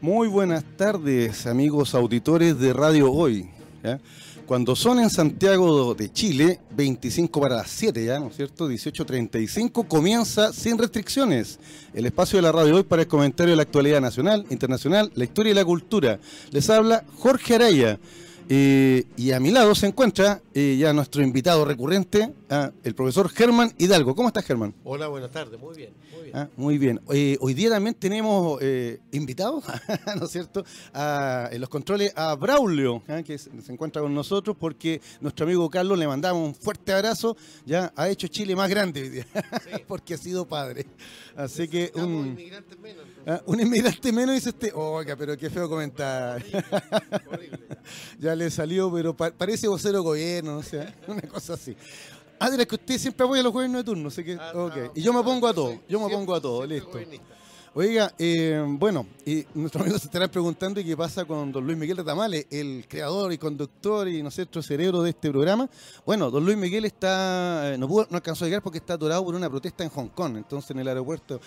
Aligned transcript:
Muy 0.00 0.28
buenas 0.28 0.62
tardes, 0.76 1.44
amigos 1.48 1.92
auditores 1.92 2.56
de 2.60 2.72
Radio 2.72 3.10
Hoy. 3.10 3.48
Cuando 4.46 4.76
son 4.76 5.00
en 5.00 5.10
Santiago 5.10 5.92
de 5.92 6.12
Chile, 6.12 6.60
25 6.70 7.40
para 7.40 7.56
las 7.56 7.70
7 7.70 8.04
ya, 8.04 8.20
¿no 8.20 8.28
es 8.28 8.36
cierto? 8.36 8.70
18.35, 8.70 9.88
comienza 9.88 10.52
sin 10.52 10.78
restricciones 10.78 11.58
el 11.92 12.06
espacio 12.06 12.36
de 12.36 12.42
la 12.42 12.52
Radio 12.52 12.76
Hoy 12.76 12.84
para 12.84 13.02
el 13.02 13.08
comentario 13.08 13.50
de 13.50 13.56
la 13.56 13.62
actualidad 13.62 14.00
nacional, 14.00 14.46
internacional, 14.50 15.10
la 15.16 15.24
historia 15.24 15.50
y 15.50 15.54
la 15.56 15.64
cultura. 15.64 16.20
Les 16.52 16.70
habla 16.70 17.02
Jorge 17.16 17.56
Araya. 17.56 17.98
Eh, 18.50 19.04
y 19.16 19.32
a 19.32 19.40
mi 19.40 19.50
lado 19.50 19.74
se 19.74 19.86
encuentra 19.86 20.40
eh, 20.54 20.76
ya 20.78 20.92
nuestro 20.92 21.22
invitado 21.22 21.64
recurrente, 21.64 22.32
ah, 22.48 22.70
el 22.82 22.94
profesor 22.94 23.28
Germán 23.28 23.72
Hidalgo. 23.76 24.14
¿Cómo 24.14 24.28
estás, 24.28 24.44
Germán? 24.44 24.74
Hola, 24.84 25.08
buenas 25.08 25.30
tardes, 25.30 25.60
muy 25.60 25.76
bien, 25.76 25.92
muy 26.12 26.22
bien. 26.22 26.36
Ah, 26.36 26.48
muy 26.56 26.78
bien. 26.78 27.00
Eh, 27.12 27.36
hoy 27.40 27.52
día 27.54 27.68
también 27.70 27.94
tenemos 27.94 28.58
eh, 28.62 29.00
invitados, 29.12 29.64
¿no 30.18 30.24
es 30.24 30.30
cierto?, 30.30 30.64
a- 30.94 31.48
en 31.52 31.60
los 31.60 31.68
controles 31.68 32.12
a 32.16 32.34
Braulio, 32.36 33.02
¿ah? 33.08 33.22
que 33.22 33.36
se, 33.36 33.50
encuentra 33.68 34.00
con 34.00 34.14
nosotros 34.14 34.56
porque 34.58 35.00
nuestro 35.20 35.44
amigo 35.44 35.68
Carlos 35.68 35.98
le 35.98 36.06
mandamos 36.06 36.46
un 36.48 36.54
fuerte 36.54 36.92
abrazo. 36.92 37.36
Ya 37.66 37.92
ha 37.96 38.08
hecho 38.08 38.28
Chile 38.28 38.56
más 38.56 38.70
grande 38.70 39.02
hoy 39.02 39.08
día, 39.10 39.26
porque 39.86 40.14
ha 40.14 40.18
sido 40.18 40.46
padre. 40.46 40.86
Así 41.36 41.68
que 41.68 41.92
un, 41.94 42.28
inmigrantes 42.28 42.78
menos. 42.78 43.04
Ah, 43.28 43.40
un 43.46 43.60
inmigrante 43.60 44.10
menos 44.12 44.34
dice 44.34 44.48
este. 44.48 44.72
Oiga, 44.74 45.14
pero 45.16 45.36
qué 45.36 45.48
feo 45.50 45.68
comentar. 45.68 46.42
Horrible. 47.30 47.58
ya 48.18 48.34
le 48.34 48.50
salió, 48.50 48.92
pero 48.92 49.16
pa- 49.16 49.30
parece 49.30 49.68
vocero 49.68 50.02
gobierno, 50.02 50.54
no 50.56 50.62
sé, 50.62 50.92
una 51.06 51.22
cosa 51.22 51.54
así. 51.54 51.76
Ah, 52.40 52.48
la 52.50 52.64
que 52.64 52.74
usted 52.76 52.98
siempre 52.98 53.24
apoya 53.24 53.40
a 53.40 53.44
los 53.44 53.52
gobiernos 53.52 53.80
de 53.80 53.84
turno, 53.84 54.08
así 54.08 54.22
que, 54.24 54.34
Ah, 54.40 54.52
ok. 54.54 54.76
no, 54.76 54.92
Y 54.94 55.02
yo 55.02 55.12
me 55.12 55.22
pongo 55.22 55.46
a 55.48 55.54
todo, 55.54 55.80
yo 55.88 56.00
me 56.00 56.08
pongo 56.08 56.34
a 56.34 56.40
todo, 56.40 56.64
listo. 56.66 56.88
gobernista. 56.90 57.26
Oiga, 57.80 58.12
eh, 58.18 58.60
bueno, 58.70 59.06
y 59.24 59.46
nuestros 59.54 59.82
amigos 59.82 60.02
se 60.02 60.08
estarán 60.08 60.28
preguntando 60.28 60.82
qué 60.82 60.96
pasa 60.96 61.24
con 61.24 61.52
don 61.52 61.64
Luis 61.64 61.78
Miguel 61.78 61.98
Retamales, 61.98 62.44
el 62.50 62.84
creador 62.88 63.32
y 63.32 63.38
conductor 63.38 64.08
y 64.08 64.20
nuestro 64.20 64.60
cerebro 64.62 65.00
de 65.00 65.10
este 65.10 65.30
programa. 65.30 65.70
Bueno, 66.04 66.28
don 66.28 66.44
Luis 66.44 66.56
Miguel 66.56 66.86
está, 66.86 67.72
eh, 67.72 67.78
no, 67.78 67.88
alcanzó 68.10 68.44
a 68.44 68.48
llegar 68.48 68.64
porque 68.64 68.78
está 68.78 68.94
atorado 68.94 69.24
por 69.24 69.36
una 69.36 69.48
protesta 69.48 69.84
en 69.84 69.90
Hong 69.90 70.08
Kong, 70.08 70.38
entonces 70.38 70.72
en 70.72 70.80
el 70.80 70.88
aeropuerto. 70.88 71.40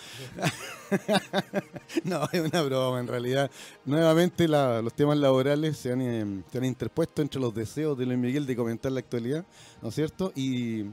no, 2.04 2.26
es 2.32 2.40
una 2.40 2.62
broma 2.62 3.00
en 3.00 3.08
realidad. 3.08 3.50
Nuevamente 3.84 4.48
los 4.48 4.94
temas 4.94 5.18
laborales 5.18 5.84
eh, 5.84 6.42
se 6.50 6.58
han 6.58 6.64
interpuesto 6.64 7.20
entre 7.20 7.42
los 7.42 7.54
deseos 7.54 7.98
de 7.98 8.06
Luis 8.06 8.18
Miguel 8.18 8.46
de 8.46 8.56
comentar 8.56 8.90
la 8.90 9.00
actualidad, 9.00 9.44
¿no 9.82 9.90
es 9.90 9.94
cierto? 9.94 10.32
Y, 10.34 10.86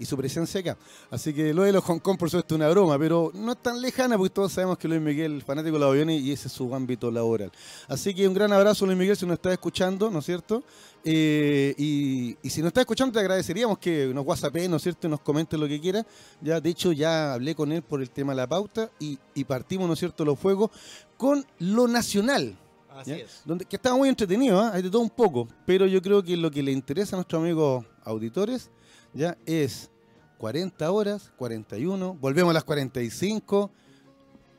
y 0.00 0.06
su 0.06 0.16
presencia 0.16 0.60
acá. 0.60 0.76
Así 1.10 1.32
que 1.32 1.54
lo 1.54 1.62
de 1.62 1.72
los 1.72 1.84
Hong 1.84 1.98
Kong, 1.98 2.18
por 2.18 2.30
supuesto, 2.30 2.54
es 2.54 2.58
una 2.58 2.70
broma, 2.70 2.98
pero 2.98 3.30
no 3.34 3.52
es 3.52 3.62
tan 3.62 3.80
lejana 3.80 4.16
porque 4.16 4.34
todos 4.34 4.50
sabemos 4.50 4.78
que 4.78 4.88
Luis 4.88 5.00
Miguel 5.00 5.38
es 5.38 5.44
fanático 5.44 5.74
de 5.74 5.80
los 5.80 5.90
aviones 5.90 6.22
y 6.22 6.32
ese 6.32 6.48
es 6.48 6.54
su 6.54 6.74
ámbito 6.74 7.10
laboral. 7.10 7.52
Así 7.86 8.14
que 8.14 8.26
un 8.26 8.32
gran 8.32 8.52
abrazo, 8.52 8.86
Luis 8.86 8.98
Miguel, 8.98 9.16
si 9.16 9.26
nos 9.26 9.34
está 9.34 9.52
escuchando, 9.52 10.10
¿no 10.10 10.20
es 10.20 10.24
cierto? 10.24 10.64
Eh, 11.04 11.74
y, 11.76 12.36
y 12.42 12.50
si 12.50 12.62
nos 12.62 12.68
está 12.68 12.80
escuchando, 12.80 13.12
te 13.12 13.20
agradeceríamos 13.20 13.78
que 13.78 14.06
nos 14.14 14.26
whatsappee, 14.26 14.68
¿no 14.68 14.76
es 14.76 14.82
cierto? 14.82 15.06
Nos 15.06 15.20
comente 15.20 15.58
lo 15.58 15.68
que 15.68 15.78
quiera. 15.78 16.04
Ya, 16.40 16.60
de 16.60 16.70
hecho, 16.70 16.92
ya 16.92 17.34
hablé 17.34 17.54
con 17.54 17.70
él 17.70 17.82
por 17.82 18.00
el 18.00 18.10
tema 18.10 18.32
de 18.32 18.36
la 18.38 18.48
pauta 18.48 18.90
y, 18.98 19.18
y 19.34 19.44
partimos, 19.44 19.86
¿no 19.86 19.92
es 19.92 19.98
cierto?, 19.98 20.24
los 20.24 20.38
fuegos 20.38 20.70
con 21.18 21.44
lo 21.58 21.86
nacional. 21.86 22.56
Así 22.96 23.12
es. 23.12 23.42
Donde, 23.44 23.66
que 23.66 23.76
estaba 23.76 23.96
muy 23.96 24.08
entretenido, 24.08 24.58
¿ah? 24.58 24.72
hay 24.74 24.82
de 24.82 24.90
todo 24.90 25.02
un 25.02 25.10
poco, 25.10 25.46
pero 25.66 25.86
yo 25.86 26.02
creo 26.02 26.22
que 26.22 26.36
lo 26.36 26.50
que 26.50 26.62
le 26.62 26.72
interesa 26.72 27.16
a 27.16 27.18
nuestros 27.18 27.40
amigos 27.40 27.84
auditores 28.04 28.70
ya 29.14 29.36
es 29.46 29.90
40 30.38 30.90
horas, 30.90 31.32
41, 31.36 32.14
volvemos 32.14 32.50
a 32.50 32.54
las 32.54 32.64
45. 32.64 33.70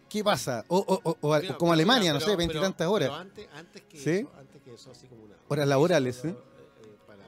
¿Qué 0.10 0.24
pasa? 0.24 0.66
O, 0.68 0.78
o- 0.78 1.10
o- 1.10 1.18
o 1.22 1.34
a- 1.34 1.40
Mira, 1.40 1.58
como 1.58 1.72
Alemania, 1.74 2.14
no 2.14 2.20
sé, 2.20 2.36
veintitantas 2.36 2.88
horas. 2.88 3.10
Pero 3.10 3.20
antes, 3.22 3.48
antes 3.54 3.82
que 3.84 3.98
¿Sí? 3.98 4.10
eso, 4.12 4.32
antes 4.38 4.62
que 4.62 4.74
eso, 4.74 4.92
así 4.92 5.08
como 5.08 5.24
una. 5.24 5.36
Horas 5.48 5.68
laborales, 5.68 6.18
eh, 6.18 6.22
¿sí? 6.24 6.28
eh, 6.28 6.36
para, 7.08 7.24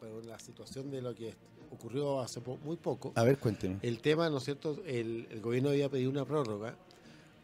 para 0.00 0.12
la 0.26 0.38
situación 0.40 0.90
de 0.90 1.00
lo 1.00 1.14
que 1.14 1.34
ocurrió 1.70 2.20
hace 2.20 2.40
po- 2.40 2.58
muy 2.64 2.76
poco. 2.76 3.12
A 3.14 3.22
ver, 3.22 3.38
cuénteme. 3.38 3.78
El 3.82 4.00
tema, 4.00 4.28
¿no 4.30 4.38
es 4.38 4.44
cierto? 4.44 4.82
El, 4.84 5.28
el 5.30 5.40
gobierno 5.40 5.68
había 5.70 5.88
pedido 5.88 6.10
una 6.10 6.24
prórroga 6.24 6.74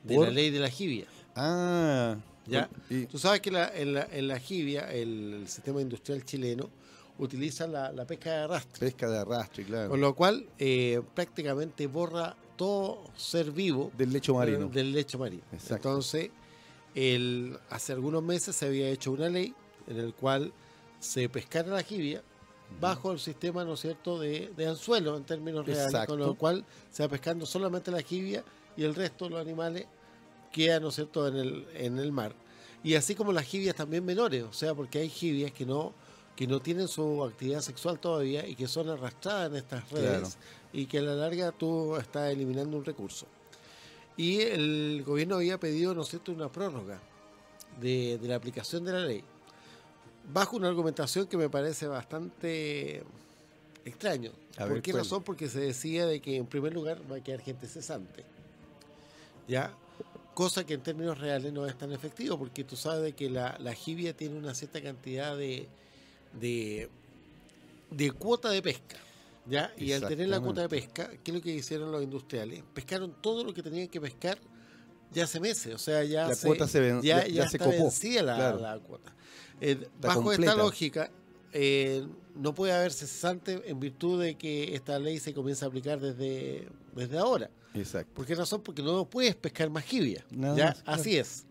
de 0.02 0.16
¿Por? 0.16 0.26
la 0.26 0.32
ley 0.32 0.50
de 0.50 0.58
la 0.58 0.68
jibia. 0.68 1.06
Ah, 1.36 2.16
Ya. 2.46 2.68
y- 2.90 3.06
Tú 3.06 3.18
sabes 3.18 3.40
que 3.40 3.52
la- 3.52 3.68
en, 3.76 3.94
la, 3.94 4.08
en 4.10 4.26
la 4.26 4.40
jibia, 4.40 4.90
el, 4.92 5.34
el 5.42 5.48
sistema 5.48 5.80
industrial 5.80 6.24
chileno 6.24 6.68
utiliza 7.18 7.66
la, 7.66 7.92
la 7.92 8.04
pesca 8.06 8.30
de 8.30 8.36
arrastre. 8.38 8.80
pesca 8.80 9.08
de 9.08 9.18
arrastre, 9.18 9.64
claro. 9.64 9.90
Con 9.90 10.00
lo 10.00 10.14
cual, 10.14 10.46
eh, 10.58 11.00
prácticamente 11.14 11.86
borra 11.86 12.36
todo 12.56 13.04
ser 13.16 13.50
vivo 13.52 13.90
Del 13.96 14.12
lecho 14.12 14.34
marino. 14.34 14.68
del 14.68 14.92
lecho 14.92 15.18
marino. 15.18 15.42
Exacto. 15.52 15.74
Entonces, 15.88 16.30
el, 16.94 17.58
hace 17.70 17.92
algunos 17.92 18.22
meses 18.22 18.54
se 18.56 18.66
había 18.66 18.88
hecho 18.88 19.12
una 19.12 19.28
ley 19.28 19.54
en 19.86 19.98
el 19.98 20.14
cual 20.14 20.52
se 21.00 21.28
pescara 21.28 21.68
la 21.68 21.82
jibia 21.82 22.22
bajo 22.80 23.12
el 23.12 23.18
sistema, 23.18 23.64
¿no 23.64 23.74
es 23.74 23.80
cierto?, 23.80 24.18
de, 24.18 24.52
de 24.56 24.66
anzuelo 24.66 25.16
en 25.16 25.24
términos 25.24 25.66
reales, 25.66 25.86
Exacto. 25.86 26.12
con 26.12 26.20
lo 26.20 26.34
cual 26.34 26.64
se 26.90 27.02
va 27.02 27.08
pescando 27.08 27.46
solamente 27.46 27.90
la 27.90 28.02
jibia 28.02 28.42
y 28.76 28.82
el 28.84 28.94
resto 28.94 29.24
de 29.26 29.32
los 29.32 29.40
animales 29.40 29.86
quedan, 30.50 30.82
¿no 30.82 30.88
es 30.88 30.94
cierto?, 30.94 31.28
en 31.28 31.36
el, 31.36 31.66
en 31.74 31.98
el 31.98 32.10
mar. 32.10 32.34
Y 32.82 32.94
así 32.94 33.14
como 33.14 33.32
las 33.32 33.44
jibias 33.44 33.76
también 33.76 34.04
menores, 34.04 34.42
o 34.44 34.52
sea, 34.52 34.74
porque 34.74 34.98
hay 34.98 35.08
jibias 35.08 35.52
que 35.52 35.64
no 35.66 35.92
que 36.36 36.46
no 36.46 36.60
tienen 36.60 36.88
su 36.88 37.22
actividad 37.24 37.60
sexual 37.60 37.98
todavía 37.98 38.46
y 38.46 38.54
que 38.56 38.66
son 38.66 38.88
arrastradas 38.88 39.50
en 39.50 39.56
estas 39.56 39.88
redes 39.90 40.10
Claro. 40.20 40.28
y 40.72 40.86
que 40.86 40.98
a 40.98 41.02
la 41.02 41.14
larga 41.14 41.52
tú 41.52 41.96
estás 41.96 42.32
eliminando 42.32 42.76
un 42.76 42.84
recurso. 42.84 43.26
Y 44.16 44.40
el 44.40 45.02
gobierno 45.06 45.36
había 45.36 45.58
pedido, 45.58 45.94
¿no 45.94 46.02
es 46.02 46.08
cierto?, 46.08 46.32
una 46.32 46.50
prórroga 46.50 47.00
de, 47.80 48.18
de 48.18 48.28
la 48.28 48.36
aplicación 48.36 48.84
de 48.84 48.92
la 48.92 49.00
ley, 49.00 49.22
bajo 50.32 50.56
una 50.56 50.68
argumentación 50.68 51.26
que 51.26 51.36
me 51.36 51.48
parece 51.48 51.86
bastante 51.86 53.02
extraño. 53.84 54.30
A 54.56 54.60
¿Por 54.64 54.74
ver, 54.74 54.82
qué 54.82 54.92
¿cuál? 54.92 55.02
razón? 55.04 55.22
Porque 55.22 55.48
se 55.48 55.60
decía 55.60 56.06
de 56.06 56.20
que 56.20 56.36
en 56.36 56.46
primer 56.46 56.72
lugar 56.72 57.00
va 57.10 57.16
a 57.16 57.20
quedar 57.20 57.40
gente 57.40 57.66
cesante. 57.66 58.24
¿Ya? 59.48 59.72
Cosa 60.32 60.64
que 60.64 60.74
en 60.74 60.80
términos 60.80 61.18
reales 61.18 61.52
no 61.52 61.66
es 61.66 61.76
tan 61.76 61.92
efectivo, 61.92 62.38
porque 62.38 62.64
tú 62.64 62.76
sabes 62.76 63.02
de 63.02 63.12
que 63.12 63.28
la, 63.30 63.56
la 63.60 63.74
jibia 63.74 64.16
tiene 64.16 64.36
una 64.38 64.54
cierta 64.54 64.80
cantidad 64.82 65.36
de, 65.36 65.68
de, 66.40 66.88
de 67.90 68.10
cuota 68.12 68.50
de 68.50 68.62
pesca. 68.62 68.96
¿ya? 69.46 69.72
Y 69.76 69.92
al 69.92 70.06
tener 70.06 70.28
la 70.28 70.40
cuota 70.40 70.62
de 70.62 70.68
pesca, 70.68 71.10
¿qué 71.22 71.30
es 71.30 71.34
lo 71.36 71.40
que 71.42 71.50
hicieron 71.54 71.90
los 71.92 72.02
industriales? 72.02 72.62
Pescaron 72.74 73.14
todo 73.20 73.44
lo 73.44 73.52
que 73.54 73.62
tenían 73.62 73.88
que 73.88 74.00
pescar 74.00 74.38
ya 75.12 75.24
hace 75.24 75.38
meses. 75.40 75.74
O 75.74 75.78
sea, 75.78 76.02
ya, 76.04 76.28
La 76.28 76.34
se, 76.34 76.46
cuota 76.46 76.66
se 76.66 76.80
ven- 76.80 77.02
ya, 77.02 77.22
ya- 77.22 77.28
ya 77.28 77.34
ya 77.44 77.48
se 77.48 77.56
está 77.58 77.66
copó, 77.70 77.76
vencida 77.84 78.22
la, 78.22 78.34
claro. 78.36 78.58
la 78.60 78.78
cuota. 78.78 79.14
Eh, 79.60 79.86
bajo 80.00 80.22
completa. 80.22 80.50
esta 80.52 80.62
lógica, 80.62 81.10
eh, 81.52 82.04
no 82.34 82.52
puede 82.54 82.72
haber 82.72 82.92
cesante 82.92 83.62
en 83.66 83.78
virtud 83.78 84.20
de 84.20 84.34
que 84.36 84.74
esta 84.74 84.98
ley 84.98 85.20
se 85.20 85.32
comienza 85.32 85.66
a 85.66 85.68
aplicar 85.68 86.00
desde, 86.00 86.66
desde 86.96 87.16
ahora. 87.18 87.48
Exacto. 87.74 88.12
¿Por 88.14 88.26
qué 88.26 88.34
razón? 88.34 88.62
Porque 88.62 88.82
no 88.82 89.04
puedes 89.08 89.36
pescar 89.36 89.70
más 89.70 89.84
jibia. 89.84 90.24
Nada 90.30 90.56
¿ya? 90.56 90.64
más, 90.66 90.82
claro. 90.82 91.00
Así 91.00 91.16
es. 91.16 91.44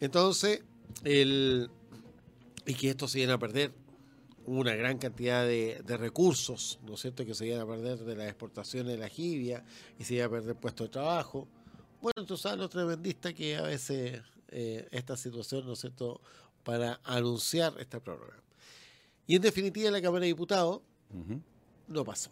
Entonces, 0.00 0.60
el, 1.04 1.70
y 2.66 2.74
que 2.74 2.90
esto 2.90 3.08
se 3.08 3.20
iban 3.20 3.30
a 3.34 3.38
perder 3.38 3.72
una 4.46 4.74
gran 4.74 4.98
cantidad 4.98 5.44
de, 5.46 5.82
de 5.84 5.96
recursos, 5.96 6.78
¿no 6.84 6.94
es 6.94 7.00
cierto?, 7.00 7.24
que 7.24 7.34
se 7.34 7.46
iban 7.46 7.60
a 7.60 7.66
perder 7.66 7.98
de 7.98 8.16
las 8.16 8.26
exportaciones 8.26 8.92
de 8.92 8.98
la 8.98 9.08
jibia 9.08 9.64
y 9.98 10.04
se 10.04 10.14
iban 10.14 10.26
a 10.26 10.30
perder 10.30 10.56
puestos 10.56 10.88
de 10.88 10.92
trabajo. 10.92 11.48
Bueno, 12.00 12.26
tú 12.26 12.36
sabes 12.36 12.58
lo 12.58 12.68
tremendista 12.68 13.32
que 13.32 13.56
a 13.56 13.62
veces 13.62 14.20
eh, 14.48 14.88
esta 14.90 15.16
situación, 15.16 15.66
¿no 15.66 15.72
es 15.74 15.80
cierto?, 15.80 16.20
para 16.64 17.00
anunciar 17.04 17.74
esta 17.78 18.00
prórroga. 18.00 18.40
Y 19.26 19.36
en 19.36 19.42
definitiva, 19.42 19.90
la 19.90 20.02
Cámara 20.02 20.22
de 20.22 20.28
Diputados 20.28 20.80
no 21.88 22.04
pasó. 22.04 22.30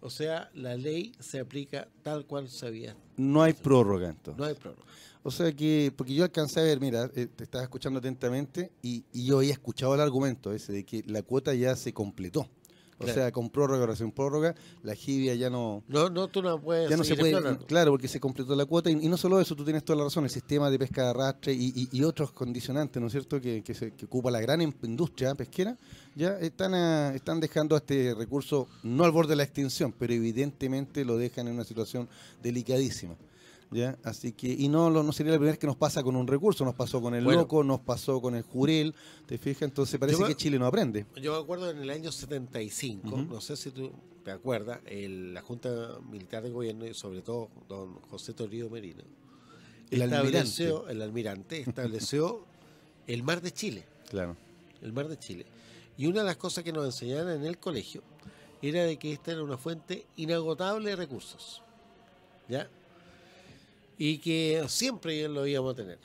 O 0.00 0.10
sea, 0.10 0.50
la 0.54 0.76
ley 0.76 1.12
se 1.18 1.40
aplica 1.40 1.88
tal 2.02 2.24
cual 2.26 2.48
se 2.48 2.66
había. 2.66 2.96
No 3.16 3.42
hay 3.42 3.52
prórroga 3.52 4.08
entonces. 4.08 4.38
No 4.38 4.44
hay 4.44 4.54
prórroga. 4.54 4.86
O 5.28 5.30
sea 5.30 5.52
que, 5.52 5.92
porque 5.96 6.14
yo 6.14 6.24
alcancé 6.24 6.60
a 6.60 6.64
ver, 6.64 6.80
mira, 6.80 7.10
eh, 7.14 7.26
te 7.34 7.44
estaba 7.44 7.62
escuchando 7.62 7.98
atentamente 8.00 8.72
y, 8.82 9.04
y 9.12 9.26
yo 9.26 9.38
había 9.38 9.52
escuchado 9.52 9.94
el 9.94 10.00
argumento 10.00 10.52
ese 10.52 10.72
de 10.72 10.84
que 10.84 11.02
la 11.06 11.22
cuota 11.22 11.54
ya 11.54 11.76
se 11.76 11.92
completó. 11.92 12.48
O 13.00 13.04
Claro. 13.04 13.14
sea, 13.14 13.30
con 13.30 13.48
prórroga, 13.48 13.94
sin 13.94 14.10
prórroga, 14.10 14.56
la 14.82 14.92
jibia 14.92 15.32
ya 15.36 15.48
no, 15.48 15.84
No, 15.86 16.10
no, 16.10 16.26
tú 16.26 16.42
no 16.42 16.60
puedes. 16.60 16.90
ya 16.90 16.96
no 16.96 17.04
se 17.04 17.14
puede, 17.14 17.30
explorando. 17.30 17.64
claro, 17.64 17.92
porque 17.92 18.08
se 18.08 18.18
completó 18.18 18.56
la 18.56 18.64
cuota 18.64 18.90
y, 18.90 18.94
y 18.94 19.08
no 19.08 19.16
solo 19.16 19.40
eso, 19.40 19.54
tú 19.54 19.62
tienes 19.62 19.84
toda 19.84 19.98
la 19.98 20.02
razón, 20.04 20.24
el 20.24 20.30
sistema 20.30 20.68
de 20.68 20.80
pesca 20.80 21.04
de 21.04 21.10
arrastre 21.10 21.52
y, 21.52 21.88
y- 21.92 22.02
otros 22.02 22.32
condicionantes, 22.32 23.00
¿no 23.00 23.06
es 23.06 23.12
cierto?, 23.12 23.40
que, 23.40 23.62
que, 23.62 23.72
se- 23.72 23.92
que 23.92 24.06
ocupa 24.06 24.32
la 24.32 24.40
gran 24.40 24.60
in- 24.62 24.74
industria 24.82 25.32
pesquera, 25.36 25.76
ya 26.16 26.40
están, 26.40 26.74
a- 26.74 27.14
están 27.14 27.38
dejando 27.38 27.76
a 27.76 27.78
este 27.78 28.14
recurso 28.16 28.66
no 28.82 29.04
al 29.04 29.12
borde 29.12 29.30
de 29.30 29.36
la 29.36 29.44
extinción, 29.44 29.94
pero 29.96 30.12
evidentemente 30.14 31.04
lo 31.04 31.16
dejan 31.18 31.46
en 31.46 31.54
una 31.54 31.64
situación 31.64 32.08
delicadísima. 32.42 33.14
¿Ya? 33.70 33.98
Así 34.02 34.32
que, 34.32 34.48
y 34.48 34.68
no, 34.68 34.88
no 34.90 35.12
sería 35.12 35.32
la 35.32 35.38
primera 35.38 35.52
vez 35.52 35.58
que 35.58 35.66
nos 35.66 35.76
pasa 35.76 36.02
con 36.02 36.16
un 36.16 36.26
recurso, 36.26 36.64
nos 36.64 36.74
pasó 36.74 37.02
con 37.02 37.14
el 37.14 37.22
Bueno. 37.24 37.42
loco, 37.42 37.62
nos 37.62 37.80
pasó 37.80 38.20
con 38.22 38.34
el 38.34 38.42
jurel, 38.42 38.94
¿te 39.26 39.36
fijas? 39.36 39.62
Entonces 39.62 40.00
parece 40.00 40.22
me- 40.22 40.28
que 40.28 40.34
Chile 40.36 40.58
no 40.58 40.66
aprende. 40.66 41.04
Yo 41.20 41.32
me 41.32 41.38
acuerdo 41.38 41.70
en 41.70 41.78
el 41.78 41.90
año 41.90 42.10
75, 42.10 43.06
Ujú. 43.08 43.16
no 43.24 43.40
sé 43.42 43.56
si 43.58 43.70
tú 43.70 43.92
te 44.24 44.30
acuerdas, 44.30 44.80
el- 44.86 45.34
la 45.34 45.42
Junta 45.42 45.98
Militar 46.10 46.42
de 46.42 46.50
Gobierno 46.50 46.86
y 46.86 46.94
sobre 46.94 47.20
todo 47.20 47.50
don 47.68 47.94
José 48.10 48.32
Torrido 48.32 48.70
Merino, 48.70 49.02
El 49.90 50.00
estableció, 50.02 50.88
el 50.88 51.02
almirante 51.02 51.60
estableció 51.60 52.44
el 53.06 53.22
mar 53.22 53.42
de 53.42 53.52
Chile. 53.52 53.84
Claro. 54.08 54.34
El 54.80 54.92
mar 54.94 55.08
de 55.08 55.18
Chile. 55.18 55.44
Y 55.98 56.06
una 56.06 56.20
de 56.20 56.26
las 56.26 56.36
cosas 56.38 56.64
que 56.64 56.72
nos 56.72 56.86
enseñaban 56.86 57.28
en 57.36 57.44
el 57.44 57.58
colegio 57.58 58.02
era 58.62 58.84
de 58.84 58.96
que 58.98 59.12
esta 59.12 59.32
era 59.32 59.42
una 59.42 59.58
fuente 59.58 60.06
inagotable 60.16 60.88
de 60.90 60.96
recursos. 60.96 61.62
¿Ya? 62.48 62.70
Y 63.98 64.18
que 64.18 64.64
siempre 64.68 65.28
lo 65.28 65.46
íbamos 65.46 65.72
a 65.72 65.76
tener. 65.76 65.98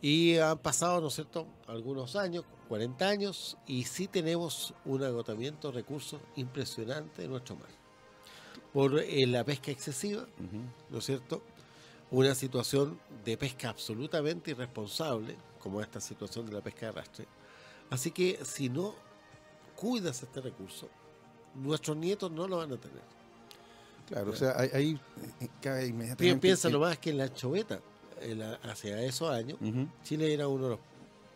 Y 0.00 0.36
han 0.36 0.58
pasado, 0.58 1.00
¿no 1.00 1.08
es 1.08 1.14
cierto?, 1.14 1.46
algunos 1.66 2.14
años, 2.14 2.44
40 2.68 3.08
años, 3.08 3.56
y 3.66 3.84
sí 3.84 4.06
tenemos 4.06 4.74
un 4.84 5.02
agotamiento 5.02 5.68
de 5.68 5.74
recursos 5.74 6.20
impresionante 6.36 7.24
en 7.24 7.30
nuestro 7.30 7.56
mar. 7.56 7.70
Por 8.72 8.98
eh, 8.98 9.26
la 9.26 9.44
pesca 9.44 9.70
excesiva, 9.70 10.26
¿no 10.90 10.98
es 10.98 11.04
cierto? 11.04 11.42
Una 12.10 12.34
situación 12.34 13.00
de 13.24 13.36
pesca 13.38 13.70
absolutamente 13.70 14.50
irresponsable, 14.50 15.36
como 15.58 15.80
esta 15.80 16.00
situación 16.00 16.46
de 16.46 16.52
la 16.52 16.60
pesca 16.60 16.80
de 16.80 16.86
arrastre. 16.88 17.26
Así 17.88 18.10
que 18.10 18.44
si 18.44 18.68
no 18.68 18.94
cuidas 19.74 20.22
este 20.22 20.40
recurso, 20.40 20.88
nuestros 21.54 21.96
nietos 21.96 22.30
no 22.30 22.46
lo 22.46 22.58
van 22.58 22.72
a 22.72 22.76
tener. 22.76 23.02
Claro, 24.06 24.32
o 24.32 24.36
sea, 24.36 24.56
ahí 24.58 24.98
eh, 25.40 25.48
cae 25.62 25.86
inmediatamente. 25.86 26.40
Piensa 26.40 26.68
nomás 26.68 26.98
que 26.98 27.10
en 27.10 27.18
la 27.18 27.32
choveta, 27.32 27.80
hacia 28.62 29.02
esos 29.02 29.30
años, 29.30 29.58
Chile 30.02 30.32
era 30.32 30.48
uno 30.48 30.64
de 30.64 30.70
los 30.70 30.80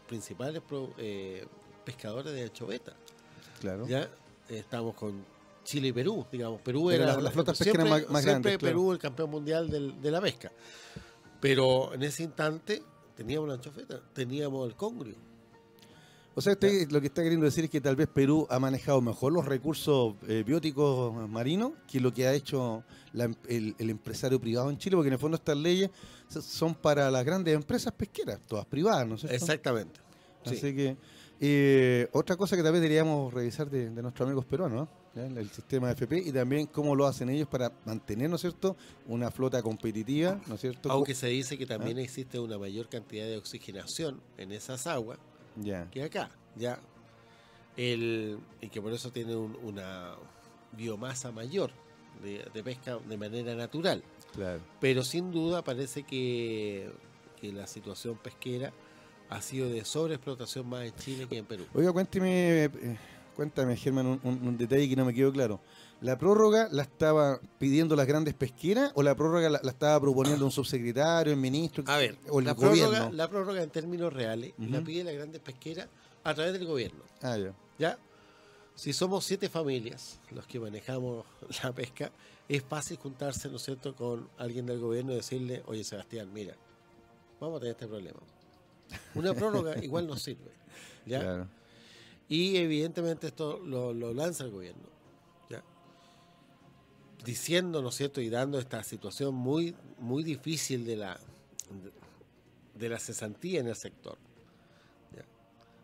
principales 0.07 0.63
eh, 0.99 1.47
pescadores 1.85 2.33
de 2.33 2.43
anchoveta. 2.45 2.95
Claro. 3.61 3.87
Ya 3.87 4.09
estamos 4.49 4.95
con 4.95 5.25
Chile 5.65 5.89
y 5.89 5.93
Perú, 5.93 6.27
digamos. 6.31 6.61
Perú 6.63 6.91
era, 6.91 7.21
la, 7.21 7.31
flota 7.31 7.53
pesquera 7.53 7.85
más, 7.85 8.09
más 8.09 8.25
siempre 8.25 8.59
Perú 8.59 8.93
el 8.93 8.99
campeón 8.99 9.31
mundial 9.31 9.69
de 9.71 10.11
la 10.11 10.21
pesca. 10.21 10.53
Pero 11.41 11.95
en 11.95 12.03
ese 12.03 12.25
instante 12.25 12.83
teníamos 13.17 13.49
la 13.49 13.55
anchoveta, 13.55 14.01
teníamos 14.13 14.69
el 14.69 14.75
congrio. 14.75 15.28
O 16.39 16.41
sea, 16.41 16.53
usted 16.53 16.89
lo 16.93 17.01
que 17.01 17.09
está 17.09 17.21
queriendo 17.25 17.47
decir 17.47 17.65
es 17.65 17.71
que 17.71 17.81
tal 17.81 17.97
vez 17.97 18.07
Perú 18.07 18.47
ha 18.49 18.61
manejado 18.61 19.01
mejor 19.01 19.33
los 19.33 19.45
recursos 19.45 20.15
eh, 20.29 20.45
bióticos 20.47 21.29
marinos 21.29 21.73
que 21.91 21.99
lo 21.99 22.15
que 22.15 22.29
ha 22.29 22.33
hecho 22.33 22.85
el, 23.49 23.75
empresario 23.77 24.41
privado 24.41 24.71
en 24.71 24.79
Chile, 24.79 24.95
porque 24.95 25.09
en 25.09 25.15
el 25.15 25.19
fondo 25.19 25.35
estas 25.35 25.57
leyes 25.57 25.91
son 26.29 26.77
para 26.77 27.11
las 27.11 27.25
grandes 27.25 27.57
empresas 27.57 27.93
pesqueras, 27.93 28.39
todas 28.47 28.67
privadas, 28.67 29.09
¿no 29.09 29.17
es 29.17 29.23
cierto? 29.23 29.35
Exactamente. 29.35 29.99
Así 30.45 30.77
que 30.77 30.97
eh, 31.41 32.09
otra 32.13 32.37
cosa 32.37 32.57
que 32.57 32.63
tal 32.63 32.71
vez 32.71 32.83
deberíamos 32.83 33.35
revisar 33.35 33.69
de, 33.69 33.91
nuestros 33.91 34.25
amigos 34.25 34.45
peruanos, 34.45 34.89
el 35.17 35.51
sistema 35.51 35.89
de 35.89 35.95
FP 35.95 36.23
y 36.25 36.31
también 36.31 36.67
cómo 36.67 36.95
lo 36.95 37.09
hacen 37.09 37.31
ellos 37.31 37.49
para 37.49 37.73
mantener, 37.85 38.31
¿no 38.31 38.37
es 38.37 38.43
cierto?, 38.43 38.77
una 39.09 39.33
flota 39.33 39.61
competitiva, 39.61 40.41
¿no 40.47 40.55
es 40.55 40.61
cierto? 40.61 40.89
Aunque 40.93 41.17
se 41.17 41.27
dice 41.27 41.59
que 41.59 41.67
también 41.67 41.99
¿Ah? 41.99 42.03
existe 42.03 42.39
una 42.39 42.59
mayor 42.59 42.89
cantidad 42.89 43.27
de 43.27 43.37
oxigenación 43.39 44.21
en 44.37 44.53
esas 44.53 44.87
aguas 44.87 45.19
que 45.91 46.03
acá, 46.03 46.31
ya. 46.57 46.79
El, 47.77 48.39
y 48.61 48.69
que 48.69 48.83
por 48.83 48.93
eso 48.93 49.11
tiene 49.13 49.37
una 49.37 50.15
biomasa 50.73 51.31
mayor 51.31 51.71
de, 52.23 52.63
pesca 52.63 52.99
de 52.99 53.17
manera 53.17 53.55
natural. 53.55 54.03
Claro. 54.35 54.61
Pero 54.81 55.05
sin 55.05 55.31
duda 55.31 55.63
parece 55.63 56.03
que, 56.03 56.91
que 57.41 57.53
la 57.53 57.67
situación 57.67 58.17
pesquera 58.17 58.73
ha 59.31 59.43
sido 59.43 59.69
de 59.69 59.85
sobreexplotación 59.85 60.69
más 60.69 60.87
en 60.87 60.95
Chile 60.97 61.27
que 61.29 61.39
en 61.39 61.45
Perú. 61.45 61.67
Oiga, 61.75 61.93
cuénteme, 61.93 62.65
eh, 62.65 62.99
cuéntame, 63.39 63.77
Germán, 63.77 64.19
un, 64.25 64.59
detalle 64.59 64.89
que 64.89 64.97
no 64.97 65.05
me 65.05 65.15
quedó 65.15 65.33
claro. 65.33 65.61
¿La 66.01 66.19
prórroga 66.19 66.69
la 66.73 66.83
estaba 66.83 67.41
pidiendo 67.61 67.95
las 67.95 68.05
grandes 68.05 68.35
pesqueras 68.35 68.91
o 68.97 69.03
la 69.05 69.15
prórroga 69.15 69.49
la, 69.49 69.59
estaba 69.59 70.01
proponiendo 70.01 70.45
un 70.45 70.51
subsecretario, 70.51 71.35
el 71.35 71.39
ministro 71.39 71.85
a 71.87 71.99
ver, 71.99 72.19
o 72.31 72.41
el 72.41 72.47
la 72.47 72.55
gobierno? 72.55 72.91
Prórroga, 72.91 73.13
la 73.13 73.29
prórroga 73.29 73.63
en 73.63 73.71
términos 73.71 74.13
reales 74.13 74.55
la 74.59 74.81
pide 74.81 75.05
la 75.05 75.13
grandes 75.13 75.41
pesqueras 75.41 75.87
a 76.25 76.35
través 76.35 76.53
del 76.53 76.67
gobierno. 76.67 77.05
Ah, 77.23 77.39
ya. 77.39 77.55
¿Ya? 77.79 77.99
Si 78.75 78.93
somos 78.93 79.25
siete 79.25 79.49
familias 79.49 80.19
los 80.33 80.45
que 80.45 80.59
manejamos 80.59 81.25
la 81.63 81.71
pesca, 81.71 82.11
es 82.49 82.65
fácil 82.65 82.97
juntarse, 82.97 83.49
¿no 83.49 83.59
es 83.59 83.63
cierto?, 83.63 83.95
con 83.95 84.29
alguien 84.37 84.67
del 84.67 84.81
gobierno 84.81 85.13
y 85.13 85.17
decirle, 85.17 85.63
oye, 85.67 85.85
Sebastián, 85.85 86.29
mira, 86.35 86.57
vamos 87.39 87.59
a 87.59 87.61
tener 87.61 87.75
este 87.77 87.87
problema. 87.87 88.19
Una 89.15 89.33
prórroga 89.33 89.79
igual 89.85 90.09
nos 90.09 90.23
sirve. 90.23 90.51
¿ya? 91.07 91.47
Y 92.29 92.57
evidentemente 92.57 93.29
esto 93.29 93.59
lo, 93.59 93.93
lanza 94.13 94.45
el 94.45 94.51
gobierno. 94.51 94.89
¿ya? 95.49 95.63
Diciendo, 97.25 97.83
¿no 97.83 97.89
es 97.89 97.95
cierto?, 97.95 98.21
y 98.21 98.29
dando 98.29 98.59
esta 98.59 98.83
situación 98.83 99.35
muy, 99.35 99.75
muy 99.99 100.23
difícil 100.23 100.85
de 100.85 100.97
la, 100.97 101.19
de 102.75 102.89
la 102.89 102.99
cesantía 102.99 103.61
en 103.61 103.69
el 103.69 103.77
sector 103.77 104.19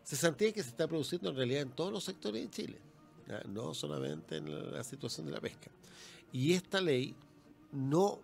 cesantía 0.04 0.52
que 0.52 0.62
se 0.62 0.68
está 0.68 0.86
produciendo 0.86 1.30
en 1.30 1.36
realidad 1.36 1.62
en 1.62 1.70
todos 1.70 1.92
los 1.92 2.04
sectores 2.04 2.42
de 2.42 2.50
Chile, 2.50 2.78
no 3.48 3.74
solamente 3.74 4.36
en 4.36 4.72
la 4.72 4.84
situación 4.84 5.26
de 5.26 5.32
la 5.32 5.40
pesca. 5.40 5.70
Y 6.32 6.52
esta 6.52 6.80
ley 6.80 7.14
no, 7.72 8.20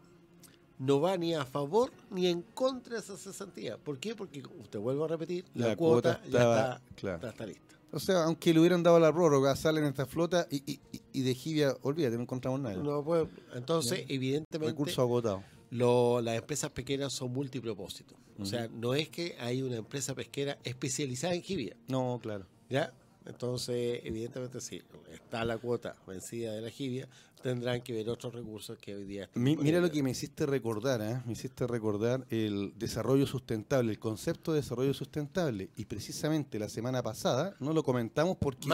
no 0.78 1.00
va 1.00 1.16
ni 1.16 1.34
a 1.34 1.44
favor 1.44 1.90
ni 2.10 2.26
en 2.26 2.42
contra 2.42 2.94
de 2.94 3.00
esa 3.00 3.16
cesantía. 3.16 3.78
¿Por 3.78 3.98
qué? 3.98 4.14
Porque, 4.14 4.42
usted 4.60 4.78
vuelvo 4.78 5.04
a 5.06 5.08
repetir, 5.08 5.44
la, 5.54 5.74
cuota, 5.74 6.22
ya 6.28 6.80
está, 6.96 7.46
lista. 7.46 7.76
O 7.92 7.98
sea, 7.98 8.24
aunque 8.24 8.52
le 8.54 8.60
hubieran 8.60 8.82
dado 8.82 9.00
la 9.00 9.12
prórroga, 9.12 9.56
salen 9.56 9.84
esta 9.84 10.06
flota 10.06 10.46
y, 10.50 10.80
y, 11.12 11.22
de 11.22 11.34
Jivia, 11.34 11.76
olvídate, 11.82 12.16
no 12.16 12.22
encontramos 12.22 12.60
nada. 12.60 12.76
No, 12.76 13.02
pues, 13.04 13.26
entonces, 13.54 14.04
evidentemente. 14.08 14.70
Recurso 14.70 15.02
agotado 15.02 15.42
las 15.70 16.36
empresas 16.36 16.70
pesqueras 16.70 17.12
son 17.12 17.32
multipropósitos. 17.32 18.16
O 18.38 18.44
sea, 18.46 18.68
no 18.68 18.94
es 18.94 19.08
que 19.08 19.36
hay 19.38 19.62
una 19.62 19.76
empresa 19.76 20.14
pesquera 20.14 20.58
especializada 20.64 21.34
en 21.34 21.42
jibia. 21.42 21.76
No, 21.88 22.18
claro. 22.22 22.46
¿Ya? 22.70 22.92
Entonces, 23.26 24.00
evidentemente 24.04 24.60
sí, 24.60 24.82
está 25.12 25.44
la 25.44 25.58
cuota 25.58 25.96
vencida 26.06 26.52
de 26.52 26.60
la 26.62 26.70
jibia, 26.70 27.08
tendrán 27.42 27.80
que 27.80 27.92
ver 27.92 28.08
otros 28.08 28.34
recursos 28.34 28.78
que 28.78 28.94
hoy 28.94 29.04
día... 29.04 29.28
mira 29.34 29.80
lo 29.80 29.90
que 29.90 30.02
me 30.02 30.10
hiciste 30.10 30.46
recordar, 30.46 31.00
¿eh? 31.00 31.20
me 31.26 31.32
hiciste 31.32 31.66
recordar 31.66 32.26
el 32.30 32.72
desarrollo 32.76 33.26
sustentable, 33.26 33.92
el 33.92 33.98
concepto 33.98 34.52
de 34.52 34.60
desarrollo 34.60 34.94
sustentable. 34.94 35.70
Y 35.76 35.86
precisamente 35.86 36.58
la 36.58 36.68
semana 36.68 37.02
pasada 37.02 37.54
no 37.60 37.72
lo 37.72 37.82
comentamos 37.82 38.36
porque, 38.38 38.68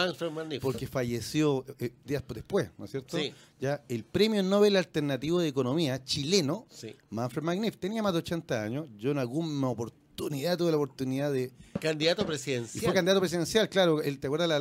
porque 0.61 0.87
falleció 0.87 1.65
eh, 1.79 1.93
días 2.05 2.25
después, 2.29 2.71
¿no 2.79 2.85
es 2.85 2.91
cierto? 2.91 3.17
Sí. 3.17 3.33
Ya 3.61 3.83
el 3.89 4.05
premio 4.05 4.43
Nobel 4.43 4.77
Alternativo 4.77 5.41
de 5.41 5.49
Economía 5.49 6.03
chileno, 6.05 6.67
Manfred 7.11 7.43
Magnif, 7.43 7.79
tenía 7.79 8.03
más 8.03 8.13
de 8.13 8.19
80 8.19 8.63
años. 8.63 8.89
Yo 8.99 9.11
en 9.11 9.19
algún 9.19 9.63
oportunidad 9.65 10.06
oportunidad, 10.17 10.57
tuve 10.57 10.71
la 10.71 10.77
oportunidad 10.77 11.33
de... 11.33 11.53
Candidato 11.81 12.27
presidencial. 12.27 12.83
Y 12.83 12.85
fue 12.85 12.95
candidato 12.95 13.21
presidencial, 13.21 13.69
claro. 13.69 14.01
¿Te 14.01 14.27
acuerdas 14.27 14.49
la, 14.49 14.59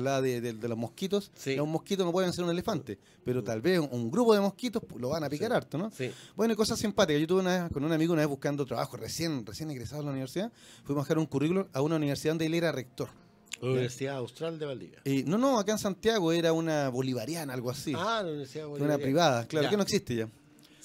la, 0.00 0.22
de, 0.22 0.52
los 0.52 0.78
mosquitos? 0.78 1.30
Sí. 1.34 1.56
Los 1.56 1.68
mosquitos 1.68 2.06
no 2.06 2.12
pueden 2.12 2.32
ser 2.32 2.44
un 2.44 2.50
elefante, 2.50 2.98
pero 3.24 3.44
tal 3.44 3.60
vez 3.60 3.78
un, 3.78 4.10
grupo 4.10 4.34
de 4.34 4.40
mosquitos 4.40 4.82
lo 4.96 5.10
van 5.10 5.24
a 5.24 5.28
picar 5.28 5.52
harto, 5.52 5.76
¿no? 5.76 5.90
Sí. 5.90 6.10
Bueno, 6.34 6.54
y 6.54 6.56
cosas 6.56 6.78
simpáticas. 6.78 7.20
Yo 7.20 7.26
tuve 7.26 7.40
una 7.40 7.68
con 7.68 7.84
un 7.84 7.92
amigo 7.92 8.14
una 8.14 8.22
vez 8.22 8.28
buscando 8.28 8.64
trabajo, 8.64 8.96
recién, 8.96 9.44
recién 9.44 9.70
egresado 9.70 10.00
de 10.00 10.06
la 10.06 10.12
universidad. 10.12 10.50
Fuimos 10.84 11.02
a 11.02 11.04
dejar 11.04 11.18
un 11.18 11.26
currículum 11.26 11.66
a 11.72 11.82
una 11.82 11.96
universidad 11.96 12.32
donde 12.32 12.46
él 12.46 12.54
era 12.54 12.72
rector. 12.72 13.10
Universidad 13.60 14.16
Austral 14.16 14.58
de 14.58 14.66
Valdivia. 14.66 15.00
Y, 15.04 15.24
no, 15.24 15.36
no, 15.36 15.58
acá 15.58 15.72
en 15.72 15.78
Santiago 15.78 16.32
era 16.32 16.52
una 16.52 16.88
bolivariana, 16.88 17.52
algo 17.52 17.70
así. 17.70 17.92
Ah, 17.94 18.22
la 18.22 18.28
Universidad 18.30 18.66
Bolivariana. 18.66 18.94
Una 18.94 19.02
privada, 19.02 19.46
claro, 19.46 19.68
que 19.68 19.76
no 19.76 19.82
existe 19.82 20.14
ya. 20.14 20.28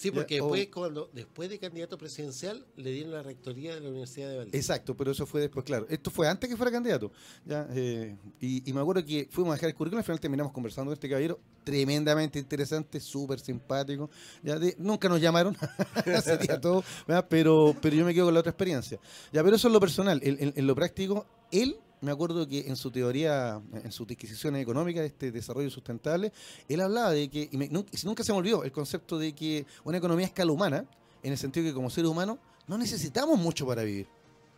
Sí, 0.04 0.12
porque 0.12 0.36
después, 0.36 0.68
cuando, 0.68 1.10
después 1.14 1.50
de 1.50 1.58
candidato 1.58 1.98
presidencial 1.98 2.66
le 2.76 2.92
dieron 2.92 3.14
la 3.14 3.24
rectoría 3.24 3.74
de 3.74 3.80
la 3.80 3.88
Universidad 3.88 4.32
de 4.32 4.36
Valdivia. 4.36 4.60
Exacto, 4.60 4.98
pero 4.98 5.12
eso 5.12 5.26
fue 5.26 5.40
después, 5.40 5.64
claro. 5.64 5.86
Esto 5.90 6.12
fue 6.12 6.28
antes 6.28 6.50
que 6.50 6.58
fuera 6.58 6.74
candidato. 6.74 7.10
¿ya? 7.46 7.66
Eh, 7.72 8.14
y, 8.42 8.74
me 8.74 8.82
acuerdo 8.82 9.06
que 9.06 9.30
fuimos 9.32 9.52
a 9.52 9.56
dejar 9.56 9.70
el 9.70 9.76
currículum, 9.76 10.00
al 10.00 10.04
final 10.04 10.20
terminamos 10.20 10.52
conversando 10.52 10.90
con 10.90 10.96
este 10.96 11.08
caballero, 11.08 11.40
tremendamente 11.64 12.38
interesante, 12.38 13.00
súper 13.00 13.40
simpático. 13.40 14.10
¿ya? 14.42 14.60
nunca 14.78 15.08
nos 15.08 15.22
llamaron, 15.22 15.56
sería 16.22 16.60
todo, 16.60 16.84
pero, 17.30 17.74
pero 17.82 17.96
yo 17.96 18.04
me 18.04 18.14
quedo 18.14 18.26
con 18.26 18.34
la 18.34 18.42
otra 18.42 18.50
experiencia. 18.50 19.00
Ya, 19.32 19.42
pero 19.42 19.56
eso 19.56 19.70
es 19.70 19.74
lo 19.74 19.80
personal. 19.80 20.20
en 20.22 20.68
lo 20.68 20.76
práctico, 20.76 21.26
él 21.50 21.78
me 22.04 22.12
acuerdo 22.12 22.46
que 22.48 22.68
en 22.68 22.76
su 22.76 22.92
teoría, 22.92 23.62
en 23.72 23.92
sus 23.92 24.06
disquisiciones 24.06 24.62
económicas 24.62 25.02
de 25.02 25.08
este 25.08 25.32
desarrollo 25.32 25.70
sustentable, 25.70 26.34
él 26.68 26.82
hablaba 26.82 27.12
de 27.12 27.30
que, 27.30 27.50
y 27.50 27.58
nunca, 28.04 28.24
se 28.24 28.34
me 28.34 28.40
olvidó, 28.40 28.66
el 28.66 28.74
concepto 28.74 29.18
de 29.18 29.34
que 29.34 29.66
una 29.86 29.98
economía 30.00 30.26
escala 30.26 30.52
humana, 30.52 30.86
en 31.24 31.32
el 31.32 31.38
sentido 31.38 31.66
que 31.66 31.74
como 31.74 31.90
seres 31.90 32.10
humanos 32.10 32.40
no 32.68 32.78
necesitamos 32.78 33.40
mucho 33.40 33.66
para 33.66 33.84
vivir. 33.84 34.08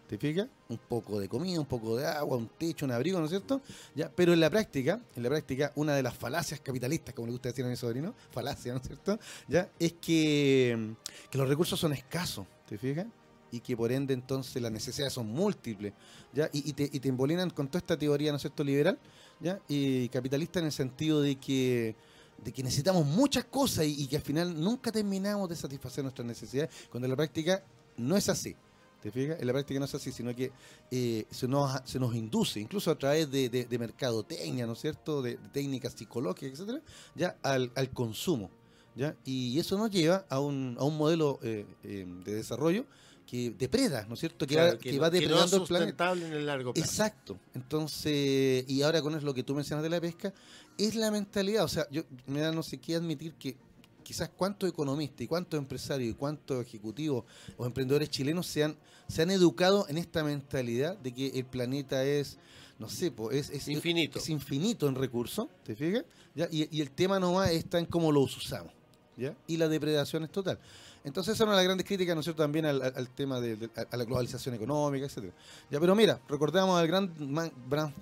¿Te 0.07 0.17
fijas? 0.17 0.47
Un 0.69 0.77
poco 0.77 1.19
de 1.19 1.29
comida, 1.29 1.59
un 1.59 1.65
poco 1.67 1.97
de 1.97 2.05
agua, 2.05 2.37
un 2.37 2.47
techo, 2.47 2.85
un 2.85 2.91
abrigo, 2.91 3.19
¿no 3.19 3.25
es 3.25 3.31
cierto? 3.31 3.61
¿Ya? 3.95 4.09
Pero 4.09 4.33
en 4.33 4.39
la 4.39 4.49
práctica, 4.49 4.99
en 5.15 5.23
la 5.23 5.29
práctica, 5.29 5.71
una 5.75 5.95
de 5.95 6.01
las 6.03 6.15
falacias 6.15 6.59
capitalistas, 6.61 7.13
como 7.13 7.27
le 7.27 7.31
gusta 7.31 7.49
decir 7.49 7.65
a 7.65 7.67
mi 7.67 7.75
sobrino, 7.75 8.15
falacia, 8.31 8.73
¿no 8.73 8.79
es 8.79 8.87
cierto? 8.87 9.19
¿Ya? 9.47 9.69
Es 9.79 9.93
que, 9.93 10.95
que 11.29 11.37
los 11.37 11.47
recursos 11.47 11.79
son 11.79 11.93
escasos, 11.93 12.45
¿te 12.67 12.77
fijas? 12.77 13.07
Y 13.51 13.59
que 13.59 13.75
por 13.75 13.91
ende 13.91 14.13
entonces 14.13 14.61
las 14.61 14.71
necesidades 14.71 15.13
son 15.13 15.27
múltiples, 15.27 15.93
¿ya? 16.33 16.49
Y, 16.51 16.73
te, 16.73 16.83
y 16.83 16.99
te 16.99 17.09
con 17.53 17.67
toda 17.67 17.79
esta 17.79 17.97
teoría, 17.97 18.31
¿no 18.31 18.37
es 18.37 18.41
cierto?, 18.41 18.63
liberal, 18.63 18.99
¿ya? 19.39 19.59
Y 19.67 20.09
capitalista 20.09 20.59
en 20.59 20.65
el 20.65 20.71
sentido 20.71 21.21
de 21.21 21.35
que 21.35 21.95
de 22.43 22.51
que 22.51 22.61
necesitamos 22.61 23.05
muchas 23.05 23.45
cosas 23.45 23.85
y, 23.85 24.03
y 24.03 24.07
que 24.07 24.17
al 24.17 24.21
final 24.21 24.59
nunca 24.61 24.91
terminamos 24.91 25.47
de 25.47 25.55
satisfacer 25.55 26.03
nuestras 26.03 26.27
necesidades, 26.27 26.69
cuando 26.89 27.05
en 27.05 27.11
la 27.11 27.15
práctica 27.15 27.63
no 27.97 28.17
es 28.17 28.27
así. 28.27 28.55
¿Te 29.01 29.11
fijas? 29.11 29.39
En 29.39 29.47
la 29.47 29.53
práctica 29.53 29.79
no 29.79 29.85
es 29.85 29.95
así, 29.95 30.11
sino 30.11 30.35
que 30.35 30.51
eh, 30.91 31.25
se, 31.29 31.47
nos, 31.47 31.79
se 31.85 31.99
nos 31.99 32.13
induce, 32.15 32.59
incluso 32.59 32.91
a 32.91 32.97
través 32.97 33.29
de, 33.31 33.49
de, 33.49 33.65
de 33.65 33.79
mercadotecnia, 33.79 34.65
¿no 34.65 34.73
es 34.73 34.79
cierto?, 34.79 35.21
de, 35.21 35.37
de 35.37 35.49
técnicas 35.49 35.93
psicológicas, 35.93 36.59
etcétera, 36.59 36.81
ya 37.15 37.37
al, 37.41 37.71
al 37.75 37.89
consumo. 37.91 38.49
¿ya? 38.95 39.15
Y 39.23 39.59
eso 39.59 39.77
nos 39.77 39.91
lleva 39.91 40.25
a 40.29 40.39
un, 40.39 40.75
a 40.79 40.83
un 40.83 40.97
modelo 40.97 41.39
eh, 41.43 41.65
eh, 41.83 42.05
de 42.25 42.33
desarrollo 42.33 42.85
que 43.25 43.49
depreda, 43.57 44.05
¿no 44.07 44.13
es 44.13 44.19
cierto?, 44.19 44.45
que, 44.45 44.53
Claro, 44.55 44.73
va, 44.73 44.77
que 44.79 44.93
no- 44.93 45.01
va 45.01 45.09
que 45.11 45.17
no 45.17 45.23
es 45.23 45.29
depredando 45.51 45.57
el 45.57 45.63
planeta. 45.63 46.11
en 46.13 46.33
el 46.33 46.45
largo 46.45 46.73
plazo. 46.73 46.85
Exacto. 46.87 47.39
Entonces, 47.53 48.65
y 48.67 48.81
ahora 48.81 49.01
con 49.01 49.15
eso 49.15 49.25
lo 49.25 49.33
que 49.33 49.43
tú 49.43 49.55
mencionas 49.55 49.83
de 49.83 49.89
la 49.89 49.99
pesca, 50.01 50.33
es 50.77 50.95
la 50.95 51.11
mentalidad. 51.11 51.63
O 51.63 51.67
sea, 51.67 51.87
yo 51.91 52.03
me 52.27 52.39
da 52.39 52.51
no 52.51 52.63
sé 52.63 52.77
qué 52.77 52.95
admitir 52.95 53.33
que 53.33 53.55
quizás 54.03 54.29
cuántos 54.29 54.69
economistas 54.69 55.21
y 55.21 55.27
cuántos 55.27 55.57
empresarios 55.57 56.11
y 56.11 56.13
cuántos 56.13 56.63
ejecutivos 56.65 57.23
o 57.57 57.65
emprendedores 57.65 58.09
chilenos 58.09 58.45
se 58.47 58.63
han, 58.63 58.77
se 59.07 59.21
han 59.23 59.31
educado 59.31 59.85
en 59.89 59.97
esta 59.97 60.23
mentalidad 60.23 60.97
de 60.97 61.13
que 61.13 61.27
el 61.27 61.45
planeta 61.45 62.03
es, 62.03 62.37
no 62.77 62.87
sé, 62.89 63.11
es, 63.31 63.49
es 63.49 63.67
Infinito. 63.67 64.19
Es 64.19 64.29
infinito 64.29 64.87
en 64.87 64.95
recursos, 64.95 65.47
¿te 65.63 65.75
fijas? 65.75 66.03
¿Ya? 66.35 66.47
Y, 66.51 66.67
y 66.77 66.81
el 66.81 66.91
tema 66.91 67.19
nomás 67.19 67.49
está 67.51 67.79
en 67.79 67.85
cómo 67.85 68.11
los 68.11 68.35
usamos. 68.37 68.71
¿ya? 69.17 69.35
Y 69.47 69.57
la 69.57 69.67
depredación 69.69 70.23
es 70.25 70.31
total. 70.31 70.59
Entonces, 71.05 71.35
esa 71.35 71.43
es 71.43 71.47
una 71.47 71.51
de 71.51 71.57
las 71.57 71.65
grandes 71.65 71.85
críticas, 71.85 72.15
¿no 72.15 72.21
es 72.21 72.25
cierto?, 72.25 72.41
también 72.41 72.65
al, 72.65 73.09
tema 73.09 73.39
de, 73.39 73.69
a 73.91 73.95
la 73.95 74.03
globalización 74.05 74.55
económica, 74.55 75.05
etcétera. 75.05 75.33
Ya, 75.69 75.79
pero 75.79 75.93
mira, 75.93 76.19
recordamos 76.27 76.79
al 76.79 76.87
gran 76.87 77.13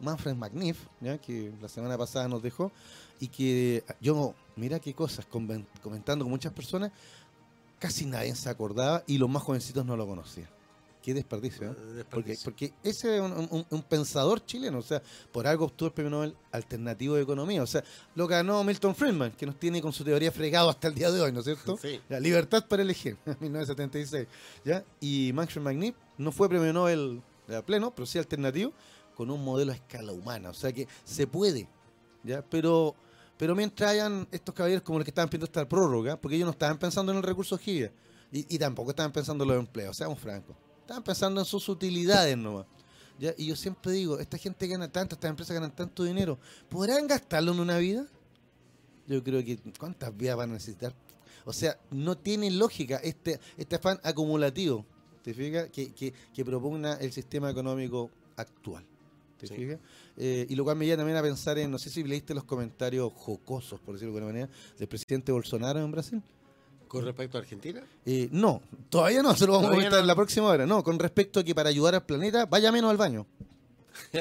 Manfred 0.02 0.36
Magnif, 0.36 0.78
¿ya? 1.02 1.18
que 1.18 1.52
la 1.62 1.68
semana 1.68 1.98
pasada 1.98 2.30
nos 2.30 2.42
dejó, 2.42 2.72
y 3.20 3.28
que 3.28 3.84
yo, 4.00 4.34
mira 4.56 4.80
qué 4.80 4.94
cosas, 4.94 5.26
comentando 5.26 6.24
con 6.24 6.30
muchas 6.32 6.54
personas, 6.54 6.92
casi 7.78 8.06
nadie 8.06 8.34
se 8.36 8.50
acordaba 8.50 9.04
y 9.06 9.18
los 9.18 9.30
más 9.30 9.44
jovencitos 9.44 9.86
no 9.86 9.98
lo 9.98 10.08
conocían. 10.08 10.53
Qué 11.04 11.14
desperdicio, 11.14 11.70
¿eh? 11.72 11.76
Porque, 11.76 11.94
Desperdicio. 12.32 12.44
porque 12.46 12.74
ese 12.82 13.18
es 13.18 13.22
un, 13.22 13.34
un- 13.52 13.66
un 13.70 13.84
pensador 13.84 14.44
chileno, 14.46 14.78
o 14.80 14.82
sea, 14.82 15.02
por 15.34 15.46
algo 15.46 15.66
obtuvo 15.66 15.88
el 15.90 15.94
premio 15.94 16.10
Nobel 16.10 16.36
alternativo 16.54 17.16
de 17.16 17.24
economía, 17.24 17.62
o 17.62 17.68
sea, 17.68 17.84
lo 18.16 18.26
ganó 18.26 18.64
Milton 18.64 18.96
Friedman, 18.96 19.32
que 19.34 19.46
nos 19.46 19.60
tiene 19.60 19.82
con 19.82 19.92
su 19.92 20.06
teoría 20.06 20.32
fregado 20.32 20.70
hasta 20.70 20.88
el 20.88 20.96
día 20.96 21.12
de 21.12 21.20
hoy, 21.20 21.32
¿no 21.34 21.40
es 21.40 21.46
cierto? 21.46 21.78
Sí. 21.82 22.00
La 22.08 22.20
libertad 22.22 22.66
para 22.68 22.82
elegir, 22.84 23.18
1976, 23.42 24.28
¿ya? 24.64 24.84
Y 25.02 25.32
Manfred 25.34 25.62
Magnif 25.62 25.96
no 26.18 26.32
fue 26.32 26.48
premio 26.48 26.72
Nobel 26.72 27.22
a 27.54 27.62
pleno, 27.62 27.94
pero 27.94 28.06
sí 28.06 28.18
alternativo, 28.18 28.72
con 29.14 29.30
un 29.30 29.44
modelo 29.44 29.74
a 29.74 29.76
escala 29.76 30.14
humana, 30.14 30.52
o 30.52 30.54
sea 30.54 30.72
que 30.72 30.88
se 31.04 31.28
puede, 31.28 31.68
¿ya? 32.24 32.42
Pero, 32.50 32.96
pero 33.38 33.56
mientras 33.56 33.92
hayan 33.92 34.26
estos 34.32 34.56
caballeros 34.56 34.84
como 34.84 35.00
los 35.00 35.04
que 35.06 35.12
estaban 35.12 35.28
pidiendo 35.28 35.46
esta 35.48 35.68
prórroga, 35.68 36.16
porque 36.16 36.38
ellos 36.38 36.46
no 36.46 36.52
estaban 36.52 36.78
pensando 36.80 37.12
en 37.12 37.18
el 37.18 37.24
recurso 37.24 37.58
GIA, 37.58 37.92
y, 38.32 38.56
y 38.56 38.58
tampoco 38.58 38.92
estaban 38.92 39.12
pensando 39.12 39.44
en 39.44 39.50
los 39.50 39.60
empleos, 39.60 39.98
seamos 39.98 40.18
francos, 40.18 40.56
estaban 40.84 41.04
pensando 41.04 41.42
en 41.42 41.46
sus 41.46 41.68
utilidades 41.70 42.38
nomás. 42.38 42.66
¿ya? 43.20 43.34
Y 43.38 43.48
yo 43.48 43.56
siempre 43.56 43.92
digo, 43.94 44.20
esta 44.20 44.38
gente 44.38 44.68
gana 44.68 44.92
tanto, 44.92 45.16
estas 45.16 45.30
empresas 45.30 45.54
ganan 45.54 45.76
tanto 45.76 46.04
dinero, 46.04 46.38
¿podrán 46.70 47.08
gastarlo 47.08 47.52
en 47.54 47.60
una 47.60 47.78
vida? 47.78 48.06
Yo 49.08 49.24
creo 49.24 49.44
que 49.44 49.58
¿cuántas 49.78 50.16
vidas 50.16 50.38
van 50.38 50.52
a 50.52 50.54
necesitar? 50.54 50.94
O 51.46 51.52
sea, 51.52 51.78
no 51.92 52.18
tiene 52.18 52.50
lógica 52.52 52.98
este, 52.98 53.40
este 53.58 53.76
afán 53.76 54.00
acumulativo, 54.04 54.86
¿te 55.24 55.34
fijas? 55.34 55.70
Que, 55.70 55.94
que, 55.94 56.14
que 56.34 56.46
propugna 56.46 56.94
el 56.96 57.12
sistema 57.12 57.50
económico 57.50 58.10
actual. 58.38 58.86
¿Te 59.38 59.48
Sí. 59.48 59.56
fijas? 59.56 59.80
Eh, 60.16 60.46
y 60.50 60.56
lo 60.56 60.64
cual 60.64 60.78
me 60.78 60.86
lleva 60.86 60.98
también 60.98 61.18
a 61.18 61.22
pensar 61.22 61.58
en, 61.58 61.70
no 61.70 61.78
sé 61.78 61.90
si 61.90 62.02
leíste 62.04 62.34
los 62.34 62.46
comentarios 62.46 63.12
jocosos, 63.14 63.80
por 63.82 63.96
decirlo 63.96 64.14
de 64.14 64.20
alguna 64.20 64.34
manera, 64.34 64.50
del 64.80 64.88
presidente 64.88 65.32
Bolsonaro 65.34 65.80
en 65.84 65.92
Brasil. 65.92 66.22
Con 66.94 67.06
respecto 67.06 67.38
a 67.38 67.42
Argentina, 67.42 67.82
Eh, 68.06 68.30
no, 68.32 68.62
todavía 68.90 69.24
no, 69.24 69.36
se 69.36 69.48
lo 69.48 69.54
vamos 69.54 69.70
a 69.70 69.72
comentar 69.72 69.94
no. 69.94 70.00
en 70.02 70.08
la 70.08 70.16
próxima 70.16 70.46
hora. 70.48 70.66
No, 70.68 70.84
con 70.84 71.00
respecto 71.00 71.40
a 71.40 71.44
que 71.44 71.56
para 71.56 71.70
ayudar 71.70 71.96
al 71.96 72.06
planeta, 72.06 72.46
vaya 72.46 72.72
menos 72.72 72.92
al 72.92 72.98
baño. 72.98 73.26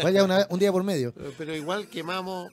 Vaya 0.03 0.25
una- 0.25 0.47
un 0.49 0.59
día 0.59 0.73
por 0.73 0.83
medio. 0.83 1.13
pero 1.39 1.55
igual 1.55 1.87
quemamos 1.89 2.51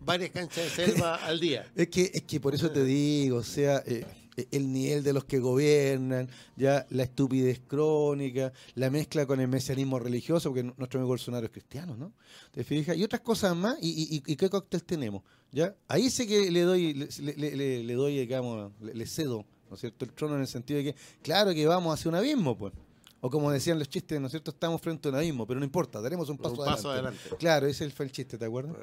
varias 0.00 0.30
canchas 0.30 0.64
de 0.76 0.86
selva 0.86 1.14
al 1.16 1.40
día. 1.40 1.66
Es 1.74 1.88
que, 1.88 2.10
es 2.12 2.22
que 2.22 2.38
por 2.40 2.54
eso 2.54 2.70
te 2.70 2.84
digo, 2.84 3.38
o 3.38 3.42
sea, 3.42 3.82
eh, 3.86 4.04
el 4.50 4.72
nivel 4.72 5.02
de 5.02 5.12
los 5.12 5.24
que 5.24 5.38
gobiernan, 5.38 6.28
ya 6.56 6.86
la 6.90 7.04
estupidez 7.04 7.60
crónica, 7.66 8.52
la 8.74 8.90
mezcla 8.90 9.26
con 9.26 9.40
el 9.40 9.48
mesianismo 9.48 9.98
religioso, 9.98 10.50
porque 10.50 10.62
nuestro 10.62 11.00
amigo 11.00 11.08
Bolsonaro 11.08 11.46
es 11.46 11.52
cristiano, 11.52 11.96
¿no? 11.96 12.12
¿Te 12.52 12.62
fijas? 12.64 12.96
Y 12.96 13.04
otras 13.04 13.22
cosas 13.22 13.56
más, 13.56 13.76
y, 13.80 14.16
y- 14.16 14.22
y- 14.32 14.36
qué 14.36 14.50
cóctel 14.50 14.82
tenemos, 14.84 15.22
¿ya? 15.52 15.74
Ahí 15.88 16.10
sí 16.10 16.26
que 16.26 16.50
le 16.50 16.60
doy, 16.62 16.92
le, 16.94 17.08
le- 17.36 17.56
le- 17.56 17.82
le 17.84 17.94
doy, 17.94 18.18
digamos, 18.18 18.72
le 18.80 19.06
cedo, 19.06 19.44
¿no 19.68 19.74
es 19.74 19.80
cierto?, 19.80 20.04
el 20.04 20.12
trono 20.12 20.34
en 20.36 20.42
el 20.42 20.46
sentido 20.48 20.78
de 20.78 20.92
que, 20.92 20.98
claro 21.22 21.52
que 21.54 21.66
vamos 21.66 21.92
hacia 21.98 22.08
un 22.10 22.14
abismo, 22.16 22.56
pues. 22.56 22.72
O 23.20 23.30
como 23.30 23.50
decían 23.50 23.78
los 23.78 23.88
chistes, 23.88 24.20
¿no 24.20 24.26
es 24.26 24.30
cierto?, 24.32 24.50
estamos 24.50 24.80
frente 24.80 25.08
a 25.08 25.10
un 25.10 25.16
abismo, 25.16 25.46
pero 25.46 25.58
no 25.58 25.64
importa, 25.64 26.00
daremos 26.00 26.28
un 26.28 26.36
paso, 26.36 26.50
Un 26.54 26.64
paso 26.64 26.90
adelante. 26.90 27.18
adelante. 27.18 27.36
Claro, 27.38 27.66
ese 27.66 27.88
fue 27.90 28.04
el 28.06 28.12
chiste, 28.12 28.36
¿te 28.38 28.44
acuerdas? 28.44 28.76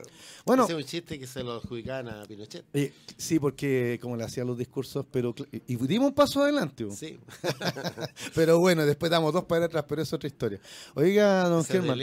Bueno, 0.45 0.63
Ese 0.63 0.73
es 0.73 0.77
un 0.79 0.85
chiste 0.85 1.19
que 1.19 1.27
se 1.27 1.43
lo 1.43 1.53
adjudicaban 1.53 2.09
a 2.09 2.23
Pinochet. 2.25 2.65
eh, 2.73 2.91
sí, 3.15 3.39
porque 3.39 3.99
como 4.01 4.17
le 4.17 4.23
hacían 4.23 4.47
los 4.47 4.57
discursos, 4.57 5.05
pero 5.11 5.33
y 5.51 5.75
dimos 5.75 6.07
un 6.09 6.15
paso 6.15 6.41
adelante. 6.41 6.85
Sí, 6.91 7.19
Pero 8.35 8.59
bueno, 8.59 8.85
después 8.85 9.09
damos 9.11 9.31
dos 9.33 9.43
para 9.45 9.65
atrás, 9.65 9.85
pero 9.87 10.01
es 10.01 10.11
otra 10.11 10.27
historia. 10.27 10.59
Oiga, 10.95 11.47
don 11.47 11.63
Germán. 11.63 11.99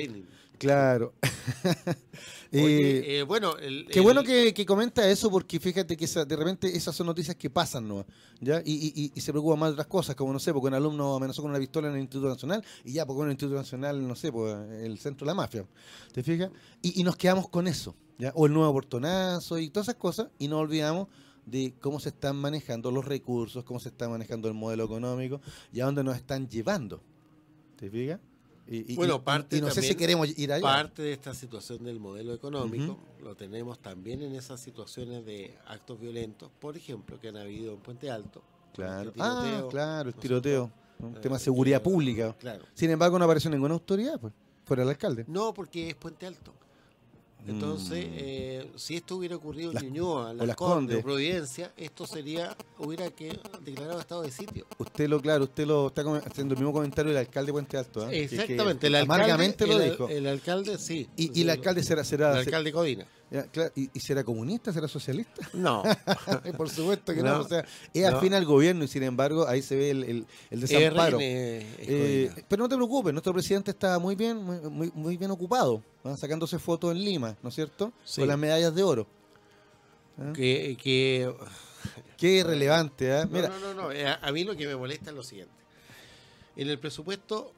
Claro. 0.59 1.15
Eh, 2.53 2.65
Oye, 2.65 3.19
eh, 3.19 3.23
bueno, 3.23 3.57
el- 3.59 3.87
Qué 3.87 4.01
el- 4.01 4.03
bueno 4.05 4.25
que, 4.25 4.53
que 4.53 4.67
comenta 4.67 5.09
eso 5.09 5.31
porque 5.31 5.61
fíjate 5.61 5.97
que 5.97 6.05
esa- 6.05 6.25
de 6.25 6.35
repente 6.35 6.77
esas 6.77 6.97
son 6.97 7.07
noticias 7.07 7.37
que 7.37 7.49
pasan, 7.49 7.87
¿no? 7.87 8.05
¿Ya? 8.41 8.61
Y, 8.65 8.73
y- 8.73 8.93
y- 9.05 9.13
y 9.15 9.21
se 9.21 9.31
preocupa 9.31 9.55
más 9.55 9.69
de 9.69 9.73
otras 9.75 9.87
cosas, 9.87 10.17
como 10.17 10.33
no 10.33 10.41
sé, 10.41 10.53
porque 10.53 10.67
un 10.67 10.75
alumno 10.75 11.15
amenazó 11.15 11.43
con 11.43 11.51
una 11.53 11.61
pistola 11.61 11.89
en 11.89 11.95
el 11.95 12.01
Instituto 12.01 12.29
Nacional 12.29 12.65
y 12.85 12.93
ya, 12.95 13.07
porque 13.07 13.21
en 13.21 13.27
el 13.27 13.33
Instituto 13.35 13.57
Nacional, 13.57 14.07
no 14.07 14.17
sé, 14.17 14.33
pues 14.33 14.53
el 14.83 14.99
centro 14.99 15.25
de 15.25 15.31
la 15.31 15.35
mafia. 15.35 15.65
¿Te 16.13 16.25
fijas? 16.25 16.51
Y, 16.83 17.01
y 17.01 17.05
nos 17.05 17.17
quedamos 17.17 17.49
con 17.49 17.69
eso, 17.69 17.95
¿ya? 18.19 18.33
O 18.35 18.47
el 18.47 18.53
nuevo 18.53 18.73
portonazo 18.73 19.57
y 19.59 19.71
todas 19.71 19.87
esas 19.89 20.01
cosas 20.01 20.29
y 20.39 20.49
no 20.49 20.59
olvidamos 20.59 21.07
de 21.47 21.73
cómo 21.81 22.01
se 22.01 22.09
están 22.09 22.37
manejando 22.37 22.91
los 22.91 23.05
recursos, 23.05 23.63
cómo 23.63 23.79
se 23.79 23.91
está 23.91 24.09
manejando 24.09 24.49
el 24.49 24.55
modelo 24.55 24.85
económico 24.85 25.41
y 25.73 25.81
a 25.81 25.85
dónde 25.85 26.03
nos 26.03 26.17
están 26.17 26.49
llevando. 26.49 27.01
¿Te 27.77 27.89
fijas? 27.91 28.19
Y, 28.71 28.93
y- 28.93 28.97
Bueno, 28.97 29.21
parte 29.23 29.57
y 29.57 29.61
no 29.61 29.69
sé 29.71 29.83
si 29.83 29.95
queremos 29.97 30.29
ir 30.39 30.53
allá. 30.53 30.63
Parte 30.63 31.03
de 31.03 31.13
esta 31.13 31.35
situación 31.35 31.83
del 31.85 31.99
modelo 31.99 32.33
económico 32.33 32.97
lo 33.21 33.35
tenemos 33.35 33.81
también 33.81 34.23
en 34.23 34.35
esas 34.37 34.61
situaciones 34.61 35.27
de 35.27 35.59
actos 35.67 36.01
violentos, 36.01 36.51
por 36.61 36.77
ejemplo, 36.77 37.19
que 37.21 37.29
han 37.29 37.37
habido 37.37 37.75
en 37.75 37.81
Puente 37.81 38.11
Alto. 38.11 38.43
Claro. 38.73 39.09
este 39.11 39.21
Ah, 39.23 39.43
tiroteo, 39.45 39.69
claro, 39.69 40.09
el 40.09 40.15
¿no 40.15 40.21
es 40.21 40.23
tiroteo. 40.23 40.71
Un 41.01 41.17
Eh, 41.17 41.21
tema 41.21 41.37
de 41.39 41.43
seguridad 41.45 41.83
pública. 41.83 42.37
Claro. 42.39 42.65
Sin 42.75 42.91
embargo, 42.91 43.19
no 43.19 43.25
apareció 43.25 43.51
ninguna 43.51 43.75
autoridad, 43.75 44.21
pues. 44.21 44.33
Fuera 44.65 44.85
el 44.85 44.89
alcalde. 44.91 45.25
No, 45.27 45.53
porque 45.53 45.89
es 45.91 45.95
Puente 45.97 46.27
Alto. 46.27 46.55
Entonces, 47.47 48.07
Mm. 48.07 48.13
eh, 48.17 48.71
si 48.77 48.97
esto 48.97 49.17
hubiera 49.17 49.37
ocurrido 49.37 49.73
en 49.73 49.79
Ñuñoa, 49.87 50.35
Las 50.35 50.47
Las 50.49 50.57
Condes 50.57 50.77
Condes. 50.77 50.99
o 50.99 51.03
Providencia, 51.03 51.73
esto 51.77 52.07
sería, 52.07 52.57
hubiera 52.79 53.11
que 53.11 53.39
declarado 53.65 53.99
estado 54.01 54.23
de 54.23 54.31
sitio. 54.31 54.67
Usted 54.79 55.09
lo, 55.09 55.21
claro, 55.21 55.45
usted 55.45 55.67
lo 55.67 55.89
está 55.89 56.03
haciendo 56.27 56.55
el 56.55 56.61
mismo 56.61 56.73
comentario 56.73 57.11
del 57.13 57.19
alcalde 57.19 57.47
de 57.49 57.53
Puente 57.53 57.77
Alto. 57.77 58.07
¿eh? 58.09 58.11
Que- 58.11 58.29
que 58.29 58.43
Exactamente, 58.43 58.87
el 58.87 58.95
alcalde, 58.95 59.15
amargamente 59.25 59.67
lo 59.67 59.81
el, 59.81 59.91
dijo. 59.91 60.09
el 60.09 60.27
alcalde 60.27 60.79
sí. 60.79 61.09
y, 61.17 61.39
y 61.39 61.43
el 61.43 61.51
alcalde 61.51 61.83
será, 61.83 62.05
será, 62.05 62.33
El 62.33 62.39
alcalde 62.39 62.73
Codina. 62.73 63.07
Y, 63.77 63.91
y 63.95 64.01
será 64.01 64.25
comunista, 64.25 64.73
será 64.73 64.89
socialista. 64.89 65.49
No, 65.55 65.83
Por 66.57 66.69
supuesto 66.69 67.15
que 67.15 67.23
no. 67.23 67.39
No, 67.39 67.41
o 67.45 67.49
sea, 67.49 67.65
es 67.95 68.11
no. 68.11 68.17
afín 68.19 68.35
al 68.35 68.45
gobierno 68.45 68.85
y 68.85 68.89
sin 68.89 69.03
embargo 69.03 69.47
ahí 69.47 69.63
se 69.63 69.77
ve 69.77 69.91
el, 69.91 70.05
el, 70.05 70.27
el 70.51 70.61
desamparo. 70.61 71.19
Eh, 71.21 72.31
pero 72.49 72.65
no 72.65 72.69
te 72.69 72.77
preocupes, 72.77 73.13
nuestro 73.13 73.33
presidente 73.33 73.71
está 73.71 73.99
muy 73.99 74.17
bien, 74.17 74.43
muy, 74.95 75.17
bien 75.17 75.31
ocupado, 75.31 75.83
¿ah? 76.05 76.17
sacándose 76.17 76.59
fotos 76.59 76.93
en 76.93 77.05
Lima, 77.05 77.37
¿no 77.43 77.49
es 77.51 77.55
cierto? 77.55 77.93
Sí. 78.05 78.21
Con 78.21 78.29
las 78.29 78.39
medallas 78.39 78.75
de 78.75 78.83
oro. 78.83 79.07
¿ah? 80.19 80.33
que, 80.35 80.77
que 80.83 81.33
Qué 82.17 82.45
relevante, 82.45 83.13
¿ah? 83.13 83.25
No, 83.25 83.31
Mira, 83.31 83.49
no, 83.49 83.59
no, 83.59 83.75
no. 83.75 83.93
Eh, 83.93 84.07
A, 84.07 84.15
a 84.23 84.33
mí 84.33 84.45
lo 84.45 84.55
que 84.57 84.67
me 84.67 84.77
molesta 84.77 85.11
es 85.11 85.17
lo 85.17 85.23
siguiente. 85.23 85.55
En 86.57 86.69
el 86.69 86.79
presupuesto 86.79 87.53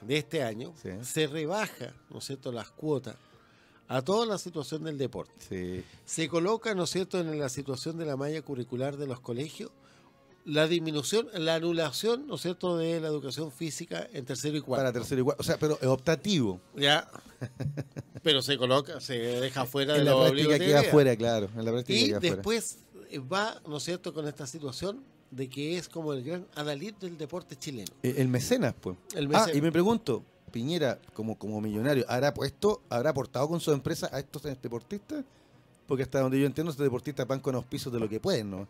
de 0.00 0.16
este 0.18 0.42
año 0.42 0.72
Sí. 0.80 0.90
se 1.02 1.26
rebaja, 1.26 1.92
¿no 2.10 2.18
es 2.18 2.24
cierto?, 2.24 2.50
las 2.52 2.70
cuotas 2.70 3.16
a 3.88 4.02
toda 4.02 4.26
la 4.26 4.38
situación 4.38 4.84
del 4.84 4.98
deporte. 4.98 5.32
sí. 5.48 5.84
Se 6.04 6.28
coloca, 6.28 6.74
¿no 6.74 6.84
es 6.84 6.90
cierto?, 6.90 7.20
en 7.20 7.38
la 7.38 7.48
situación 7.48 7.96
de 7.98 8.04
la 8.06 8.16
malla 8.16 8.40
curricular 8.42 8.96
de 8.96 9.06
los 9.06 9.20
colegios 9.20 9.70
la 10.44 10.68
disminución, 10.68 11.26
la 11.34 11.56
anulación, 11.56 12.28
¿no 12.28 12.36
es 12.36 12.42
cierto?, 12.42 12.76
de 12.76 13.00
la 13.00 13.08
educación 13.08 13.50
física 13.50 14.08
en 14.12 14.24
tercero 14.24 14.56
y 14.56 14.60
cuarto. 14.60 14.80
para 14.84 14.92
tercero 14.92 15.20
y 15.20 15.24
cuarto. 15.24 15.40
O 15.40 15.44
sea, 15.44 15.58
pero 15.58 15.76
es 15.80 15.88
optativo. 15.88 16.60
Ya. 16.76 17.08
Pero 18.22 18.42
se 18.42 18.56
coloca, 18.56 19.00
se 19.00 19.14
deja 19.18 19.66
fuera 19.66 19.92
de 19.94 20.00
En 20.00 20.04
la 20.06 20.14
la 20.14 20.30
práctica 20.30 20.58
queda 20.58 20.80
afuera, 20.80 21.16
claro. 21.16 21.48
En 21.56 21.64
la 21.64 21.70
práctica 21.72 21.98
Y 22.00 22.06
queda 22.06 22.18
después 22.20 22.78
eh, 23.10 23.18
va, 23.20 23.60
¿no 23.68 23.76
es 23.76 23.82
cierto?, 23.84 24.12
con 24.14 24.26
esta 24.26 24.46
situación 24.46 25.02
de 25.30 25.48
que 25.48 25.76
es 25.78 25.88
como 25.88 26.12
el 26.12 26.22
gran 26.24 26.46
adalid 26.54 26.94
del 26.94 27.18
deporte 27.18 27.56
chileno. 27.56 27.92
Eh, 28.02 28.14
El 28.18 28.28
mecenas, 28.28 28.74
pues. 28.80 28.96
El 29.14 29.26
Ah, 29.26 29.28
mecenas. 29.40 29.56
y 29.56 29.60
me 29.60 29.70
pregunto, 29.72 30.24
Piñera, 30.52 30.98
como, 31.12 31.36
como 31.38 31.60
millonario, 31.60 32.04
¿habrá 32.08 32.32
puesto, 32.32 32.80
habrá 32.88 33.10
aportado 33.10 33.48
con 33.48 33.60
su 33.60 33.72
empresa 33.72 34.08
a 34.12 34.18
estos 34.20 34.42
deportistas? 34.42 35.24
porque 35.86 36.02
hasta 36.02 36.18
donde 36.20 36.40
yo 36.40 36.46
entiendo, 36.46 36.72
estos 36.72 36.82
deportistas 36.82 37.28
van 37.28 37.38
con 37.38 37.54
auspicios 37.54 37.94
de 37.94 38.00
lo 38.00 38.08
que 38.08 38.18
pueden, 38.18 38.50
¿no? 38.50 38.66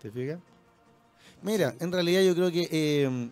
¿Te 0.00 0.08
fijas? 0.08 0.38
Mira, 1.42 1.74
en 1.80 1.90
realidad 1.90 2.22
yo 2.22 2.32
creo 2.32 2.48
que 2.52 2.68
eh, 2.70 3.30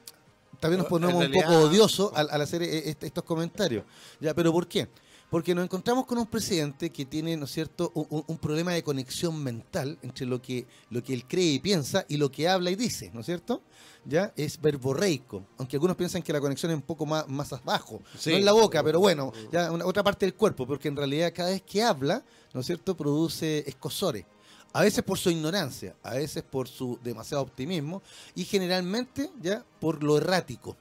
también 0.59 0.79
nos 0.81 0.89
ponemos 0.89 1.25
un 1.25 1.31
poco 1.31 1.53
odiosos 1.61 2.11
al, 2.17 2.29
al 2.31 2.41
hacer 2.43 2.65
eh, 2.65 2.91
este- 2.91 3.07
estos 3.07 3.23
comentarios. 3.23 3.85
¿Ya? 4.19 4.35
¿Pero 4.35 4.51
por 4.53 4.67
qué? 4.67 4.89
Porque 5.33 5.55
nos 5.55 5.65
encontramos 5.65 6.05
con 6.05 6.19
un 6.19 6.27
presidente 6.27 6.91
que 6.91 7.07
tiene, 7.07 7.39
¿no 7.39 7.47
es 7.47 7.53
cierto?, 7.53 7.91
un, 7.95 8.37
problema 8.37 8.73
de 8.73 8.83
conexión 8.83 9.43
mental 9.43 9.97
entre 10.03 10.27
lo 10.27 10.43
que, 10.43 10.67
lo 10.91 11.03
que 11.03 11.15
él 11.15 11.25
cree 11.27 11.53
y 11.53 11.59
piensa 11.59 12.05
y 12.07 12.19
lo 12.19 12.31
que 12.31 12.47
habla 12.47 12.71
y 12.71 12.77
dice, 12.77 13.11
¿no 13.15 13.21
es 13.21 13.27
cierto? 13.27 13.63
Ya 14.05 14.35
es 14.37 14.61
verborreico, 14.61 15.47
aunque 15.57 15.77
algunos 15.77 15.97
piensan 15.97 16.21
que 16.21 16.35
la 16.35 16.41
conexión 16.41 16.71
es 16.73 16.77
un 16.77 16.83
poco 16.83 17.07
más, 17.07 17.27
más 17.29 17.51
abajo, 17.55 18.03
Sí. 18.19 18.29
no 18.29 18.37
en 18.37 18.45
la 18.45 18.53
boca, 18.53 18.85
pero 18.85 19.01
bueno, 19.01 19.33
ya 19.51 19.73
una, 19.73 19.87
otra 19.87 20.03
parte 20.03 20.27
del 20.27 20.35
cuerpo, 20.35 20.67
porque 20.67 20.89
en 20.89 20.97
realidad 20.97 21.33
cada 21.35 21.49
vez 21.49 21.63
que 21.63 21.83
habla, 21.83 22.23
¿no 22.53 22.61
es 22.61 22.67
cierto?, 22.67 22.95
produce 22.95 23.65
escosores. 23.67 24.27
A 24.75 24.83
veces 24.83 25.03
por 25.03 25.19
su 25.19 25.31
ignorancia, 25.31 25.97
a 26.03 26.13
veces 26.13 26.43
por 26.43 26.69
su 26.69 26.99
demasiado 27.03 27.43
optimismo 27.43 28.03
y 28.35 28.45
generalmente 28.45 29.31
ya 29.41 29.65
por 29.81 30.05
lo 30.05 30.19
errático. 30.19 30.77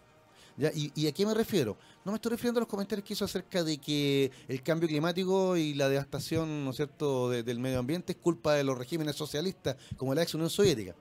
¿ya? 0.57 0.73
¿Y, 0.75 0.91
y 0.93 1.07
a 1.07 1.13
qué 1.13 1.25
me 1.25 1.33
refiero? 1.33 1.77
No 2.03 2.11
me 2.11 2.15
estoy 2.15 2.31
refiriendo 2.31 2.59
a 2.59 2.61
los 2.61 2.67
comentarios 2.67 3.05
que 3.07 3.13
hizo 3.13 3.25
acerca 3.25 3.63
de 3.63 3.77
que 3.77 4.31
el 4.47 4.63
cambio 4.63 4.87
climático 4.89 5.55
y 5.55 5.75
la 5.75 5.87
devastación 5.87 6.65
¿no 6.65 6.71
es 6.71 6.75
cierto? 6.77 7.29
de- 7.29 7.43
del 7.43 7.59
medio 7.59 7.77
ambiente 7.79 8.13
es 8.13 8.17
culpa 8.17 8.55
de 8.55 8.63
los 8.63 8.75
regímenes 8.77 9.15
socialistas 9.15 9.75
como 9.97 10.15
la 10.15 10.23
ex 10.23 10.33
Unión 10.33 10.49
Soviética, 10.49 10.95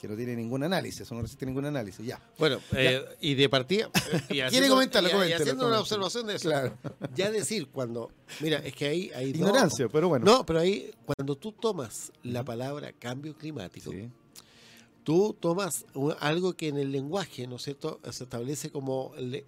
que 0.00 0.08
no 0.08 0.16
tiene 0.16 0.34
ningún 0.34 0.64
análisis, 0.64 1.02
eso 1.02 1.14
no 1.14 1.22
resiste 1.22 1.46
ningún 1.46 1.66
análisis. 1.66 2.04
Ya. 2.04 2.20
Bueno, 2.36 2.58
eh, 2.72 3.04
y 3.20 3.34
de 3.36 3.48
partida. 3.48 3.90
y 4.28 4.40
haciendo- 4.40 4.70
comentarlo? 4.70 5.08
y- 5.24 5.28
y 5.28 5.32
haciendo 5.34 5.68
una 5.68 5.78
observación 5.80 6.26
de 6.26 6.34
eso. 6.34 6.48
Claro. 6.48 6.76
Ya 7.14 7.30
decir, 7.30 7.68
cuando. 7.68 8.10
Mira, 8.40 8.58
es 8.58 8.74
que 8.74 8.86
ahí 8.88 9.10
hay. 9.14 9.32
dos- 9.32 9.40
Ignorancia, 9.40 9.88
pero 9.88 10.08
bueno. 10.08 10.24
No, 10.24 10.44
pero 10.44 10.58
ahí, 10.58 10.90
cuando 11.04 11.36
tú 11.36 11.52
tomas 11.52 12.10
la 12.24 12.44
palabra 12.44 12.92
cambio 12.92 13.36
climático, 13.36 13.92
Sí. 13.92 14.08
tú 15.04 15.36
tomas 15.38 15.86
algo 16.20 16.54
que 16.54 16.68
en 16.68 16.76
el 16.78 16.90
lenguaje, 16.90 17.46
¿no 17.46 17.54
es 17.56 17.62
cierto?, 17.62 18.00
se 18.10 18.24
establece 18.24 18.70
como, 18.70 19.12
le- 19.16 19.44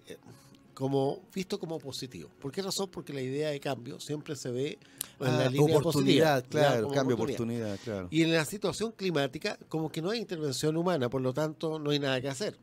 como 0.73 1.21
visto 1.33 1.59
como 1.59 1.77
positivo. 1.79 2.29
¿Por 2.39 2.51
qué 2.51 2.61
razón? 2.61 2.89
Porque 2.89 3.13
la 3.13 3.21
idea 3.21 3.49
de 3.49 3.59
cambio 3.59 3.99
siempre 3.99 4.35
se 4.35 4.49
ve 4.51 4.79
en 5.19 5.27
Ah, 5.27 5.37
la 5.45 5.49
línea 5.49 5.77
oportunidad, 5.77 6.41
positiva, 6.43 6.61
claro, 6.69 6.87
cambio 6.89 7.15
oportunidad, 7.15 7.79
claro. 7.83 8.07
Y 8.11 8.23
en 8.23 8.33
la 8.33 8.45
situación 8.45 8.91
climática, 8.93 9.57
como 9.69 9.91
que 9.91 10.01
no 10.01 10.09
hay 10.11 10.19
intervención 10.19 10.77
humana, 10.77 11.09
por 11.09 11.21
lo 11.21 11.33
tanto, 11.33 11.77
no 11.79 11.89
hay 11.91 11.99
nada 11.99 12.19
que 12.21 12.29
hacer. 12.29 12.57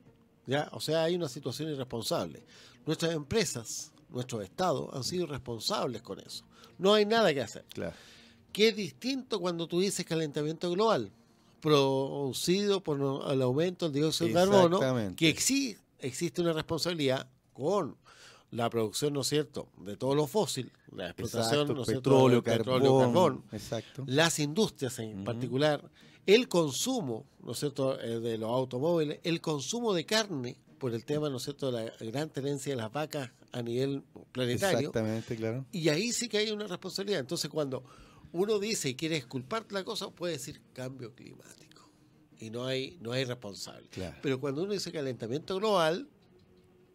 ¿ya? 0.46 0.68
O 0.72 0.80
sea, 0.80 1.02
hay 1.04 1.14
una 1.14 1.28
situación 1.28 1.70
irresponsable. 1.70 2.42
Nuestras 2.86 3.12
empresas, 3.12 3.92
nuestros 4.08 4.42
estados 4.42 4.88
han 4.94 5.04
sido 5.04 5.26
responsables 5.26 6.00
con 6.02 6.18
eso. 6.20 6.44
No 6.78 6.94
hay 6.94 7.04
nada 7.04 7.32
que 7.34 7.42
hacer. 7.42 7.64
claro. 7.72 7.94
¿Qué 8.50 8.68
es 8.68 8.76
distinto 8.76 9.40
cuando 9.40 9.68
tú 9.68 9.78
dices 9.78 10.06
calentamiento 10.06 10.70
global? 10.70 11.12
Producido 11.60 12.82
por 12.82 12.96
el 13.30 13.42
aumento 13.42 13.86
del 13.86 13.92
dióxido 14.00 14.28
de 14.28 14.34
carbono, 14.34 14.80
que 15.16 15.34
exi- 15.34 15.76
existe 15.98 16.40
una 16.40 16.52
responsabilidad 16.54 17.28
con 17.58 17.96
la 18.50 18.70
producción, 18.70 19.12
¿no 19.12 19.20
es 19.20 19.26
cierto?, 19.26 19.68
de 19.78 19.96
todos 19.96 20.16
los 20.16 20.30
fósiles, 20.30 20.72
la 20.94 21.06
explotación, 21.06 21.60
Exacto, 21.60 21.74
¿no 21.74 21.80
es 21.82 21.86
cierto?, 21.86 22.10
petróleo, 22.10 22.42
carbón, 22.42 23.00
carbón, 23.00 23.44
Exacto. 23.52 24.04
las 24.06 24.38
industrias 24.38 24.98
en 25.00 25.24
particular, 25.24 25.90
el 26.24 26.48
consumo, 26.48 27.26
¿no 27.42 27.52
es 27.52 27.58
cierto?, 27.58 28.00
eh, 28.00 28.20
de 28.20 28.38
los 28.38 28.50
automóviles, 28.50 29.20
el 29.24 29.40
consumo 29.40 29.92
de 29.92 30.06
carne 30.06 30.56
por 30.78 30.94
el 30.94 31.04
tema, 31.04 31.28
¿no 31.28 31.36
es 31.36 31.42
cierto?, 31.42 31.70
de 31.72 31.92
la 31.98 32.10
gran 32.10 32.30
tenencia 32.30 32.72
de 32.72 32.76
las 32.76 32.92
vacas 32.92 33.30
a 33.52 33.60
nivel 33.60 34.04
planetario. 34.32 34.78
Exactamente, 34.78 35.36
claro. 35.36 35.66
Y 35.72 35.88
ahí 35.88 36.12
sí 36.12 36.28
que 36.28 36.38
hay 36.38 36.50
una 36.50 36.66
responsabilidad. 36.66 37.20
Entonces, 37.20 37.50
cuando 37.50 37.82
uno 38.32 38.58
dice 38.58 38.90
y 38.90 38.94
quiere 38.94 39.16
esculparte 39.16 39.74
la 39.74 39.84
cosa, 39.84 40.10
puede 40.10 40.34
decir 40.34 40.62
cambio 40.72 41.14
climático. 41.14 41.90
Y 42.38 42.50
no 42.50 42.64
hay, 42.64 42.98
no 43.00 43.12
hay 43.12 43.24
responsable. 43.24 43.88
Claro. 43.88 44.16
Pero 44.22 44.38
cuando 44.38 44.62
uno 44.62 44.72
dice 44.72 44.92
calentamiento 44.92 45.56
global, 45.56 46.08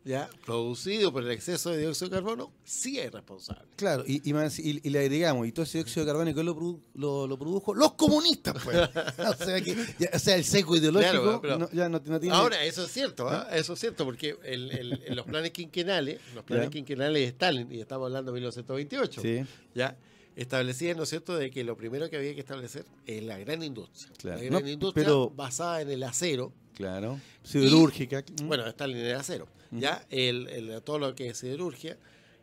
ya 0.06 0.30
producido 0.46 1.12
por 1.14 1.24
el 1.24 1.32
exceso 1.32 1.70
de 1.72 1.78
dióxido 1.80 2.10
de 2.10 2.16
carbono, 2.18 2.52
sí 2.64 3.00
hay 3.00 3.10
responsable. 3.10 3.64
Claro, 3.78 4.04
y, 4.06 4.28
y, 4.30 4.34
más- 4.34 4.60
y- 4.60 4.82
y 4.84 4.90
le 4.90 5.00
agregamos, 5.00 5.48
y 5.48 5.52
todo 5.52 5.64
ese 5.64 5.78
dióxido 5.78 6.06
de 6.06 6.12
carbono, 6.12 6.34
¿quién 6.34 6.46
lo, 6.46 6.56
produ- 6.58 6.82
lo, 6.96 7.26
lo 7.28 7.38
produjo? 7.40 7.74
Los 7.74 7.94
comunistas, 7.94 8.56
pues. 8.64 8.78
o, 9.40 9.46
sea 9.46 9.62
que, 9.62 9.76
ya- 10.00 10.10
o 10.14 10.20
sea, 10.20 10.36
el 10.36 10.44
seco 10.44 10.76
ideológico 10.76 11.12
Claro, 11.12 11.42
pero- 11.42 11.58
no, 11.60 11.70
ya 11.72 11.88
no, 11.90 12.02
no 12.06 12.20
tiene... 12.20 12.36
Ahora, 12.36 12.64
eso 12.66 12.84
es 12.86 12.92
cierto, 12.92 13.30
¿ah? 13.30 13.48
eso 13.54 13.74
es 13.74 13.80
cierto, 13.80 14.04
porque 14.06 14.36
el- 14.44 14.72
el- 14.72 15.04
en 15.06 15.16
los 15.16 15.26
planes 15.26 15.52
quinquenales, 15.52 16.20
los 16.36 16.44
planes 16.44 16.68
Ya. 16.68 16.72
quinquenales 16.72 17.22
de 17.22 17.28
Stalin, 17.30 17.72
y 17.72 17.80
estamos 17.80 18.08
hablando 18.08 18.32
de 18.32 18.36
1928, 18.36 19.22
Sí, 19.22 19.44
ya 19.74 19.98
establecían, 20.36 20.98
¿no 20.98 21.04
es 21.04 21.10
cierto?, 21.10 21.38
de 21.38 21.52
que 21.52 21.64
lo 21.64 21.78
primero 21.78 22.10
que 22.10 22.18
había 22.18 22.34
que 22.34 22.40
establecer 22.42 22.86
es 23.06 23.24
la 23.24 23.38
gran 23.38 23.62
industria. 23.64 24.12
Claro. 24.18 24.38
La 24.40 24.44
gran 24.46 24.64
No, 24.64 24.70
industria 24.70 25.06
pero- 25.06 25.30
basada 25.30 25.82
en 25.82 25.92
el 25.92 26.04
acero. 26.04 26.52
claro. 26.76 27.20
Siderúrgica. 27.44 28.24
Bueno, 28.46 28.66
Stalin 28.68 28.98
era 28.98 29.20
acero, 29.20 29.48
ya 29.80 30.06
el, 30.10 30.48
el- 30.50 30.82
todo 30.84 31.00
lo 31.00 31.16
que 31.16 31.30
es 31.30 31.38
siderurgia. 31.38 31.98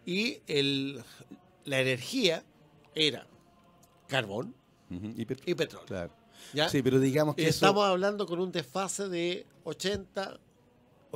Y 0.06 0.40
el, 0.46 1.02
la 1.64 1.80
energía 1.80 2.44
era 2.94 3.26
carbón 4.08 4.54
y 4.90 5.24
pet- 5.26 5.42
y 5.46 5.54
petróleo. 5.54 5.86
Claro. 5.86 6.12
¿ya? 6.52 6.68
Sí, 6.68 6.82
pero 6.82 6.98
digamos 6.98 7.36
que 7.36 7.46
Estamos 7.46 7.82
eso... 7.84 7.92
hablando 7.92 8.26
con 8.26 8.40
un 8.40 8.50
desfase 8.50 9.08
de 9.08 9.46
80 9.64 10.34
o- 10.34 10.38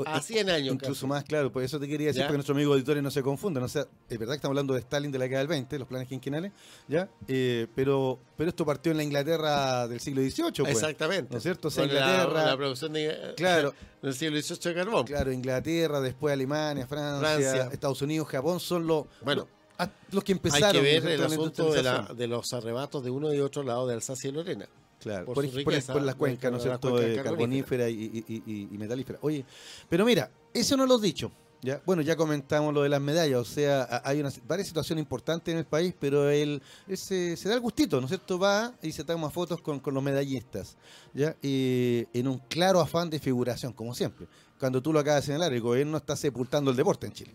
a 0.06 0.20
100 0.20 0.50
años. 0.50 0.74
Incluso 0.74 0.92
casi. 1.02 1.06
más 1.06 1.24
claro, 1.24 1.52
por 1.52 1.62
eso 1.62 1.78
te 1.78 1.86
quería 1.88 2.08
decir, 2.08 2.22
para 2.22 2.30
que 2.32 2.36
nuestros 2.38 2.56
amigos 2.56 2.74
auditores 2.74 3.02
no 3.02 3.10
se 3.10 3.22
confundan. 3.22 3.62
O 3.62 3.68
sea, 3.68 3.86
es 4.08 4.18
verdad 4.18 4.32
que 4.34 4.36
estamos 4.36 4.52
hablando 4.52 4.74
de 4.74 4.80
Stalin 4.80 5.10
de 5.12 5.18
la 5.18 5.24
década 5.24 5.38
del 5.40 5.48
20, 5.48 5.78
los 5.78 5.88
planes 5.88 6.08
quinquenales, 6.08 6.52
¿ya? 6.88 7.08
Eh, 7.28 7.66
pero, 7.74 8.18
pero 8.36 8.48
esto 8.50 8.64
partió 8.66 8.90
en 8.92 8.98
la 8.98 9.04
Inglaterra 9.04 9.86
del 9.88 10.00
siglo 10.00 10.22
XVIII, 10.22 10.52
pues. 10.58 10.70
Exactamente. 10.72 11.28
¿No 11.32 11.36
es 11.38 11.42
cierto? 11.42 11.68
O 11.68 11.70
sea, 11.70 11.86
Con 11.86 11.94
la- 11.94 12.00
Inglaterra- 12.00 12.46
La, 12.46 12.56
producción 12.56 12.92
de, 12.92 13.34
Claro. 13.36 13.74
del 14.02 14.14
siglo 14.14 14.40
XVIII 14.40 14.58
de 14.62 14.74
carbón. 14.74 15.04
Claro, 15.06 15.32
Inglaterra, 15.32 16.00
después 16.00 16.32
Alemania, 16.32 16.86
Francia, 16.86 17.20
Francia. 17.28 17.68
Estados 17.72 18.02
Unidos, 18.02 18.28
Japón 18.28 18.60
son 18.60 18.86
los, 18.86 19.04
Bueno, 19.22 19.46
los, 19.78 19.88
los 20.12 20.24
que 20.24 20.32
Hay 20.32 20.36
empezaron 20.38 20.72
que 20.72 20.78
¿no 20.82 20.86
es 20.98 21.02
ver 21.04 21.12
el 21.12 21.22
asunto 21.24 21.72
de, 21.72 21.82
la- 21.82 21.90
industrialización. 21.90 22.16
de 22.18 22.26
los 22.28 22.52
arrebatos 22.52 23.04
de 23.04 23.10
uno 23.10 23.32
y 23.34 23.40
otro 23.40 23.62
lado 23.62 23.86
de 23.86 23.94
Alsacia 23.94 24.28
y 24.28 24.32
Lorena. 24.32 24.66
Claro, 25.04 25.26
por 25.26 25.34
por, 25.34 25.44
por- 25.44 26.02
las 26.02 26.14
cuencas, 26.16 26.50
¿no 26.50 26.56
es 26.56 26.62
cierto? 26.64 26.96
carbonífera 27.22 27.88
y, 27.88 27.94
y- 27.94 28.24
y- 28.26 28.42
y- 28.46 28.68
y 28.74 28.78
metalífera. 28.78 29.18
Oye, 29.22 29.44
pero 29.88 30.04
mira, 30.04 30.30
eso 30.52 30.76
no 30.76 30.84
lo 30.86 30.96
has 30.96 31.02
dicho. 31.02 31.30
¿ya? 31.62 31.80
Bueno, 31.86 32.02
ya 32.02 32.14
comentamos 32.14 32.74
lo 32.74 32.82
de 32.82 32.90
las 32.90 33.00
medallas, 33.00 33.38
o 33.40 33.44
sea, 33.44 34.02
hay 34.04 34.20
una, 34.20 34.30
varias 34.46 34.68
situaciones 34.68 35.02
importantes 35.02 35.50
en 35.52 35.58
el 35.58 35.64
país, 35.64 35.94
pero 35.98 36.28
él, 36.28 36.60
él 36.86 36.96
se, 36.98 37.36
se 37.38 37.48
da 37.48 37.54
el 37.54 37.60
gustito, 37.60 38.00
¿no 38.00 38.06
es 38.06 38.10
cierto? 38.10 38.38
Va 38.38 38.74
y 38.82 38.92
se 38.92 39.02
toma 39.02 39.30
fotos 39.30 39.62
con, 39.62 39.80
con 39.80 39.94
los 39.94 40.02
medallistas, 40.02 40.76
¿ya? 41.14 41.34
Eh, 41.42 42.04
en 42.12 42.28
un 42.28 42.38
claro 42.48 42.80
afán 42.80 43.08
de 43.08 43.18
figuración, 43.18 43.72
como 43.72 43.94
siempre. 43.94 44.26
Cuando 44.58 44.82
tú 44.82 44.92
lo 44.92 44.98
acabas 45.00 45.22
de 45.22 45.26
señalar, 45.26 45.52
el 45.54 45.60
gobierno 45.62 45.96
está 45.96 46.16
sepultando 46.16 46.70
el 46.70 46.76
deporte 46.76 47.06
en 47.06 47.12
Chile, 47.14 47.34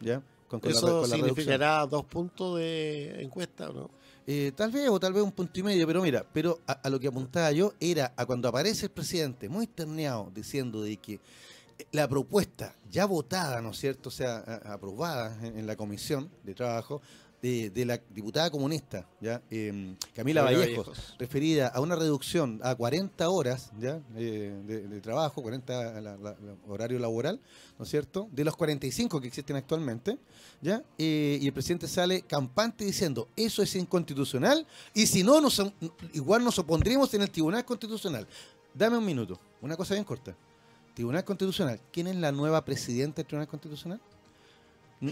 ¿ya? 0.00 0.20
Con, 0.48 0.58
con 0.60 0.70
¿Eso 0.70 0.80
con 0.80 0.88
la 0.88 1.16
reducción. 1.16 1.26
significará 1.28 1.86
dos 1.86 2.04
puntos 2.04 2.58
de 2.58 3.22
encuesta 3.22 3.70
o 3.70 3.72
no? 3.72 3.90
Eh, 4.26 4.52
tal 4.54 4.70
vez, 4.70 4.88
o 4.88 5.00
tal 5.00 5.12
vez 5.12 5.22
un 5.22 5.32
punto 5.32 5.58
y 5.58 5.62
medio, 5.62 5.86
pero 5.86 6.00
mira, 6.00 6.24
pero 6.32 6.60
a, 6.66 6.88
lo 6.88 7.00
que 7.00 7.08
apuntaba 7.08 7.50
yo 7.50 7.74
era 7.80 8.12
a 8.16 8.24
cuando 8.24 8.48
aparece 8.48 8.86
el 8.86 8.92
presidente 8.92 9.48
muy 9.48 9.66
terneado 9.66 10.30
diciendo 10.32 10.82
de 10.82 10.96
que 10.96 11.18
la 11.90 12.06
propuesta 12.06 12.76
ya 12.88 13.06
votada, 13.06 13.60
¿no 13.60 13.70
es 13.70 13.78
cierto? 13.78 14.10
O 14.10 14.12
sea, 14.12 14.38
aprobada 14.64 15.36
en 15.44 15.66
la 15.66 15.74
comisión 15.74 16.30
de 16.44 16.54
trabajo 16.54 17.02
de, 17.42 17.70
de 17.70 17.84
la 17.84 18.00
diputada 18.10 18.48
comunista, 18.52 19.04
¿ya? 19.20 19.42
Em, 19.50 19.96
Camila 20.14 20.42
Vallejos, 20.42 20.86
Vallejos. 20.86 21.16
referida 21.18 21.66
a 21.66 21.80
una 21.80 21.96
reducción 21.96 22.60
a 22.62 22.74
40 22.76 23.28
horas 23.28 23.72
¿ya? 23.80 24.00
Eh, 24.14 24.54
de, 24.64 24.86
de 24.86 25.00
trabajo, 25.00 25.42
40 25.42 26.00
la- 26.00 26.36
horario 26.68 27.00
laboral, 27.00 27.40
¿no 27.78 27.84
es 27.84 27.90
cierto? 27.90 28.28
De 28.30 28.44
los 28.44 28.54
45 28.56 29.20
que 29.20 29.26
existen 29.26 29.56
actualmente, 29.56 30.18
¿ya? 30.60 30.84
Eh, 30.98 31.38
y 31.42 31.46
el 31.48 31.52
presidente 31.52 31.88
sale 31.88 32.22
campante 32.22 32.84
diciendo, 32.84 33.26
eso 33.34 33.60
es 33.60 33.74
inconstitucional, 33.74 34.64
y 34.94 35.06
si 35.06 35.24
no, 35.24 35.40
nos, 35.40 35.60
igual 36.12 36.44
nos 36.44 36.58
opondríamos 36.60 37.12
en 37.14 37.22
el 37.22 37.30
Tribunal 37.30 37.64
Constitucional. 37.64 38.24
Dame 38.72 38.96
un 38.98 39.04
minuto, 39.04 39.38
una 39.60 39.76
cosa 39.76 39.94
bien 39.94 40.04
corta. 40.04 40.36
Tribunal 40.94 41.24
Constitucional, 41.24 41.80
¿quién 41.90 42.06
es 42.06 42.14
la 42.16 42.30
nueva 42.30 42.64
presidenta 42.64 43.16
del 43.16 43.26
Tribunal 43.26 43.48
Constitucional? 43.48 44.00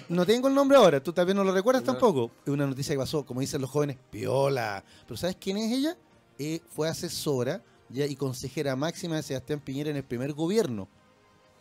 No 0.09 0.25
tengo 0.25 0.47
el 0.49 0.55
nombre 0.55 0.79
ahora, 0.79 1.03
tú 1.03 1.13
también 1.13 1.37
no 1.37 1.43
lo 1.45 1.53
recuerdas 1.53 1.83
No. 1.85 1.93
tampoco. 1.93 2.31
Es 2.47 2.53
una 2.53 2.67
noticia 2.67 2.95
que 2.95 2.99
pasó, 3.01 3.27
como 3.27 3.41
dicen 3.41 3.61
los 3.61 3.71
jóvenes, 3.71 3.97
piola. 4.11 4.85
Pero 5.07 5.17
¿sabes 5.17 5.37
quién 5.41 5.57
es 5.57 5.73
ella? 5.73 5.97
Eh, 6.39 6.61
fue 6.75 6.89
asesora 6.89 7.63
ya, 7.89 8.07
y 8.07 8.15
consejera 8.15 8.77
máxima 8.77 9.17
de 9.17 9.23
Sebastián 9.25 9.59
Piñera 9.61 9.91
en 9.91 9.97
el 9.97 10.05
primer 10.05 10.33
gobierno. 10.33 10.87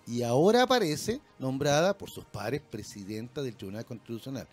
Y 0.05 0.21
ahora 0.23 0.63
aparece 0.63 1.21
nombrada 1.39 1.97
por 1.97 2.09
sus 2.09 2.23
pares 2.25 2.61
presidenta 2.61 3.41
del 3.41 3.55
Tribunal 3.55 3.85
Constitucional. 3.85 4.47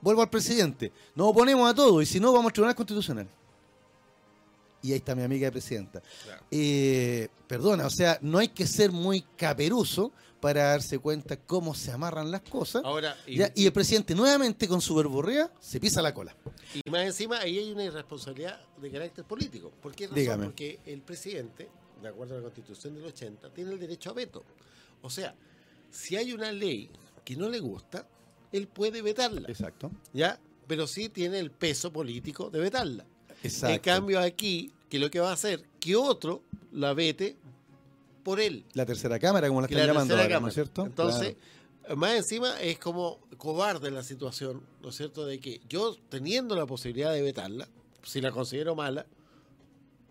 Vuelvo 0.00 0.22
al 0.22 0.30
presidente. 0.30 0.92
Nos 1.14 1.28
oponemos 1.28 1.70
a 1.70 1.74
todo 1.74 2.00
y 2.02 2.06
si 2.06 2.18
no, 2.20 2.32
vamos 2.32 2.46
al 2.46 2.52
Tribunal 2.52 2.74
Constitucional. 2.74 3.28
y 4.82 4.92
ahí 4.92 4.96
está 4.98 5.14
mi 5.14 5.22
amiga 5.22 5.50
presidenta. 5.50 6.00
Claro. 6.24 6.42
Eh, 6.50 7.28
perdona, 7.46 7.86
o 7.86 7.90
sea, 7.90 8.18
no 8.22 8.38
hay 8.38 8.48
que 8.48 8.66
ser 8.66 8.90
muy 8.90 9.20
caperuso 9.36 10.10
para 10.40 10.64
darse 10.64 10.98
cuenta 10.98 11.36
cómo 11.38 11.74
se 11.74 11.92
amarran 11.92 12.30
las 12.30 12.42
cosas. 12.42 12.82
Ahora, 12.84 13.16
y, 13.26 13.38
¿ya? 13.38 13.52
Y 13.54 13.66
el 13.66 13.72
presidente 13.72 14.14
nuevamente 14.14 14.66
con 14.66 14.80
su 14.80 14.94
verborrea 14.94 15.52
se 15.60 15.78
pisa 15.78 16.00
la 16.02 16.14
cola. 16.14 16.34
y 16.74 16.88
más 16.90 17.02
encima, 17.02 17.38
ahí 17.38 17.58
hay 17.58 17.70
una 17.70 17.84
irresponsabilidad 17.84 18.60
de 18.80 18.90
carácter 18.90 19.24
político. 19.24 19.70
¿Por 19.82 19.94
qué 19.94 20.04
razón? 20.04 20.18
Dígame. 20.18 20.44
Porque 20.46 20.80
el 20.86 21.02
presidente, 21.02 21.68
de 22.02 22.08
acuerdo 22.08 22.34
a 22.34 22.38
la 22.38 22.44
Constitución 22.44 22.94
del 22.94 23.04
80, 23.04 23.52
tiene 23.52 23.72
el 23.72 23.78
derecho 23.78 24.10
a 24.10 24.14
veto. 24.14 24.44
O 25.02 25.10
sea, 25.10 25.34
si 25.90 26.16
hay 26.16 26.32
una 26.32 26.52
ley 26.52 26.90
que 27.24 27.36
no 27.36 27.48
le 27.48 27.60
gusta, 27.60 28.06
él 28.52 28.66
puede 28.66 29.02
vetarla, 29.02 29.48
Exacto. 29.48 29.90
¿ya? 30.12 30.40
Pero 30.66 30.86
sí 30.86 31.08
tiene 31.08 31.38
el 31.38 31.50
peso 31.50 31.92
político 31.92 32.50
de 32.50 32.60
vetarla. 32.60 33.04
Exacto. 33.42 33.74
En 33.74 33.80
cambio, 33.80 34.20
aquí, 34.20 34.72
que 34.88 34.98
lo 34.98 35.10
que 35.10 35.20
va 35.20 35.30
a 35.30 35.34
hacer, 35.34 35.64
que 35.78 35.96
otro 35.96 36.42
la 36.72 36.94
vete 36.94 37.36
por 38.30 38.40
él. 38.40 38.64
la 38.74 38.86
tercera 38.86 39.18
cámara, 39.18 39.48
como 39.48 39.60
la 39.60 39.66
están 39.66 39.80
la 39.80 39.86
llamando 39.86 40.14
tercera 40.14 40.36
ahora, 40.36 40.40
¿no 40.40 40.48
es 40.48 40.54
cámara. 40.54 40.72
cierto? 40.72 40.86
Entonces, 40.86 41.36
más 41.96 42.14
encima 42.14 42.60
es 42.60 42.78
como 42.78 43.18
cobarde 43.36 43.90
la 43.90 44.02
situación, 44.02 44.62
¿no 44.80 44.90
es 44.90 44.96
cierto? 44.96 45.26
De 45.26 45.40
que 45.40 45.60
yo 45.68 45.96
teniendo 46.08 46.54
la 46.54 46.66
posibilidad 46.66 47.12
de 47.12 47.22
vetarla, 47.22 47.68
si 48.02 48.20
la 48.20 48.30
considero 48.30 48.74
mala, 48.74 49.06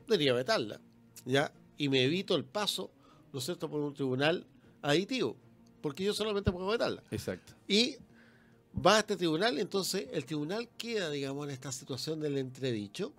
debería 0.08 0.34
vetarla, 0.34 0.79
¿ya? 1.25 1.51
Y 1.77 1.88
me 1.89 2.03
evito 2.03 2.36
el 2.36 2.43
paso, 2.43 2.91
¿no 3.32 3.39
es 3.39 3.45
cierto?, 3.45 3.69
por 3.69 3.79
un 3.79 3.93
tribunal 3.93 4.45
aditivo, 4.82 5.36
porque 5.82 6.03
yo 6.03 6.13
solamente 6.13 6.51
puedo 6.51 6.67
vetarla. 6.67 7.03
Exacto. 7.12 7.53
Y 7.67 7.95
va 8.86 8.97
a 8.97 8.99
este 8.99 9.15
tribunal, 9.15 9.58
entonces 9.60 10.08
el 10.12 10.25
tribunal 10.25 10.67
queda, 10.77 11.10
digamos, 11.10 11.47
en 11.47 11.51
esta 11.51 11.71
situación 11.71 12.19
del 12.19 12.38
entredicho 12.38 13.13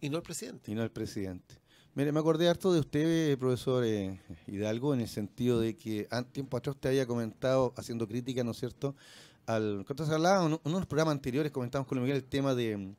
y 0.00 0.10
no 0.10 0.16
el 0.16 0.22
presidente. 0.22 0.70
Y 0.70 0.74
no 0.74 0.82
el 0.82 0.90
presidente. 0.90 1.54
Mire, 1.96 2.12
me 2.12 2.20
acordé 2.20 2.46
harto 2.48 2.72
de 2.74 2.80
usted, 2.80 3.38
profesor 3.38 3.82
eh, 3.84 4.20
Hidalgo, 4.46 4.92
en 4.92 5.00
el 5.00 5.08
sentido 5.08 5.60
de 5.60 5.76
que 5.78 6.06
tiempo 6.30 6.58
atrás 6.58 6.76
usted 6.76 6.90
había 6.90 7.06
comentado, 7.06 7.72
haciendo 7.76 8.06
crítica, 8.06 8.44
¿no 8.44 8.50
es 8.50 8.58
cierto? 8.58 8.94
Al, 9.46 9.82
cuando 9.86 10.04
se 10.04 10.12
hablaba 10.12 10.40
en 10.44 10.46
uno 10.52 10.60
de 10.62 10.70
los 10.72 10.86
programas 10.86 11.12
anteriores, 11.12 11.50
comentamos 11.52 11.88
con 11.88 11.98
Miguel 12.02 12.16
el 12.16 12.24
tema 12.24 12.54
de, 12.54 12.92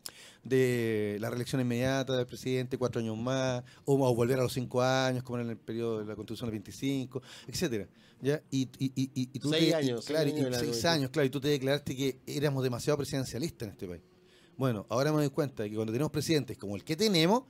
de 0.44 1.18
la 1.20 1.30
reelección 1.30 1.62
inmediata 1.62 2.18
del 2.18 2.26
presidente, 2.26 2.78
cuatro 2.80 3.00
años 3.00 3.16
más, 3.18 3.64
o, 3.86 3.94
o 4.04 4.16
volver 4.16 4.40
a 4.40 4.44
los 4.44 4.54
cinco 4.54 4.82
años, 4.82 5.22
como 5.24 5.38
en 5.40 5.50
el 5.52 5.58
periodo 5.58 6.00
de 6.00 6.06
la 6.06 6.16
Constitución 6.16 6.48
del 6.50 6.54
25, 6.60 7.22
etcétera. 7.48 7.88
¿Ya? 8.20 8.42
Y, 8.50 8.64
y, 8.80 8.92
y, 8.96 9.12
y- 9.14 9.40
tú 9.40 9.52
Seis 9.52 9.70
te- 9.70 9.76
años, 9.76 10.06
claro, 10.06 10.28
seis 10.60 10.86
años, 10.86 11.12
claro, 11.12 11.28
y 11.28 11.30
tú 11.30 11.40
te 11.40 11.50
declaraste 11.50 11.96
que 11.96 12.18
éramos 12.26 12.64
demasiado 12.64 12.98
presidencialistas 12.98 13.68
en 13.68 13.72
este 13.74 13.88
país. 13.88 14.02
Bueno, 14.58 14.88
ahora 14.90 15.12
me 15.12 15.20
doy 15.20 15.30
cuenta 15.30 15.62
de 15.62 15.70
que 15.70 15.76
cuando 15.76 15.94
tenemos 15.94 16.12
presidentes 16.12 16.58
como 16.58 16.76
el 16.76 16.84
que 16.84 16.96
tenemos, 16.96 17.44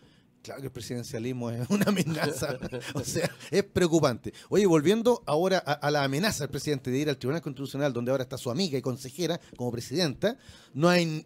claro 0.48 0.62
que 0.62 0.68
el 0.68 0.74
presidencialismo 0.74 1.50
es 1.52 1.66
una 1.70 1.86
amenaza. 1.86 2.58
o 2.94 3.00
sea, 3.04 3.30
es 3.52 3.64
preocupante. 3.64 4.34
Oye, 4.50 4.66
volviendo 4.66 5.22
ahora 5.26 5.62
a, 5.66 5.74
a 5.74 5.92
la 5.92 6.04
amenaza 6.04 6.44
del 6.44 6.50
presidente 6.50 6.90
de 6.92 6.98
ir 6.98 7.10
al 7.10 7.18
Tribunal 7.18 7.42
Constitucional, 7.42 7.94
donde 7.94 8.12
ahora 8.12 8.24
está 8.24 8.38
su 8.38 8.50
amiga 8.52 8.78
y 8.78 8.82
consejera 8.82 9.40
como 9.56 9.72
presidenta, 9.72 10.38
no 10.74 10.90
hay. 10.90 11.26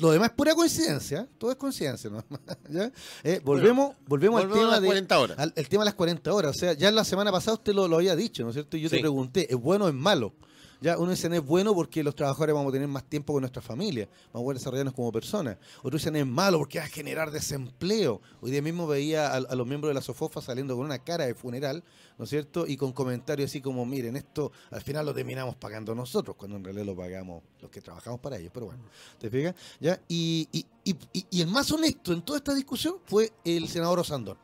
Lo 0.00 0.10
demás 0.12 0.30
es 0.30 0.34
pura 0.34 0.54
coincidencia, 0.54 1.28
todo 1.36 1.50
es 1.50 1.58
coincidencia. 1.58 2.08
¿no? 2.08 2.24
¿Ya? 2.70 2.90
Eh, 3.22 3.40
volvemos 3.44 3.94
volvemos, 4.06 4.40
al 4.42 4.48
Volvemos 4.48 4.56
a 4.56 4.60
tema 4.66 4.70
las 4.72 4.80
de, 4.80 4.86
40 4.86 5.18
horas. 5.18 5.38
al- 5.38 5.52
el 5.56 5.68
tema 5.68 5.82
de 5.84 5.86
las 5.86 5.94
40 5.94 6.32
horas. 6.32 6.56
O 6.56 6.58
sea, 6.58 6.72
ya 6.72 6.90
la 6.90 7.04
semana 7.04 7.30
pasada 7.30 7.54
usted 7.54 7.74
lo, 7.74 7.86
lo 7.86 7.96
había 7.96 8.16
dicho, 8.16 8.42
¿no 8.44 8.48
es 8.48 8.54
cierto? 8.54 8.76
Y 8.78 8.80
yo 8.80 8.88
te 8.88 8.98
pregunté, 8.98 9.46
¿es 9.52 9.60
bueno 9.60 9.84
o 9.84 9.88
es 9.88 9.94
malo? 9.94 10.32
Ya 10.80 10.96
uno 10.96 11.10
dice, 11.10 11.28
no 11.28 11.34
es 11.34 11.44
bueno 11.44 11.74
porque 11.74 12.04
los 12.04 12.14
trabajadores 12.14 12.54
vamos 12.54 12.70
a 12.70 12.72
tener 12.72 12.86
más 12.86 13.02
tiempo 13.02 13.32
con 13.32 13.40
nuestra 13.42 13.60
familia, 13.60 14.08
vamos 14.32 14.50
a 14.50 14.54
desarrollarnos 14.54 14.94
como 14.94 15.10
personas. 15.10 15.56
Otros 15.82 16.00
dicen, 16.00 16.14
es 16.14 16.26
malo 16.26 16.58
porque 16.58 16.78
va 16.78 16.84
a 16.84 16.88
generar 16.88 17.32
desempleo. 17.32 18.20
Hoy 18.40 18.52
día 18.52 18.62
mismo 18.62 18.86
veía 18.86 19.34
a, 19.34 19.40
los 19.56 19.66
miembros 19.66 19.90
de 19.90 19.94
la 19.94 20.00
SOFOFA 20.02 20.40
saliendo 20.40 20.76
con 20.76 20.84
una 20.84 21.00
cara 21.00 21.26
de 21.26 21.34
funeral, 21.34 21.82
¿no 22.16 22.24
es 22.24 22.30
cierto? 22.30 22.64
Y 22.66 22.76
con 22.76 22.92
comentarios 22.92 23.50
así 23.50 23.60
como, 23.60 23.84
miren, 23.84 24.14
esto 24.16 24.52
al 24.70 24.80
final 24.82 25.04
lo 25.04 25.12
terminamos 25.12 25.56
pagando 25.56 25.94
nosotros, 25.96 26.36
cuando 26.36 26.56
en 26.56 26.64
realidad 26.64 26.86
lo 26.86 26.94
pagamos 26.96 27.42
los 27.60 27.70
que 27.70 27.80
trabajamos 27.80 28.20
para 28.20 28.36
ellos. 28.38 28.52
Pero 28.54 28.66
bueno, 28.66 28.84
¿te 29.18 29.28
fijas? 29.30 29.54
¿Ya? 29.80 30.00
Y, 30.06 30.48
y, 30.52 30.64
y- 31.12 31.26
y 31.30 31.40
el 31.40 31.48
más 31.48 31.72
honesto 31.72 32.12
en 32.12 32.22
toda 32.22 32.38
esta 32.38 32.54
discusión 32.54 32.96
fue 33.04 33.32
el 33.44 33.66
senador 33.68 33.98
Osandón 33.98 34.38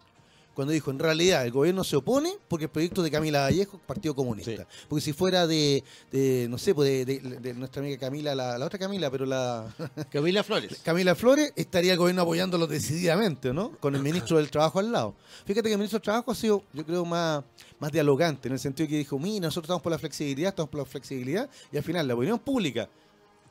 cuando 0.54 0.72
dijo, 0.72 0.90
en 0.90 0.98
realidad 0.98 1.44
el 1.44 1.50
gobierno 1.52 1.82
se 1.84 1.96
opone 1.96 2.32
porque 2.48 2.64
el 2.66 2.70
proyecto 2.70 3.02
de 3.02 3.10
Camila 3.10 3.40
Vallejo, 3.42 3.78
Partido 3.86 4.14
Comunista. 4.14 4.66
Porque 4.88 5.02
si 5.02 5.12
fuera 5.12 5.46
de, 5.46 5.82
de, 6.12 6.46
no 6.48 6.58
sé, 6.58 6.74
pues 6.74 6.88
de, 6.88 7.04
de- 7.04 7.40
de 7.40 7.54
nuestra 7.54 7.82
amiga 7.82 7.98
Camila, 7.98 8.34
la, 8.34 8.56
la 8.56 8.66
otra 8.66 8.78
Camila, 8.78 9.10
pero 9.10 9.26
la 9.26 9.66
Camila 10.10 10.42
Flores. 10.44 10.80
Camila 10.84 11.14
Flores, 11.14 11.52
estaría 11.56 11.92
el 11.92 11.98
gobierno 11.98 12.22
apoyándolo 12.22 12.66
decididamente, 12.66 13.52
¿no? 13.52 13.70
Con 13.78 13.94
el 13.94 14.02
ministro 14.02 14.36
del 14.38 14.50
Trabajo 14.50 14.78
al 14.78 14.92
lado. 14.92 15.14
Fíjate 15.44 15.68
que 15.68 15.72
el 15.72 15.78
ministro 15.78 15.98
del 15.98 16.04
Trabajo 16.04 16.30
ha 16.30 16.34
sido, 16.34 16.62
yo 16.72 16.86
creo, 16.86 17.04
más, 17.04 17.42
más 17.80 17.90
dialogante, 17.92 18.48
en 18.48 18.54
el 18.54 18.60
sentido 18.60 18.88
que 18.88 18.96
dijo, 18.98 19.18
mira, 19.18 19.46
nosotros 19.46 19.64
estamos 19.64 19.82
por 19.82 19.92
la 19.92 19.98
flexibilidad, 19.98 20.50
estamos 20.50 20.70
por 20.70 20.80
la 20.80 20.86
flexibilidad, 20.86 21.50
y 21.72 21.76
al 21.76 21.82
final 21.82 22.06
la 22.06 22.14
opinión 22.14 22.38
pública, 22.38 22.88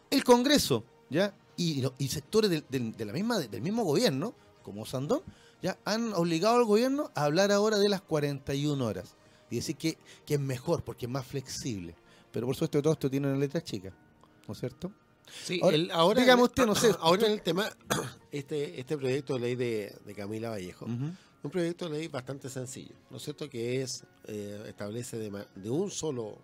el 0.10 0.24
Congreso, 0.24 0.84
¿ya? 1.10 1.34
Y, 1.58 1.84
y 2.00 2.08
sectores 2.08 2.50
del, 2.50 2.63
del- 2.70 2.96
de 2.96 3.06
la 3.06 3.13
misma, 3.13 3.39
del 3.39 3.62
mismo 3.62 3.84
gobierno, 3.84 4.34
como 4.63 4.86
Sandón, 4.86 5.22
ya 5.63 5.80
han 5.86 6.13
obligado 6.13 6.58
al 6.58 6.65
gobierno 6.65 7.10
a 7.15 7.23
hablar 7.23 7.52
ahora 7.52 7.80
de 7.80 7.89
las 7.89 8.02
41 8.02 8.86
horas. 8.86 9.15
Y 9.49 9.56
decir 9.56 9.76
que, 9.78 9.97
que 10.26 10.36
es 10.36 10.39
mejor, 10.39 10.84
porque 10.84 11.06
es 11.08 11.12
más 11.12 11.26
flexible. 11.26 11.95
Pero 12.32 12.45
por 12.45 12.56
supuesto 12.56 12.82
todo 12.82 12.93
esto 12.93 13.10
tiene 13.10 13.28
una 13.28 13.38
letra 13.38 13.62
chica, 13.63 13.91
¿no 14.47 14.54
es 14.54 14.60
cierto? 14.60 14.91
Sí, 15.45 15.60
Ahora, 15.63 15.76
el- 15.76 15.91
ahora, 15.91 16.21
dígame 16.21 16.43
usted, 16.43 16.65
no 16.65 16.76
sé, 16.76 16.88
Ahora 16.99 17.13
usted- 17.13 17.28
en 17.28 17.34
el 17.34 17.41
tema, 17.41 17.69
este, 18.32 18.80
este 18.80 18.97
proyecto 18.97 19.36
de 19.36 19.39
ley 19.39 19.56
de, 19.56 19.95
de 20.06 20.13
Camila 20.15 20.49
Vallejo, 20.49 20.86
un 20.86 21.52
proyecto 21.52 21.88
de 21.89 21.97
ley 21.97 22.08
bastante 22.08 22.49
sencillo, 22.49 22.95
¿no 23.10 23.17
es 23.17 23.23
cierto? 23.23 23.49
Que 23.49 23.82
es, 23.82 24.04
eh, 24.26 24.63
establece 24.67 25.17
de 25.17 25.69
un 25.69 25.91
solo 25.91 26.38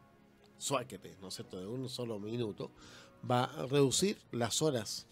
suáquete, 0.58 1.18
¿no 1.22 1.28
es 1.30 1.36
cierto? 1.36 1.60
De 1.60 1.66
un 1.68 1.90
solo 1.90 2.20
minuto, 2.20 2.72
va 3.30 3.46
a 3.46 3.66
reducir 3.66 4.18
las 4.32 4.62
horas 4.62 5.08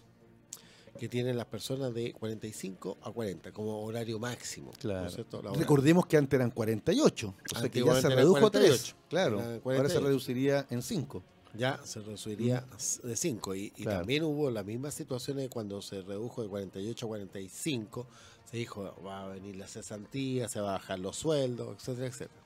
que 0.98 1.08
tienen 1.08 1.36
las 1.36 1.46
personas 1.46 1.94
de 1.94 2.12
45 2.12 2.98
a 3.02 3.10
40 3.12 3.52
como 3.52 3.82
horario 3.84 4.18
máximo, 4.18 4.72
¿no 4.72 4.78
Claro. 4.78 5.06
es 5.08 5.14
cierto? 5.14 5.40
Recordemos 5.54 6.06
que 6.06 6.16
antes 6.16 6.36
eran 6.38 6.50
48, 6.50 7.34
o 7.54 7.58
sea 7.58 7.68
que 7.68 7.82
ya 7.84 8.00
se 8.00 8.08
redujo 8.10 8.46
a 8.46 8.50
3. 8.50 8.62
48. 8.68 8.96
Claro, 9.08 9.38
ahora 9.38 9.54
se 9.54 9.60
48. 9.60 10.00
reduciría 10.00 10.66
en 10.70 10.82
5. 10.82 11.22
ya 11.54 11.80
se 11.84 12.00
reduciría 12.00 12.64
de 13.02 13.16
5. 13.16 13.54
Y, 13.54 13.72
y 13.76 13.82
Claro. 13.82 13.98
también 14.00 14.22
hubo 14.24 14.50
las 14.50 14.64
mismas 14.66 14.94
situaciones 14.94 15.48
cuando 15.48 15.80
se 15.82 16.02
redujo 16.02 16.42
de 16.42 16.48
48 16.48 17.06
a 17.06 17.08
45. 17.08 18.06
Se 18.50 18.56
dijo, 18.58 18.94
va 19.04 19.24
a 19.24 19.28
venir 19.28 19.56
la 19.56 19.66
cesantía, 19.66 20.48
se 20.48 20.60
va 20.60 20.70
a 20.70 20.72
bajar 20.78 20.98
los 20.98 21.16
sueldos, 21.16 21.76
etcétera, 21.78 22.06
etcétera. 22.08 22.40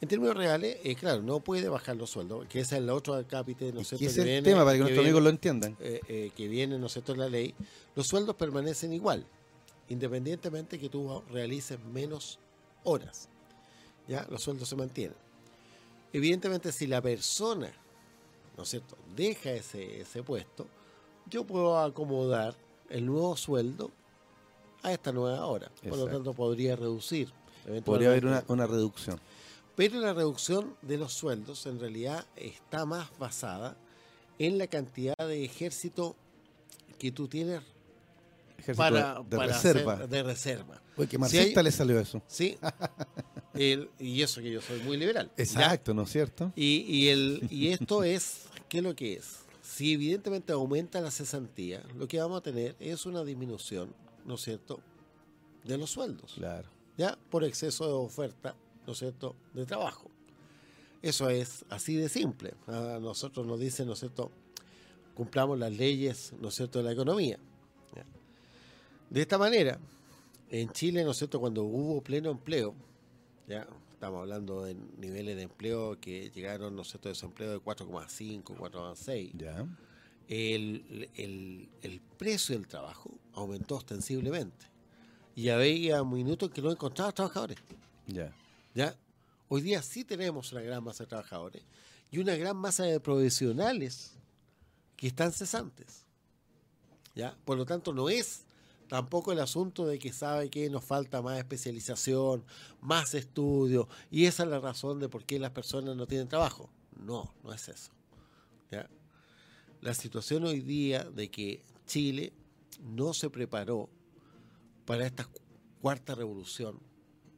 En 0.00 0.08
términos 0.08 0.34
reales, 0.36 0.78
eh, 0.82 0.94
claro, 0.94 1.22
no 1.22 1.40
puede 1.40 1.68
bajar 1.68 1.94
los 1.96 2.08
sueldos, 2.10 2.46
que 2.48 2.60
ese 2.60 2.76
es 2.76 2.82
el 2.82 2.88
otro 2.88 3.14
acápite, 3.14 3.70
¿no 3.72 3.80
es 3.80 3.88
cierto? 3.88 4.04
ese 4.06 4.06
que 4.06 4.06
es 4.06 4.18
el 4.18 4.24
viene- 4.24 4.42
tema 4.42 4.60
para 4.64 4.72
que 4.72 4.78
que 4.78 4.82
nuestros 4.84 5.04
amigos 5.04 5.22
lo 5.22 5.28
entiendan. 5.28 5.76
eh, 5.80 6.00
eh, 6.08 6.30
que 6.34 6.48
viene, 6.48 6.78
¿no 6.78 6.86
es 6.86 6.92
cierto?, 6.92 7.12
en 7.12 7.18
la 7.18 7.28
ley, 7.28 7.54
los 7.94 8.06
sueldos 8.06 8.34
permanecen 8.36 8.92
igual, 8.94 9.26
independientemente 9.90 10.78
que 10.78 10.88
tú 10.88 11.22
realices 11.30 11.78
menos 11.92 12.38
horas. 12.84 13.28
¿Ya? 14.08 14.26
Los 14.30 14.42
sueldos 14.42 14.68
se 14.68 14.74
mantienen. 14.76 15.16
Evidentemente, 16.12 16.72
si 16.72 16.86
la 16.86 17.02
persona, 17.02 17.70
¿no 18.56 18.62
es 18.62 18.68
cierto?, 18.70 18.96
deja 19.14 19.50
ese, 19.52 20.00
ese 20.00 20.22
puesto, 20.22 20.66
yo 21.28 21.44
puedo 21.44 21.78
acomodar 21.78 22.54
el 22.88 23.04
nuevo 23.06 23.36
sueldo 23.36 23.90
a 24.82 24.92
esta 24.92 25.12
nueva 25.12 25.44
hora. 25.46 25.70
Por 25.86 25.98
lo 25.98 26.06
tanto, 26.06 26.32
podría 26.32 26.74
reducir. 26.74 27.30
Podría 27.84 28.08
haber 28.08 28.24
una 28.48 28.66
reducción. 28.66 29.20
Pero 29.76 30.00
la 30.00 30.12
reducción 30.12 30.76
de 30.82 30.98
los 30.98 31.12
sueldos 31.12 31.64
en 31.66 31.80
realidad 31.80 32.26
está 32.36 32.84
más 32.84 33.08
basada 33.18 33.76
en 34.38 34.58
la 34.58 34.66
cantidad 34.66 35.16
de 35.18 35.44
ejército 35.44 36.16
que 36.98 37.12
tú 37.12 37.28
tienes 37.28 37.60
para, 38.76 39.20
de 39.28 39.36
para 39.36 39.52
reserva. 39.54 39.94
hacer- 39.94 40.08
de 40.08 40.22
reserva. 40.22 40.82
Oye, 40.96 41.06
que 41.08 41.16
Si 41.16 41.18
marxista 41.18 41.60
hay- 41.60 41.64
le 41.64 41.72
salió 41.72 41.98
eso. 41.98 42.22
¿sí? 42.26 42.58
El- 43.54 43.90
y 43.98 44.20
eso 44.22 44.40
que 44.42 44.50
yo 44.50 44.60
soy 44.60 44.80
muy 44.80 44.96
liberal. 44.96 45.30
¿ya? 45.36 45.42
Exacto, 45.42 45.94
¿no 45.94 46.02
es 46.02 46.10
cierto? 46.10 46.52
Y, 46.54 46.84
y, 46.86 47.08
el, 47.08 47.46
y 47.50 47.68
esto 47.68 48.04
es, 48.04 48.44
¿qué 48.68 48.78
es 48.78 48.84
lo 48.84 48.94
que 48.94 49.14
es? 49.14 49.40
Si 49.62 49.92
evidentemente 49.94 50.52
aumenta 50.52 51.00
la 51.00 51.10
cesantía, 51.10 51.82
lo 51.96 52.06
que 52.06 52.18
vamos 52.20 52.38
a 52.38 52.42
tener 52.42 52.76
es 52.80 53.06
una 53.06 53.24
disminución, 53.24 53.94
¿no 54.26 54.34
es 54.34 54.42
cierto?, 54.42 54.80
de 55.64 55.78
los 55.78 55.90
sueldos. 55.90 56.34
Claro. 56.34 56.68
¿ya? 56.98 57.18
Por 57.30 57.44
exceso 57.44 57.86
de 57.86 57.92
oferta, 57.92 58.54
¿no 58.86 58.92
es 58.92 58.98
cierto?, 58.98 59.36
de 59.54 59.66
trabajo. 59.66 60.10
Eso 61.02 61.30
es 61.30 61.64
así 61.70 61.96
de 61.96 62.08
simple. 62.08 62.54
A 62.66 62.98
nosotros 63.00 63.46
nos 63.46 63.58
dicen, 63.60 63.86
¿no 63.86 63.94
es 63.94 64.00
cierto?, 64.00 64.30
cumplamos 65.14 65.58
las 65.58 65.72
leyes, 65.72 66.32
¿no 66.40 66.48
es 66.48 66.54
cierto?, 66.54 66.78
de 66.78 66.84
la 66.84 66.92
economía. 66.92 67.38
De 69.08 69.20
esta 69.22 69.38
manera, 69.38 69.78
en 70.50 70.70
Chile, 70.70 71.02
¿no 71.04 71.10
es 71.10 71.16
cierto?, 71.16 71.40
cuando 71.40 71.64
hubo 71.64 72.00
pleno 72.02 72.30
empleo, 72.30 72.74
ya 73.48 73.66
estamos 73.92 74.20
hablando 74.20 74.62
de 74.64 74.74
niveles 74.98 75.36
de 75.36 75.42
empleo 75.42 75.98
que 76.00 76.30
llegaron, 76.30 76.76
¿no 76.76 76.82
es 76.82 76.88
cierto?, 76.88 77.08
desempleo 77.08 77.50
de 77.50 77.58
4,5, 77.58 78.54
4,6, 78.56 79.32
Ya. 79.36 79.66
el, 80.28 81.08
el- 81.16 81.68
el 81.82 82.00
precio 82.18 82.54
del 82.56 82.68
trabajo 82.68 83.10
aumentó 83.32 83.76
ostensiblemente. 83.76 84.66
y 85.36 85.48
había 85.48 86.02
minutos 86.04 86.50
que 86.50 86.60
no 86.60 86.70
encontraba 86.70 87.12
trabajadores. 87.12 87.56
Ya. 88.06 88.32
¿Ya? 88.74 88.96
Hoy 89.48 89.62
día 89.62 89.82
sí 89.82 90.04
tenemos 90.04 90.52
una 90.52 90.60
gran 90.60 90.84
masa 90.84 91.04
de 91.04 91.08
trabajadores 91.08 91.62
y 92.10 92.18
una 92.18 92.36
gran 92.36 92.56
masa 92.56 92.84
de 92.84 93.00
profesionales 93.00 94.12
que 94.96 95.08
están 95.08 95.32
cesantes. 95.32 96.04
¿ya? 97.14 97.36
Por 97.44 97.56
lo 97.56 97.66
tanto, 97.66 97.92
no 97.92 98.08
es 98.08 98.44
tampoco 98.88 99.32
el 99.32 99.40
asunto 99.40 99.86
de 99.86 99.98
que 99.98 100.12
sabe 100.12 100.50
que 100.50 100.68
nos 100.68 100.84
falta 100.84 101.22
más 101.22 101.38
especialización, 101.38 102.44
más 102.80 103.14
estudio, 103.14 103.88
y 104.10 104.26
esa 104.26 104.42
es 104.42 104.48
la 104.48 104.60
razón 104.60 104.98
de 104.98 105.08
por 105.08 105.24
qué 105.24 105.38
las 105.38 105.52
personas 105.52 105.96
no 105.96 106.06
tienen 106.06 106.28
trabajo. 106.28 106.70
No, 106.96 107.32
no 107.42 107.52
es 107.52 107.68
eso. 107.68 107.92
¿ya? 108.70 108.88
La 109.80 109.94
situación 109.94 110.44
hoy 110.44 110.60
día 110.60 111.04
de 111.04 111.30
que 111.30 111.64
Chile 111.86 112.32
no 112.80 113.14
se 113.14 113.30
preparó 113.30 113.88
para 114.84 115.06
esta 115.06 115.28
cuarta 115.80 116.14
revolución, 116.14 116.78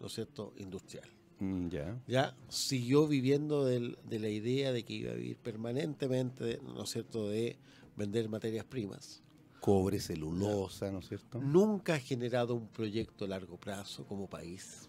¿no 0.01 0.07
es 0.07 0.15
cierto?, 0.15 0.53
industrial. 0.57 1.09
Mm, 1.43 1.69
ya. 1.71 2.01
Ya 2.07 2.37
siguió 2.49 3.09
viviendo 3.09 3.65
del- 3.65 3.99
de 4.09 4.21
la 4.21 4.29
idea 4.29 4.71
de 4.71 4.85
que 4.85 4.93
iba 4.93 5.11
a 5.11 5.15
vivir 5.15 5.37
permanentemente, 5.39 6.61
¿no 6.63 6.85
es 6.85 6.91
cierto?, 6.91 7.29
de 7.29 7.57
vender 7.97 8.29
materias 8.29 8.65
primas. 8.65 9.23
Cobre, 9.61 9.99
celulosa, 9.99 10.91
¿no 10.93 11.01
es 11.01 11.09
cierto? 11.09 11.41
Nunca 11.41 11.95
ha 11.95 11.99
generado 11.99 12.55
un 12.55 12.69
proyecto 12.69 13.25
a 13.25 13.29
largo 13.29 13.57
plazo 13.59 14.05
como 14.07 14.29
país. 14.29 14.89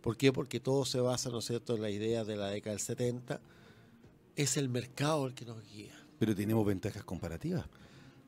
¿Por 0.00 0.16
qué? 0.16 0.32
Porque 0.32 0.60
todo 0.60 0.84
se 0.84 1.00
basa, 1.00 1.30
¿no 1.30 1.38
es 1.40 1.46
cierto?, 1.46 1.74
en 1.74 1.82
la 1.82 1.90
idea 1.90 2.22
de 2.24 2.36
la 2.36 2.46
década 2.48 2.74
del 2.76 2.80
70. 2.80 3.40
Es 4.36 4.56
el 4.56 4.68
mercado 4.68 5.26
el 5.26 5.34
que 5.34 5.44
nos 5.44 5.60
guía. 5.68 5.94
Pero 6.20 6.32
tenemos 6.34 6.64
ventajas 6.64 7.02
comparativas. 7.02 7.66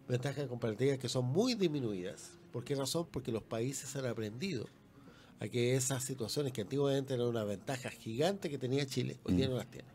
Ventajas 0.09 0.49
comparativas 0.49 0.99
que 0.99 1.09
son 1.09 1.25
muy 1.27 1.55
disminuidas. 1.55 2.33
¿Por 2.53 2.65
qué 2.65 2.75
razón? 2.75 3.07
Porque 3.13 3.31
los 3.31 3.45
países 3.45 3.95
han 3.95 4.07
aprendido 4.07 4.67
a 5.41 5.49
que 5.49 5.75
esas 5.75 6.05
situaciones 6.05 6.53
que 6.53 6.61
antiguamente 6.63 7.15
eran 7.15 7.27
una 7.27 7.45
ventaja 7.45 7.91
gigante 7.91 8.51
que 8.51 8.59
tenía 8.59 8.87
Chile, 8.87 9.19
hoy 9.25 9.35
día 9.35 9.47
Mm. 9.49 9.51
no 9.51 9.57
las 9.57 9.71
tiene. 9.71 9.89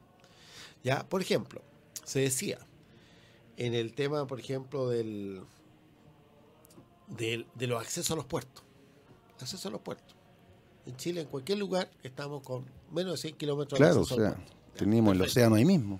Ya, 0.83 1.07
por 1.07 1.21
ejemplo, 1.21 1.61
se 2.03 2.19
decía 2.19 2.59
en 3.57 3.73
el 3.73 3.93
tema, 3.93 4.25
por 4.27 4.39
ejemplo, 4.39 4.89
del, 4.89 5.41
del- 7.07 7.45
de 7.55 7.67
los 7.67 7.79
accesos 7.81 8.11
a 8.11 8.15
los 8.15 8.25
puertos. 8.25 8.63
Acceso 9.39 9.67
a 9.67 9.71
los 9.71 9.81
puertos. 9.81 10.15
En 10.85 10.95
Chile, 10.97 11.21
en 11.21 11.27
cualquier 11.27 11.57
lugar, 11.57 11.89
estamos 12.03 12.41
con 12.43 12.65
menos 12.91 13.13
de 13.13 13.17
100 13.17 13.35
kilómetros 13.37 13.79
de 13.79 13.85
Claro, 13.85 13.99
o 13.99 14.03
acceso 14.03 14.21
al 14.21 14.27
sea, 14.27 14.35
puerto. 14.35 14.53
Tenemos 14.77 15.15
el 15.15 15.21
océano 15.21 15.55
ahí 15.55 15.65
mismo. 15.65 15.99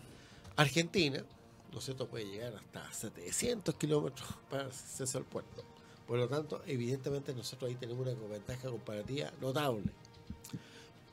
Argentina, 0.55 1.23
¿no 1.71 1.79
es 1.79 1.86
cierto?, 1.86 2.08
puede 2.08 2.25
llegar 2.25 2.55
hasta 2.55 2.91
700 2.93 3.75
kilómetros 3.75 4.27
para 4.49 4.65
acceso 4.65 5.17
al 5.17 5.25
puerto. 5.25 5.63
Por 6.08 6.20
lo 6.20 6.28
tanto, 6.28 6.62
evidentemente 6.68 7.34
nosotros 7.34 7.70
ahí 7.70 7.76
tenemos 7.76 8.08
una 8.08 8.28
ventaja 8.28 8.70
comparativa 8.70 9.32
notable. 9.41 9.91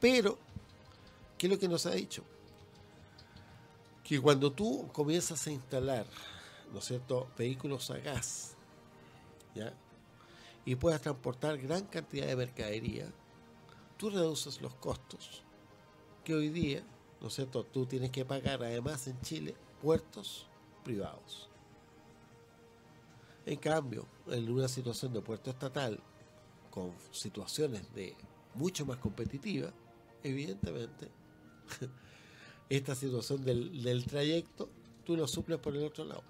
Pero, 0.00 0.38
¿qué 1.38 1.46
es 1.46 1.52
lo 1.52 1.59
que 1.59 1.68
nos 1.68 1.87
ha 1.87 1.92
dicho? 1.92 2.22
Que 4.05 4.20
cuando 4.20 4.52
tú 4.52 4.88
comienzas 4.92 5.46
a 5.46 5.50
instalar, 5.50 6.07
¿no 6.72 6.81
es 6.81 6.85
cierto?, 6.85 7.28
vehículos 7.38 7.90
a 7.90 7.98
gas, 7.98 8.55
¿ya? 9.55 9.72
Y 10.64 10.74
puedas 10.74 11.00
transportar 11.00 11.57
gran 11.59 11.87
cantidad 11.87 12.26
de 12.26 12.37
mercadería, 12.37 13.11
tú 13.96 14.11
reduces 14.11 14.61
los 14.61 14.74
costos 14.74 15.42
que 16.24 16.35
hoy 16.35 16.50
día, 16.50 16.85
¿no 17.20 17.28
es 17.28 17.35
cierto?, 17.35 17.64
tú 17.64 17.87
tienes 17.87 18.11
que 18.11 18.24
pagar 18.24 18.62
además 18.62 19.07
en 19.07 19.20
Chile 19.22 19.55
puertos 19.81 20.46
privados. 20.85 21.48
En 23.46 23.57
cambio, 23.57 24.07
en 24.28 24.48
una 24.50 24.68
situación 24.68 25.12
de 25.12 25.20
puerto 25.20 25.50
estatal, 25.50 25.98
con 26.70 26.92
situaciones 27.11 27.92
de 27.94 28.14
mucho 28.55 28.87
más 28.87 28.98
competitivas, 28.98 29.72
evidentemente, 30.22 31.09
esta 32.68 32.94
situación 32.94 33.44
del, 33.44 33.83
del 33.83 34.05
trayecto, 34.05 34.68
tú 35.05 35.16
lo 35.16 35.26
suples 35.26 35.59
por 35.59 35.76
el 35.76 35.85
otro 35.85 36.05
lado. 36.05 36.22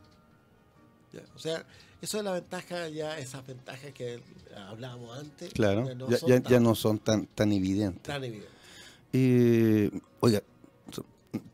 Ya, 1.12 1.20
O 1.36 1.38
sea, 1.38 1.66
eso 2.00 2.18
es 2.18 2.24
la 2.24 2.32
ventaja, 2.32 2.88
ya 2.88 3.18
esas 3.18 3.46
ventajas 3.46 3.92
que 3.92 4.22
hablábamos 4.56 5.16
antes, 5.18 5.52
Claro, 5.52 5.86
ya 5.86 5.94
no 5.94 6.08
ya, 6.08 6.16
son 6.16 6.28
ya- 6.30 6.40
tan- 6.42 6.62
no 6.62 6.74
son 6.74 6.98
tan, 6.98 7.26
tan 7.26 7.52
evidentes. 7.52 8.02
tan 8.02 8.24
evidentes. 8.24 8.50
Eh, 9.12 9.90
oiga, 10.20 10.42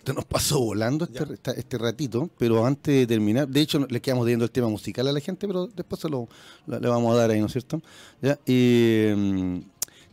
se 0.04 0.12
nos 0.12 0.24
pasó 0.24 0.60
volando 0.60 1.04
este, 1.04 1.34
esta- 1.34 1.52
este 1.52 1.78
ratito, 1.78 2.28
pero 2.38 2.64
antes 2.66 2.94
de 2.94 3.06
terminar, 3.06 3.46
de 3.48 3.60
hecho 3.60 3.86
le 3.88 4.00
quedamos 4.00 4.26
viendo 4.26 4.44
el 4.44 4.50
tema 4.50 4.68
musical 4.68 5.06
a 5.08 5.12
la 5.12 5.20
gente, 5.20 5.46
pero 5.46 5.66
después 5.68 6.00
se 6.00 6.08
lo, 6.08 6.28
lo- 6.66 6.80
le 6.80 6.88
vamos 6.88 7.14
a 7.14 7.18
dar 7.18 7.30
ahí, 7.30 7.40
¿no 7.40 7.46
es 7.46 7.52
cierto? 7.52 7.80
Ya, 8.20 8.38
eh, 8.46 9.62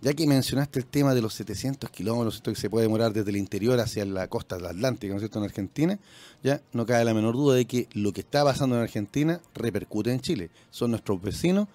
ya 0.02 0.14
que 0.14 0.28
mencionaste 0.28 0.78
el 0.80 0.86
tema 0.86 1.16
de 1.16 1.22
los 1.22 1.34
700 1.34 1.90
kilómetros, 1.90 2.36
¿cierto? 2.36 2.52
que 2.54 2.60
se 2.60 2.70
puede 2.70 2.86
demorar 2.86 3.12
desde 3.12 3.32
el 3.32 3.38
interior 3.38 3.80
hacia 3.80 4.06
la 4.06 4.28
costa 4.28 4.56
atlántica, 4.58 5.12
¿no 5.14 5.18
es 5.18 5.22
cierto?, 5.22 5.40
en 5.40 5.46
Argentina, 5.46 6.00
ya 6.44 6.62
no 6.74 6.86
cabe 6.86 7.04
la 7.06 7.14
menor 7.16 7.34
duda 7.34 7.56
de 7.56 7.66
que 7.66 7.88
lo 7.94 8.12
que 8.14 8.22
está 8.22 8.44
pasando 8.44 8.76
en 8.76 8.84
Argentina 8.84 9.42
repercute 9.56 10.12
en 10.12 10.20
Chile. 10.20 10.52
Son 10.70 10.92
nuestros 10.92 11.20
vecinos 11.22 11.68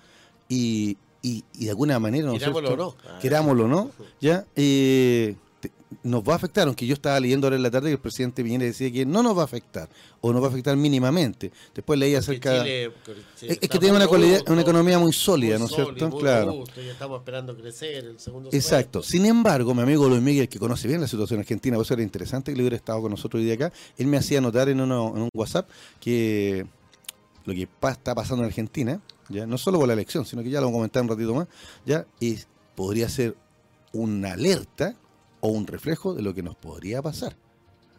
y, 0.48 0.96
y- 1.22 1.42
y 1.58 1.64
de 1.64 1.70
alguna 1.70 1.98
manera, 1.98 2.26
¿no 2.28 2.34
es 2.34 2.38
Querámoslo 2.40 2.68
o 2.68 2.76
cierto? 2.76 2.96
no. 3.14 3.18
Querámoslo 3.20 3.64
o 3.64 3.68
no, 3.68 3.90
ya 4.20 4.44
eh, 4.54 5.34
te- 5.60 5.70
nos 6.02 6.22
va 6.22 6.32
a 6.32 6.36
afectar, 6.36 6.66
aunque 6.66 6.86
yo 6.86 6.94
estaba 6.94 7.18
leyendo 7.20 7.46
ahora 7.46 7.56
en 7.56 7.62
la 7.62 7.70
tarde 7.70 7.88
que 7.88 7.94
el 7.94 7.98
presidente 8.00 8.42
Piñera 8.42 8.64
decía 8.64 8.90
que 8.90 9.04
no 9.04 9.22
nos 9.22 9.36
va 9.36 9.42
a 9.42 9.44
afectar, 9.44 9.88
o 10.20 10.32
nos 10.32 10.42
va 10.42 10.46
a 10.46 10.50
afectar 10.50 10.76
mínimamente. 10.76 11.50
Después 11.74 11.98
leí 11.98 12.14
acerca... 12.14 12.62
Chile- 12.62 12.92
Chile 13.38 13.52
es, 13.52 13.58
es 13.62 13.68
que 13.68 13.78
tiene 13.78 13.96
una, 13.96 14.06
robusto, 14.06 14.52
una 14.52 14.62
economía 14.62 14.98
muy 14.98 15.12
sólida, 15.12 15.58
muy 15.58 15.60
¿no 15.60 15.66
es 15.66 15.74
cierto? 15.74 16.08
muy 16.08 16.20
Claro. 16.20 16.46
robusto, 16.46 16.80
y 16.82 16.88
estamos 16.88 17.18
esperando 17.20 17.56
crecer 17.56 18.04
el 18.04 18.18
segundo 18.18 18.48
Exacto. 18.52 19.02
semestre. 19.02 19.18
Sin 19.18 19.26
embargo, 19.26 19.74
mi 19.74 19.82
amigo 19.82 20.08
Luis 20.08 20.22
Miguel, 20.22 20.48
que 20.48 20.58
conoce 20.58 20.88
bien 20.88 21.00
la 21.00 21.08
situación 21.08 21.40
argentina, 21.40 21.76
por 21.76 21.84
eso 21.84 21.94
era 21.94 22.02
interesante 22.02 22.52
que 22.52 22.56
le 22.56 22.62
hubiera 22.62 22.76
estado 22.76 23.02
con 23.02 23.10
nosotros 23.10 23.40
hoy 23.40 23.44
día 23.46 23.54
acá, 23.54 23.72
él 23.98 24.06
me 24.06 24.16
hacía 24.16 24.40
notar 24.40 24.68
en, 24.68 24.80
uno- 24.80 25.12
en 25.16 25.22
un 25.22 25.28
WhatsApp 25.34 25.68
que 26.00 26.66
lo 27.44 27.52
que 27.54 27.62
está 27.88 28.14
pasando 28.14 28.42
en 28.44 28.48
Argentina, 28.48 29.00
ya 29.28 29.46
no 29.46 29.58
solo 29.58 29.78
por 29.78 29.86
la 29.88 29.94
elección, 29.94 30.24
sino 30.24 30.42
que 30.42 30.50
ya 30.50 30.60
lo 30.60 30.66
vamos 30.66 30.76
a 30.76 30.78
comentar 30.80 31.02
un 31.02 31.08
ratito 31.08 31.34
más, 31.34 31.48
ya 31.84 32.06
es, 32.20 32.46
podría 32.74 33.08
ser 33.08 33.34
una 33.92 34.32
alerta 34.34 34.94
o 35.40 35.48
un 35.48 35.66
reflejo 35.66 36.14
de 36.14 36.22
lo 36.22 36.34
que 36.34 36.42
nos 36.42 36.56
podría 36.56 37.02
pasar 37.02 37.36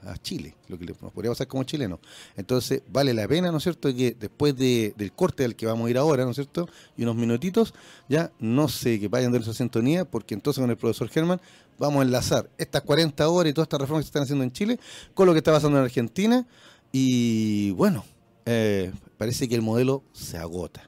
a 0.03 0.17
Chile, 0.17 0.55
lo 0.67 0.79
que 0.79 0.85
nos 0.85 0.97
podría 1.11 1.29
pasar 1.31 1.47
como 1.47 1.63
chilenos. 1.63 1.99
Entonces, 2.35 2.81
vale 2.91 3.13
la 3.13 3.27
pena, 3.27 3.51
¿no 3.51 3.57
es 3.57 3.63
cierto?, 3.63 3.93
que 3.93 4.15
después 4.19 4.55
de- 4.57 4.95
del 4.97 5.11
corte 5.13 5.45
al 5.45 5.55
que 5.55 5.67
vamos 5.67 5.85
a 5.87 5.89
ir 5.91 5.97
ahora, 5.99 6.23
¿no 6.25 6.31
es 6.31 6.35
cierto?, 6.37 6.67
y 6.97 7.03
unos 7.03 7.15
minutitos, 7.15 7.73
ya 8.09 8.31
no 8.39 8.67
sé 8.67 8.99
que 8.99 9.07
vayan 9.09 9.31
de 9.31 9.37
esa 9.37 9.53
sintonía, 9.53 10.05
porque 10.05 10.33
entonces 10.33 10.59
con 10.59 10.71
el 10.71 10.77
profesor 10.77 11.07
Germán 11.09 11.39
vamos 11.77 11.99
a 11.99 12.03
enlazar 12.03 12.49
estas 12.57 12.81
40 12.81 13.29
horas 13.29 13.51
y 13.51 13.53
todas 13.53 13.65
estas 13.67 13.81
reformas 13.81 14.01
que 14.03 14.05
se 14.05 14.09
están 14.09 14.23
haciendo 14.23 14.43
en 14.43 14.51
Chile 14.51 14.79
con 15.13 15.27
lo 15.27 15.33
que 15.33 15.37
está 15.37 15.51
pasando 15.51 15.77
en 15.77 15.83
Argentina. 15.83 16.47
Y 16.91 17.71
bueno, 17.71 18.03
eh, 18.45 18.91
parece 19.17 19.47
que 19.47 19.55
el 19.55 19.61
modelo 19.61 20.03
se 20.13 20.37
agota. 20.37 20.81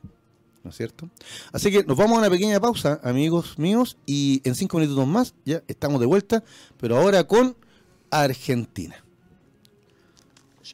¿No 0.64 0.70
es 0.70 0.78
cierto? 0.78 1.10
Así 1.52 1.72
que 1.72 1.84
nos 1.84 1.98
vamos 1.98 2.16
a 2.16 2.20
una 2.22 2.30
pequeña 2.30 2.60
pausa, 2.60 3.02
amigos 3.04 3.60
míos, 3.60 3.98
y 4.06 4.42
en 4.46 4.56
cinco 4.56 4.80
minutos 4.80 5.06
más 5.06 5.36
ya 5.44 5.62
estamos 5.68 6.00
de 6.00 6.06
vuelta, 6.06 6.44
pero 6.80 6.98
ahora 6.98 7.26
con 7.26 7.58
Argentina. 8.10 9.04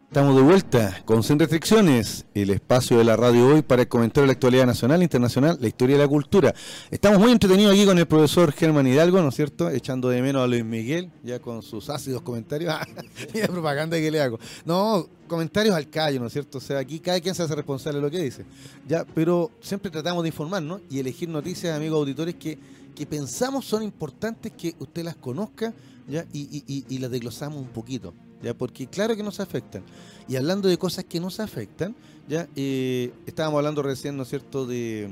Estamos 0.08 0.36
de 0.36 0.42
vuelta 0.42 1.04
con 1.06 1.22
Sin 1.22 1.38
Restricciones, 1.38 2.26
el 2.34 2.50
espacio 2.50 2.98
de 2.98 3.04
la 3.04 3.16
radio 3.16 3.46
hoy 3.50 3.62
para 3.62 3.86
de 3.86 4.26
la 4.26 4.32
actualidad 4.32 4.66
nacional, 4.66 5.04
internacional, 5.04 5.60
la 5.62 5.68
historia 5.68 5.98
y 5.98 6.00
la 6.00 6.08
cultura. 6.08 6.56
Estamos 6.90 7.20
muy 7.20 7.32
entretenidos 7.32 7.74
aquí 7.74 7.86
con 7.86 7.96
el 8.00 8.08
profesor 8.08 8.52
Germán 8.52 8.88
Hidalgo, 8.88 9.22
¿no 9.22 9.30
es 9.30 9.36
cierto? 9.36 9.70
Echando 9.70 10.10
de 10.10 10.24
menos 10.24 10.42
a 10.44 10.48
Luis 10.48 10.66
Miguel, 10.66 11.12
ya 11.24 11.38
con 11.40 11.62
sus 11.62 11.92
ácidos 11.92 12.24
comentarios. 12.24 12.74
Mira 13.36 13.48
propaganda 13.50 13.98
que 13.98 14.10
le 14.10 14.20
hago. 14.20 14.40
No, 14.66 15.08
comentarios 15.28 15.76
al 15.76 15.88
callo, 15.92 16.20
¿no 16.20 16.26
es 16.26 16.34
cierto? 16.34 16.58
O 16.58 16.62
sea, 16.62 16.80
aquí 16.80 17.00
cada 17.00 17.20
quien 17.22 17.36
se 17.36 17.44
hace 17.44 17.54
responsable 17.54 18.00
de 18.00 18.02
lo 18.06 18.10
que 18.10 18.20
dice. 18.20 18.46
Ya, 18.88 19.06
pero 19.14 19.52
siempre 19.62 19.92
tratamos 19.92 20.24
de 20.24 20.30
informarnos 20.30 20.82
y 20.90 20.98
elegir 20.98 21.30
noticias, 21.30 21.78
amigos 21.78 22.00
auditores, 22.00 22.34
que, 22.34 22.58
que 22.96 23.06
pensamos 23.06 23.64
son 23.64 23.84
importantes 23.84 24.54
que 24.58 24.74
usted 24.80 25.04
las 25.04 25.16
conozca 25.18 25.72
ya 26.08 26.26
y, 26.34 26.40
y- 26.40 26.64
y- 26.66 26.86
y 26.96 26.98
las 26.98 27.12
desglosamos 27.12 27.60
un 27.62 27.68
poquito. 27.68 28.12
¿Ya? 28.42 28.54
Porque 28.54 28.88
claro 28.88 29.16
que 29.16 29.24
nos 29.24 29.40
afectan. 29.40 29.84
Y 30.28 30.36
hablando 30.36 30.70
de 30.70 30.78
cosas 30.78 31.06
que 31.06 31.20
nos 31.20 31.40
afectan, 31.40 31.96
ya 32.28 32.48
eh, 32.56 33.12
estábamos 33.26 33.58
hablando 33.58 33.82
recién, 33.82 34.16
¿no 34.16 34.24
es 34.24 34.30
cierto?, 34.30 34.66
de, 34.68 35.10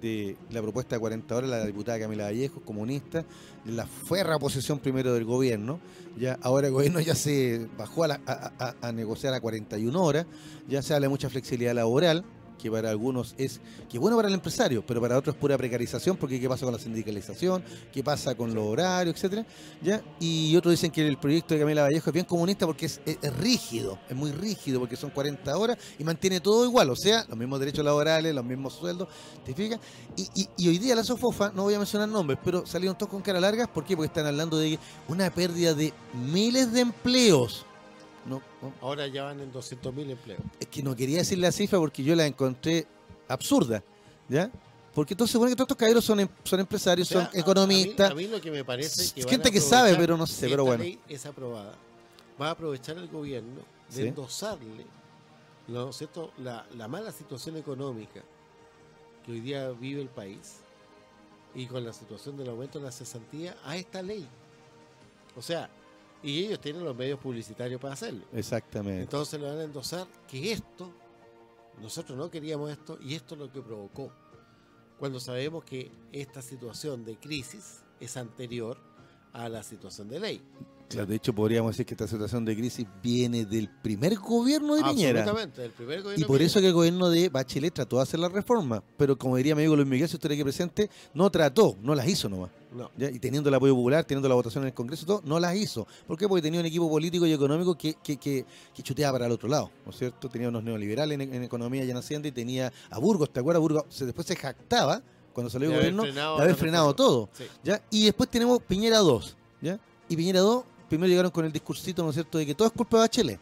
de 0.00 0.36
la 0.50 0.62
propuesta 0.62 0.94
de 0.96 1.00
40 1.00 1.34
horas, 1.36 1.50
la 1.50 1.64
diputada 1.66 1.98
Camila 1.98 2.24
Vallejo, 2.24 2.60
comunista, 2.60 3.24
de 3.64 3.72
la 3.72 3.86
fuerza 3.86 4.36
oposición 4.36 4.78
primero 4.78 5.12
del 5.12 5.24
gobierno, 5.24 5.80
ya 6.18 6.38
ahora 6.42 6.68
el 6.68 6.72
gobierno 6.72 7.00
ya 7.00 7.14
se 7.16 7.66
bajó 7.76 8.04
a, 8.04 8.08
la- 8.08 8.20
a- 8.26 8.52
a- 8.58 8.74
a 8.88 8.92
negociar 8.92 9.34
a 9.34 9.40
41 9.40 10.00
horas, 10.02 10.26
ya 10.68 10.80
se 10.82 10.94
habla 10.94 11.06
de 11.06 11.10
mucha 11.10 11.28
flexibilidad 11.28 11.74
laboral, 11.74 12.24
que 12.60 12.70
para 12.70 12.90
algunos 12.90 13.34
es 13.38 13.60
que 13.88 13.98
bueno 13.98 14.16
para 14.16 14.28
el 14.28 14.34
empresario, 14.34 14.84
pero 14.86 15.00
para 15.00 15.16
otros 15.16 15.34
es 15.34 15.40
pura 15.40 15.56
precarización, 15.56 16.16
porque 16.16 16.40
qué 16.40 16.48
pasa 16.48 16.64
con 16.64 16.74
la 16.74 16.78
sindicalización, 16.80 17.62
qué 17.92 18.02
pasa 18.04 18.34
con 18.34 18.54
los 18.54 18.64
horarios, 18.64 19.14
etcétera, 19.16 19.46
¿ya? 19.82 20.02
Y 20.20 20.54
otros 20.56 20.72
dicen 20.72 20.90
que 20.90 21.06
el 21.06 21.16
proyecto 21.18 21.54
de 21.54 21.60
Camila 21.60 21.82
Vallejo 21.82 22.10
es 22.10 22.14
bien 22.14 22.26
comunista 22.26 22.66
porque 22.66 22.86
es, 22.86 23.00
rígido, 23.38 23.98
es 24.08 24.16
muy 24.16 24.32
rígido, 24.32 24.80
porque 24.80 24.96
son 24.96 25.10
40 25.10 25.56
horas 25.56 25.78
y 25.98 26.04
mantiene 26.04 26.40
todo 26.40 26.64
igual, 26.64 26.90
o 26.90 26.96
sea, 26.96 27.24
los 27.28 27.38
mismos 27.38 27.58
derechos 27.60 27.84
laborales, 27.84 28.34
los 28.34 28.44
mismos 28.44 28.74
sueldos, 28.74 29.08
¿te 29.44 29.54
fijas? 29.54 29.80
Y, 30.16 30.28
y- 30.34 30.48
y 30.56 30.68
hoy 30.68 30.78
día 30.78 30.94
la 30.94 31.04
Sofofa, 31.04 31.52
no 31.54 31.62
voy 31.64 31.74
a 31.74 31.78
mencionar 31.78 32.08
nombres, 32.08 32.38
pero 32.44 32.66
salieron 32.66 32.96
todos 32.96 33.10
con 33.10 33.22
cara 33.22 33.40
largas, 33.40 33.68
¿por 33.68 33.84
qué? 33.84 33.96
Porque 33.96 34.08
están 34.08 34.26
hablando 34.26 34.58
de 34.58 34.78
una 35.08 35.30
pérdida 35.30 35.74
de 35.74 35.92
miles 36.14 36.72
de 36.72 36.80
empleos. 36.80 37.64
No, 38.30 38.40
no, 38.62 38.72
Ahora 38.80 39.06
ya 39.08 39.24
van 39.24 39.40
en 39.40 39.52
200.000 39.52 40.10
empleos. 40.10 40.40
es 40.58 40.66
que 40.68 40.82
no 40.82 40.94
quería 40.96 41.18
decir 41.18 41.38
la 41.38 41.52
cifra 41.52 41.78
porque 41.78 42.02
yo 42.02 42.14
la 42.14 42.26
encontré 42.26 42.86
absurda, 43.28 43.82
¿ya? 44.28 44.50
Porque 44.94 45.14
entonces 45.14 45.32
supone 45.32 45.50
que 45.50 45.56
todos 45.56 45.66
estos 45.66 45.76
caballeros 45.76 46.04
son, 46.04 46.20
em- 46.20 46.28
son 46.44 46.60
empresarios, 46.60 47.10
O 47.10 47.14
sea, 47.20 47.30
son 47.30 47.38
economistas. 47.40 48.10
A 48.10 48.14
mí, 48.14 48.24
a 48.24 48.26
mí 48.28 48.32
lo 48.32 48.40
que 48.40 48.50
me 48.50 48.64
parece 48.64 49.02
Es 49.02 49.12
que 49.12 49.22
gente 49.24 49.50
que 49.52 49.60
sabe, 49.60 49.94
pero 49.96 50.16
no 50.16 50.26
sé, 50.26 50.34
si 50.34 50.40
pero 50.42 50.62
esta 50.62 50.62
bueno. 50.62 50.82
ley 50.84 50.98
es 51.08 51.26
aprobada, 51.26 51.74
va 52.40 52.48
a 52.48 52.50
aprovechar 52.52 52.96
el 52.98 53.08
gobierno 53.08 53.60
de 53.88 53.94
Sí. 53.94 54.08
endosarle 54.08 54.86
¿no 55.68 55.92
cierto? 55.92 56.32
La, 56.38 56.66
la 56.76 56.88
mala 56.88 57.12
situación 57.12 57.56
económica 57.56 58.20
que 59.24 59.30
hoy 59.32 59.40
día 59.40 59.68
vive 59.70 60.02
el 60.02 60.08
país 60.08 60.56
y 61.54 61.66
con 61.66 61.84
la 61.84 61.92
situación 61.92 62.36
del 62.36 62.48
aumento 62.48 62.78
de 62.80 62.86
la 62.86 62.90
cesantía 62.92 63.56
a 63.64 63.76
esta 63.76 64.02
ley. 64.02 64.26
O 65.36 65.42
sea, 65.42 65.70
y 66.22 66.44
ellos 66.44 66.60
tienen 66.60 66.84
los 66.84 66.96
medios 66.96 67.18
publicitarios 67.18 67.80
para 67.80 67.94
hacerlo. 67.94 68.24
Exactamente. 68.32 69.02
Entonces 69.02 69.40
le 69.40 69.46
van 69.46 69.58
a 69.58 69.64
endosar 69.64 70.06
que 70.28 70.52
esto, 70.52 70.92
nosotros 71.80 72.16
no 72.16 72.30
queríamos 72.30 72.70
esto 72.70 72.98
y 73.00 73.14
esto 73.14 73.34
es 73.34 73.40
lo 73.40 73.52
que 73.52 73.62
provocó. 73.62 74.12
Cuando 74.98 75.18
sabemos 75.18 75.64
que 75.64 75.90
esta 76.12 76.42
situación 76.42 77.04
de 77.04 77.16
crisis 77.16 77.82
es 78.00 78.16
anterior 78.16 78.78
a 79.32 79.48
la 79.48 79.62
situación 79.62 80.08
de 80.08 80.20
ley. 80.20 80.42
Claro, 80.90 81.06
de 81.06 81.14
hecho, 81.14 81.32
podríamos 81.32 81.70
decir 81.70 81.86
que 81.86 81.94
esta 81.94 82.08
situación 82.08 82.44
de 82.44 82.56
crisis 82.56 82.84
viene 83.00 83.44
del 83.44 83.68
primer 83.68 84.16
gobierno 84.16 84.74
de 84.74 84.82
Piñera. 84.82 85.20
Absolutamente, 85.20 85.64
el 85.64 85.70
primer 85.70 86.02
gobierno 86.02 86.24
Y 86.24 86.26
por 86.26 86.40
de 86.40 86.46
eso 86.46 86.60
que 86.60 86.66
el 86.66 86.72
gobierno 86.72 87.08
de 87.08 87.28
Bachelet 87.28 87.72
trató 87.72 87.96
de 87.96 88.02
hacer 88.02 88.18
la 88.18 88.28
reforma. 88.28 88.82
Pero 88.96 89.16
como 89.16 89.36
diría 89.36 89.54
mi 89.54 89.62
amigo 89.62 89.76
Luis 89.76 89.86
Miguel, 89.86 90.08
si 90.08 90.16
usted 90.16 90.32
aquí 90.32 90.42
presente, 90.42 90.90
no 91.14 91.30
trató, 91.30 91.76
no 91.80 91.94
las 91.94 92.08
hizo 92.08 92.28
nomás. 92.28 92.50
No. 92.72 92.90
¿ya? 92.96 93.08
Y 93.08 93.20
teniendo 93.20 93.48
el 93.48 93.54
apoyo 93.54 93.72
popular, 93.74 94.04
teniendo 94.04 94.28
la 94.28 94.34
votación 94.34 94.64
en 94.64 94.68
el 94.68 94.74
Congreso, 94.74 95.04
y 95.04 95.06
todo, 95.06 95.22
no 95.24 95.38
las 95.38 95.54
hizo. 95.54 95.86
¿Por 96.08 96.18
qué? 96.18 96.26
Porque 96.26 96.42
tenía 96.42 96.58
un 96.58 96.66
equipo 96.66 96.90
político 96.90 97.24
y 97.24 97.32
económico 97.32 97.76
que, 97.78 97.94
que, 98.02 98.16
que, 98.16 98.44
que 98.74 98.82
chuteaba 98.82 99.12
para 99.12 99.26
el 99.26 99.32
otro 99.32 99.48
lado, 99.48 99.70
¿no 99.84 99.92
es 99.92 99.98
cierto? 99.98 100.28
Tenía 100.28 100.48
unos 100.48 100.64
neoliberales 100.64 101.20
en, 101.20 101.32
en 101.34 101.42
economía 101.44 101.84
ya 101.84 101.94
naciendo 101.94 102.26
y 102.26 102.32
tenía 102.32 102.72
a 102.90 102.98
Burgos, 102.98 103.32
¿te 103.32 103.38
acuerdas? 103.38 103.60
Burgos 103.60 103.84
se, 103.88 104.06
después 104.06 104.26
se 104.26 104.34
jactaba, 104.34 105.02
cuando 105.32 105.50
salió 105.50 105.70
el 105.70 105.76
gobierno, 105.76 106.02
de 106.02 106.20
haber 106.20 106.56
frenado 106.56 106.94
todo. 106.94 107.28
Sí. 107.32 107.44
¿ya? 107.62 107.80
Y 107.90 108.06
después 108.06 108.28
tenemos 108.28 108.60
Piñera 108.62 108.98
2, 108.98 109.36
¿ya? 109.62 109.78
Y 110.08 110.16
Piñera 110.16 110.40
2, 110.40 110.64
primero 110.90 111.08
llegaron 111.08 111.30
con 111.30 111.46
el 111.46 111.52
discursito, 111.52 112.02
¿no 112.02 112.10
es 112.10 112.14
cierto?, 112.16 112.36
de 112.36 112.44
que 112.44 112.54
todo 112.54 112.68
es 112.68 112.74
culpa 112.74 112.98
de 112.98 113.00
Bachelet. 113.04 113.40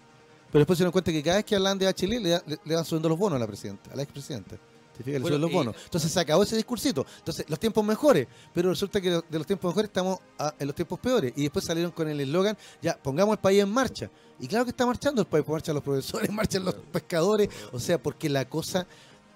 Pero 0.52 0.60
después 0.60 0.78
se 0.78 0.82
dieron 0.82 0.92
cuenta 0.92 1.10
que 1.10 1.22
cada 1.22 1.36
vez 1.38 1.44
que 1.44 1.56
hablan 1.56 1.76
de 1.78 1.86
Bachelet 1.86 2.22
le, 2.22 2.28
le, 2.46 2.58
le 2.64 2.74
van 2.76 2.84
subiendo 2.84 3.08
los 3.08 3.18
bonos 3.18 3.36
a 3.36 3.40
la 3.40 3.46
presidenta, 3.48 3.92
a 3.92 3.96
la 3.96 4.02
expresidenta. 4.02 4.56
¿Te 4.96 5.04
fijas? 5.04 5.14
Le 5.14 5.20
Bueno, 5.20 5.36
suben 5.36 5.40
los 5.40 5.52
bonos. 5.52 5.76
Entonces 5.84 6.10
se 6.10 6.18
acabó 6.20 6.42
ese 6.42 6.56
discursito. 6.56 7.06
Entonces, 7.18 7.44
los 7.48 7.58
tiempos 7.60 7.84
mejores. 7.84 8.26
Pero 8.54 8.70
resulta 8.70 9.00
que 9.00 9.10
de 9.10 9.38
los 9.38 9.46
tiempos 9.46 9.70
mejores 9.70 9.88
estamos 9.88 10.18
a- 10.38 10.54
en 10.58 10.66
los 10.66 10.74
tiempos 10.74 10.98
peores. 10.98 11.32
Y 11.36 11.42
después 11.42 11.64
salieron 11.64 11.90
con 11.92 12.08
el 12.08 12.20
eslogan, 12.20 12.56
ya, 12.82 12.96
pongamos 12.96 13.34
el 13.34 13.38
país 13.40 13.62
en 13.62 13.70
marcha. 13.70 14.10
Y 14.40 14.46
claro 14.48 14.64
que 14.64 14.70
está 14.70 14.86
marchando 14.86 15.20
el 15.22 15.28
país, 15.28 15.44
pues 15.44 15.54
marchan 15.54 15.74
los 15.74 15.84
profesores, 15.84 16.30
marchan 16.32 16.64
los 16.64 16.74
pescadores. 16.74 17.48
O 17.72 17.78
sea, 17.78 18.02
porque 18.02 18.28
la 18.28 18.48
cosa, 18.48 18.86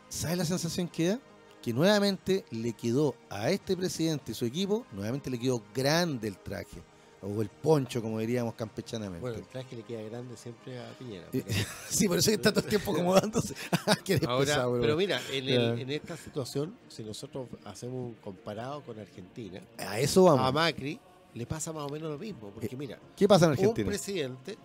¿sabes 0.09 0.37
la 0.39 0.45
sensación 0.45 0.89
que 0.89 1.09
da? 1.09 1.19
Que 1.63 1.73
nuevamente 1.73 2.45
le 2.51 2.73
quedó 2.73 3.15
a 3.31 3.51
este 3.51 3.77
presidente 3.77 4.33
y 4.33 4.35
su 4.35 4.45
equipo, 4.47 4.85
nuevamente 4.93 5.31
le 5.31 5.39
quedó 5.39 5.63
grande 5.73 6.27
el 6.27 6.37
traje. 6.39 6.83
O 7.25 7.41
el 7.41 7.49
poncho, 7.49 8.03
como 8.03 8.19
diríamos 8.19 8.55
campechanamente. 8.55 9.21
Bueno, 9.21 9.37
el 9.39 9.45
traje 9.47 9.77
le 9.77 9.83
queda 9.85 10.03
grande 10.03 10.37
siempre 10.37 10.79
a 10.81 10.91
Piñera. 10.99 11.27
Pero- 11.31 11.45
sí, 11.89 12.09
por 12.09 12.19
eso 12.19 12.31
que 12.31 12.35
está 12.35 12.51
todo 12.53 12.65
el 12.65 12.69
tiempo 12.71 12.93
acomodándose. 12.95 13.55
Qué 14.05 14.21
Ahora, 14.27 14.67
pero 14.81 14.97
mira, 14.97 15.21
en, 15.31 15.49
el- 15.49 15.77
Ya. 15.77 15.81
en 15.83 15.91
esta 15.91 16.17
situación, 16.17 16.77
si 16.89 17.05
nosotros 17.05 17.47
hacemos 17.65 17.95
un 18.09 18.15
comparado 18.15 18.83
con 18.83 18.99
Argentina, 18.99 19.61
A 19.79 20.01
eso 20.01 20.25
vamos. 20.25 20.45
a 20.47 20.51
Macri 20.51 20.99
le 21.35 21.47
pasa 21.47 21.73
más 21.73 21.85
o 21.85 21.89
menos 21.89 22.11
lo 22.11 22.19
mismo. 22.19 22.51
Porque 22.51 22.77
mira, 22.77 22.99
¿Qué 23.17 23.29
pasa 23.29 23.45
en 23.47 23.53
un 23.53 23.59
Argentina? 23.59 23.87
presidente 23.89 24.59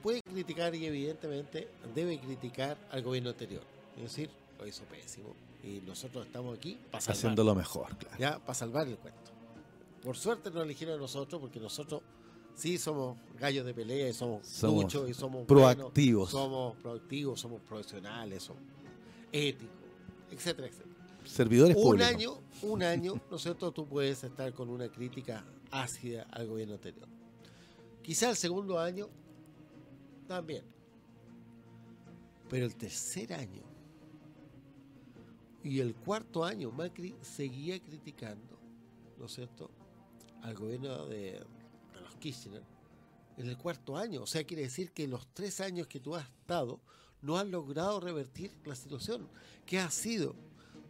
puede 0.00 0.22
criticar 0.22 0.72
y 0.76 0.86
evidentemente 0.86 1.68
debe 1.92 2.20
criticar 2.20 2.78
al 2.92 3.02
gobierno 3.02 3.30
anterior. 3.30 3.62
Es 3.96 4.02
decir, 4.04 4.30
lo 4.60 4.66
hizo 4.66 4.84
pésimo. 4.84 5.34
Y 5.64 5.80
nosotros 5.84 6.24
estamos 6.26 6.56
aquí 6.56 6.78
para 6.92 7.00
salvar, 7.00 7.16
Haciendo 7.16 7.42
lo 7.42 7.54
mejor, 7.56 7.96
claro. 7.96 8.16
ya, 8.16 8.38
para 8.38 8.54
salvar 8.54 8.86
el 8.86 8.96
cuento. 8.96 9.32
Por 10.06 10.16
suerte 10.16 10.52
nos 10.52 10.62
eligieron 10.62 10.94
a 10.94 10.98
nosotros 11.00 11.40
porque 11.40 11.58
nosotros 11.58 12.00
sí 12.54 12.78
somos 12.78 13.18
gallos 13.40 13.66
de 13.66 13.74
pelea 13.74 14.08
y 14.08 14.12
somos, 14.12 14.46
Somos 14.46 14.84
muchos 14.84 15.10
y 15.10 15.14
somos 15.14 15.44
proactivos. 15.46 16.30
buenos, 16.30 16.50
somos 16.52 16.76
proactivos, 16.76 17.40
somos 17.40 17.60
profesionales, 17.62 18.44
somos 18.44 18.62
éticos, 19.32 19.74
etcétera, 20.30 20.68
etcétera. 20.68 20.94
Servidores 21.24 21.76
Un 21.76 21.82
públicos. 21.82 22.08
año, 22.08 22.38
un 22.62 22.82
año, 22.84 23.20
¿no 23.28 23.36
es 23.36 23.42
cierto? 23.42 23.72
Tú 23.72 23.84
puedes 23.84 24.22
estar 24.22 24.52
con 24.54 24.68
una 24.68 24.88
crítica 24.88 25.44
ácida 25.72 26.22
al 26.30 26.46
gobierno 26.46 26.74
anterior. 26.74 27.08
Quizá 28.00 28.30
el 28.30 28.36
segundo 28.36 28.78
año 28.78 29.08
también. 30.28 30.62
Pero 32.48 32.64
el 32.64 32.76
tercer 32.76 33.32
año 33.32 33.64
y 35.64 35.80
el 35.80 35.96
cuarto 35.96 36.44
año, 36.44 36.70
Macri 36.70 37.16
seguía 37.22 37.80
criticando, 37.82 38.56
¿no 39.18 39.26
es 39.26 39.32
cierto?, 39.34 39.68
al 40.42 40.54
gobierno 40.54 41.06
de, 41.06 41.32
de 41.32 42.00
los 42.02 42.14
Kirchner 42.16 42.62
en 43.36 43.48
el 43.48 43.56
cuarto 43.58 43.96
año. 43.96 44.22
O 44.22 44.26
sea, 44.26 44.44
quiere 44.44 44.62
decir 44.62 44.92
que 44.92 45.06
los 45.08 45.26
tres 45.34 45.60
años 45.60 45.86
que 45.86 46.00
tú 46.00 46.14
has 46.14 46.26
estado 46.26 46.80
no 47.22 47.38
han 47.38 47.50
logrado 47.50 48.00
revertir 48.00 48.52
la 48.64 48.74
situación, 48.76 49.28
que 49.64 49.78
ha 49.78 49.90
sido 49.90 50.34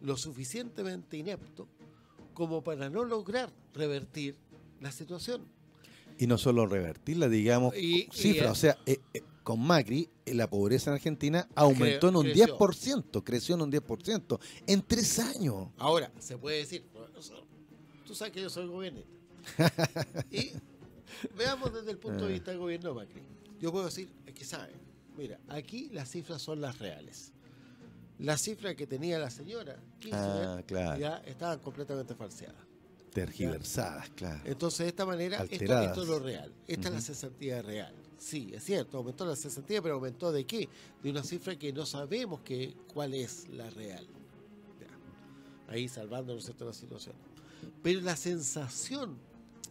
lo 0.01 0.15
suficientemente 0.17 1.17
inepto 1.17 1.67
como 2.33 2.63
para 2.63 2.89
no 2.89 3.03
lograr 3.03 3.51
revertir 3.73 4.37
la 4.79 4.91
situación. 4.91 5.47
Y 6.19 6.27
no 6.27 6.37
solo 6.37 6.65
revertirla, 6.67 7.27
digamos, 7.29 7.75
Y- 7.75 8.07
eh, 8.23 8.45
o 8.47 8.55
sea, 8.55 8.77
eh, 8.85 8.99
eh, 9.13 9.21
con 9.43 9.59
Macri, 9.59 10.09
eh, 10.25 10.33
la 10.33 10.49
pobreza 10.49 10.89
en 10.91 10.95
Argentina 10.95 11.47
aumentó 11.55 12.09
en 12.09 12.15
un 12.17 12.23
creció. 12.25 12.57
10%, 12.57 13.23
creció 13.23 13.55
en 13.55 13.61
un 13.61 13.71
10%, 13.71 14.39
en 14.67 14.81
tres 14.83 15.19
años. 15.19 15.69
Ahora, 15.77 16.11
se 16.19 16.37
puede 16.37 16.57
decir, 16.57 16.83
"Profesor, 16.93 17.43
tú 18.05 18.13
sabes 18.13 18.33
que 18.33 18.41
yo 18.41 18.49
soy 18.49 18.67
gobernista. 18.67 19.09
Y 20.31 20.51
veamos 21.37 21.73
desde 21.73 21.91
el 21.91 21.97
punto 21.97 22.23
de 22.25 22.25
Ah. 22.25 22.33
vista 22.33 22.51
del 22.51 22.59
gobierno 22.59 22.89
de 22.89 22.95
Macri. 22.95 23.21
Yo 23.59 23.71
puedo 23.71 23.85
decir, 23.85 24.09
es 24.25 24.33
que 24.33 24.45
saben, 24.45 24.75
mira, 25.17 25.39
aquí 25.47 25.89
las 25.91 26.09
cifras 26.11 26.41
son 26.41 26.61
las 26.61 26.77
reales. 26.79 27.31
Las 28.19 28.41
cifras 28.41 28.75
que 28.75 28.87
tenía 28.87 29.19
la 29.19 29.29
señora 29.29 29.77
Kirchner 29.99 30.21
Ah, 30.21 30.63
claro. 30.65 30.99
ya 30.99 31.17
estaban 31.25 31.59
completamente 31.59 32.15
falseadas. 32.15 32.61
Tergiversadas, 33.13 34.09
claro. 34.11 34.41
Entonces, 34.45 34.79
de 34.79 34.87
esta 34.89 35.05
manera, 35.05 35.43
esto, 35.49 36.01
es 36.03 36.07
lo 36.07 36.19
real. 36.19 36.53
Esta 36.67 36.89
es 36.89 36.93
la 36.93 37.01
cesantía 37.01 37.61
real. 37.61 37.93
Sí, 38.19 38.51
es 38.53 38.63
cierto, 38.63 38.97
aumentó 38.97 39.25
la 39.25 39.35
cesantía, 39.35 39.81
pero 39.81 39.95
aumentó 39.95 40.31
de 40.31 40.45
qué? 40.45 40.67
De 41.01 41.09
una 41.09 41.23
cifra 41.23 41.55
que 41.57 41.71
no 41.73 41.85
sabemos 41.85 42.41
que, 42.41 42.75
cuál 42.93 43.13
es 43.13 43.47
la 43.49 43.69
real. 43.71 44.05
Ya. 44.79 45.71
Ahí 45.73 45.87
salvando, 45.87 46.33
¿no 46.33 46.39
es 46.39 46.45
cierto?, 46.45 46.65
la 46.65 46.73
situación. 46.73 47.15
Pero 47.81 48.01
la 48.01 48.15
sensación, 48.15 49.17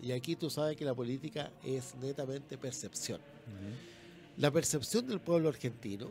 y 0.02 0.12
aquí 0.12 0.36
tú 0.36 0.50
sabes 0.50 0.76
que 0.76 0.84
la 0.84 0.94
política 0.94 1.50
es 1.64 1.94
netamente 1.96 2.58
percepción. 2.58 3.20
La 4.36 4.50
percepción 4.50 5.06
del 5.06 5.20
pueblo 5.20 5.48
argentino 5.48 6.10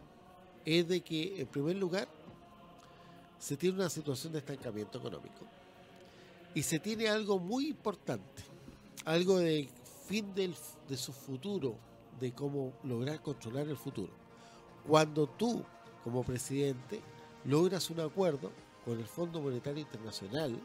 es 0.66 0.88
de 0.88 1.02
que, 1.02 1.40
en 1.42 1.48
primer 1.48 1.76
lugar, 1.76 2.08
se 3.38 3.56
tiene 3.58 3.76
una 3.76 3.90
situación 3.90 4.34
de 4.34 4.40
estancamiento 4.40 4.98
económico 4.98 5.46
y 6.56 6.64
se 6.64 6.80
tiene 6.80 7.08
algo 7.08 7.38
muy 7.38 7.68
importante, 7.68 8.44
algo 9.04 9.38
de 9.38 9.70
fin 10.08 10.34
del, 10.34 10.56
de 10.88 10.98
su 10.98 11.14
futuro, 11.14 11.76
de 12.20 12.32
cómo 12.32 12.74
lograr 12.84 13.22
controlar 13.22 13.68
el 13.68 13.78
futuro. 13.78 14.12
Cuando 14.88 15.28
tú, 15.28 15.64
como 16.04 16.24
presidente, 16.24 17.02
logras 17.44 17.90
un 17.90 18.00
acuerdo 18.00 18.52
con 18.86 19.00
el 19.00 19.06
Fondo 19.06 19.42
Monetario 19.42 19.82
Internacional 19.82 20.58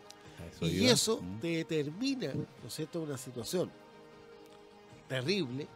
eso 0.46 0.66
y 0.66 0.82
iba. 0.84 0.92
eso 0.92 1.20
Mm. 1.22 1.40
te 1.40 1.48
determina, 1.48 2.32
¿no 2.34 2.68
es 2.68 2.74
cierto?, 2.74 3.00
una 3.02 3.18
situación 3.18 3.70
terrible 5.08 5.66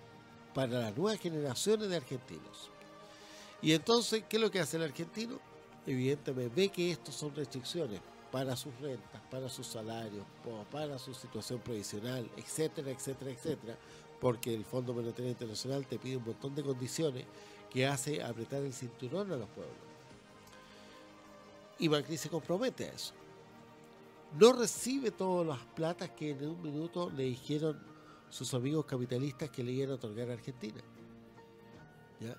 para 0.54 0.80
las 0.80 0.96
nuevas 0.96 1.20
generaciones 1.20 1.88
de 1.88 1.96
argentinos. 1.96 2.70
Y 3.60 3.72
entonces, 3.72 4.24
¿qué 4.28 4.36
es 4.36 4.42
lo 4.42 4.50
que 4.50 4.60
hace 4.60 4.76
el 4.76 4.84
argentino? 4.84 5.40
Evidentemente 5.86 6.52
ve 6.54 6.68
que 6.68 6.90
estos 6.92 7.14
son 7.14 7.34
restricciones 7.34 8.00
para 8.30 8.56
sus 8.56 8.78
rentas, 8.80 9.20
para 9.30 9.48
sus 9.48 9.66
salarios, 9.66 10.24
para 10.70 10.98
su 10.98 11.14
situación 11.14 11.60
provisional, 11.60 12.28
etcétera, 12.36 12.90
etcétera, 12.90 13.30
etcétera, 13.30 13.76
porque 14.20 14.54
el 14.54 14.64
Fondo 14.64 14.92
Monetario 14.94 15.30
Internacional 15.30 15.86
te 15.86 15.98
pide 15.98 16.16
un 16.16 16.24
montón 16.24 16.54
de 16.54 16.62
condiciones 16.62 17.24
que 17.70 17.86
hace 17.86 18.22
apretar 18.22 18.62
el 18.62 18.72
cinturón 18.72 19.32
a 19.32 19.36
los 19.36 19.48
pueblos. 19.48 19.76
Y 21.78 21.88
Macri 21.88 22.16
se 22.16 22.28
compromete 22.28 22.84
a 22.84 22.92
eso. 22.92 23.12
No 24.38 24.52
recibe 24.52 25.10
todas 25.12 25.46
las 25.46 25.64
platas 25.74 26.10
que 26.10 26.30
en 26.30 26.48
un 26.48 26.62
minuto 26.62 27.10
le 27.10 27.24
dijeron 27.24 27.80
sus 28.30 28.52
amigos 28.52 28.84
capitalistas 28.84 29.48
que 29.50 29.62
le 29.62 29.70
iban 29.70 29.90
a 29.90 29.94
otorgar 29.94 30.28
a 30.30 30.32
Argentina. 30.32 30.80
¿Ya? 32.20 32.36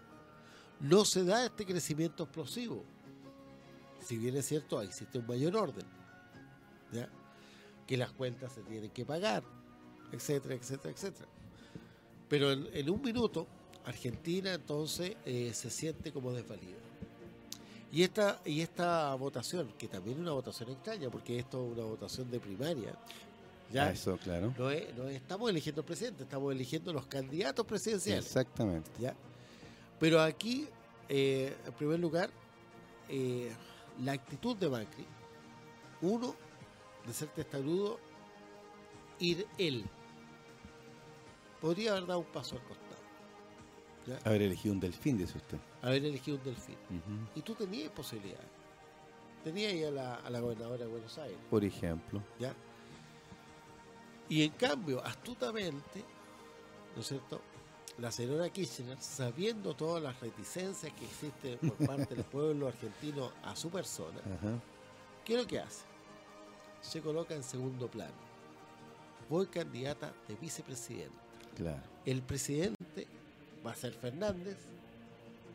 No 0.81 1.05
se 1.05 1.23
da 1.23 1.45
este 1.45 1.65
crecimiento 1.65 2.23
explosivo. 2.23 2.83
Si 4.01 4.17
bien 4.17 4.35
es 4.35 4.45
cierto, 4.45 4.81
existe 4.81 5.19
un 5.19 5.27
mayor 5.27 5.55
orden. 5.55 5.85
¿ya? 6.91 7.09
Que 7.87 7.95
las 7.95 8.11
cuentas 8.11 8.51
se 8.51 8.61
tienen 8.63 8.91
que 8.91 9.05
pagar, 9.05 9.43
etcétera, 10.11 10.55
etcétera, 10.55 10.93
etcétera. 10.93 11.27
Pero 12.27 12.51
en, 12.51 12.89
un 12.89 13.01
minuto, 13.01 13.47
Argentina 13.85 14.53
entonces 14.53 15.15
eh, 15.25 15.51
se 15.53 15.69
siente 15.69 16.11
como 16.11 16.33
desvalida. 16.33 16.77
Y 17.95 18.03
esta, 18.03 18.41
y 18.43 18.59
esta 18.59 19.15
votación, 19.15 19.71
que 19.77 19.87
también 19.87 20.17
es 20.17 20.21
una 20.21 20.33
votación 20.33 20.69
extraña, 20.69 21.09
porque 21.09 21.39
esto 21.39 21.65
es 21.65 21.77
una 21.77 21.85
votación 21.87 22.29
de 22.29 22.41
primaria, 22.41 22.93
ya 23.71 23.89
eso, 23.89 24.17
claro. 24.17 24.53
no, 24.57 24.69
es- 24.69 24.93
no 24.95 25.07
estamos 25.07 25.49
eligiendo 25.49 25.79
al 25.81 25.85
presidente, 25.85 26.23
estamos 26.23 26.51
eligiendo 26.53 26.91
los 26.91 27.05
candidatos 27.05 27.65
presidenciales. 27.65 28.25
Exactamente. 28.25 28.91
¿ya? 28.99 29.15
Pero 29.97 30.19
aquí, 30.21 30.67
eh, 31.07 31.55
en 31.65 31.71
primer 31.73 31.99
lugar, 31.99 32.29
eh, 33.07 33.49
la 34.03 34.11
actitud 34.11 34.57
de 34.57 34.67
Macri, 34.69 35.05
uno, 36.01 36.35
de 37.07 37.13
ser 37.13 37.29
testarudo, 37.29 37.97
ir 39.19 39.47
él. 39.57 39.85
Podría 41.61 41.91
haber 41.93 42.07
dado 42.07 42.19
un 42.19 42.25
paso 42.25 42.55
al 42.55 42.61
costado, 42.63 42.84
¿ya? 44.07 44.19
Haber 44.23 44.43
elegido 44.43 44.73
un 44.73 44.79
delfín, 44.79 45.17
dice 45.17 45.37
usted. 45.37 45.57
haber 45.81 46.05
elegido 46.05 46.37
un 46.37 46.43
delfín. 46.43 46.77
Y 47.35 47.41
tú 47.41 47.53
tenías 47.55 47.91
posibilidades. 47.91 48.47
Tenías 49.43 49.73
ahí 49.73 49.83
a 49.83 49.91
la, 49.91 50.15
a 50.15 50.29
la 50.29 50.39
gobernadora 50.39 50.85
de 50.85 50.91
Buenos 50.91 51.17
Aires. 51.17 51.37
Por 51.49 51.63
ejemplo. 51.63 52.21
¿ya? 52.39 52.53
Y 54.29 54.43
en 54.43 54.51
cambio, 54.51 55.03
astutamente, 55.05 56.03
¿no 56.95 57.01
es 57.01 57.07
cierto? 57.07 57.41
La 57.99 58.11
señora 58.11 58.49
Kirchner, 58.49 58.97
sabiendo 58.99 59.73
todas 59.73 60.01
las 60.01 60.19
reticencias 60.19 60.91
que 60.93 61.05
existen 61.05 61.57
por 61.59 61.77
parte 61.87 62.15
del 62.15 62.25
pueblo 62.25 62.67
argentino 62.67 63.31
a 63.43 63.55
su 63.55 63.69
persona. 63.69 64.19
¿qué 65.23 65.33
es 65.35 65.39
lo 65.39 65.47
que 65.47 65.59
hace? 65.59 65.85
Se 66.81 67.01
coloca 67.01 67.35
en 67.35 67.43
segundo 67.43 67.89
plano. 67.89 68.13
Voy 69.29 69.47
candidata 69.47 70.13
de 70.27 70.35
vicepresidente. 70.35 71.15
Claro. 71.55 71.81
El 72.05 72.21
presidente 72.21 73.07
va 73.65 73.71
a 73.71 73.75
ser 73.75 73.93
Fernández, 73.93 74.57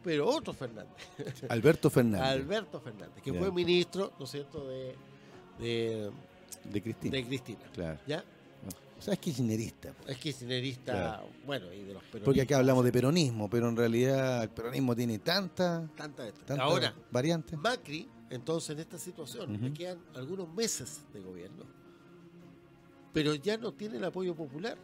pero 0.02 0.26
otro 0.28 0.52
Fernández, 0.52 0.96
Alberto 1.48 1.90
Fernández. 1.90 2.26
Alberto 2.28 2.80
Fernández, 2.80 3.22
que 3.22 3.32
fue 3.32 3.52
ministro, 3.52 4.12
¿no 4.18 4.24
es 4.24 4.30
cierto?, 4.30 4.66
de, 4.68 4.94
de, 5.58 6.10
de 6.64 6.82
Cristina. 6.82 7.16
de 7.16 7.24
Cristina. 7.26 7.60
Claro. 7.72 7.98
¿Ya? 8.06 8.24
O 8.98 9.02
sea, 9.02 9.14
es 9.14 9.20
kirchnerista. 9.20 9.94
Es 10.06 10.18
kirchnerista, 10.18 10.92
Claro. 10.92 11.28
bueno, 11.46 11.72
y 11.72 11.78
de 11.84 11.94
los 11.94 12.02
peronistas. 12.02 12.24
Porque 12.24 12.42
acá 12.42 12.58
hablamos 12.58 12.84
de 12.84 12.92
peronismo, 12.92 13.48
pero 13.48 13.68
en 13.70 13.76
realidad 13.76 14.42
el 14.42 14.50
peronismo 14.50 14.94
tiene 14.94 15.18
tanta, 15.20 15.88
Tanta 15.96 16.30
tanta 16.32 16.62
Ahora, 16.62 16.94
variante. 17.10 17.56
Macri, 17.56 18.06
entonces, 18.28 18.70
en 18.70 18.80
esta 18.80 18.98
situación, 18.98 19.58
le 19.60 19.72
quedan 19.72 19.98
algunos 20.14 20.52
meses 20.52 21.00
de 21.14 21.20
gobierno, 21.20 21.64
pero 23.12 23.34
ya 23.34 23.56
no 23.56 23.72
tiene 23.72 23.96
el 23.96 24.04
apoyo 24.04 24.34
popular 24.34 24.76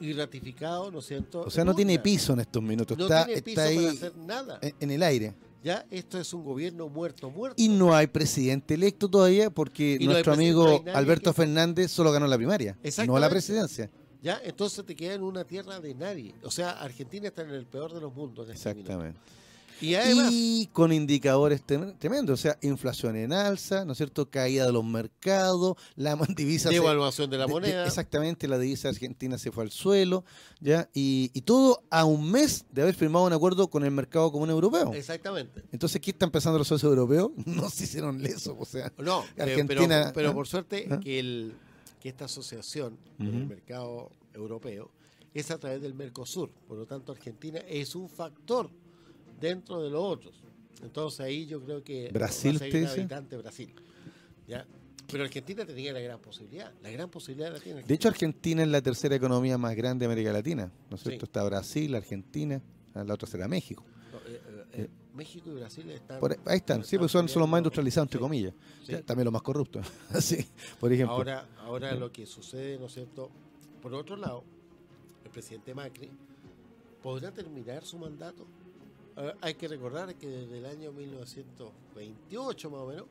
y 0.00 0.12
ratificado, 0.12 0.90
¿no 0.90 0.98
es 1.00 1.06
cierto? 1.06 1.42
O 1.42 1.50
sea, 1.50 1.64
no 1.64 1.74
tiene 1.74 1.98
piso 1.98 2.32
en 2.32 2.40
estos 2.40 2.62
minutos. 2.62 2.96
No 2.96 3.04
está 3.04 3.24
tiene 3.26 3.42
piso 3.42 3.60
está 3.60 3.74
para 3.74 3.88
ahí 3.90 3.96
hacer 3.96 4.16
nada. 4.16 4.58
en, 4.62 4.74
en 4.80 4.90
el 4.90 5.02
aire. 5.02 5.34
Ya, 5.64 5.84
esto 5.90 6.20
es 6.20 6.32
un 6.32 6.44
gobierno 6.44 6.88
muerto, 6.88 7.30
muerto. 7.30 7.60
Y 7.60 7.68
no 7.68 7.94
hay 7.94 8.06
presidente 8.06 8.74
electo 8.74 9.08
todavía 9.08 9.50
porque 9.50 9.96
Y 10.00 10.06
nuestro 10.06 10.32
amigo 10.32 10.82
no 10.86 10.92
Alberto 10.94 11.32
que- 11.32 11.36
Fernández 11.42 11.90
solo 11.90 12.12
ganó 12.12 12.26
la 12.28 12.36
primaria, 12.36 12.72
no 12.72 12.78
la 12.82 12.88
Exactamente. 12.88 13.28
presidencia. 13.30 13.90
Ya, 14.22 14.40
entonces 14.44 14.84
te 14.84 14.94
queda 14.96 15.14
en 15.14 15.22
una 15.22 15.44
tierra 15.44 15.80
de 15.80 15.94
nadie. 15.94 16.34
O 16.42 16.50
sea, 16.50 16.70
Argentina 16.72 17.28
está 17.28 17.42
en 17.42 17.50
el 17.50 17.66
peor 17.66 17.92
de 17.92 18.00
los 18.00 18.12
mundos 18.14 18.46
en 18.48 18.54
este 18.54 18.74
minuto. 18.74 19.14
Y 19.80 19.94
además, 19.94 20.30
Y 20.32 20.68
con 20.72 20.92
indicadores 20.92 21.62
tremendos, 21.64 22.40
o 22.40 22.42
sea, 22.42 22.58
inflación 22.62 23.16
en 23.16 23.32
alza, 23.32 23.84
¿no 23.84 23.92
es 23.92 23.98
cierto? 23.98 24.28
Caída 24.30 24.66
de 24.66 24.72
los 24.72 24.84
mercados, 24.84 25.76
la 25.96 26.16
divisa 26.36 26.68
devaluación 26.70 27.30
de 27.30 27.38
la 27.38 27.44
de- 27.44 27.48
de- 27.48 27.52
moneda. 27.52 27.86
exactamente, 27.86 28.48
la 28.48 28.58
divisa 28.58 28.88
argentina 28.88 29.38
se 29.38 29.50
fue 29.52 29.64
al 29.64 29.70
suelo, 29.70 30.24
¿ya? 30.60 30.88
Y, 30.94 31.30
y 31.34 31.42
todo 31.42 31.82
a 31.90 32.04
un 32.04 32.30
mes 32.30 32.64
de 32.72 32.82
haber 32.82 32.94
firmado 32.94 33.26
un 33.26 33.32
acuerdo 33.32 33.68
con 33.70 33.84
el 33.84 33.90
mercado 33.90 34.32
común 34.32 34.50
europeo. 34.50 34.92
Exactamente. 34.94 35.62
Entonces, 35.72 36.00
¿qué 36.00 36.10
están 36.10 36.30
pensando 36.30 36.58
los 36.58 36.68
socios 36.68 36.90
europeos? 36.90 37.30
No 37.46 37.70
se 37.70 37.84
hicieron 37.84 38.22
lesos, 38.22 38.54
o 38.58 38.64
sea, 38.64 38.92
No, 38.98 39.24
eh, 39.36 39.42
Argentina, 39.42 40.00
pero, 40.06 40.12
pero 40.14 40.30
¿ah? 40.30 40.34
por 40.34 40.46
suerte 40.48 40.86
¿Ah? 40.90 40.98
que, 41.00 41.18
el, 41.18 41.54
que 42.00 42.08
esta 42.08 42.24
asociación 42.26 42.96
con 43.16 43.26
el 43.28 43.46
mercado 43.46 44.10
europeo 44.34 44.90
es 45.34 45.50
a 45.50 45.58
través 45.58 45.80
del 45.82 45.94
Mercosur. 45.94 46.50
Por 46.66 46.78
lo 46.78 46.86
tanto, 46.86 47.12
Argentina 47.12 47.58
es 47.68 47.94
un 47.94 48.08
factor 48.08 48.70
dentro 49.40 49.82
de 49.82 49.90
los 49.90 50.02
otros. 50.02 50.34
Entonces 50.82 51.20
ahí 51.20 51.46
yo 51.46 51.60
creo 51.60 51.82
que 51.82 52.08
¿Brasil, 52.12 52.58
dice? 52.58 52.86
habitante 52.88 53.36
Brasil. 53.36 53.72
¿ya? 54.46 54.64
Pero 55.10 55.24
Argentina 55.24 55.64
tenía 55.64 55.92
la 55.92 56.00
gran 56.00 56.20
posibilidad. 56.20 56.72
La 56.82 56.90
gran 56.90 57.10
posibilidad 57.10 57.52
la 57.52 57.58
tiene. 57.60 57.82
de 57.82 57.94
hecho 57.94 58.08
Argentina 58.08 58.62
es 58.62 58.68
la 58.68 58.82
tercera 58.82 59.14
economía 59.16 59.56
más 59.58 59.74
grande 59.74 60.06
de 60.06 60.12
América 60.12 60.32
Latina, 60.32 60.70
¿no 60.90 60.96
es 60.96 61.02
Sí. 61.02 61.08
cierto? 61.08 61.24
Está 61.24 61.42
Brasil, 61.44 61.94
Argentina, 61.94 62.60
ah, 62.94 63.04
la 63.04 63.14
otra 63.14 63.26
será 63.28 63.48
México. 63.48 63.84
No, 64.12 64.18
eh, 64.18 64.40
eh, 64.46 64.64
eh, 64.74 64.88
México 65.14 65.50
y 65.50 65.54
Brasil 65.54 65.90
están. 65.90 66.20
Por 66.20 66.32
ahí, 66.32 66.38
ahí 66.46 66.56
están, 66.58 66.84
sí, 66.84 66.96
porque 66.96 67.10
son, 67.10 67.28
son 67.28 67.40
los 67.40 67.48
más 67.48 67.58
industrializados, 67.58 68.06
entre 68.06 68.18
Sí, 68.18 68.22
comillas. 68.22 68.54
sí. 68.86 68.92
Ya, 68.92 69.02
También 69.02 69.24
los 69.24 69.32
más 69.32 69.42
corruptos, 69.42 69.84
sí, 70.20 70.46
por 70.78 70.92
ejemplo. 70.92 71.14
Ahora, 71.16 71.48
ahora 71.58 71.94
lo 71.94 72.12
que 72.12 72.24
sucede, 72.26 72.78
¿no 72.78 72.86
es 72.86 72.92
cierto? 72.94 73.30
Por 73.82 73.94
otro 73.94 74.16
lado, 74.16 74.44
el 75.24 75.30
presidente 75.30 75.74
Macri 75.74 76.10
podrá 77.02 77.32
terminar 77.32 77.84
su 77.84 77.98
mandato. 77.98 78.46
Hay 79.40 79.54
que 79.54 79.68
recordar 79.68 80.14
que 80.14 80.26
desde 80.28 80.58
el 80.58 80.66
año 80.66 80.92
1928 80.92 82.70
más 82.70 82.80
o 82.80 82.86
menos 82.86 83.04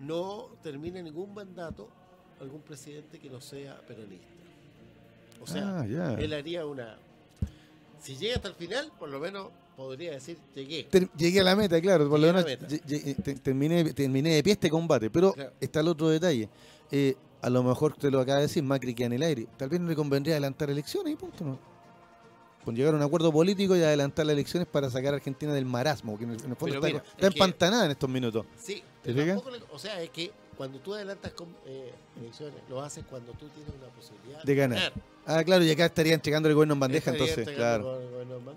no 0.00 0.48
termina 0.62 1.00
ningún 1.02 1.32
mandato 1.34 1.88
algún 2.40 2.60
presidente 2.60 3.18
que 3.18 3.28
no 3.30 3.40
sea 3.40 3.80
peronista. 3.86 4.26
O 5.40 5.46
sea, 5.46 5.80
Ah, 5.80 6.16
él 6.18 6.32
haría 6.32 6.66
una... 6.66 6.96
Si 8.00 8.16
llega 8.16 8.36
hasta 8.36 8.48
el 8.48 8.54
final, 8.54 8.92
por 8.98 9.08
lo 9.08 9.18
menos 9.18 9.48
podría 9.76 10.12
decir, 10.12 10.36
llegué. 10.54 10.84
Ter- 10.84 11.10
llegué 11.16 11.40
a 11.40 11.44
la 11.44 11.56
meta, 11.56 11.80
claro, 11.80 12.08
por 12.08 12.20
lo 12.20 12.26
menos 12.28 12.44
te- 12.44 13.34
terminé, 13.36 13.92
terminé 13.92 14.34
de 14.34 14.42
pie 14.42 14.52
este 14.52 14.70
combate, 14.70 15.10
pero 15.10 15.32
Claro. 15.32 15.52
está 15.60 15.80
el 15.80 15.88
otro 15.88 16.08
detalle. 16.08 16.48
Eh, 16.92 17.16
a 17.42 17.50
lo 17.50 17.62
mejor 17.62 17.96
te 17.96 18.10
lo 18.10 18.20
acaba 18.20 18.36
de 18.38 18.42
decir, 18.42 18.62
Macri 18.62 18.94
queda 18.94 19.06
en 19.06 19.12
el 19.14 19.22
aire. 19.22 19.46
Tal 19.56 19.68
vez 19.68 19.80
no 19.80 19.88
le 19.88 19.96
convendría 19.96 20.34
adelantar 20.34 20.70
elecciones 20.70 21.12
y 21.12 21.16
punto. 21.16 21.44
¿no? 21.44 21.58
Con 22.64 22.74
llegar 22.76 22.92
a 22.92 22.96
un 22.98 23.02
acuerdo 23.02 23.32
político 23.32 23.74
y 23.76 23.82
adelantar 23.82 24.26
las 24.26 24.34
elecciones 24.34 24.68
para 24.68 24.90
sacar 24.90 25.14
a 25.14 25.16
Argentina 25.16 25.52
del 25.54 25.64
marasmo, 25.64 26.18
que 26.18 26.24
en 26.24 26.30
el, 26.32 26.44
en 26.44 26.50
el 26.50 26.56
fondo 26.56 26.74
está, 26.74 26.86
mira, 26.86 26.98
está 26.98 27.12
es 27.12 27.18
que- 27.20 27.26
empantanada 27.26 27.84
en 27.86 27.90
estos 27.92 28.10
minutos. 28.10 28.44
Sí, 28.58 28.82
¿Te 29.02 29.14
tampoco 29.14 29.50
le- 29.50 29.62
o 29.72 29.78
sea, 29.78 30.02
es 30.02 30.10
que 30.10 30.30
cuando 30.56 30.78
tú 30.80 30.92
adelantas 30.92 31.32
con, 31.32 31.48
eh, 31.66 31.92
elecciones, 32.20 32.60
lo 32.68 32.82
haces 32.82 33.04
cuando 33.08 33.32
tú 33.32 33.46
tienes 33.48 33.72
una 33.78 33.88
posibilidad 33.94 34.42
De 34.42 34.54
ganar. 34.54 34.92
Ah, 35.24 35.44
claro, 35.44 35.62
y 35.64 35.70
acá 35.70 35.86
estarían 35.86 36.14
entregando 36.14 36.48
el 36.48 36.54
gobierno 36.54 36.74
en 36.74 36.80
bandeja, 36.80 37.10
entonces, 37.10 37.48
claro. 37.50 38.00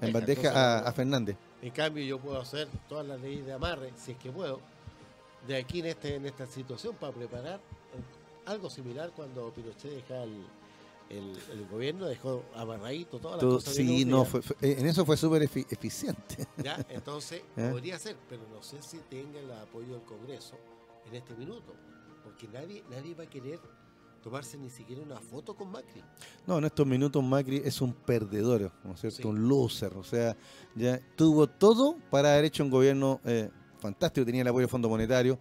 en 0.01 0.11
bandeja. 0.13 0.79
a, 0.87 0.91
Fernández. 0.93 1.35
En 1.61 1.69
cambio, 1.71 2.03
yo 2.03 2.17
puedo 2.19 2.39
hacer 2.41 2.67
todas 2.89 3.05
las 3.05 3.19
leyes 3.21 3.45
de 3.45 3.53
amarre, 3.53 3.91
si 3.97 4.13
es 4.13 4.17
que 4.17 4.31
puedo, 4.31 4.59
de 5.47 5.57
aquí 5.57 5.79
en, 5.81 5.85
este, 5.87 6.15
en 6.15 6.25
esta 6.25 6.45
situación 6.47 6.95
para 6.95 7.13
preparar 7.13 7.55
eh, 7.57 8.49
algo 8.49 8.69
similar 8.69 9.11
cuando 9.15 9.51
Pinochet 9.51 9.91
dejaba 9.91 10.23
el, 10.23 10.31
el, 11.09 11.37
el 11.51 11.67
gobierno, 11.67 12.05
dejó 12.05 12.43
amarradito 12.55 13.19
todas 13.19 13.37
las 13.37 13.41
Todo- 13.41 13.55
cosas 13.55 13.75
sí, 13.75 14.05
no, 14.05 14.19
nutridas, 14.19 14.27
fue, 14.29 14.41
fue- 14.41 14.79
en 14.79 14.85
eso 14.87 15.05
fue 15.05 15.17
súper 15.17 15.41
efi- 15.43 15.65
eficiente. 15.69 16.47
¿ya? 16.63 16.85
Entonces, 16.89 17.41
¿Eh? 17.57 17.69
podría 17.71 17.99
ser, 17.99 18.15
pero 18.29 18.43
no 18.53 18.61
sé 18.63 18.81
si 18.81 18.97
tenga 19.09 19.39
el 19.39 19.51
apoyo 19.51 19.93
del 19.93 20.03
Congreso 20.03 20.55
en 21.07 21.15
este 21.15 21.33
minuto, 21.35 21.73
porque 22.23 22.47
nadie, 22.47 22.83
nadie 22.89 23.13
va 23.15 23.23
a 23.23 23.29
querer 23.29 23.59
tomarse 24.23 24.55
ni 24.57 24.69
siquiera 24.69 25.01
una 25.01 25.19
foto 25.19 25.55
con 25.55 25.71
Macri. 25.71 26.03
No, 26.45 26.59
en 26.59 26.65
estos 26.65 26.85
minutos 26.85 27.23
Macri 27.23 27.61
es 27.65 27.81
un 27.81 27.91
perdedor, 27.91 28.71
¿no 28.83 28.93
es 28.93 29.01
cierto? 29.01 29.17
Sí. 29.17 29.27
Un 29.27 29.49
loser, 29.49 29.93
o 29.97 30.03
sea, 30.03 30.37
ya 30.75 30.99
tuvo 31.15 31.47
todo 31.47 31.97
para 32.11 32.33
haber 32.33 32.45
hecho 32.45 32.63
un 32.63 32.69
gobierno 32.69 33.19
eh, 33.25 33.49
fantástico, 33.81 34.25
tenía 34.25 34.43
el 34.43 34.47
apoyo 34.47 34.61
del 34.61 34.69
Fondo 34.69 34.87
Monetario, 34.87 35.39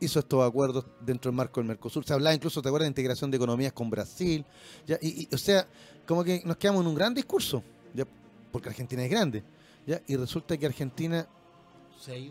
hizo 0.00 0.18
estos 0.18 0.42
acuerdos 0.42 0.86
dentro 1.00 1.30
del 1.30 1.36
marco 1.36 1.60
del 1.60 1.68
Mercosur, 1.68 2.04
se 2.04 2.14
hablaba 2.14 2.34
incluso, 2.34 2.62
¿te 2.62 2.68
acuerdas?, 2.68 2.86
de 2.86 2.90
integración 2.90 3.30
de 3.30 3.36
economías 3.36 3.72
con 3.72 3.90
Brasil, 3.90 4.44
ya, 4.86 4.98
y, 5.00 5.22
y, 5.22 5.34
o 5.34 5.38
sea, 5.38 5.68
como 6.06 6.24
que 6.24 6.42
nos 6.44 6.56
quedamos 6.56 6.82
en 6.82 6.88
un 6.88 6.94
gran 6.94 7.14
discurso, 7.14 7.62
ya, 7.92 8.04
porque 8.50 8.70
Argentina 8.70 9.04
es 9.04 9.10
grande, 9.10 9.44
ya, 9.86 10.00
y 10.06 10.16
resulta 10.16 10.56
que 10.56 10.66
Argentina 10.66 11.28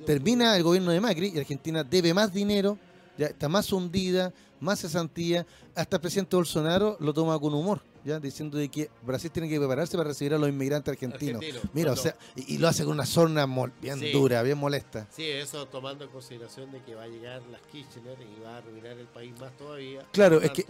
termina 0.06 0.56
el 0.58 0.64
gobierno 0.64 0.92
de 0.92 1.00
Macri 1.00 1.32
y 1.34 1.40
Argentina 1.40 1.84
debe 1.84 2.14
más 2.14 2.34
dinero, 2.34 2.78
ya 3.18 3.28
está 3.28 3.48
más 3.48 3.72
hundida, 3.72 4.34
más 4.60 4.80
cesantía, 4.80 5.46
hasta 5.76 5.98
el 5.98 6.02
presidente 6.02 6.36
Bolsonaro 6.36 6.98
lo 7.00 7.14
toma 7.14 7.40
con 7.40 7.54
humor, 7.54 7.82
ya 8.06 8.20
diciendo 8.20 8.58
de 8.58 8.70
que 8.70 8.90
Brasil 9.02 9.32
tiene 9.32 9.48
que 9.50 9.58
prepararse 9.58 9.96
para 9.98 10.10
recibir 10.10 10.34
a 10.34 10.38
los 10.38 10.50
inmigrantes 10.50 10.92
argentinos. 10.92 11.42
Argentino. 11.42 11.70
Mira, 11.74 11.92
o 11.94 11.96
sea, 11.96 12.16
y, 12.36 12.56
y 12.56 12.58
lo 12.58 12.68
hace 12.68 12.84
con 12.84 12.94
una 13.00 13.48
mol- 13.48 13.72
bien 13.82 14.00
Sí. 14.00 14.12
dura, 14.12 14.42
bien 14.44 14.58
molesta. 14.58 15.08
Sí, 15.12 15.24
eso 15.30 15.66
tomando 15.68 16.04
en 16.06 16.10
consideración 16.12 16.72
de 16.72 16.82
que 16.84 16.96
va 16.96 17.04
a 17.04 17.08
llegar 17.08 17.42
las 17.52 17.62
Kirchner 17.72 18.18
y 18.22 18.42
va 18.44 18.56
a 18.56 18.58
arruinar 18.58 18.98
el 18.98 19.08
país 19.08 19.34
más 19.40 19.56
todavía. 19.58 20.06
Claro, 20.12 20.42
es 20.42 20.52
que- 20.52 20.66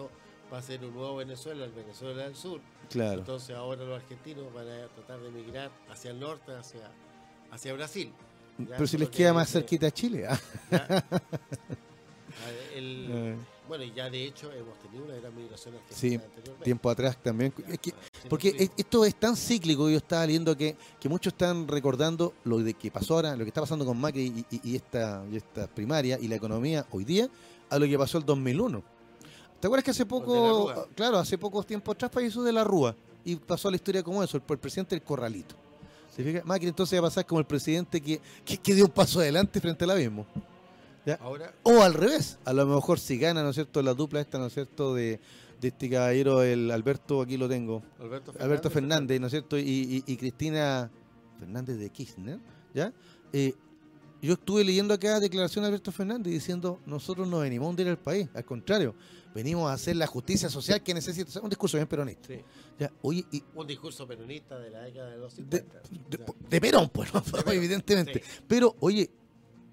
Va 0.53 0.59
a 0.59 0.61
ser 0.61 0.83
un 0.85 0.93
nuevo 0.93 1.15
Venezuela, 1.15 1.65
el 1.65 1.71
Venezuela 1.71 2.23
del 2.25 2.35
Sur. 2.35 2.61
Claro. 2.91 3.19
Entonces 3.19 3.55
ahora 3.55 3.83
los 3.85 3.99
argentinos 3.99 4.53
van 4.53 4.67
a 4.67 4.87
tratar 4.89 5.19
de 5.19 5.29
emigrar 5.29 5.71
hacia 5.89 6.11
el 6.11 6.19
norte, 6.19 6.51
hacia, 6.55 6.91
hacia 7.49 7.73
Brasil. 7.73 8.11
Ya, 8.59 8.65
Pero 8.75 8.85
si 8.85 8.99
les 8.99 9.09
queda 9.09 9.29
que 9.29 9.33
más 9.33 9.49
cerquita 9.51 9.87
a 9.87 9.91
Chile. 9.91 10.27
Ya. 10.71 11.03
El- 12.75 13.07
Eh, 13.11 13.35
bueno, 13.67 13.83
y 13.83 13.93
ya 13.93 14.09
de 14.09 14.25
hecho 14.25 14.51
hemos 14.51 14.77
tenido 14.79 15.05
una 15.05 15.15
gran 15.15 15.35
migración 15.35 15.75
argentina 15.75 15.99
Sí, 15.99 16.15
anteriormente. 16.15 16.63
tiempo 16.63 16.89
atrás 16.89 17.17
también. 17.21 17.53
Es 17.67 17.79
que, 17.79 17.91
Ah, 17.91 17.95
sí, 18.21 18.27
porque 18.29 18.69
esto 18.77 19.05
es 19.05 19.15
tan 19.15 19.35
cíclico, 19.35 19.89
yo 19.89 19.97
estaba 19.97 20.25
leyendo 20.25 20.55
que, 20.57 20.75
que 20.99 21.09
muchos 21.09 21.33
están 21.33 21.67
recordando 21.67 22.33
lo 22.43 22.59
de 22.59 22.73
que 22.73 22.91
pasó 22.91 23.15
ahora, 23.15 23.35
lo 23.35 23.43
que 23.45 23.49
está 23.49 23.61
pasando 23.61 23.85
con 23.85 23.97
Macri 23.99 24.45
y, 24.49 24.55
y- 24.57 24.71
y 24.71 24.75
esta, 24.75 25.23
y 25.31 25.37
esta 25.37 25.67
primaria 25.67 26.17
y 26.21 26.27
la 26.27 26.35
economía 26.35 26.85
hoy 26.91 27.03
día, 27.05 27.29
a 27.69 27.79
lo 27.79 27.85
que 27.87 27.97
pasó 27.97 28.17
el 28.17 28.25
2001. 28.25 28.83
¿Te 29.59 29.67
acuerdas 29.67 29.85
que 29.85 29.91
hace 29.91 30.05
poco, 30.05 30.33
Rúa. 30.73 30.87
claro, 30.93 31.17
hace 31.17 31.37
poco 31.37 31.63
tiempo 31.63 31.91
atrás 31.93 32.11
falleció 32.11 32.43
de 32.43 32.51
la 32.51 32.63
Rúa 32.65 32.95
y 33.23 33.37
pasó 33.37 33.69
a 33.69 33.71
la 33.71 33.75
historia 33.77 34.03
como 34.03 34.21
eso, 34.21 34.35
el, 34.37 34.43
el 34.47 34.57
presidente 34.57 34.93
del 34.95 35.03
corralito? 35.03 35.55
¿Se 36.13 36.21
fija? 36.23 36.41
Macri 36.43 36.67
entonces 36.67 36.99
va 37.01 37.07
a 37.07 37.09
pasar 37.09 37.25
como 37.25 37.39
el 37.39 37.45
presidente 37.45 37.99
que, 38.01 38.19
que, 38.45 38.57
que 38.57 38.75
dio 38.75 38.85
un 38.85 38.91
paso 38.91 39.19
adelante 39.19 39.59
frente 39.61 39.83
al 39.85 39.91
abismo. 39.91 40.25
Ahora, 41.19 41.53
O 41.63 41.81
al 41.81 41.93
revés, 41.93 42.39
a 42.45 42.53
lo 42.53 42.65
mejor 42.65 42.99
si 42.99 43.17
gana, 43.17 43.43
¿no 43.43 43.49
es 43.49 43.55
cierto?, 43.55 43.81
la 43.81 43.93
dupla 43.93 44.21
esta, 44.21 44.37
¿no 44.37 44.45
es 44.47 44.53
cierto?, 44.53 44.93
de, 44.95 45.19
de 45.59 45.67
este 45.67 45.89
caballero, 45.89 46.41
el 46.43 46.71
Alberto, 46.71 47.21
aquí 47.21 47.37
lo 47.37 47.47
tengo, 47.49 47.83
Alberto 47.99 48.31
Fernández. 48.31 48.41
Alberto 48.45 48.69
Fernández, 48.69 49.19
¿no 49.21 49.27
es 49.27 49.31
cierto?, 49.31 49.57
y, 49.57 49.63
y- 49.63 50.03
y 50.05 50.17
Cristina 50.17 50.89
Fernández 51.39 51.77
de 51.77 51.89
Kirchner, 51.89 52.39
¿ya? 52.73 52.93
Eh, 53.33 53.53
yo 54.21 54.33
estuve 54.35 54.63
leyendo 54.63 54.93
acá 54.93 55.19
declaración 55.19 55.63
de 55.63 55.67
Alberto 55.67 55.91
Fernández 55.91 56.31
diciendo, 56.31 56.79
nosotros 56.85 57.27
no 57.27 57.39
venimos 57.39 57.65
a 57.65 57.69
hundir 57.71 57.87
el 57.87 57.97
país, 57.97 58.29
al 58.33 58.45
contrario, 58.45 58.95
venimos 59.35 59.69
a 59.69 59.73
hacer 59.73 59.97
la 59.97 60.07
justicia 60.07 60.49
social 60.49 60.81
que 60.81 60.93
necesita, 60.93 61.27
o 61.29 61.31
sea, 61.33 61.41
un 61.41 61.49
discurso 61.49 61.75
bien 61.75 61.87
peronista. 61.87 62.27
Sí, 62.29 62.39
¿ya? 62.79 62.89
Oye, 63.01 63.25
y 63.31 63.43
un 63.55 63.67
discurso 63.67 64.07
peronista 64.07 64.57
de 64.59 64.69
la 64.69 64.83
década 64.83 65.09
de 65.09 65.17
los 65.17 65.35
de, 65.35 65.43
50. 65.59 65.81
de- 66.49 66.61
Perón, 66.61 66.89
pues, 66.89 67.09
evidentemente. 67.47 68.21
sí. 68.23 68.41
Pero, 68.47 68.75
oye, 68.79 69.09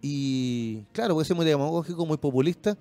y 0.02 0.82
claro, 0.92 1.14
puede 1.14 1.26
ser 1.26 1.36
muy 1.36 1.44
demagógico, 1.46 2.06
muy 2.06 2.16
populista, 2.16 2.76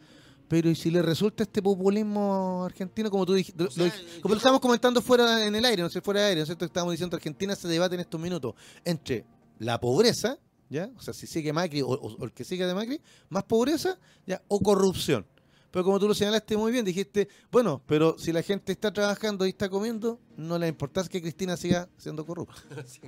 pero 0.47 0.69
¿y 0.69 0.75
si 0.75 0.89
le 0.89 1.01
resulta 1.01 1.43
este 1.43 1.61
populismo 1.61 2.63
argentino, 2.65 3.11
como 3.11 3.25
tú 3.25 3.33
dijiste, 3.33 3.65
O 3.65 3.69
sea, 3.71 3.85
lo- 3.85 4.21
como 4.21 4.33
lo 4.33 4.37
estábamos 4.37 4.61
comentando 4.61 5.01
fuera 5.01 5.45
en 5.45 5.55
el 5.55 5.63
aire, 5.65 5.83
no 5.83 5.89
sé, 5.89 6.01
fuera 6.01 6.21
de 6.21 6.27
aire, 6.27 6.39
¿no 6.39 6.43
es 6.43 6.47
cierto? 6.47 6.65
Estábamos 6.65 6.93
diciendo 6.93 7.15
Argentina 7.15 7.55
se 7.55 7.67
debate 7.67 7.95
en 7.95 8.01
estos 8.01 8.19
minutos 8.19 8.55
entre 8.83 9.25
la 9.59 9.79
pobreza, 9.79 10.37
¿ya? 10.69 10.89
O 10.97 11.01
sea, 11.01 11.13
si 11.13 11.27
sigue 11.27 11.53
Macri 11.53 11.81
o, 11.81 11.87
o- 11.89 12.15
o 12.19 12.25
el 12.25 12.31
que 12.31 12.43
siga 12.43 12.65
de 12.67 12.73
Macri, 12.73 12.99
más 13.29 13.43
pobreza, 13.43 13.97
¿ya? 14.25 14.41
O 14.47 14.59
corrupción. 14.59 15.25
Pero 15.71 15.85
como 15.85 15.99
tú 15.99 16.07
lo 16.07 16.15
señalaste 16.15 16.57
muy 16.57 16.71
bien, 16.71 16.83
dijiste, 16.83 17.27
bueno, 17.51 17.79
pero 17.85 18.17
si 18.17 18.31
la 18.31 18.41
gente 18.41 18.71
está 18.71 18.91
trabajando 18.91 19.45
y 19.45 19.49
está 19.49 19.69
comiendo, 19.69 20.19
no 20.35 20.57
le 20.57 20.67
importa 20.67 21.03
que 21.07 21.21
Cristina 21.21 21.55
siga 21.57 21.87
siendo 21.97 22.25
corrupta. 22.25 22.55
sí. 22.87 23.01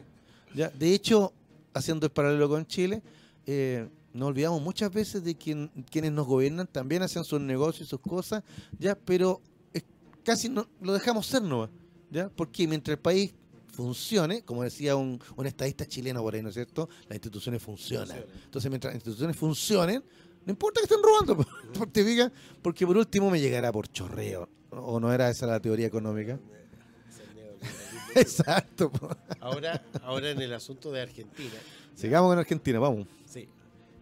¿ya? 0.54 0.70
De 0.70 0.94
hecho, 0.94 1.34
haciendo 1.74 2.06
el 2.06 2.12
paralelo 2.12 2.48
con 2.48 2.68
Chile, 2.68 3.02
eh, 3.48 3.90
nos 4.14 4.28
olvidamos 4.30 4.62
muchas 4.62 4.92
veces 4.92 5.24
de 5.24 5.36
quien, 5.36 5.70
quienes 5.90 6.12
nos 6.12 6.28
gobiernan 6.28 6.68
también 6.68 7.02
hacen 7.04 7.24
sus 7.24 7.40
negocios 7.42 7.88
y 7.88 7.90
sus 7.90 8.00
cosas, 8.00 8.44
ya, 8.80 8.96
pero 8.96 9.42
es- 9.74 9.84
casi 10.24 10.50
no, 10.50 10.68
lo 10.82 10.94
dejamos 10.94 11.26
ser 11.28 11.42
nomás, 11.44 11.70
¿ya? 12.10 12.30
Porque 12.30 12.68
mientras 12.68 12.96
el 12.98 13.02
país 13.02 13.34
funcione, 13.72 14.42
como 14.44 14.64
decía 14.64 14.96
un, 14.96 15.20
un 15.36 15.46
estadista 15.48 15.86
chileno 15.86 16.22
por 16.22 16.36
ahí, 16.36 16.42
¿no 16.42 16.50
es 16.50 16.56
cierto? 16.56 16.90
Las 17.08 17.16
instituciones 17.16 17.62
funcionan. 17.64 18.08
Funciona. 18.18 18.44
Entonces, 18.46 18.70
mientras 18.70 18.94
las 18.94 18.96
instituciones 18.96 19.38
funcionen, 19.38 20.04
no 20.46 20.52
importa 20.52 20.82
que 20.82 20.86
estén 20.86 21.00
robando, 21.02 21.38
porque, 21.78 22.32
porque 22.62 22.86
por 22.86 22.98
último 22.98 23.30
me 23.32 23.40
llegará 23.40 23.72
por 23.72 23.88
chorreo. 23.88 24.50
¿O 24.72 25.00
no 25.00 25.12
era 25.14 25.30
esa 25.30 25.46
la 25.48 25.60
teoría 25.60 25.88
económica? 25.88 26.40
Exacto. 28.16 28.92
Ahora, 29.40 29.84
ahora 30.04 30.32
en 30.32 30.42
el 30.42 30.54
asunto 30.54 30.92
de 30.92 31.02
Argentina, 31.02 31.56
Sigamos 31.96 32.30
con 32.32 32.40
Argentina, 32.40 32.80
vamos. 32.80 33.08
sí, 33.26 33.48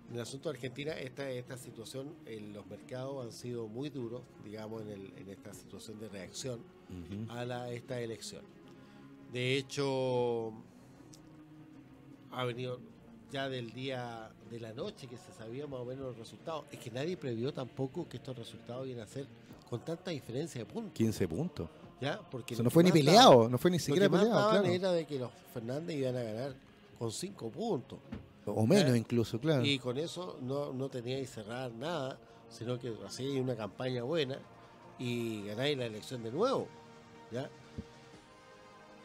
en 0.09 0.15
el 0.15 0.21
asunto 0.21 0.49
de 0.49 0.55
Argentina, 0.55 0.93
esta, 0.93 1.29
esta 1.29 1.55
situación, 1.57 2.13
en 2.25 2.51
los 2.53 2.65
mercados 2.67 3.23
han 3.25 3.31
sido 3.31 3.67
muy 3.67 3.89
duros, 3.89 4.21
digamos, 4.43 4.81
en, 4.81 4.89
el- 4.89 5.13
en 5.17 5.29
esta 5.29 5.53
situación 5.53 5.99
de 5.99 6.09
reacción 6.09 6.59
a 7.29 7.45
la, 7.45 7.69
esta 7.71 7.99
elección. 8.01 8.41
De 9.31 9.55
hecho, 9.57 10.51
ha 12.31 12.43
venido 12.45 12.79
ya 13.31 13.47
del 13.49 13.71
día 13.71 14.31
de 14.49 14.59
la 14.59 14.73
noche 14.73 15.07
que 15.07 15.17
se 15.17 15.31
sabía 15.37 15.67
más 15.67 15.79
o 15.81 15.85
menos 15.85 16.05
los 16.05 16.17
resultados. 16.17 16.65
Es 16.71 16.79
que 16.79 16.89
nadie 16.89 17.15
previó 17.15 17.53
tampoco 17.53 18.07
que 18.09 18.17
estos 18.17 18.35
resultados 18.35 18.87
iban 18.87 19.03
a 19.03 19.07
ser 19.07 19.27
con 19.69 19.79
tanta 19.85 20.09
diferencia 20.11 20.59
de 20.59 20.65
puntos. 20.65 20.93
15 20.93 21.27
puntos. 21.27 21.69
¿ya? 22.01 22.19
Porque 22.31 22.55
O 22.55 22.57
sea, 22.57 22.63
no 22.63 22.71
fue 22.71 22.83
ni 22.83 22.91
peleado, 22.91 23.47
no 23.49 23.57
fue 23.59 23.69
ni 23.69 23.77
siquiera 23.77 24.05
lo 24.07 24.11
que 24.11 24.17
más 24.17 24.23
peleado, 24.25 24.49
claro. 24.49 24.65
era 24.65 24.91
de 24.93 25.05
que 25.05 25.19
los 25.19 25.31
Fernández 25.53 25.95
iban 25.97 26.15
a 26.15 26.23
ganar 26.23 26.55
con 26.97 27.11
5 27.11 27.49
puntos. 27.51 27.99
O 28.45 28.65
menos 28.65 28.91
¿ya? 28.91 28.97
incluso, 28.97 29.39
claro. 29.39 29.63
Y 29.65 29.77
con 29.79 29.97
eso 29.97 30.37
no, 30.41 30.73
no 30.73 30.89
teníais 30.89 31.29
que 31.29 31.35
cerrar 31.35 31.71
nada, 31.71 32.17
sino 32.49 32.79
que 32.79 32.93
hacíais 33.05 33.39
una 33.39 33.55
campaña 33.55 34.03
buena 34.03 34.39
y 34.97 35.45
ganáis 35.45 35.77
la 35.77 35.85
elección 35.85 36.23
de 36.23 36.31
nuevo. 36.31 36.67
¿ya? 37.31 37.49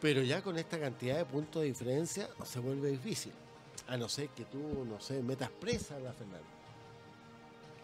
Pero 0.01 0.21
ya 0.23 0.41
con 0.41 0.57
esta 0.57 0.79
cantidad 0.79 1.17
de 1.17 1.25
puntos 1.25 1.61
de 1.61 1.67
diferencia 1.67 2.27
se 2.43 2.59
vuelve 2.59 2.89
difícil. 2.89 3.33
A 3.87 3.97
no 3.97 4.09
ser 4.09 4.29
que 4.29 4.45
tú, 4.45 4.83
no 4.89 4.99
sé, 4.99 5.21
metas 5.21 5.49
presa 5.51 5.95
a 5.95 5.99
la 5.99 6.11
Fernández. 6.13 6.41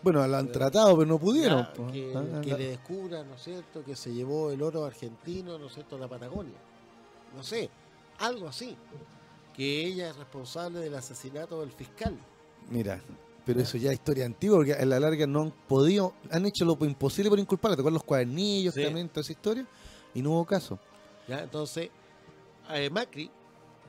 Bueno, 0.01 0.25
lo 0.27 0.35
han 0.37 0.51
tratado, 0.51 0.97
pero 0.97 1.05
no 1.07 1.19
pudieron. 1.19 1.59
Ya, 1.61 1.91
que, 1.91 2.13
Ah, 2.15 2.41
que 2.41 2.49
la- 2.51 2.57
le 2.57 2.67
descubran, 2.69 3.27
¿no 3.29 3.35
es 3.35 3.43
cierto?, 3.43 3.83
que 3.83 3.95
se 3.95 4.11
llevó 4.11 4.51
el 4.51 4.63
oro 4.63 4.83
argentino, 4.83 5.59
¿no 5.59 5.67
es 5.67 5.73
cierto?, 5.75 5.95
a 5.95 5.99
la 5.99 6.07
Patagonia. 6.07 6.57
No 7.35 7.43
sé, 7.43 7.69
algo 8.17 8.47
así. 8.47 8.75
Que 9.55 9.85
ella 9.85 10.09
es 10.09 10.15
responsable 10.15 10.79
del 10.79 10.95
asesinato 10.95 11.59
del 11.61 11.71
fiscal. 11.71 12.17
Mira, 12.69 13.01
pero 13.45 13.59
eso 13.59 13.77
ya 13.77 13.89
es 13.89 13.95
historia 13.95 14.25
antigua, 14.25 14.57
porque 14.57 14.73
a 14.73 14.85
la 14.85 14.99
larga 14.99 15.27
no 15.27 15.41
han 15.41 15.51
podido, 15.67 16.13
han 16.29 16.45
hecho 16.45 16.63
lo 16.65 16.77
imposible 16.85 17.29
por 17.29 17.39
inculparla. 17.39 17.75
¿Te 17.75 17.81
acuerdas 17.81 17.95
los 17.95 18.03
cuadernillos 18.03 18.73
Sí. 18.73 18.83
también, 18.83 19.09
toda 19.09 19.21
esa 19.21 19.31
historia? 19.33 19.65
Y 20.13 20.21
no 20.21 20.31
hubo 20.31 20.45
caso. 20.45 20.79
¿ya? 21.27 21.41
Entonces, 21.43 21.89
eh, 22.69 22.89
Macri, 22.89 23.29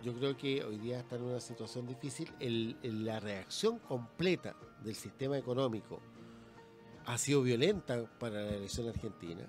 yo 0.03 0.13
creo 0.15 0.37
que 0.37 0.65
hoy 0.65 0.79
día 0.79 1.01
está 1.01 1.17
en 1.17 1.23
una 1.23 1.41
situación 1.41 1.87
difícil. 1.87 2.31
El- 2.41 2.77
el- 2.83 3.05
la 3.05 3.21
reacción 3.21 3.79
completa 3.79 4.55
del 4.83 4.95
sistema 4.97 5.39
económico 5.39 6.01
ha 7.07 7.19
sido 7.19 7.43
violenta 7.43 8.05
para 8.19 8.43
la 8.43 8.51
elección 8.57 8.89
argentina. 8.89 9.47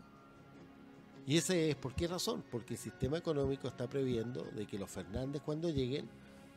Y 1.25 1.37
ese 1.37 1.69
es 1.69 1.75
por 1.75 1.93
qué 1.95 2.07
razón, 2.07 2.43
porque 2.51 2.73
el 2.73 2.79
sistema 2.79 3.17
económico 3.17 3.67
está 3.67 3.87
previendo 3.89 4.43
de 4.55 4.65
que 4.65 4.77
los 4.77 4.89
Fernández 4.89 5.41
cuando 5.43 5.69
lleguen 5.69 6.07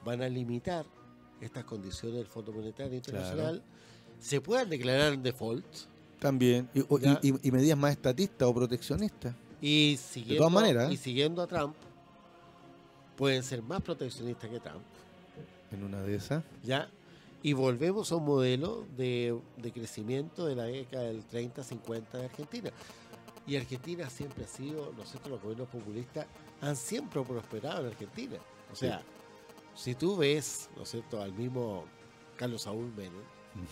van 0.05 0.23
a 0.23 0.29
limitar 0.29 0.85
estas 1.41 1.64
condiciones 1.64 2.19
del 2.19 2.27
Fondo 2.27 2.53
Monetario 2.53 2.95
Internacional, 2.97 3.62
se 4.19 4.41
puedan 4.41 4.69
declarar 4.71 5.12
en 5.12 5.23
default 5.23 5.64
También. 6.19 6.69
Y, 6.75 6.81
o- 6.89 6.99
y- 6.99 7.03
Ya. 7.03 7.21
y- 7.23 7.49
y 7.49 7.51
medidas 7.53 7.79
más 7.79 7.93
estatistas 7.93 8.49
o 8.49 8.55
proteccionistas. 8.55 9.35
y 9.61 9.99
siguiendo, 10.01 10.51
maneras, 10.51 10.91
¿eh? 10.91 10.95
y 10.95 10.97
siguiendo 10.97 11.43
a 11.43 11.47
Trump 11.47 11.75
pueden 13.17 13.43
ser 13.43 13.62
más 13.62 13.81
proteccionistas 13.83 14.51
que 14.51 14.61
Trump. 14.61 14.83
En 15.73 15.83
una 15.85 16.03
de 16.03 16.14
esas. 16.17 16.43
¿ya? 16.62 16.89
Y 17.43 17.53
volvemos 17.53 18.11
a 18.12 18.17
un 18.17 18.25
modelo 18.25 18.87
de, 18.97 19.39
de 19.59 19.73
crecimiento 19.73 20.47
de 20.47 20.57
la 20.57 20.64
década 20.64 21.05
del 21.05 21.23
30-50 21.29 22.19
de 22.19 22.25
Argentina. 22.25 22.71
Y 23.47 23.57
Argentina 23.57 24.11
siempre 24.11 24.45
ha 24.45 24.49
sido, 24.49 24.93
nosotros 24.97 25.29
los 25.31 25.41
gobiernos 25.43 25.69
populistas 25.69 26.27
han 26.61 26.75
siempre 26.77 27.23
prosperado 27.23 27.81
en 27.83 27.87
Argentina. 27.89 28.37
O 28.73 28.75
sea, 28.77 29.03
si 29.75 29.95
tú 29.95 30.17
ves, 30.17 30.69
¿no 30.77 30.83
es 30.83 30.91
cierto?, 30.91 31.21
al 31.23 31.33
mismo 31.33 31.85
Carlos 32.37 32.63
Saúl 32.63 32.93
Menem, 32.97 33.23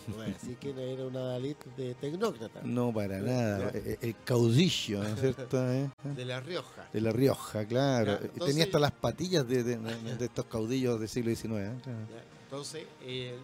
no 0.07 0.15
voy 0.15 0.25
a 0.25 0.29
decir 0.29 0.57
que 0.57 0.69
era 0.93 1.05
una 1.05 1.19
Dalit 1.19 1.63
de 1.77 1.93
tecnócrata, 1.95 2.61
No, 2.63 2.91
para 2.93 3.19
Ya. 3.19 3.23
nada. 3.25 3.69
El, 3.71 3.97
el 4.01 4.15
caudillo, 4.23 5.03
¿no 5.03 5.09
es 5.09 5.19
cierto? 5.19 5.57
eh? 5.71 5.89
de 6.03 6.25
La 6.25 6.39
Rioja. 6.39 6.89
De 6.91 7.01
La 7.01 7.11
Rioja, 7.11 7.65
claro. 7.67 8.19
Ya, 8.21 8.45
Tenía 8.45 8.63
hasta 8.63 8.79
las 8.79 8.91
patillas 8.93 9.47
de, 9.47 9.63
de- 9.63 9.77
de- 9.77 10.15
de 10.17 10.25
estos 10.25 10.45
caudillos 10.45 10.99
del 10.99 11.09
siglo 11.09 11.29
XIX. 11.35 11.43
¿eh? 11.43 11.49
Claro. 11.83 11.99
¿ya? 12.09 12.23
Entonces, 12.45 12.85
eh, 13.03 13.35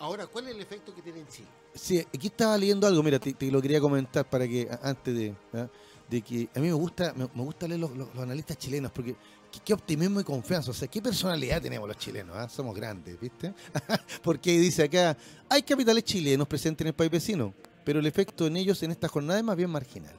ahora, 0.00 0.26
¿cuál 0.26 0.48
es 0.48 0.54
el 0.56 0.60
efecto 0.60 0.94
que 0.94 1.00
tiene 1.02 1.20
en 1.20 1.28
Chile? 1.28 1.48
Sí, 1.74 1.98
aquí 1.98 2.26
estaba 2.26 2.56
leyendo 2.58 2.86
algo, 2.86 3.02
mira, 3.02 3.18
te, 3.18 3.34
lo 3.50 3.62
quería 3.62 3.80
comentar 3.80 4.28
para 4.28 4.46
que 4.46 4.68
antes 4.82 5.14
de, 5.14 5.34
¿ah? 5.54 5.68
de 6.08 6.20
que 6.20 6.48
a 6.54 6.60
mí 6.60 6.66
me 6.66 6.74
gusta 6.74 7.14
me, 7.14 7.24
gusta 7.42 7.66
leer 7.66 7.80
los, 7.80 7.90
analistas 8.18 8.58
chilenos 8.58 8.92
porque 8.92 9.16
qué, 9.64 9.72
optimismo 9.72 10.20
y 10.20 10.24
confianza, 10.24 10.70
o 10.70 10.74
sea, 10.74 10.88
qué 10.88 11.00
personalidad 11.00 11.62
tenemos 11.62 11.88
los 11.88 11.96
chilenos, 11.96 12.36
¿ah? 12.36 12.48
somos 12.48 12.74
grandes, 12.74 13.18
¿viste? 13.18 13.54
porque 14.22 14.58
dice 14.58 14.84
acá, 14.84 15.16
hay 15.48 15.62
capitales 15.62 16.04
chilenos 16.04 16.46
presentes 16.46 16.82
en 16.82 16.88
el 16.88 16.94
país 16.94 17.10
vecino, 17.10 17.54
pero 17.84 18.00
el 18.00 18.06
efecto 18.06 18.46
en 18.46 18.56
ellos 18.58 18.82
en 18.82 18.90
esta 18.90 19.08
jornada 19.08 19.38
es 19.38 19.44
más 19.44 19.56
bien 19.56 19.70
marginal. 19.70 20.18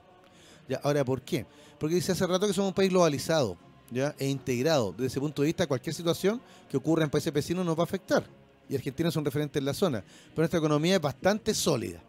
Ahora, 0.82 1.04
¿por 1.04 1.22
qué? 1.22 1.46
Porque 1.78 1.96
dice 1.96 2.14
hace 2.14 2.26
rato 2.26 2.48
que 2.48 2.54
somos 2.54 2.70
un 2.70 2.74
país 2.74 2.90
globalizado 2.90 3.58
¿ya? 3.92 4.16
e 4.18 4.28
integrado. 4.28 4.92
Desde 4.92 5.08
ese 5.08 5.20
punto 5.20 5.42
de 5.42 5.48
vista, 5.48 5.68
cualquier 5.68 5.94
situación 5.94 6.42
que 6.70 6.78
ocurra 6.78 7.04
en 7.04 7.10
países 7.10 7.34
vecinos 7.34 7.66
nos 7.66 7.78
va 7.78 7.82
a 7.82 7.84
afectar. 7.84 8.26
Y 8.74 8.76
Argentina 8.76 9.10
es 9.10 9.16
un 9.16 9.24
referente 9.24 9.60
en 9.60 9.66
la 9.66 9.74
zona. 9.76 10.02
Pero 10.02 10.38
nuestra 10.38 10.58
economía 10.58 10.96
es 10.96 11.02
bastante 11.02 11.54
sólida. 11.54 12.02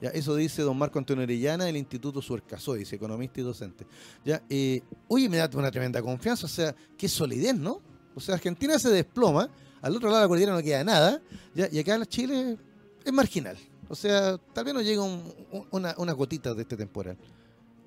Ya, 0.00 0.08
eso 0.10 0.34
dice 0.34 0.62
don 0.62 0.76
Marco 0.76 0.98
Antonio 0.98 1.22
Orellana 1.22 1.66
del 1.66 1.76
Instituto 1.76 2.20
Suercasoy, 2.20 2.80
dice 2.80 2.96
economista 2.96 3.40
y 3.40 3.44
docente. 3.44 3.86
Ya, 4.24 4.42
eh, 4.50 4.82
oye, 5.06 5.28
me 5.28 5.36
da 5.36 5.48
una 5.54 5.70
tremenda 5.70 6.02
confianza, 6.02 6.46
o 6.46 6.48
sea, 6.48 6.74
qué 6.98 7.08
solidez, 7.08 7.54
¿no? 7.54 7.80
O 8.16 8.20
sea, 8.20 8.34
Argentina 8.34 8.76
se 8.76 8.90
desploma, 8.90 9.48
al 9.80 9.94
otro 9.96 10.08
lado 10.08 10.18
de 10.18 10.24
la 10.24 10.28
cordillera 10.28 10.52
no 10.52 10.62
queda 10.62 10.82
nada, 10.82 11.22
ya, 11.54 11.68
y 11.70 11.78
acá 11.78 11.94
en 11.94 12.04
Chile 12.06 12.58
es 13.04 13.12
marginal. 13.12 13.56
O 13.88 13.94
sea, 13.94 14.36
tal 14.52 14.64
vez 14.64 14.74
nos 14.74 14.82
llega 14.84 15.00
un- 15.00 15.32
un- 15.52 15.68
una, 15.70 15.94
una 15.96 16.12
gotita 16.12 16.52
de 16.54 16.62
este 16.62 16.76
temporal. 16.76 17.16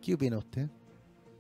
¿Qué 0.02 0.14
opina 0.14 0.38
usted? 0.38 0.70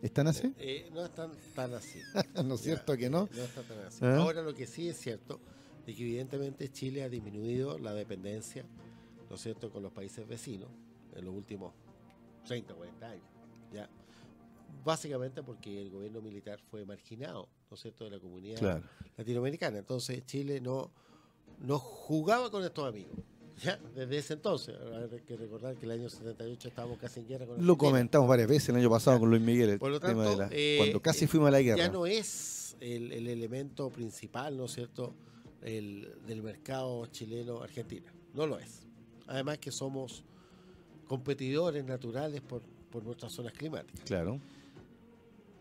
¿Están 0.01 0.27
así? 0.27 0.53
Eh, 0.59 0.89
no 0.93 1.05
es 1.05 1.11
tan, 1.55 1.73
así. 1.73 1.99
¿No 2.43 2.55
es 2.55 2.61
cierto 2.61 2.95
que 2.97 3.09
no? 3.09 3.29
No 3.33 3.41
está 3.43 3.61
tan 3.63 3.79
así. 3.87 3.99
¿Ah? 4.01 4.17
Ahora 4.17 4.41
lo 4.41 4.53
que 4.53 4.67
sí 4.67 4.89
es 4.89 4.99
cierto 4.99 5.39
es 5.87 5.95
que 5.95 6.03
evidentemente 6.03 6.69
Chile 6.71 7.03
ha 7.03 7.09
disminuido 7.09 7.79
la 7.79 7.93
dependencia, 7.93 8.65
¿no 9.29 9.35
es 9.35 9.41
cierto?, 9.41 9.69
con 9.71 9.81
los 9.83 9.91
países 9.91 10.27
vecinos 10.27 10.69
en 11.15 11.25
los 11.25 11.33
últimos 11.33 11.73
30, 12.45 12.73
40 12.73 13.09
años. 13.09 13.25
¿ya? 13.73 13.89
Básicamente 14.83 15.43
porque 15.43 15.81
el 15.81 15.89
gobierno 15.89 16.21
militar 16.21 16.59
fue 16.69 16.85
marginado, 16.85 17.47
¿no 17.69 17.75
es 17.75 17.81
cierto?, 17.81 18.05
de 18.05 18.11
la 18.11 18.19
comunidad 18.19 18.59
Claro. 18.59 18.83
latinoamericana. 19.17 19.79
Entonces 19.79 20.25
Chile 20.25 20.61
no, 20.61 20.91
no 21.59 21.79
jugaba 21.79 22.49
con 22.51 22.63
estos 22.63 22.87
amigos. 22.87 23.17
¿ya? 23.63 23.77
Desde 23.95 24.17
ese 24.19 24.33
entonces, 24.33 24.75
hay 24.79 25.21
que 25.21 25.35
recordar 25.35 25.75
que 25.77 25.85
el 25.85 25.91
año 25.91 26.09
78 26.09 26.67
estábamos 26.67 26.99
casi 26.99 27.21
en 27.21 27.27
guerra 27.27 27.45
con 27.47 27.55
Lo 27.55 27.61
Argentina. 27.73 27.77
comentamos 27.77 28.27
varias 28.29 28.47
veces 28.47 28.69
el 28.69 28.75
año 28.75 28.89
pasado 28.89 29.19
con 29.19 29.29
Luis 29.29 29.41
Miguel, 29.41 29.69
el 29.71 29.79
Por 29.79 29.91
lo 29.91 29.99
tema 29.99 30.23
de 30.23 30.29
tanto, 30.35 30.41
la- 30.43 30.49
eh, 30.51 30.75
cuando 30.77 31.01
casi 31.01 31.25
eh, 31.25 31.27
fuimos 31.27 31.47
a 31.47 31.51
la 31.51 31.61
guerra. 31.61 31.77
ya 31.77 31.89
no 31.89 32.05
es 32.05 32.75
el, 32.79 33.11
el 33.11 33.27
elemento 33.27 33.89
principal, 33.89 34.55
¿no 34.57 34.65
es 34.65 34.73
cierto?, 34.73 35.15
el, 35.61 36.13
del 36.25 36.41
mercado 36.41 37.05
chileno-argentina. 37.07 38.13
No 38.33 38.45
lo 38.45 38.59
es. 38.59 38.87
Además 39.27 39.57
que 39.57 39.71
somos 39.71 40.23
competidores 41.07 41.83
naturales 41.85 42.41
por, 42.41 42.61
por 42.91 43.03
nuestras 43.03 43.31
zonas 43.31 43.53
climáticas. 43.53 44.03
Claro. 44.05 44.39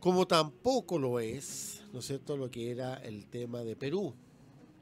Como 0.01 0.27
tampoco 0.27 0.99
lo 0.99 1.19
es, 1.19 1.83
¿no 1.93 2.01
es 2.01 2.07
cierto?, 2.07 2.37
lo 2.37 2.51
que 2.51 2.71
era 2.71 2.95
el 2.97 3.27
tema 3.27 3.65
de 3.65 3.75
Perú, 3.75 4.15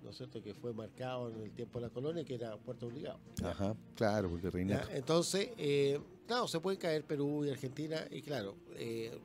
¿no 0.03 0.11
es 0.11 0.17
cierto?, 0.17 0.43
que 0.43 0.55
fue 0.55 0.75
marcado 0.75 1.31
en 1.31 1.41
el 1.41 1.51
tiempo 1.53 1.79
de 1.79 1.87
la 1.87 1.93
colonia, 1.93 2.25
que 2.25 2.35
era 2.35 2.57
puerto 2.57 2.89
obligado. 2.89 3.19
Ajá, 3.43 3.75
claro, 3.95 4.29
porque 4.29 4.47
¿ya? 4.47 4.51
Reinaldo. 4.51 4.91
Entonces, 4.91 5.51
eh, 5.57 5.99
claro, 6.27 6.47
se 6.49 6.61
pueden 6.61 6.79
caer 6.79 7.05
Perú 7.05 7.45
y 7.45 7.51
Argentina, 7.51 8.07
y 8.11 8.21
claro, 8.21 8.57
eh, 8.77 9.19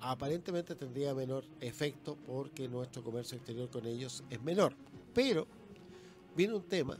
aparentemente 0.00 0.74
tendría 0.74 1.14
menor 1.14 1.44
efecto 1.60 2.16
porque 2.26 2.68
nuestro 2.68 3.02
comercio 3.02 3.36
exterior 3.36 3.68
con 3.70 3.86
ellos 3.86 4.22
es 4.30 4.42
menor. 4.42 4.74
Pero 5.14 5.46
viene 6.36 6.54
un 6.54 6.62
tema, 6.62 6.96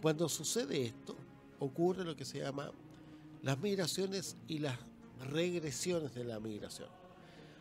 cuando 0.00 0.28
sucede 0.28 0.84
esto, 0.84 1.16
ocurre 1.58 2.04
lo 2.04 2.16
que 2.16 2.24
se 2.24 2.38
llama 2.38 2.70
las 3.42 3.58
migraciones 3.58 4.36
y 4.48 4.58
las 4.58 4.78
regresiones 5.30 6.14
de 6.14 6.24
la 6.24 6.40
migración. 6.40 6.88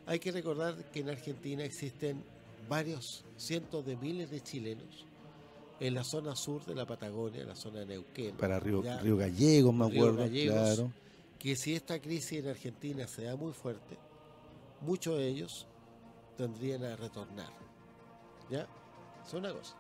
Hay 0.06 0.20
que 0.20 0.32
recordar 0.32 0.76
que 0.92 1.02
en 1.02 1.10
Argentina 1.10 1.64
existen 1.64 2.24
varios 2.68 3.26
cientos 3.38 3.86
de 3.86 3.96
miles 3.98 4.30
de 4.32 4.42
chilenos 4.42 5.06
en 5.80 5.94
la 5.94 6.04
zona 6.04 6.36
sur 6.36 6.66
de 6.66 6.76
la 6.76 6.86
Patagonia, 6.86 7.42
en 7.42 7.48
la 7.48 7.56
zona 7.56 7.80
de 7.80 7.86
Neuquén. 7.86 8.36
Para 8.36 8.60
Río, 8.60 8.84
Ya. 8.84 9.00
Río 9.00 9.18
Gallegos, 9.18 9.74
me 9.74 9.86
acuerdo. 9.86 10.18
Gallegos. 10.18 10.56
Claro. 10.56 10.92
que 11.38 11.56
si 11.56 11.74
esta 11.74 12.00
crisis 12.00 12.40
en 12.40 12.50
Argentina 12.50 13.08
se 13.08 13.24
da 13.24 13.36
muy 13.36 13.54
fuerte, 13.54 13.98
muchos 14.82 15.18
de 15.18 15.28
ellos 15.28 15.66
tendrían 16.38 16.84
a 16.84 16.96
retornar. 16.96 17.50
¿Ya? 18.50 18.68
Es 19.26 19.34
una 19.34 19.52
cosa. 19.54 19.76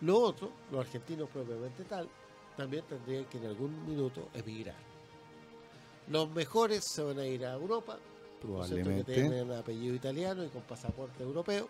Lo 0.00 0.18
otro, 0.20 0.52
los 0.70 0.80
argentinos 0.80 1.28
propiamente 1.28 1.84
tal, 1.84 2.08
también 2.56 2.84
tendrían 2.88 3.24
que 3.26 3.38
en 3.38 3.46
algún 3.46 3.84
minuto 3.86 4.28
emigrar. 4.34 4.76
Los 6.08 6.30
mejores 6.30 6.84
se 6.84 7.02
van 7.02 7.18
a 7.18 7.26
ir 7.26 7.44
a 7.44 7.52
Europa, 7.54 7.98
¿no 8.44 8.62
es 8.62 8.68
cierto? 8.68 8.90
que 8.90 9.04
Probablemente. 9.04 9.14
tienen 9.14 9.52
apellido 9.52 9.94
italiano 9.94 10.44
y 10.44 10.48
con 10.48 10.62
pasaporte 10.62 11.22
europeo, 11.22 11.68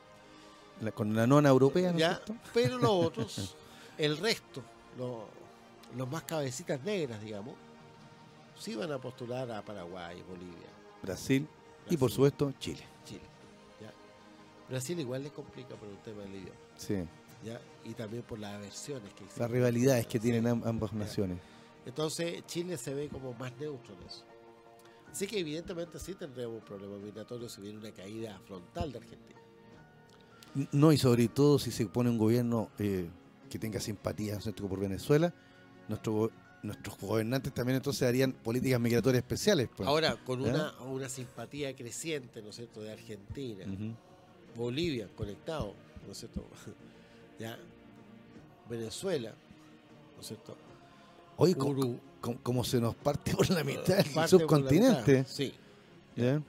La- 0.81 0.93
con 0.93 1.15
la 1.17 1.27
nona 1.27 1.49
europea, 1.49 1.91
¿no 1.91 1.97
es 1.99 2.03
¿ya? 2.03 2.15
cierto? 2.17 2.35
pero 2.55 2.79
los 2.79 2.91
otros, 3.07 3.57
el 3.97 4.17
resto, 4.19 4.63
lo- 4.97 5.27
los 5.97 6.09
más 6.09 6.23
cabecitas 6.25 6.83
negras, 6.85 7.21
digamos, 7.23 7.55
sí 8.57 8.77
van 8.77 8.93
a 8.93 8.99
postular 9.01 9.51
a 9.51 9.63
Paraguay, 9.65 10.23
Bolivia, 10.29 10.69
Brasil 11.03 11.49
y 11.91 11.97
por 11.97 12.11
supuesto 12.11 12.53
Chile. 12.59 12.83
Chile. 13.05 13.21
¿ya? 13.81 13.93
Brasil 14.69 14.99
igual 15.01 15.23
le 15.23 15.31
complica 15.31 15.75
por 15.77 15.89
el 15.89 15.99
tema 15.99 16.23
del 16.23 16.35
idioma, 16.37 16.59
Sí. 16.77 16.97
¿ya? 17.45 17.61
y 17.85 17.95
también 17.95 18.23
por 18.23 18.39
las 18.39 18.55
aversiones 18.55 19.13
que 19.15 19.25
existen. 19.25 19.43
Las 19.43 19.51
rivalidades 19.51 20.07
que 20.07 20.19
tienen 20.19 20.47
am- 20.47 20.63
ambas 20.65 20.91
Ya. 20.93 20.99
naciones. 20.99 21.39
Entonces 21.87 22.45
Chile 22.47 22.77
se 22.77 22.93
ve 22.95 23.09
como 23.09 23.33
más 23.35 23.53
neutro 23.59 23.95
en 23.95 24.03
eso. 24.07 24.25
Así 25.11 25.27
que 25.27 25.39
evidentemente 25.39 25.99
sí 25.99 26.15
tendremos 26.15 26.57
un 26.57 26.65
problema 26.65 26.97
migratorio 26.99 27.49
si 27.49 27.63
viene 27.63 27.79
una 27.79 27.93
caída 27.93 28.39
frontal 28.47 28.93
de 28.93 28.99
Argentina. 28.99 29.41
No, 30.73 30.93
y 30.93 30.99
sobre 30.99 31.29
todo 31.29 31.59
si 31.59 31.71
se 31.71 31.87
pone 31.87 32.11
un 32.11 32.19
gobierno 32.19 32.71
eh, 32.79 33.09
que 33.49 33.59
tenga 33.59 33.81
simpatía 33.81 34.33
¿no 34.33 34.39
es 34.39 34.45
cierto? 34.45 34.69
por 34.69 34.79
Venezuela, 34.81 35.33
nuestro, 35.89 36.13
go- 36.13 36.31
nuestros 36.63 36.99
gobernantes 36.99 37.53
también 37.55 37.77
entonces 37.77 38.03
harían 38.09 38.33
políticas 38.33 38.81
migratorias 38.81 39.23
especiales. 39.23 39.69
pues. 39.77 39.89
Ahora, 39.89 40.17
con 40.25 40.43
¿Ya? 40.43 40.51
una, 40.51 40.81
una 40.83 41.09
simpatía 41.09 41.75
creciente, 41.77 42.43
¿no 42.43 42.51
es 42.51 42.57
cierto?, 42.57 42.81
de 42.83 42.93
Argentina. 42.93 43.65
Bolivia 44.57 45.09
conectado, 45.17 45.75
¿no 46.07 46.13
es 46.13 46.19
cierto? 46.19 46.45
ya, 47.39 47.57
Venezuela, 48.69 49.31
¿no 50.15 50.21
es 50.21 50.27
cierto? 50.27 50.57
Oye, 51.37 51.55
co- 51.55 51.69
Uru- 51.69 51.99
co- 52.21 52.37
como 52.43 52.65
se 52.65 52.81
nos 52.81 52.95
parte 52.97 53.35
por 53.35 53.49
la 53.51 53.63
mitad 53.65 53.99
el 53.99 54.05
parte 54.07 54.13
por 54.13 54.23
la 54.23 54.29
subcontinente. 54.29 55.19
mitad, 55.19 55.27
Sí. 55.31 55.55
¿ya? 56.17 56.43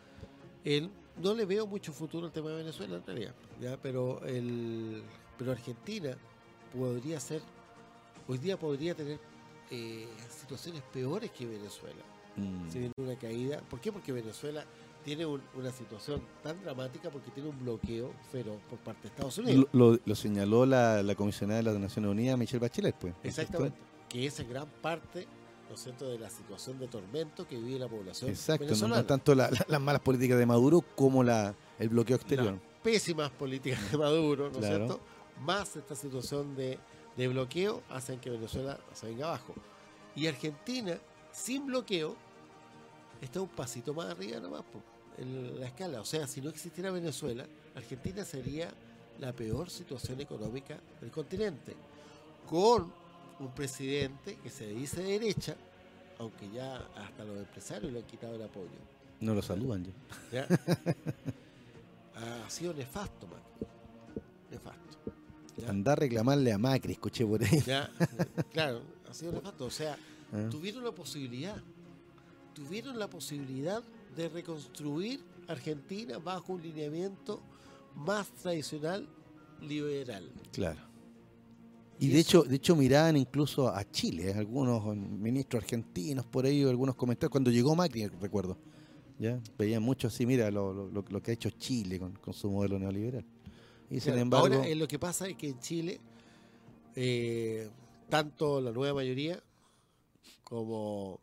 El- 0.64 0.90
no 1.22 1.34
le 1.34 1.46
veo 1.46 1.68
mucho 1.68 1.92
futuro 1.92 2.26
al 2.28 2.32
tema 2.32 2.50
de 2.50 2.56
Venezuela 2.58 2.96
en 2.98 3.06
realidad, 3.06 3.34
¿ya? 3.62 3.78
Pero, 3.82 4.24
el, 4.26 5.04
pero 5.38 5.52
Argentina 5.52 6.18
podría 6.74 7.20
ser, 7.20 7.42
hoy 8.28 8.38
día 8.38 8.58
podría 8.58 8.96
tener 8.96 9.20
eh, 9.72 10.08
situaciones 10.40 10.82
peores 10.94 11.32
que 11.32 11.46
Venezuela. 11.46 12.02
Mm. 12.36 12.70
Si 12.72 12.80
viene 12.80 12.94
una 12.98 13.16
caída. 13.18 13.60
¿Por 13.70 13.80
qué? 13.80 13.92
Porque 13.92 14.12
Venezuela 14.12 14.64
tiene 15.04 15.26
un- 15.26 15.42
una 15.56 15.72
situación 15.72 16.22
tan 16.44 16.62
dramática 16.62 17.10
porque 17.10 17.32
tiene 17.32 17.50
un 17.50 17.60
bloqueo 17.60 18.12
feroz 18.32 18.58
por 18.70 18.80
parte 18.80 19.04
de 19.04 19.08
Estados 19.10 19.38
Unidos. 19.38 19.68
Lo, 19.72 19.92
lo- 19.94 20.00
lo 20.06 20.16
señaló 20.16 20.66
la, 20.66 21.02
la 21.04 21.16
comisionada 21.16 21.58
de 21.58 21.64
las 21.64 21.78
Naciones 21.80 22.12
Unidas, 22.12 22.38
Michelle 22.38 22.60
Bachelet, 22.60 22.96
pues. 22.96 23.14
Exactamente. 23.24 23.78
Que 24.10 24.26
esa 24.26 24.42
es 24.44 24.50
gran 24.50 24.68
parte, 24.82 25.28
¿no 25.70 25.76
es 25.76 25.82
cierto?, 25.84 26.10
de 26.10 26.18
la 26.20 26.30
situación 26.30 26.80
de 26.80 26.88
tormento 26.88 27.48
que 27.48 27.58
vive 27.60 27.80
la 27.80 27.88
población 27.88 28.30
Exacto, 28.30 28.66
venezolana. 28.66 29.02
no 29.02 29.06
tanto 29.08 29.36
la- 29.36 29.50
la- 29.52 29.66
las 29.68 29.82
malas 29.82 30.02
políticas 30.02 30.38
de 30.38 30.46
Maduro 30.46 30.82
como 30.96 31.24
la, 31.24 31.54
el 31.78 31.90
bloqueo 31.90 32.16
exterior. 32.16 32.54
Las 32.54 32.62
pésimas 32.84 33.30
políticas 33.32 33.92
de 33.92 33.98
Maduro, 33.98 34.46
¿no 34.50 34.52
es 34.54 34.58
Claro. 34.60 34.86
cierto? 34.88 35.00
Más 35.42 35.76
esta 35.78 35.96
situación 35.96 36.56
de, 36.56 36.78
de 37.20 37.28
bloqueo 37.28 37.84
hacen 37.90 38.18
que 38.22 38.30
Venezuela 38.30 38.80
se 38.94 39.08
venga 39.08 39.28
abajo. 39.28 39.54
Y 40.16 40.28
Argentina, 40.28 40.98
sin 41.34 41.66
bloqueo, 41.66 42.16
está 43.22 43.42
un 43.42 43.50
pasito 43.50 43.94
más 43.94 44.08
arriba 44.08 44.40
nomás 44.40 44.64
po, 44.64 44.82
en 45.18 45.60
la 45.60 45.68
escala. 45.68 46.00
O 46.00 46.06
sea, 46.06 46.26
si 46.28 46.40
no 46.40 46.50
existiera 46.50 46.92
Venezuela, 46.92 47.46
Argentina 47.76 48.24
sería 48.24 48.72
la 49.20 49.34
peor 49.34 49.70
situación 49.70 50.22
económica 50.22 50.80
del 51.02 51.12
continente. 51.12 51.76
Con 52.48 52.90
un 53.40 53.52
presidente 53.54 54.38
que 54.38 54.50
se 54.50 54.68
dice 54.68 55.04
de 55.04 55.20
derecha, 55.20 55.58
aunque 56.20 56.50
ya 56.50 56.78
hasta 56.96 57.26
los 57.26 57.38
empresarios 57.38 57.92
le 57.92 58.00
han 58.00 58.06
quitado 58.06 58.36
el 58.36 58.44
apoyo. 58.44 58.70
No 59.20 59.34
lo 59.34 59.42
saludan 59.42 59.84
ya. 60.32 60.48
¿ya? 60.48 60.48
ha 62.46 62.50
sido 62.50 62.74
nefasto, 62.74 63.28
Macri. 63.28 63.68
Nefasto. 64.52 64.89
¿Ya? 65.62 65.70
Andar 65.70 66.00
a 66.00 66.02
reclamarle 66.02 66.52
a 66.52 66.58
Macri, 66.58 66.94
escuché 66.94 67.26
por 67.26 67.44
ahí. 67.44 67.62
Ya, 67.66 67.90
claro, 68.54 68.82
ha 69.10 69.14
sido 69.14 69.32
nefasto. 69.34 69.66
O 69.66 69.72
sea, 69.72 69.98
Ah. 70.32 70.48
tuvieron 70.52 70.84
la 70.84 70.92
posibilidad, 70.92 71.58
tuvieron 72.54 73.00
la 73.00 73.10
posibilidad 73.10 73.82
de 74.16 74.30
reconstruir 74.30 75.22
Argentina 75.48 76.20
bajo 76.20 76.54
un 76.54 76.62
lineamiento 76.62 77.42
más 77.96 78.28
tradicional 78.34 79.08
liberal. 79.62 80.30
Claro. 80.52 80.80
Y 82.00 82.06
Y 82.06 82.10
de 82.10 82.20
hecho, 82.20 82.44
de 82.44 82.56
hecho 82.58 82.76
miraban 82.76 83.18
incluso 83.18 83.68
a 83.70 83.84
Chile, 83.90 84.34
algunos 84.34 84.96
ministros 84.96 85.64
argentinos 85.64 86.26
por 86.26 86.46
ahí, 86.46 86.64
algunos 86.64 86.96
comentarios, 86.96 87.32
cuando 87.32 87.50
llegó 87.52 87.76
Macri, 87.76 88.08
recuerdo. 88.08 88.58
¿ya? 89.18 89.42
Veían 89.58 89.84
mucho 89.84 90.08
así, 90.08 90.26
mira 90.26 90.50
lo, 90.52 90.72
lo- 90.74 90.88
lo- 90.90 91.04
lo 91.10 91.22
que 91.22 91.32
ha 91.32 91.34
hecho 91.34 91.50
Chile 91.50 92.00
con, 92.00 92.14
con 92.14 92.34
su 92.34 92.50
modelo 92.50 92.78
neoliberal. 92.80 93.26
Y 93.90 93.96
sin 94.00 94.12
Claro, 94.14 94.20
embargo, 94.22 94.46
Ahora, 94.56 94.68
eh, 94.68 94.76
lo 94.76 94.88
que 94.88 95.00
pasa 95.00 95.28
es 95.28 95.36
que 95.36 95.50
en 95.50 95.60
Chile, 95.60 96.00
eh, 96.96 97.70
tanto 98.10 98.62
la 98.62 98.72
nueva 98.72 98.96
mayoría 98.96 99.42
como 100.44 101.20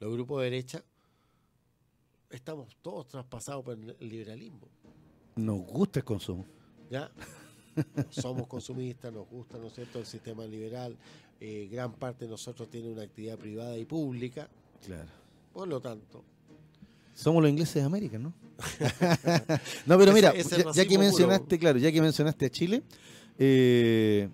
los 0.00 0.12
grupos 0.12 0.38
de 0.40 0.44
derecha 0.50 0.84
estamos 2.30 2.76
todos 2.82 3.08
traspasados 3.08 3.64
por 3.64 3.74
el 3.78 3.96
liberalismo. 4.00 4.68
Nos 5.36 5.60
gusta 5.60 6.00
el 6.00 6.04
consumo. 6.04 6.44
¿ya? 6.90 7.10
Somos 8.10 8.46
consumistas, 8.46 9.12
nos 9.12 9.28
gusta, 9.28 9.56
¿no 9.58 9.68
es 9.68 9.74
cierto?, 9.74 9.98
el 9.98 10.06
sistema 10.06 10.44
liberal. 10.44 10.96
eh, 11.40 11.68
gran 11.70 11.92
parte 11.92 12.24
de 12.24 12.30
nosotros 12.32 12.68
tiene 12.68 12.88
una 12.90 13.02
actividad 13.02 13.38
privada 13.38 13.76
y 13.78 13.84
pública. 13.84 14.48
Claro. 14.84 15.08
Por 15.52 15.68
lo 15.68 15.80
tanto, 15.80 16.24
Somos 17.18 17.42
los 17.42 17.50
ingleses 17.50 17.74
de 17.74 17.82
América, 17.82 18.16
¿no? 18.16 18.32
no, 19.86 19.98
pero 19.98 20.12
mira, 20.12 20.32
ya, 20.36 20.84
que 20.84 20.88
puro. 20.90 21.00
mencionaste, 21.00 21.58
claro, 21.58 21.76
ya 21.80 21.90
que 21.90 22.00
mencionaste 22.00 22.46
a 22.46 22.48
Chile, 22.50 22.84
eh, 23.40 24.28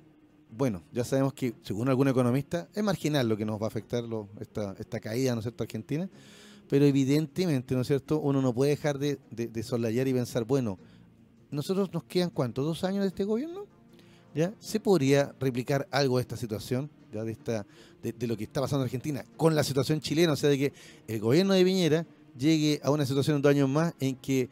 bueno, 0.51 0.83
ya 0.93 1.03
sabemos 1.03 1.33
que, 1.33 1.55
según 1.63 1.89
algún 1.89 2.09
economista, 2.09 2.69
es 2.75 2.85
marginal 2.85 3.27
lo 3.27 3.39
que 3.39 3.47
nos 3.47 3.59
va 3.59 3.65
a 3.65 3.69
afectar 3.69 4.05
lo- 4.05 4.29
esta, 4.39 4.75
esta 4.79 5.01
caída, 5.01 5.33
¿no 5.35 5.41
es 5.41 5.45
cierto?, 5.45 5.63
argentina, 5.65 6.11
pero 6.69 6.85
evidentemente, 6.85 7.75
¿no 7.75 7.81
es 7.81 7.87
cierto?, 7.87 8.21
uno 8.21 8.43
no 8.43 8.53
puede 8.53 8.73
dejar 8.73 8.99
de, 8.99 9.19
de, 9.31 9.47
de 9.47 9.63
soslayar 9.63 10.07
y 10.07 10.13
pensar, 10.13 10.45
bueno, 10.45 10.79
nosotros 11.51 11.91
nos 11.91 12.05
quedan, 12.05 12.29
¿cuánto?, 12.29 12.63
¿Dos 12.65 12.85
años 12.85 13.01
de 13.01 13.09
este 13.09 13.25
gobierno? 13.25 13.65
¿Ya? 14.35 14.53
¿Se 14.59 14.79
podría 14.79 15.35
replicar 15.41 15.89
algo 15.91 16.19
de 16.19 16.23
esta 16.23 16.37
situación, 16.37 16.91
ya 17.11 17.25
de, 17.25 17.33
esta, 17.33 17.65
de, 18.03 18.13
de 18.13 18.27
lo 18.27 18.37
que 18.37 18.45
está 18.45 18.61
pasando 18.61 18.83
en 18.83 18.89
Argentina, 18.89 19.25
con 19.39 19.55
la 19.55 19.65
situación 19.65 20.01
chilena? 20.01 20.33
O 20.33 20.37
sea, 20.37 20.51
de 20.51 20.59
que 20.59 20.73
el 21.09 21.21
gobierno 21.21 21.55
de 21.55 21.65
Piñera 21.65 22.07
llegue 22.39 22.81
a 22.83 22.91
una 22.91 23.07
situación 23.07 23.37
en 23.37 23.43
dos 23.43 23.51
años 23.51 23.69
más 23.69 23.95
en 24.01 24.17
que 24.17 24.49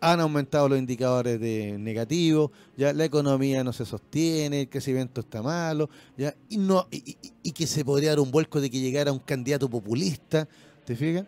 han 0.00 0.18
aumentado 0.20 0.68
los 0.68 0.78
indicadores 0.78 1.38
de 1.40 1.76
negativos, 1.78 2.50
ya 2.76 2.92
la 2.92 3.04
economía 3.04 3.62
no 3.62 3.72
se 3.72 3.84
sostiene, 3.86 4.62
el 4.62 4.68
crecimiento 4.68 5.20
está 5.20 5.40
malo, 5.40 5.88
ya 6.16 6.34
y 6.48 6.56
no 6.58 6.88
y, 6.90 6.96
y- 7.10 7.16
y 7.44 7.52
que 7.52 7.66
se 7.66 7.84
podría 7.84 8.10
dar 8.10 8.20
un 8.20 8.30
vuelco 8.32 8.60
de 8.60 8.70
que 8.70 8.80
llegara 8.80 9.12
un 9.12 9.20
candidato 9.20 9.68
populista, 9.70 10.48
¿te 10.84 10.96
fijas? 10.96 11.26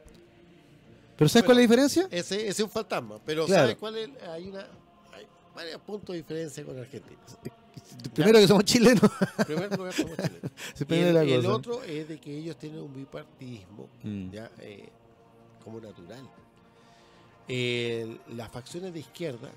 Pero 1.16 1.28
¿sabes 1.28 1.44
cuál 1.44 1.58
es 1.58 1.62
la 1.62 1.62
diferencia? 1.62 2.08
ese, 2.10 2.36
ese 2.36 2.48
es 2.48 2.60
un 2.60 2.70
fantasma. 2.70 3.18
Pero 3.24 3.44
Claro. 3.46 3.62
¿sabes 3.64 3.76
cuál 3.76 3.98
es? 3.98 4.08
Hay, 4.30 4.48
una, 4.48 4.60
hay 5.12 5.26
varios 5.54 5.80
puntos 5.82 6.14
de 6.14 6.16
diferencia 6.22 6.64
con 6.64 6.78
Argentina. 6.78 7.20
Primero 8.14 8.38
que 8.38 8.48
somos 8.48 8.64
chilenos. 8.64 9.02
En 9.38 9.44
primer 9.44 9.76
lugar, 9.76 9.92
somos 9.92 10.16
chilenos. 10.16 10.50
Y 10.80 10.84
primero 10.84 11.20
el, 11.20 11.46
otro 11.46 11.82
es 11.84 12.08
de 12.08 12.18
que 12.18 12.36
ellos 12.36 12.56
tienen 12.56 12.80
un 12.80 12.94
bipartidismo 12.94 13.88
Mm. 14.02 14.30
ya 14.30 14.50
eh, 14.60 14.88
como 15.64 15.80
natural. 15.80 16.28
El- 17.48 18.20
las 18.36 18.48
facciones 18.50 18.92
de 18.92 19.00
izquierda 19.00 19.50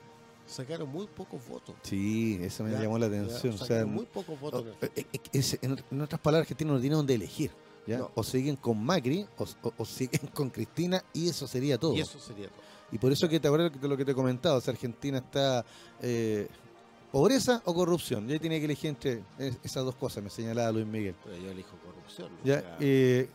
sacaron 0.48 0.90
muy 0.90 1.08
pocos 1.08 1.48
votos. 1.48 1.76
Sí, 1.84 2.40
eso 2.42 2.64
me 2.64 2.72
Ya, 2.72 2.82
llamó 2.82 2.98
la 2.98 3.08
ya, 3.08 3.18
atención. 3.22 3.54
O 3.54 3.58
sea, 3.58 3.68
sacaron 3.68 3.94
muy 3.94 4.06
pocos 4.06 4.40
votos. 4.40 4.66
o- 4.66 4.86
en 4.86 4.92
eh, 4.96 5.06
eh, 5.14 5.20
es- 5.32 5.60
en, 5.62 5.78
en 5.92 6.02
otras 6.02 6.20
palabras, 6.20 6.46
Argentina 6.46 6.72
no 6.74 6.80
tiene 6.80 6.96
donde 6.96 7.14
elegir. 7.14 7.52
¿ya? 7.86 7.98
No. 8.00 8.12
O 8.16 8.24
siguen 8.24 8.56
con 8.56 8.82
Macri 8.84 9.26
o, 9.38 9.44
o- 9.44 9.74
o 9.78 9.86
siguen 9.86 10.28
con 10.34 10.50
Cristina 10.50 11.04
y 11.14 11.28
eso 11.30 11.48
sería 11.48 11.78
todo. 11.78 11.94
Y 11.94 12.00
eso 12.02 12.18
sería 12.20 12.48
todo. 12.48 12.62
Y 12.92 12.98
por 12.98 13.12
eso 13.12 13.28
que 13.28 13.40
te 13.40 13.48
acuerdas 13.48 13.72
de 13.80 13.88
lo 13.88 13.98
que 13.98 14.06
te 14.06 14.12
he 14.12 14.16
comentado, 14.16 14.58
o 14.58 14.62
sea, 14.62 14.72
Argentina 14.72 15.18
está 15.18 15.66
eh, 16.02 16.48
pobreza 17.12 17.62
o 17.66 17.74
corrupción. 17.74 18.30
Y 18.30 18.34
ahí 18.34 18.40
tiene 18.40 18.60
que 18.60 18.66
elegir 18.66 18.90
entre 18.90 19.24
es- 19.38 19.58
esas 19.64 19.84
dos 19.84 19.96
cosas, 19.96 20.24
me 20.24 20.30
señalaba 20.30 20.72
Luis 20.72 20.86
Miguel. 20.86 21.16
Pero 21.24 21.38
yo 21.38 21.52
elijo 21.52 21.76
corrupción. 21.86 22.30
Ya, 22.44 22.78
eh, 22.80 23.30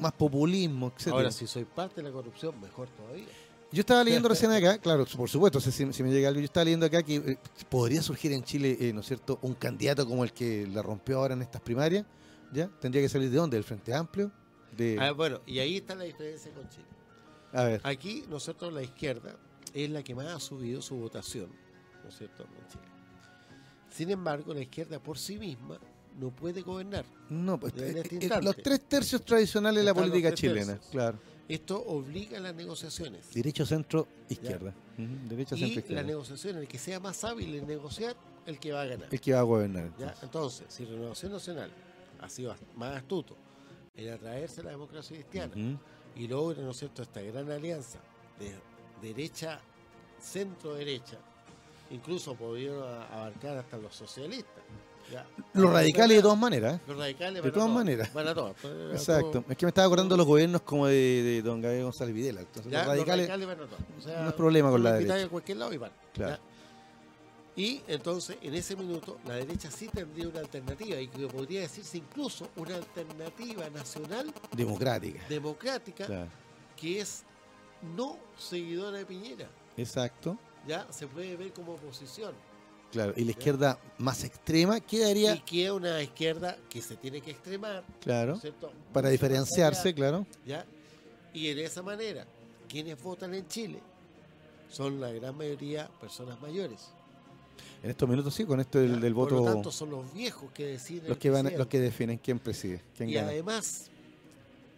más 0.00 0.12
populismo, 0.12 0.88
etcétera. 0.88 1.16
ahora, 1.16 1.30
si 1.30 1.46
soy 1.46 1.64
parte 1.64 1.96
de 1.96 2.08
la 2.08 2.12
corrupción, 2.12 2.60
mejor 2.60 2.88
todavía. 2.88 3.26
Yo 3.72 3.80
estaba 3.80 4.02
leyendo 4.02 4.28
recién 4.30 4.50
acá, 4.50 4.78
claro, 4.78 5.06
por 5.16 5.28
supuesto, 5.28 5.60
si, 5.60 5.70
si 5.70 6.02
me 6.02 6.10
llega 6.10 6.28
algo, 6.28 6.40
yo 6.40 6.46
estaba 6.46 6.64
leyendo 6.64 6.86
acá 6.86 7.02
que 7.02 7.16
eh, 7.16 7.38
podría 7.68 8.02
surgir 8.02 8.32
en 8.32 8.42
Chile, 8.42 8.76
eh, 8.80 8.92
¿no 8.92 9.00
es 9.00 9.06
cierto?, 9.06 9.38
un 9.42 9.54
candidato 9.54 10.06
como 10.06 10.24
el 10.24 10.32
que 10.32 10.66
la 10.66 10.82
rompió 10.82 11.18
ahora 11.18 11.34
en 11.34 11.42
estas 11.42 11.60
primarias, 11.60 12.04
¿ya? 12.52 12.68
Tendría 12.80 13.02
que 13.02 13.08
salir 13.08 13.30
de 13.30 13.36
dónde, 13.36 13.56
del 13.56 13.64
Frente 13.64 13.94
Amplio, 13.94 14.32
de... 14.76 14.98
Ah, 15.00 15.12
bueno, 15.12 15.40
y 15.46 15.58
ahí 15.60 15.76
está 15.76 15.94
la 15.94 16.04
diferencia 16.04 16.52
con 16.52 16.68
Chile. 16.68 16.86
a 17.52 17.64
ver, 17.64 17.80
Aquí, 17.84 18.24
nosotros, 18.28 18.72
la 18.72 18.82
izquierda 18.82 19.36
es 19.72 19.90
la 19.90 20.02
que 20.02 20.14
más 20.14 20.26
ha 20.26 20.40
subido 20.40 20.82
su 20.82 20.96
votación, 20.96 21.50
¿no 22.02 22.08
es 22.08 22.18
cierto?, 22.18 22.42
en 22.42 22.68
Chile. 22.68 22.84
Sin 23.90 24.10
embargo, 24.10 24.54
la 24.54 24.60
izquierda 24.60 25.00
por 25.00 25.18
sí 25.18 25.38
misma 25.38 25.78
no 26.20 26.30
puede 26.30 26.62
gobernar. 26.62 27.04
no, 27.30 27.58
pues, 27.58 27.72
en 27.76 27.96
eh, 27.96 28.00
este 28.02 28.14
eh, 28.14 28.18
instante. 28.20 28.44
los 28.44 28.56
tres 28.56 28.80
tercios 28.88 29.24
tradicionales 29.24 29.80
de 29.80 29.84
la 29.84 29.94
política 29.94 30.32
chilena, 30.34 30.74
tercios. 30.74 30.90
claro. 30.90 31.18
Esto 31.48 31.82
obliga 31.82 32.38
a 32.38 32.40
las 32.40 32.54
negociaciones. 32.54 33.32
Derecho, 33.34 33.66
centro, 33.66 34.06
izquierda. 34.28 34.72
Derecho, 34.96 35.56
Y 35.56 35.58
centro, 35.58 35.74
la 35.74 35.80
izquierda. 35.80 36.02
negociación, 36.04 36.58
el 36.58 36.68
que 36.68 36.78
sea 36.78 37.00
más 37.00 37.24
hábil 37.24 37.56
en 37.56 37.66
negociar, 37.66 38.14
el 38.46 38.60
que 38.60 38.70
va 38.70 38.82
a 38.82 38.86
ganar. 38.86 39.08
El 39.10 39.20
que 39.20 39.32
va 39.32 39.40
a 39.40 39.42
gobernar. 39.42 39.90
¿ya? 39.98 40.14
Entonces, 40.22 40.66
si 40.68 40.84
Renovación 40.84 41.32
Nacional 41.32 41.72
ha 42.20 42.28
sido 42.28 42.54
más 42.76 42.96
astuto 42.96 43.36
en 43.96 44.12
atraerse 44.12 44.60
a 44.60 44.64
la 44.64 44.70
democracia 44.70 45.16
cristiana 45.16 45.52
y 46.14 46.28
logra, 46.28 46.62
¿no 46.62 46.70
es 46.70 46.76
cierto?, 46.76 47.02
esta 47.02 47.20
gran 47.20 47.50
alianza 47.50 47.98
de 48.38 48.54
derecha, 49.02 49.60
centro-derecha, 50.20 51.18
incluso 51.90 52.36
pudieron 52.36 52.84
abarcar 53.10 53.56
hasta 53.56 53.76
los 53.76 53.96
socialistas. 53.96 54.62
¿Ya? 55.10 55.26
Los 55.54 55.72
radicales 55.72 56.16
de 56.18 56.22
todas 56.22 56.38
maneras. 56.38 56.80
Los 56.86 56.96
radicales 56.96 57.42
de 57.42 57.50
todas 57.52 57.70
maneras. 57.70 58.12
Van 58.12 58.28
a 58.28 58.34
todas. 58.34 58.56
Exacto. 58.92 59.44
Es 59.48 59.56
que 59.56 59.66
me 59.66 59.70
estaba 59.70 59.86
acordando 59.86 60.16
los 60.16 60.26
gobiernos 60.26 60.62
como 60.62 60.86
de, 60.86 60.94
de 60.94 61.42
don 61.42 61.60
Gabriel 61.60 61.84
González 61.84 62.14
Videla. 62.14 62.40
Entonces, 62.40 62.70
Ya, 62.70 62.78
los 62.80 62.88
radicales, 62.88 63.28
van 63.46 63.60
a 63.60 63.66
todas. 63.66 63.84
O 63.98 64.00
sea, 64.02 64.22
no 64.22 64.28
es 64.28 64.34
problema 64.34 64.70
con 64.70 64.82
la 64.82 64.92
derecha. 64.94 65.24
a 65.26 65.28
cualquier 65.28 65.58
lado 65.58 65.72
y 65.72 65.78
van. 65.78 65.92
Claro. 66.14 66.36
¿ya? 66.36 66.40
Y 67.56 67.82
entonces, 67.88 68.38
en 68.40 68.54
ese 68.54 68.76
minuto, 68.76 69.18
la 69.26 69.34
derecha 69.34 69.70
sí 69.70 69.88
tendría 69.88 70.28
una 70.28 70.40
alternativa, 70.40 70.98
y 71.00 71.08
que 71.08 71.26
podría 71.26 71.60
decirse 71.62 71.98
incluso 71.98 72.48
una 72.56 72.76
alternativa 72.76 73.68
nacional 73.70 74.32
democrática. 74.56 75.20
democrática 75.28 76.06
Claro. 76.06 76.30
que 76.76 77.00
es 77.00 77.24
no 77.96 78.16
seguidora 78.38 78.98
de 78.98 79.04
Piñera. 79.04 79.48
Exacto. 79.76 80.38
Ya 80.66 80.86
se 80.90 81.06
puede 81.06 81.36
ver 81.36 81.52
como 81.52 81.72
oposición. 81.74 82.32
Claro. 82.92 83.12
Y 83.16 83.24
la 83.24 83.30
izquierda 83.30 83.78
más 83.98 84.24
extrema 84.24 84.80
quedaría, 84.80 85.34
Y 85.36 85.40
que 85.40 85.66
es 85.66 85.70
una 85.70 86.02
izquierda 86.02 86.56
que 86.68 86.82
se 86.82 86.96
tiene 86.96 87.20
que 87.20 87.30
extremar, 87.30 87.84
¿no 87.88 88.00
claro, 88.00 88.40
para 88.92 89.08
diferenciarse, 89.10 89.94
claro. 89.94 90.26
¿ya? 90.44 90.64
Y 91.32 91.48
en 91.48 91.58
esa 91.60 91.82
manera, 91.82 92.26
quienes 92.68 93.00
votan 93.00 93.32
en 93.34 93.46
Chile 93.46 93.78
son 94.68 95.00
la 95.00 95.10
gran 95.12 95.36
mayoría 95.36 95.88
personas 96.00 96.40
mayores. 96.40 96.88
En 97.82 97.90
estos 97.90 98.08
minutos 98.08 98.34
sí, 98.34 98.44
con 98.44 98.60
esto 98.60 98.78
del, 98.78 99.00
del 99.00 99.14
Por 99.14 99.30
voto, 99.30 99.44
lo 99.44 99.52
tanto, 99.52 99.70
son 99.70 99.90
los 99.90 100.12
viejos 100.12 100.50
que 100.52 100.66
deciden. 100.66 101.08
los 101.08 101.18
que 101.18 101.30
van, 101.30 101.50
los 101.56 101.66
que 101.68 101.78
definen 101.80 102.18
quién 102.18 102.38
preside, 102.38 102.82
quién 102.96 103.08
Y 103.08 103.14
gana. 103.14 103.28
además, 103.28 103.90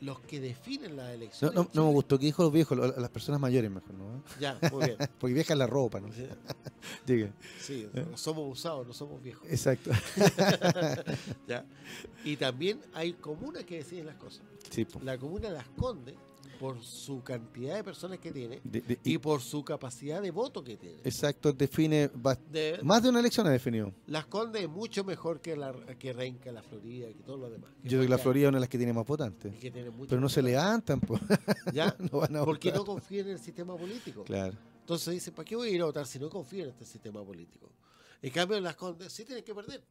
los 0.03 0.21
que 0.21 0.41
definen 0.41 0.97
las 0.97 1.15
elecciones. 1.15 1.55
no, 1.75 1.87
me 1.87 1.93
gustó 1.93 2.19
que 2.19 2.27
dijo 2.27 2.43
los 2.43 2.53
viejos, 2.53 2.77
las 2.77 3.11
personas 3.11 3.41
mayores 3.41 3.71
mejor, 3.71 3.95
¿no? 3.95 4.25
Ya, 4.41 4.59
muy 4.73 4.87
bien. 4.87 4.97
Porque 5.19 5.33
vieja 5.33 5.53
es 5.53 5.59
la 5.59 5.69
ropa, 5.69 6.01
¿no? 6.01 6.09
Diga. 7.07 7.33
Sí, 7.61 7.89
somos 8.17 8.51
usados, 8.51 8.85
no 8.85 8.93
somos 8.93 9.23
viejos. 9.23 9.47
Exacto. 9.49 9.93
¿ya? 11.47 11.65
Y 12.25 12.37
también 12.37 12.81
hay 12.93 13.13
comunas 13.13 13.63
que 13.63 13.77
deciden 13.77 14.07
las 14.07 14.17
cosas. 14.17 14.43
Sí. 14.71 14.87
La 15.03 15.17
comuna 15.17 15.51
Las 15.51 15.69
Condes, 15.69 16.17
por 16.63 16.81
su 16.81 17.25
cantidad 17.25 17.75
de 17.75 17.83
personas 17.83 18.21
que 18.21 18.31
tiene 18.31 18.61
De- 18.63 18.81
de- 18.83 18.99
y 19.03 19.15
y- 19.15 19.19
por 19.19 19.41
su 19.41 19.65
capacidad 19.65 20.23
de 20.23 20.31
voto 20.31 20.63
que 20.63 20.77
tiene. 20.77 20.99
exacto, 21.03 21.53
define, 21.53 22.09
De- 22.53 22.79
más 22.85 23.03
de 23.03 23.09
una 23.09 23.19
elección 23.19 23.49
ha 23.49 23.51
definido. 23.51 23.93
Las 24.07 24.27
Condes 24.27 24.63
es 24.63 24.69
mucho 24.69 25.03
mejor 25.03 25.41
que, 25.41 25.57
la, 25.57 25.73
que 25.99 26.13
Renca, 26.13 26.53
la 26.53 26.63
Florida 26.63 27.11
y 27.11 27.15
todo 27.15 27.37
lo 27.39 27.51
demás. 27.51 27.69
Yo 27.83 27.89
creo 27.99 28.03
que 28.03 28.09
la 28.09 28.19
Florida 28.19 28.45
es 28.45 28.49
una 28.51 28.59
de 28.59 28.61
las 28.61 28.69
que 28.69 28.79
tiene 28.79 28.93
más 28.93 29.05
votantes. 29.05 29.53
que 29.57 29.73
tiene 29.73 29.91
Pero 30.09 30.21
no 30.21 30.29
se 30.29 30.41
levantan, 30.41 31.01
pues. 31.01 31.21
¿Ya? 31.75 31.97
no 31.99 32.21
van 32.21 32.37
a 32.37 32.45
Porque 32.45 32.71
no 32.71 32.85
confían 32.85 33.27
en 33.27 33.33
el 33.33 33.39
sistema 33.41 33.77
político. 33.77 34.23
Claro. 34.23 34.57
Entonces 34.83 35.15
dice, 35.15 35.33
¿para 35.33 35.45
qué 35.45 35.57
voy 35.57 35.69
a 35.69 35.73
ir 35.73 35.83
a 35.83 35.87
votar 35.87 36.07
si 36.07 36.21
no 36.21 36.31
confío 36.31 36.63
en 36.63 36.71
este 36.71 36.85
sistema 36.85 37.25
político? 37.25 37.69
En 38.23 38.31
cambio, 38.31 38.61
Las 38.61 38.77
Condes 38.77 39.13
sí 39.13 39.25
tienen 39.25 39.43
que 39.43 39.53
perder. 39.53 39.83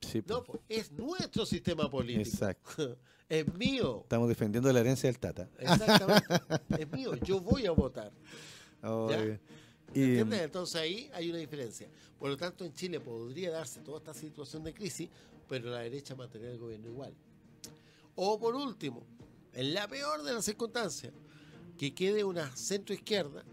Sí. 0.00 0.22
No, 0.26 0.44
pues, 0.44 0.60
es 0.68 0.92
nuestro 0.92 1.46
sistema 1.46 1.90
político. 1.90 2.28
Exacto. 2.28 2.98
es 3.28 3.52
mío. 3.54 4.00
Estamos 4.02 4.28
defendiendo 4.28 4.72
la 4.72 4.80
herencia 4.80 5.08
del 5.08 5.18
Tata. 5.18 5.48
Exactamente. 5.58 6.26
es 6.78 6.90
mío. 6.92 7.14
Yo 7.16 7.40
voy 7.40 7.66
a 7.66 7.70
votar. 7.70 8.12
Oye. 8.82 9.40
Y, 9.94 10.02
¿Entiendes? 10.02 10.42
Entonces 10.42 10.76
ahí 10.80 11.10
hay 11.14 11.30
una 11.30 11.38
diferencia. 11.38 11.88
Por 12.18 12.30
lo 12.30 12.36
tanto, 12.36 12.64
en 12.64 12.72
Chile 12.74 13.00
podría 13.00 13.50
darse 13.50 13.80
toda 13.80 13.98
esta 13.98 14.14
situación 14.14 14.64
de 14.64 14.74
crisis, 14.74 15.08
pero 15.48 15.70
la 15.70 15.80
derecha 15.80 16.14
mantener 16.14 16.50
el 16.50 16.58
gobierno 16.58 16.88
igual. 16.88 17.14
O 18.14 18.38
por 18.38 18.54
último, 18.54 19.02
en 19.52 19.74
la 19.74 19.86
peor 19.86 20.22
de 20.22 20.34
las 20.34 20.44
circunstancias, 20.44 21.12
que 21.78 21.94
quede 21.94 22.24
una 22.24 22.54
centro 22.56 22.94
izquierda 22.94 23.44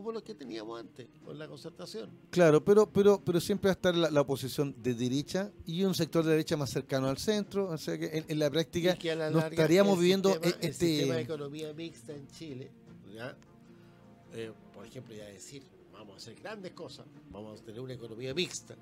como 0.00 0.12
lo 0.12 0.22
que 0.24 0.34
teníamos 0.34 0.80
antes 0.80 1.06
con 1.24 1.38
la 1.38 1.46
concertación. 1.46 2.10
claro, 2.30 2.64
pero, 2.64 2.90
pero, 2.90 3.20
pero 3.24 3.40
siempre 3.40 3.68
va 3.68 3.72
a 3.72 3.74
estar 3.74 3.94
la, 3.94 4.10
la 4.10 4.20
oposición 4.22 4.74
de 4.82 4.94
derecha 4.94 5.50
y 5.66 5.84
un 5.84 5.94
sector 5.94 6.24
de 6.24 6.30
derecha 6.32 6.56
más 6.56 6.70
cercano 6.70 7.08
al 7.08 7.18
centro. 7.18 7.68
O 7.68 7.78
sea 7.78 7.98
que 7.98 8.06
en, 8.06 8.24
en 8.28 8.38
la 8.38 8.50
práctica 8.50 8.94
Y 8.94 8.98
que 8.98 9.10
a 9.12 9.16
la 9.16 9.30
no 9.30 9.36
larga 9.38 9.50
estaríamos 9.50 9.94
el 9.94 10.00
viviendo 10.00 10.30
sistema- 10.32 10.46
e- 10.62 10.66
el 10.66 10.74
sistema 10.74 11.14
de 11.14 11.20
este. 11.20 11.32
economía 11.34 11.72
mixta 11.72 12.12
en 12.14 12.26
Chile, 12.28 12.70
¿ya? 13.14 13.36
Eh, 14.32 14.52
por 14.74 14.86
ejemplo, 14.86 15.14
ya 15.14 15.24
decir, 15.26 15.62
vamos 15.92 16.14
a 16.14 16.16
hacer 16.18 16.34
grandes 16.40 16.72
cosas, 16.72 17.06
vamos 17.30 17.60
a 17.60 17.64
tener 17.64 17.80
una 17.80 17.92
economía 17.94 18.32
mixta. 18.34 18.76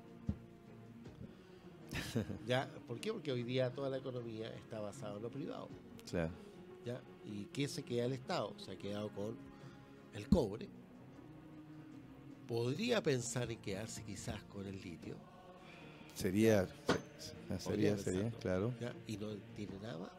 ¿Ya? 2.47 2.69
¿Por 2.87 2.99
qué? 2.99 3.11
Porque 3.11 3.31
hoy 3.31 3.43
día 3.43 3.71
toda 3.71 3.89
la 3.89 3.97
economía 3.97 4.53
está 4.55 4.79
basada 4.79 5.15
en 5.15 5.21
lo 5.23 5.29
privado. 5.29 5.67
Claro. 6.09 6.31
¿ya? 6.85 7.01
¿Y 7.25 7.45
qué 7.45 7.67
se 7.67 7.83
queda 7.83 8.05
el 8.05 8.13
Estado? 8.13 8.53
Se 8.59 8.71
ha 8.71 8.77
quedado 8.77 9.09
con 9.09 9.35
el 10.13 10.27
cobre. 10.29 10.67
Podría 12.49 13.01
pensar 13.01 13.49
en 13.51 13.59
quedarse 13.59 14.03
quizás 14.03 14.41
con 14.51 14.65
el 14.65 14.81
litio. 14.81 15.15
Sería, 16.15 16.67
sería, 17.59 17.97
sería, 17.97 18.29
claro. 18.41 18.73
¿ya? 18.81 18.91
Y 19.07 19.15
no 19.17 19.27
tiene 19.55 19.73
nada 19.81 19.99
más. 19.99 20.09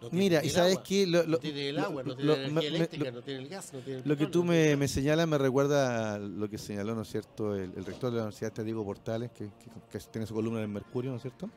No 0.00 0.08
Mira, 0.12 0.44
y 0.44 0.48
sabes 0.48 0.78
que 0.78 1.06
lo, 1.08 1.24
No 1.26 1.38
tiene 1.38 1.68
el 1.70 1.78
agua, 1.78 2.02
no 2.04 2.14
tiene 2.16 2.36
la 2.36 2.44
energía 2.46 2.68
eléctrica, 2.68 3.10
no 3.10 3.20
tiene 3.22 3.42
el 3.42 3.48
gas, 3.48 3.72
no 3.74 3.80
tiene 3.80 4.00
el 4.00 4.08
Lo 4.08 4.16
que 4.16 4.26
tú 4.28 4.44
me, 4.44 4.76
me 4.76 4.86
señalas 4.88 5.26
me 5.28 5.36
recuerda 5.38 6.14
a 6.14 6.18
lo 6.20 6.48
que 6.48 6.56
señaló, 6.56 6.94
¿no 6.94 7.02
es 7.02 7.08
cierto?, 7.10 7.54
el, 7.56 7.72
el 7.76 7.84
rector 7.84 8.10
de 8.12 8.16
la 8.18 8.22
Universidad 8.22 8.52
de 8.52 8.64
Diego 8.64 8.84
Portales, 8.84 9.30
que, 9.32 9.46
que- 9.46 9.70
que 9.90 9.98
tiene 10.10 10.26
su 10.26 10.34
columna 10.34 10.60
en 10.60 10.64
el 10.66 10.70
Mercurio, 10.70 11.10
¿no 11.10 11.16
es 11.16 11.22
cierto? 11.22 11.50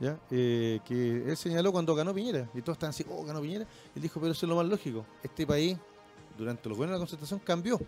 ¿Ya? 0.00 0.18
Eh, 0.30 0.80
que 0.86 1.18
él 1.30 1.36
señaló 1.36 1.70
cuando 1.70 1.94
ganó 1.94 2.14
Piñera, 2.14 2.48
y 2.54 2.62
todos 2.62 2.76
estaban 2.76 2.90
así, 2.90 3.04
oh, 3.10 3.24
ganó 3.24 3.42
Piñera, 3.42 3.66
y 3.94 3.98
él 3.98 4.02
dijo, 4.02 4.18
pero 4.20 4.32
eso 4.32 4.46
es 4.46 4.48
lo 4.50 4.56
más 4.56 4.66
lógico, 4.66 5.04
este 5.22 5.46
país, 5.46 5.76
durante 6.36 6.68
los 6.68 6.76
gobiernos 6.78 6.98
de 6.98 6.98
la 6.98 7.06
concentración, 7.06 7.40
cambió. 7.40 7.80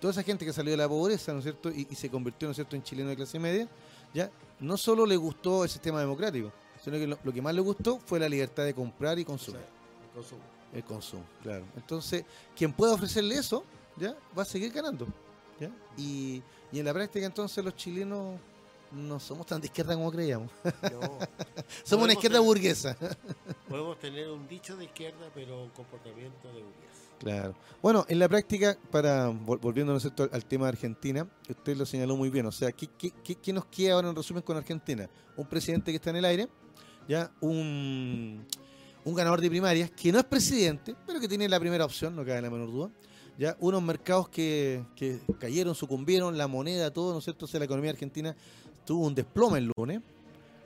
Toda 0.00 0.12
esa 0.12 0.22
gente 0.22 0.44
que 0.44 0.52
salió 0.52 0.70
de 0.70 0.76
la 0.76 0.88
pobreza, 0.88 1.32
¿no 1.32 1.38
es 1.38 1.44
cierto?, 1.44 1.70
y, 1.70 1.86
y 1.90 1.94
se 1.94 2.08
convirtió, 2.08 2.46
¿no 2.46 2.52
es 2.52 2.56
cierto?, 2.56 2.76
en 2.76 2.82
chileno 2.82 3.08
de 3.10 3.16
clase 3.16 3.38
media, 3.38 3.68
¿ya? 4.14 4.30
No 4.60 4.76
solo 4.76 5.04
le 5.04 5.16
gustó 5.16 5.64
el 5.64 5.70
sistema 5.70 5.98
democrático, 6.00 6.52
sino 6.82 6.96
que 6.98 7.06
lo, 7.06 7.18
lo 7.24 7.32
que 7.32 7.42
más 7.42 7.54
le 7.54 7.60
gustó 7.60 7.98
fue 7.98 8.20
la 8.20 8.28
libertad 8.28 8.64
de 8.64 8.74
comprar 8.74 9.18
y 9.18 9.24
consumir. 9.24 9.60
el 9.60 10.10
consumo. 10.14 10.40
El 10.72 10.84
consumo, 10.84 11.24
claro. 11.42 11.64
Entonces, 11.76 12.24
quien 12.56 12.72
pueda 12.72 12.94
ofrecerle 12.94 13.34
eso, 13.36 13.64
ya 13.96 14.14
va 14.36 14.42
a 14.42 14.46
seguir 14.46 14.70
ganando. 14.72 15.06
¿ya? 15.58 15.70
Y, 15.96 16.42
y 16.70 16.78
en 16.78 16.84
la 16.84 16.92
práctica, 16.94 17.26
entonces, 17.26 17.64
los 17.64 17.74
chilenos 17.74 18.38
no 18.92 19.18
somos 19.18 19.46
tan 19.46 19.60
de 19.60 19.66
izquierda 19.66 19.94
como 19.94 20.10
creíamos. 20.12 20.50
No, 20.64 21.18
Somos 21.84 22.04
una 22.04 22.12
izquierda 22.12 22.36
tener- 22.38 22.46
burguesa. 22.46 22.96
podemos 23.68 23.98
tener 23.98 24.30
un 24.30 24.46
dicho 24.46 24.76
de 24.76 24.84
izquierda, 24.84 25.28
pero 25.34 25.62
un 25.64 25.70
comportamiento 25.70 26.46
de 26.48 26.62
burgués. 26.62 27.07
Claro. 27.18 27.54
Bueno, 27.82 28.04
en 28.08 28.18
la 28.20 28.28
práctica, 28.28 28.78
para 28.92 29.28
vol- 29.30 29.60
volviendo 29.60 29.92
al, 30.32 30.44
tema 30.44 30.66
de 30.66 30.68
Argentina, 30.68 31.26
usted 31.48 31.76
lo 31.76 31.84
señaló 31.84 32.16
muy 32.16 32.30
bien. 32.30 32.46
O 32.46 32.52
sea, 32.52 32.70
¿qué, 32.72 32.88
qué, 32.96 33.10
qué- 33.24 33.34
qué 33.34 33.52
nos 33.52 33.66
queda 33.66 33.94
ahora 33.94 34.08
en 34.10 34.16
resumen 34.16 34.42
con 34.42 34.56
Argentina? 34.56 35.08
Un 35.36 35.46
presidente 35.46 35.90
que 35.90 35.96
está 35.96 36.10
en 36.10 36.16
el 36.16 36.24
aire, 36.24 36.48
ya 37.08 37.30
un, 37.40 38.44
un 39.04 39.14
ganador 39.14 39.40
de 39.40 39.50
primarias 39.50 39.90
que 39.90 40.12
no 40.12 40.18
es 40.18 40.24
presidente, 40.24 40.94
pero 41.06 41.18
que 41.18 41.26
tiene 41.28 41.48
la 41.48 41.58
primera 41.58 41.84
opción, 41.84 42.14
no 42.14 42.24
cabe 42.24 42.40
la 42.42 42.50
menor 42.50 42.70
duda. 42.70 42.90
Ya 43.36 43.56
unos 43.60 43.82
mercados 43.82 44.28
que, 44.28 44.84
que 44.96 45.20
cayeron, 45.40 45.74
sucumbieron, 45.74 46.36
la 46.38 46.46
moneda, 46.48 46.92
todo, 46.92 47.12
¿no 47.12 47.18
es 47.18 47.24
cierto? 47.24 47.44
O 47.44 47.48
sea, 47.48 47.58
la 47.60 47.66
economía 47.66 47.90
argentina 47.92 48.34
tuvo 48.84 49.06
un 49.06 49.14
desplome 49.14 49.58
el 49.58 49.72
lunes, 49.76 50.00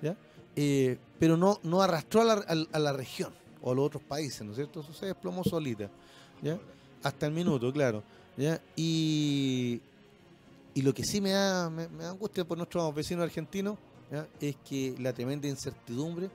¿ya? 0.02 0.16
Eh, 0.56 0.98
pero 1.18 1.36
no, 1.36 1.60
no 1.62 1.80
arrastró 1.82 2.20
a 2.22 2.24
la, 2.24 2.32
a- 2.34 2.76
a 2.76 2.78
la 2.78 2.92
región 2.92 3.32
o 3.62 3.72
a 3.72 3.74
los 3.74 3.86
otros 3.86 4.02
países, 4.02 4.42
¿no 4.42 4.50
es 4.52 4.56
cierto? 4.56 4.80
Eso 4.80 4.92
se 4.94 5.06
desplomó 5.06 5.44
solita. 5.44 5.90
Hasta 7.02 7.26
el 7.26 7.32
minuto, 7.32 7.72
claro. 7.72 8.02
¿ya? 8.36 8.60
Y, 8.76 9.80
y 10.74 10.82
lo 10.82 10.94
que 10.94 11.04
sí 11.04 11.20
me 11.20 11.30
da, 11.30 11.70
me, 11.70 11.86
da 11.86 12.10
angustia 12.10 12.44
por 12.44 12.56
nuestros 12.56 12.94
vecinos 12.94 13.24
argentinos 13.24 13.78
es 14.40 14.56
que 14.68 14.94
la 14.98 15.12
tremenda 15.12 15.48
incertidumbre 15.48 16.30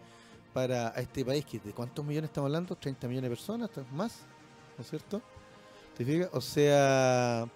para 0.54 0.90
este 0.90 1.24
país, 1.24 1.46
que 1.46 1.60
¿de 1.60 1.72
cuántos 1.72 2.04
millones 2.04 2.30
estamos 2.30 2.48
hablando? 2.48 2.76
¿30 2.76 3.08
millones 3.08 3.30
de 3.30 3.36
personas? 3.36 3.70
¿Más? 3.92 4.22
¿No 4.78 4.84
es 4.84 4.90
cierto? 4.90 5.22
¿Te 5.96 6.04
fijas? 6.04 6.30
O 6.34 6.42
sea, 6.42 7.48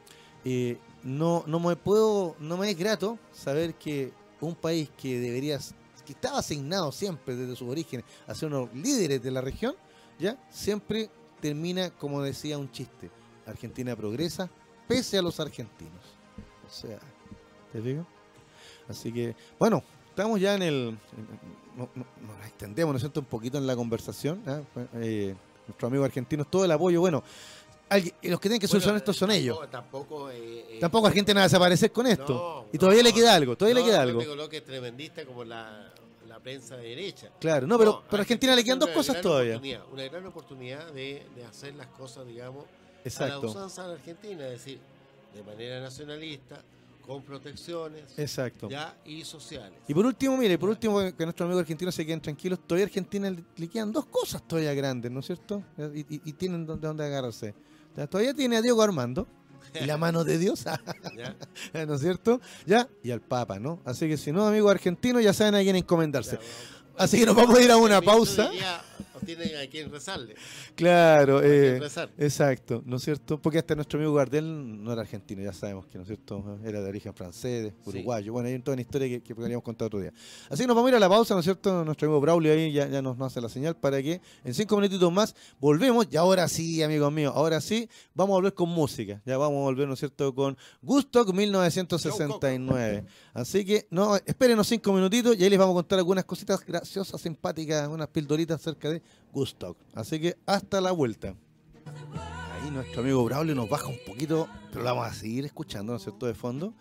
eh, 0.46 0.78
no, 1.04 1.44
no 1.48 1.60
me 1.60 1.76
puedo, 1.76 2.36
no 2.40 2.58
me 2.58 2.70
es 2.70 2.78
grato 2.78 3.18
saber 3.34 3.76
que 3.76 4.12
un 4.40 4.56
país 4.56 4.90
que 4.98 5.20
debería, 5.20 5.60
que 6.06 6.14
estaba 6.14 6.40
asignado 6.40 6.92
siempre 6.92 7.36
desde 7.36 7.56
sus 7.56 7.70
orígenes 7.70 8.06
a 8.28 8.36
ser 8.36 8.50
unos 8.50 8.74
líderes 8.74 9.22
de 9.22 9.32
la 9.32 9.42
región, 9.42 9.76
ya 10.20 10.38
siempre 10.50 11.10
termina 11.42 11.90
como 11.92 12.22
decía 12.22 12.58
un 12.58 12.72
chiste. 12.72 13.10
Argentina 13.46 13.96
progresa 13.96 14.50
pese 14.88 15.18
a 15.18 15.22
los 15.22 15.40
argentinos. 15.40 16.02
O 16.68 16.70
sea, 16.74 17.00
¿te 17.74 17.82
digo? 17.82 18.06
Así 18.88 19.12
que, 19.12 19.36
bueno, 19.60 19.84
estamos 20.10 20.40
ya 20.40 20.56
en 20.56 20.62
el... 20.64 20.76
en- 21.18 21.78
no- 21.78 21.90
no- 21.96 22.06
nos 22.28 22.46
extendemos, 22.46 22.94
¿no 22.94 22.98
es 22.98 23.02
cierto?, 23.02 23.22
un 23.22 23.26
poquito 23.26 23.58
en 23.58 23.66
la 23.68 23.76
conversación. 23.76 24.42
¿ah? 24.48 24.62
Eh, 24.96 25.34
nuestros 25.68 25.90
amigos 25.90 26.06
argentinos, 26.06 26.50
todo 26.52 26.66
el 26.66 26.72
apoyo. 26.72 27.00
Bueno, 27.00 27.24
alguien- 27.90 28.14
los 28.24 28.40
que 28.40 28.50
tienen 28.50 28.60
que 28.60 28.68
Bueno, 28.68 28.72
solucionar 28.72 28.98
esto 28.98 29.14
son 29.14 29.30
tampoco- 29.30 29.40
ellos. 29.42 29.72
Tampoco, 29.72 30.30
eh, 30.32 30.66
eh, 30.76 30.78
Tampoco 30.82 31.08
Argentina 31.08 31.40
va 31.40 31.44
a 31.44 31.48
desaparecer 31.48 31.92
con 31.92 32.08
esto. 32.08 32.66
no, 32.68 32.74
y 32.74 32.78
todavía 32.78 33.04
le 33.04 33.14
queda 33.14 33.34
algo, 33.36 33.56
todavía 33.56 33.82
le 33.82 33.86
queda 33.88 34.02
algo. 34.02 34.20
te 34.20 34.28
coloques 34.28 34.64
tremendista 34.66 35.26
como 35.26 35.44
la 35.46 35.94
prensa 36.42 36.78
de 36.78 36.90
derecha. 36.90 37.30
Claro, 37.40 37.68
no, 37.68 37.78
pero, 37.78 38.04
pero 38.10 38.20
a 38.20 38.24
Argentina 38.24 38.56
le 38.56 38.64
quedan 38.64 38.80
dos 38.80 38.90
cosas 38.90 39.22
todavía. 39.22 39.60
Una 39.92 40.04
gran 40.04 40.26
oportunidad 40.26 40.92
de, 40.94 41.26
de 41.36 41.46
hacer 41.46 41.76
las 41.76 41.88
cosas, 41.88 42.26
digamos, 42.28 42.66
a 42.66 42.68
la 42.68 43.02
Exacto, 43.04 43.48
usanza 43.50 43.88
de 43.88 43.94
Argentina, 43.96 44.46
es 44.46 44.52
decir, 44.52 44.80
de 45.34 45.44
manera 45.44 45.80
nacionalista, 45.80 46.62
con 47.06 47.24
protecciones 47.24 48.18
exacto. 48.18 48.70
ya 48.70 48.96
y 49.06 49.24
sociales. 49.24 49.80
Y 49.88 49.94
por 49.94 50.06
último, 50.06 50.38
mire, 50.38 50.58
por 50.60 50.70
último, 50.70 51.00
que 51.00 51.24
nuestros 51.26 51.46
amigos 51.48 51.62
argentinos 51.62 51.96
se 51.96 52.06
queden 52.06 52.22
tranquilos, 52.22 52.60
todavía 52.68 52.86
a 52.86 52.88
Argentina 52.88 53.30
le, 53.58 53.68
quedan 53.68 53.92
dos 53.92 54.06
cosas 54.06 54.48
todavía 54.48 54.74
grandes, 54.76 55.12
¿no 55.12 55.20
es 55.22 55.26
cierto? 55.26 55.64
Y, 55.96 56.02
y- 56.16 56.22
y 56.26 56.34
tienen 56.34 56.66
donde, 56.66 56.88
donde 56.88 57.04
agarrarse. 57.06 57.56
O 57.92 57.96
sea, 57.96 58.08
todavía 58.08 58.34
tiene 58.36 58.58
a 58.58 58.62
Diego 58.62 58.82
Armando, 58.84 59.28
y 59.80 59.86
la 59.86 59.98
mano 59.98 60.24
de 60.24 60.38
Dios, 60.38 60.64
¿ya? 61.74 61.86
¿no 61.86 61.96
es 61.96 62.02
cierto? 62.02 62.42
Ya, 62.66 62.88
y 63.04 63.12
al 63.12 63.22
Papa, 63.22 63.60
¿no? 63.60 63.80
Así 63.86 64.08
que 64.08 64.18
si 64.18 64.32
no, 64.32 64.46
amigos 64.48 64.72
argentinos, 64.72 65.24
ya 65.24 65.34
saben 65.34 65.56
a 65.56 65.62
quién 65.62 65.76
encomendarse. 65.76 66.40
Así 66.98 67.20
que 67.20 67.26
nos 67.26 67.36
vamos 67.36 67.58
a 67.58 67.62
ir 67.62 67.72
a 67.72 67.78
una 67.78 68.02
pausa. 68.02 68.52
Tienen 69.36 69.56
a 69.58 69.70
quien 69.70 69.92
rezarle. 69.92 70.36
Claro, 70.76 71.42
eh, 71.42 71.80
rezar. 71.80 72.10
exacto, 72.18 72.82
¿no 72.86 72.98
es 72.98 73.04
cierto? 73.04 73.42
Porque 73.42 73.60
hasta 73.60 73.76
nuestro 73.76 74.00
amigo 74.00 74.14
Gardel 74.14 74.84
no 74.84 74.92
era 74.92 75.02
argentino, 75.02 75.42
ya 75.42 75.54
sabemos 75.54 75.86
que, 75.88 75.98
¿no 75.98 76.04
es 76.04 76.08
cierto? 76.08 76.60
Era 76.64 76.82
de 76.82 76.90
origen 76.90 77.14
francés, 77.14 77.74
uruguayo. 77.86 78.34
Bueno, 78.34 78.50
hay 78.50 78.60
toda 78.60 78.74
una 78.74 78.82
historia 78.82 79.08
que, 79.08 79.22
que 79.22 79.36
podríamos 79.36 79.64
contar 79.64 79.88
otro 79.88 80.00
día. 80.00 80.14
Así 80.50 80.64
que 80.64 80.68
nos 80.68 80.76
vamos 80.76 80.90
a 80.90 80.92
ir 80.92 80.96
a 80.96 81.00
la 81.00 81.10
pausa, 81.10 81.34
¿no 81.34 81.40
es 81.40 81.46
cierto? 81.46 81.84
Nuestro 81.86 82.08
amigo 82.08 82.22
Braulio 82.22 82.52
ahí 82.54 82.72
ya, 82.72 82.88
ya 82.88 83.02
nos, 83.02 83.18
nos 83.18 83.28
hace 83.28 83.42
la 83.42 83.50
señal 83.50 83.76
para 83.76 84.02
que 84.02 84.22
en 84.44 84.54
cinco 84.54 84.76
minutitos 84.76 85.12
más 85.12 85.36
volvemos. 85.60 86.08
Y 86.12 86.18
ahora 86.18 86.48
sí, 86.48 86.82
amigos 86.84 87.12
míos, 87.12 87.34
ahora 87.36 87.62
sí, 87.62 87.90
vamos 88.14 88.34
a 88.34 88.38
volver 88.38 88.54
con 88.54 88.70
música. 88.70 89.22
Ya 89.26 89.38
vamos 89.38 89.60
a 89.60 89.64
volver, 89.64 89.88
¿no 89.88 89.94
es 89.94 90.00
cierto? 90.00 90.34
Con 90.34 90.58
Gustock 90.82 91.34
1969. 91.34 93.06
Así 93.34 93.66
que 93.66 93.88
no, 93.90 94.16
espérenos 94.16 94.68
cinco 94.68 94.94
minutitos 94.94 95.38
y 95.38 95.44
ahí 95.44 95.50
les 95.50 95.60
vamos 95.60 95.74
a 95.74 95.78
contar 95.78 96.00
algunas 96.00 96.26
cositas 96.26 96.66
graciosas, 96.66 97.20
simpáticas, 97.22 97.88
unas 97.88 98.08
pildoritas 98.08 98.60
acerca 98.60 98.90
de 98.90 99.02
Gustock. 99.32 99.78
Así 99.94 100.20
que 100.20 100.38
hasta 100.46 100.82
la 100.82 100.92
vuelta. 100.92 101.36
Ahí 101.86 102.72
nuestro 102.72 103.02
amigo 103.02 103.24
Braulio 103.26 103.56
nos 103.56 103.70
baja 103.70 103.88
un 103.88 104.00
poquito, 104.06 104.48
pero 104.72 104.84
la 104.84 104.94
vamos 104.94 105.12
a 105.12 105.14
seguir 105.14 105.46
escuchando, 105.46 105.94
¿no 105.94 105.98
es 105.98 106.04
cierto? 106.04 106.26
De 106.28 106.34
fondo. 106.34 106.74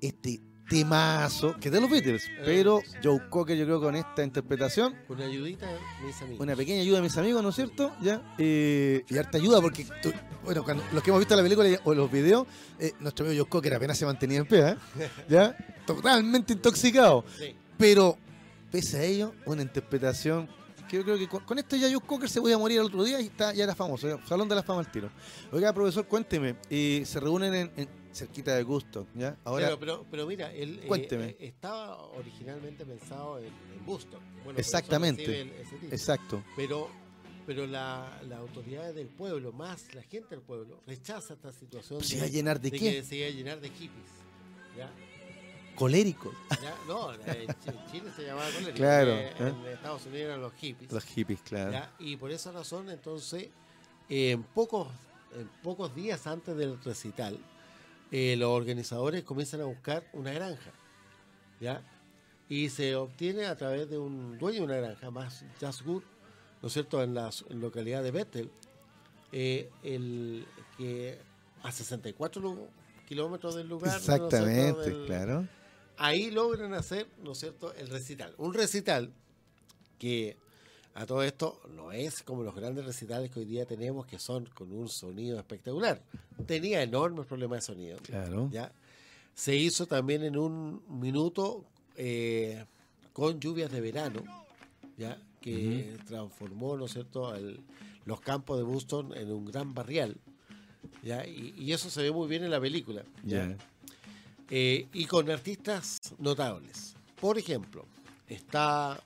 Este 0.00 0.40
temazo, 0.68 1.56
que 1.58 1.70
de 1.70 1.80
los 1.80 1.88
Beatles, 1.90 2.24
pero 2.44 2.82
Joe 3.02 3.26
Cocker 3.30 3.56
yo 3.56 3.64
creo 3.64 3.80
con 3.80 3.96
esta 3.96 4.22
interpretación 4.22 4.94
Con 5.08 5.18
ayudita, 5.18 5.66
mis 6.04 6.20
amigos. 6.20 6.40
una 6.40 6.54
pequeña 6.54 6.82
ayuda 6.82 6.98
a 6.98 7.02
mis 7.02 7.16
amigos, 7.16 7.42
¿no 7.42 7.48
es 7.48 7.54
cierto? 7.54 7.90
¿Ya? 8.02 8.34
Eh, 8.36 9.02
y 9.08 9.16
harta 9.16 9.38
ayuda 9.38 9.62
porque, 9.62 9.86
tú- 10.02 10.12
bueno, 10.44 10.62
cuando, 10.64 10.84
los 10.92 11.02
que 11.02 11.08
hemos 11.08 11.20
visto 11.20 11.34
la 11.34 11.42
película 11.42 11.70
o 11.84 11.94
los 11.94 12.12
videos, 12.12 12.46
eh, 12.78 12.92
nuestro 13.00 13.24
amigo 13.24 13.44
Joe 13.44 13.48
Cocker 13.50 13.74
apenas 13.74 13.96
se 13.96 14.04
mantenía 14.04 14.40
en 14.40 14.46
pie, 14.46 14.68
¿eh? 14.68 14.76
¿ya? 15.30 15.56
Totalmente 15.86 16.52
intoxicado. 16.52 17.24
Sí. 17.38 17.54
Pero, 17.78 18.18
pese 18.70 18.98
a 18.98 19.04
ello, 19.04 19.32
una 19.46 19.62
interpretación 19.62 20.50
yo 20.96 21.02
creo 21.04 21.18
que 21.18 21.28
con, 21.28 21.44
con 21.44 21.58
esto 21.58 21.76
ya 21.76 21.88
Joe 21.90 22.00
Cocker 22.00 22.28
se 22.28 22.40
podía 22.40 22.56
morir 22.58 22.78
el 22.80 22.86
otro 22.86 23.04
día 23.04 23.20
y 23.20 23.26
está, 23.26 23.52
ya 23.52 23.64
era 23.64 23.74
famoso, 23.74 24.18
Salón 24.26 24.48
de 24.48 24.54
la 24.54 24.62
Fama 24.62 24.80
al 24.80 24.90
tiro. 24.90 25.10
Oiga, 25.52 25.72
profesor, 25.72 26.06
cuénteme, 26.06 26.56
eh, 26.70 27.02
se 27.04 27.20
reúnen 27.20 27.54
en, 27.54 27.72
en- 27.76 27.88
cerquita 28.12 28.54
de 28.56 28.62
Gusto, 28.64 29.06
¿ya? 29.14 29.36
Ahora, 29.44 29.66
pero, 29.66 29.78
pero, 29.78 30.06
pero 30.10 30.26
mira, 30.26 30.52
él 30.52 30.80
eh, 30.82 30.86
Cuénteme. 30.88 31.26
eh, 31.26 31.36
estaba 31.40 32.02
originalmente 32.06 32.84
pensado 32.84 33.38
en, 33.38 33.44
en 33.46 33.86
Boston. 33.86 34.20
Bueno, 34.44 34.58
Exactamente. 34.58 35.42
el- 35.42 35.52
exacto. 35.92 36.42
Pero, 36.56 36.88
pero 37.46 37.66
la, 37.66 38.20
la 38.28 38.38
autoridad 38.38 38.92
del 38.92 39.06
pueblo, 39.06 39.52
más 39.52 39.94
la 39.94 40.02
gente 40.02 40.30
del 40.30 40.40
pueblo, 40.40 40.80
rechaza 40.86 41.34
esta 41.34 41.52
situación 41.52 42.02
¿Se 42.02 42.14
de, 42.14 42.16
iba 42.18 42.26
a 42.26 42.30
llenar 42.30 42.60
de 42.60 42.70
de 42.70 42.78
qué? 42.78 42.92
que 42.96 43.02
se 43.04 43.16
iba 43.16 43.26
a 43.28 43.30
llenar 43.30 43.60
de 43.60 43.68
hippies. 43.68 44.10
¿ya? 44.76 44.90
Colérico. 45.78 46.32
¿Ya? 46.62 46.74
No, 46.86 47.12
en 47.14 47.20
en 47.28 47.86
Chile 47.90 48.10
se 48.16 48.24
llamaba 48.26 48.46
colérico, 48.50 48.76
Claro, 48.76 49.12
eh, 49.12 49.28
¿eh? 49.28 49.34
En 49.38 49.66
Estados 49.72 50.06
Unidos 50.06 50.24
eran 50.26 50.40
los 50.42 50.52
hippies. 50.54 50.92
Los 50.92 51.04
hippies, 51.04 51.40
claro. 51.42 51.72
¿ya? 51.72 51.92
Y 51.98 52.16
por 52.16 52.30
esa 52.30 52.52
razón, 52.52 52.90
entonces, 52.90 53.48
en 54.08 54.42
pocos, 54.42 54.88
en 55.38 55.48
pocos 55.62 55.94
días 55.94 56.26
antes 56.26 56.56
del 56.56 56.82
recital, 56.82 57.38
eh, 58.10 58.36
los 58.38 58.48
organizadores 58.50 59.22
comienzan 59.24 59.60
a 59.60 59.64
buscar 59.64 60.04
una 60.12 60.32
granja. 60.32 60.70
¿ya? 61.60 61.82
Y 62.48 62.70
se 62.70 62.96
obtiene 62.96 63.46
a 63.46 63.56
través 63.56 63.90
de 63.90 63.98
un 63.98 64.38
dueño 64.38 64.60
de 64.60 64.64
una 64.64 64.76
granja, 64.76 65.10
más 65.10 65.44
Jasgur, 65.60 66.02
¿no 66.62 66.68
es 66.68 66.72
cierto?, 66.72 67.02
en 67.02 67.14
la 67.14 67.30
localidad 67.50 68.02
de 68.02 68.10
Bethel, 68.10 68.50
eh, 69.32 69.70
el 69.82 70.46
que 70.78 71.18
a 71.62 71.70
64 71.70 72.40
lu- 72.40 72.66
kilómetros 73.06 73.54
del 73.54 73.68
lugar. 73.68 73.96
Exactamente, 73.96 74.90
del- 74.90 75.06
claro. 75.06 75.46
Ahí 75.98 76.30
logran 76.30 76.72
hacer, 76.74 77.06
¿no 77.22 77.32
es 77.32 77.38
cierto?, 77.38 77.72
el 77.74 77.88
recital. 77.88 78.34
Un 78.38 78.54
recital 78.54 79.12
que 79.98 80.36
A 80.94 81.06
todo 81.06 81.22
esto 81.22 81.60
no 81.76 81.92
es 81.92 82.22
como 82.24 82.42
los 82.42 82.56
grandes 82.56 82.84
recitales 82.84 83.30
que 83.30 83.38
hoy 83.40 83.44
día 83.46 83.64
tenemos 83.66 84.04
que 84.06 84.18
son 84.18 84.46
con 84.46 84.72
un 84.72 84.88
sonido 84.88 85.38
espectacular. 85.38 86.02
Tenía 86.44 86.82
enormes 86.82 87.24
problemas 87.26 87.58
de 87.60 87.66
sonido. 87.72 87.98
Claro. 88.02 88.48
¿ya? 88.50 88.72
Se 89.32 89.54
hizo 89.54 89.86
también 89.86 90.24
en 90.24 90.36
un 90.36 90.82
minuto 90.88 91.64
eh, 91.94 92.64
con 93.12 93.38
lluvias 93.38 93.70
de 93.70 93.80
verano, 93.80 94.24
¿ya? 94.96 95.20
que 95.40 95.96
transformó, 96.06 96.76
¿no 96.76 96.86
es 96.86 96.92
cierto?, 96.94 97.32
el- 97.36 97.60
los 98.04 98.20
campos 98.20 98.56
de 98.58 98.64
Boston 98.64 99.12
en 99.16 99.30
un 99.30 99.44
gran 99.44 99.74
barrial. 99.74 100.16
¿ya? 101.04 101.24
Y, 101.26 101.54
y 101.56 101.72
eso 101.74 101.90
se 101.90 102.02
ve 102.02 102.10
muy 102.10 102.26
bien 102.26 102.42
en 102.42 102.50
la 102.50 102.60
película. 102.60 103.04
¿ya? 103.22 103.50
Ya. 103.50 103.56
Eh, 104.50 104.86
y 104.92 105.04
con 105.04 105.30
artistas 105.30 105.98
notables. 106.18 106.94
Por 107.20 107.38
ejemplo, 107.38 107.84
está 108.26 108.98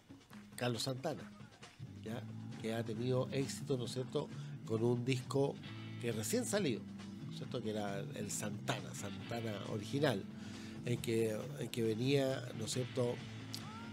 Carlos 0.57 0.83
Santana, 0.83 1.23
¿ya? 2.05 2.23
que 2.61 2.75
ha 2.75 2.85
tenido 2.85 3.29
éxito, 3.33 3.77
¿no 3.77 3.87
es 3.87 3.93
cierto?, 3.93 4.29
con 4.65 4.85
un 4.85 5.05
disco 5.05 5.57
que 6.01 6.13
recién 6.13 6.45
salió, 6.45 6.81
¿no 7.27 7.33
es 7.33 7.39
cierto?, 7.39 7.61
que 7.61 7.71
era 7.71 7.99
el 8.15 8.31
Santana, 8.31 8.95
Santana 8.95 9.55
original, 9.73 10.23
en 10.85 10.99
que, 11.01 11.37
en 11.59 11.69
que 11.69 11.83
venía, 11.83 12.49
¿no 12.59 12.67
es 12.67 12.73
cierto?, 12.73 13.17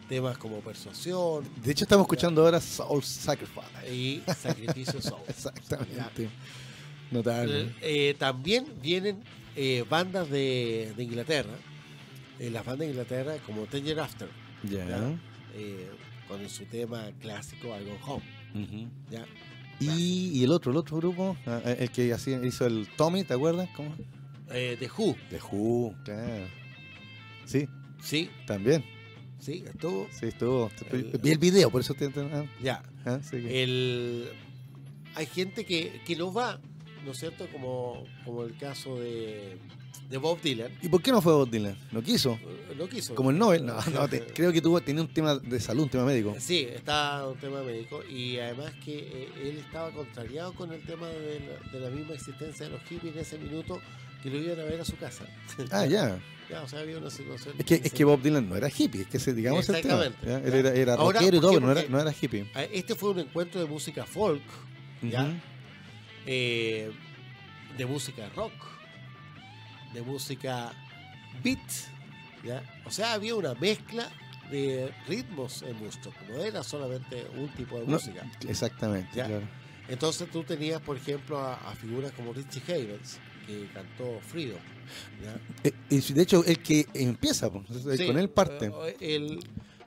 temas 0.08 0.38
como 0.40 0.60
Persuasión 0.60 1.48
De 1.64 1.72
hecho, 1.72 1.86
estamos 1.86 2.06
escuchando 2.06 2.44
ahora 2.44 2.60
Soul 2.60 3.04
Sacrifice. 3.04 3.94
y 3.94 4.24
Sacrificio 4.40 5.02
Soul. 5.02 5.22
Exactamente. 5.28 6.30
Notable. 7.12 7.74
Eh, 7.82 8.16
también 8.18 8.66
vienen 8.82 9.24
eh, 9.56 9.84
bandas 9.90 10.30
de, 10.30 10.94
de 10.96 11.04
Inglaterra, 11.04 11.54
eh, 12.40 12.50
las 12.50 12.66
bandas 12.66 12.82
de 12.88 12.92
Inglaterra 12.92 13.38
como 13.46 13.64
Ten 13.66 13.84
Year 13.84 14.00
After, 14.00 14.30
Ya. 14.64 14.88
¿ya? 14.88 15.20
eh, 15.56 15.88
con 16.28 16.48
su 16.50 16.66
tema 16.66 17.10
clásico 17.20 17.68
I 17.80 17.86
Go 17.86 17.98
Home. 18.06 18.24
Y, 19.80 20.32
y 20.40 20.44
el 20.44 20.52
otro, 20.52 20.72
el 20.72 20.78
otro 20.78 20.98
grupo, 20.98 21.38
ah, 21.46 21.62
el 21.66 21.90
que 21.92 22.14
hizo 22.44 22.66
el 22.66 22.88
Tommy, 22.98 23.24
¿te 23.24 23.34
acuerdas? 23.34 23.70
¿Cómo? 23.76 23.96
Eh, 24.52 24.76
The 24.80 24.90
Who, 24.98 25.16
The 25.30 25.40
Who, 25.52 25.96
claro. 26.04 26.46
Sí, 27.46 27.68
sí, 28.02 28.30
también. 28.46 28.84
sí, 29.40 29.64
estuvo. 29.66 30.08
Sí, 30.12 30.26
estuvo. 30.28 30.70
El- 30.92 31.18
Vi 31.22 31.32
el 31.32 31.38
video, 31.38 31.70
por 31.72 31.82
eso 31.82 31.94
te. 31.94 32.08
ah, 32.16 32.46
Ya. 32.62 32.84
ah, 33.06 33.20
sí 33.24 33.38
El, 33.50 34.30
hay 35.16 35.26
gente 35.28 35.66
que, 35.66 36.02
que 36.06 36.16
no 36.18 36.34
va, 36.34 36.60
¿no 37.06 37.12
es 37.12 37.18
cierto? 37.20 37.48
Como, 37.52 38.04
como 38.26 38.44
el 38.44 38.56
caso 38.58 39.00
de, 39.00 39.58
de 40.10 40.18
Bob 40.18 40.42
Dylan. 40.42 40.72
¿Y 40.82 40.90
por 40.90 41.02
qué 41.02 41.12
no 41.12 41.22
fue 41.22 41.34
Bob 41.34 41.50
Dylan? 41.50 41.78
¿No 41.92 42.02
quiso? 42.02 42.34
Eh, 42.42 42.76
No 42.78 42.88
quiso. 42.88 43.16
Como 43.16 43.30
el 43.32 43.38
Nobel. 43.38 43.66
No, 43.66 43.78
no, 43.94 44.08
te- 44.08 44.26
creo 44.34 44.52
que 44.54 44.62
tuvo, 44.62 44.80
tenía 44.82 45.02
un 45.02 45.14
tema 45.14 45.36
de 45.36 45.60
salud, 45.60 45.84
un 45.84 45.90
tema 45.90 46.06
médico. 46.06 46.36
Sí, 46.40 46.68
está 46.74 47.28
un 47.28 47.38
tema 47.38 47.62
médico 47.64 48.04
y 48.06 48.38
además 48.40 48.72
que 48.84 48.98
eh, 49.00 49.30
él 49.44 49.58
estaba 49.58 49.92
contrariado 49.92 50.54
con 50.54 50.72
el 50.74 50.82
tema 50.86 51.08
de 51.08 51.40
la, 51.42 51.72
de 51.72 51.80
la 51.80 51.90
misma 51.90 52.14
existencia 52.14 52.66
de 52.68 52.72
los 52.72 52.82
hippies 52.84 53.14
en 53.16 53.20
ese 53.22 53.38
minuto 53.38 53.80
que 54.24 54.30
lo 54.30 54.38
iban 54.38 54.60
a 54.60 54.64
ver 54.64 54.82
a 54.82 54.86
su 54.86 54.98
casa. 54.98 55.26
Ah, 55.72 55.86
ya. 55.86 56.20
Ya, 56.50 56.64
o 56.64 56.68
sea, 56.68 56.80
había 56.80 56.98
una 56.98 57.12
situación. 57.12 57.54
Es 57.60 57.64
que, 57.64 57.76
es 57.76 57.94
que 57.94 58.04
Bob 58.04 58.24
Dylan 58.24 58.50
no 58.50 58.56
era 58.56 58.70
hippie, 58.76 59.02
es 59.02 59.08
que 59.08 59.20
se, 59.20 59.36
digamos 59.36 59.70
el 59.70 59.82
tema. 59.84 60.04
Era, 60.26 60.74
era 60.74 60.94
Ahora, 60.96 61.20
rockero 61.20 61.38
y 61.38 61.40
¿por 61.40 61.42
todo, 61.42 61.54
pero 61.62 61.66
no 61.68 61.72
era, 61.80 61.90
no 61.90 62.00
era 62.02 62.12
hippie. 62.20 62.50
Este 62.74 62.96
fue 62.96 63.12
un 63.12 63.20
encuentro 63.20 63.62
de 63.62 63.68
música 63.68 64.04
folk, 64.04 64.42
¿ya? 65.04 65.32
Eh, 66.32 66.92
de 67.76 67.86
música 67.88 68.30
rock, 68.36 68.54
de 69.94 70.02
música 70.04 70.72
beat, 71.44 71.58
¿ya? 72.46 72.62
O 72.86 72.92
sea, 72.92 73.14
había 73.14 73.34
una 73.34 73.56
mezcla 73.56 74.08
de 74.52 74.94
ritmos 75.08 75.64
en 75.64 75.76
Woodstock, 75.82 76.14
no 76.30 76.38
era 76.44 76.62
solamente 76.64 77.26
un 77.36 77.50
tipo 77.50 77.80
de 77.80 77.86
No, 77.88 77.94
música. 77.94 78.30
Exactamente, 78.48 79.10
claro. 79.14 79.42
Entonces 79.88 80.30
tú 80.30 80.44
tenías, 80.44 80.80
por 80.82 80.98
ejemplo, 80.98 81.40
a, 81.40 81.56
a 81.56 81.74
figuras 81.76 82.12
como 82.12 82.32
Richie 82.32 82.62
Havens, 82.68 83.18
que 83.48 83.68
cantó 83.74 84.20
Freedom. 84.28 84.60
¿ya? 85.24 85.36
Eh, 85.64 85.74
y 85.90 86.14
de 86.14 86.22
hecho, 86.22 86.46
el 86.46 86.60
que 86.60 86.86
empieza, 86.94 87.50
pues, 87.52 87.66
Sí, 87.98 88.06
con 88.06 88.20
él 88.20 88.30
parte. 88.30 88.68
eh, 88.68 88.98
Él 89.00 89.40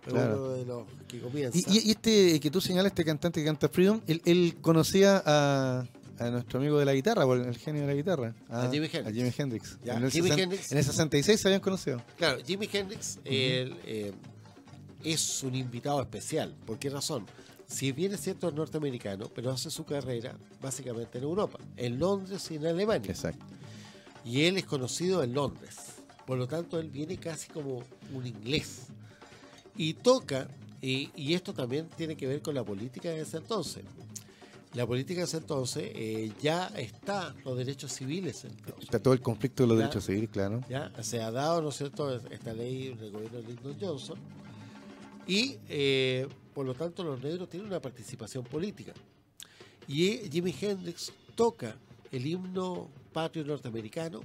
es 0.05 0.13
Claro. 0.13 0.35
uno 0.43 0.49
de 0.55 0.65
los 0.67 0.83
que 1.07 1.21
comienza. 1.21 1.57
Y, 1.57 1.79
y- 1.79 1.89
y 1.89 1.91
este 1.93 2.41
que 2.41 2.51
tú 2.51 2.61
señalas, 2.61 2.91
este 2.91 3.05
cantante 3.05 3.39
que 3.41 3.47
canta 3.47 3.69
Freedom, 3.69 4.01
él, 4.09 4.21
él 4.25 4.57
conocía 4.61 5.23
a, 5.25 5.85
a 6.19 6.31
nuestro 6.31 6.59
amigo 6.59 6.79
de 6.79 6.85
la 6.85 6.95
guitarra, 6.95 7.25
el, 7.25 7.57
genio 7.57 7.83
de 7.83 7.89
la 7.89 7.95
guitarra. 7.95 8.35
A 8.49 8.69
Jimi 8.71 8.87
Hendrix. 8.93 9.07
A 9.07 9.13
Jimi 9.13 9.33
Hendrix. 9.37 9.79
Ya, 9.85 9.97
En, 9.97 10.05
el 10.05 10.11
Jimi 10.11 10.31
Hendrix. 10.31 10.73
en 10.73 10.79
el 10.79 10.85
66 10.85 11.41
se 11.41 11.49
habían 11.49 11.61
conocido. 11.61 12.03
Claro, 12.17 12.39
Jimi 12.45 12.69
Hendrix 12.73 13.19
él, 13.25 13.77
eh, 13.85 14.13
es 15.05 15.43
un 15.43 15.55
invitado 15.55 16.01
especial. 16.01 16.55
¿Por 16.67 16.79
qué 16.79 16.91
razón? 16.91 17.27
Si 17.67 17.93
bien 17.93 18.13
es 18.13 18.21
cierto 18.21 18.49
es 18.49 18.55
norteamericano, 18.55 19.31
pero 19.35 19.51
hace 19.51 19.71
su 19.71 19.85
carrera 19.85 20.37
básicamente 20.61 21.19
en 21.19 21.25
Europa, 21.25 21.59
en 21.77 21.99
Londres 21.99 22.51
y 22.51 22.57
en 22.57 22.67
Alemania. 22.67 23.11
Exacto. 23.11 23.45
Y 24.25 24.43
él 24.43 24.59
es 24.59 24.65
conocido 24.65 25.23
en 25.23 25.33
Londres. 25.33 25.77
Por 26.27 26.39
lo 26.39 26.47
tanto, 26.47 26.79
él 26.79 26.91
viene 26.91 27.17
casi 27.17 27.49
como 27.51 27.83
un 28.13 28.27
inglés. 28.27 28.89
Y 29.77 29.95
toca, 29.95 30.49
y, 30.81 31.11
y 31.17 31.35
esto 31.35 31.53
también 31.55 31.89
tiene 31.97 32.17
que 32.17 32.27
ver 32.27 32.43
con 32.43 32.55
la 32.55 32.63
política 32.63 33.09
de 33.09 33.23
ese 33.23 33.39
entonces. 33.39 33.85
La 34.75 34.87
política 34.87 35.23
ese 35.25 35.37
entonces 35.37 35.91
eh, 35.95 36.33
ya 36.41 36.69
está 36.69 37.35
los 37.45 37.57
derechos 37.59 37.93
civiles. 37.93 38.45
entonces. 38.45 38.85
Está 38.85 38.99
todo 39.03 39.13
el 39.15 39.21
conflicto 39.21 39.65
de 39.65 39.69
los 39.69 39.77
Ya. 39.79 39.83
derechos 39.85 40.05
civiles, 40.07 40.31
claro. 40.31 40.63
¿ya? 40.69 40.91
Se 41.03 41.21
ha 41.21 41.31
dado, 41.31 41.61
¿no 41.61 41.69
es 41.69 41.77
cierto?, 41.77 42.15
esta 42.31 42.53
ley 42.55 42.89
en 42.89 42.99
el 42.99 43.11
gobierno 43.11 43.39
de 43.43 43.49
Lyndon 43.49 43.77
Johnson. 43.81 44.19
Y, 45.27 45.57
eh, 45.69 46.27
por 46.55 46.65
lo 46.67 46.75
tanto, 46.75 47.05
los 47.05 47.23
negros 47.23 47.49
tienen 47.51 47.69
una 47.69 47.81
participación 47.81 48.45
política. 48.45 48.93
Y 49.87 50.29
Jimi 50.31 50.55
Hendrix 50.59 51.13
toca 51.35 51.77
el 52.11 52.27
himno 52.27 52.89
patrio 53.13 53.45
norteamericano 53.45 54.21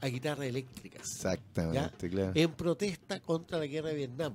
a 0.00 0.06
guitarra 0.08 0.46
eléctrica, 0.46 0.98
Exactamente, 0.98 2.08
claro. 2.10 2.32
en 2.34 2.50
protesta 2.52 3.20
contra 3.20 3.58
la 3.58 3.66
guerra 3.66 3.90
de 3.90 3.94
Vietnam. 3.96 4.34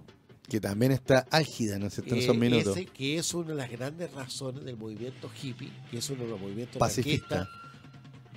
Que 0.50 0.60
también 0.62 0.91
está 0.93 1.28
álgida, 1.32 1.78
¿no 1.78 1.88
es 1.88 1.95
cierto? 1.95 2.14
En 2.16 2.22
esos 2.22 2.36
Eh, 2.36 2.39
minutos. 2.39 2.78
ese 2.78 2.86
que 2.86 3.18
es 3.18 3.34
una 3.34 3.50
de 3.50 3.56
las 3.56 3.70
grandes 3.70 4.12
razones 4.14 4.64
del 4.64 4.78
movimiento 4.78 5.30
hippie, 5.41 5.72
que 5.91 5.98
es 5.98 6.10
uno 6.10 6.24
de 6.24 6.30
los 6.30 6.39
movimientos 6.39 6.78
Pacifista. 6.78 7.36
anarquistas 7.36 7.68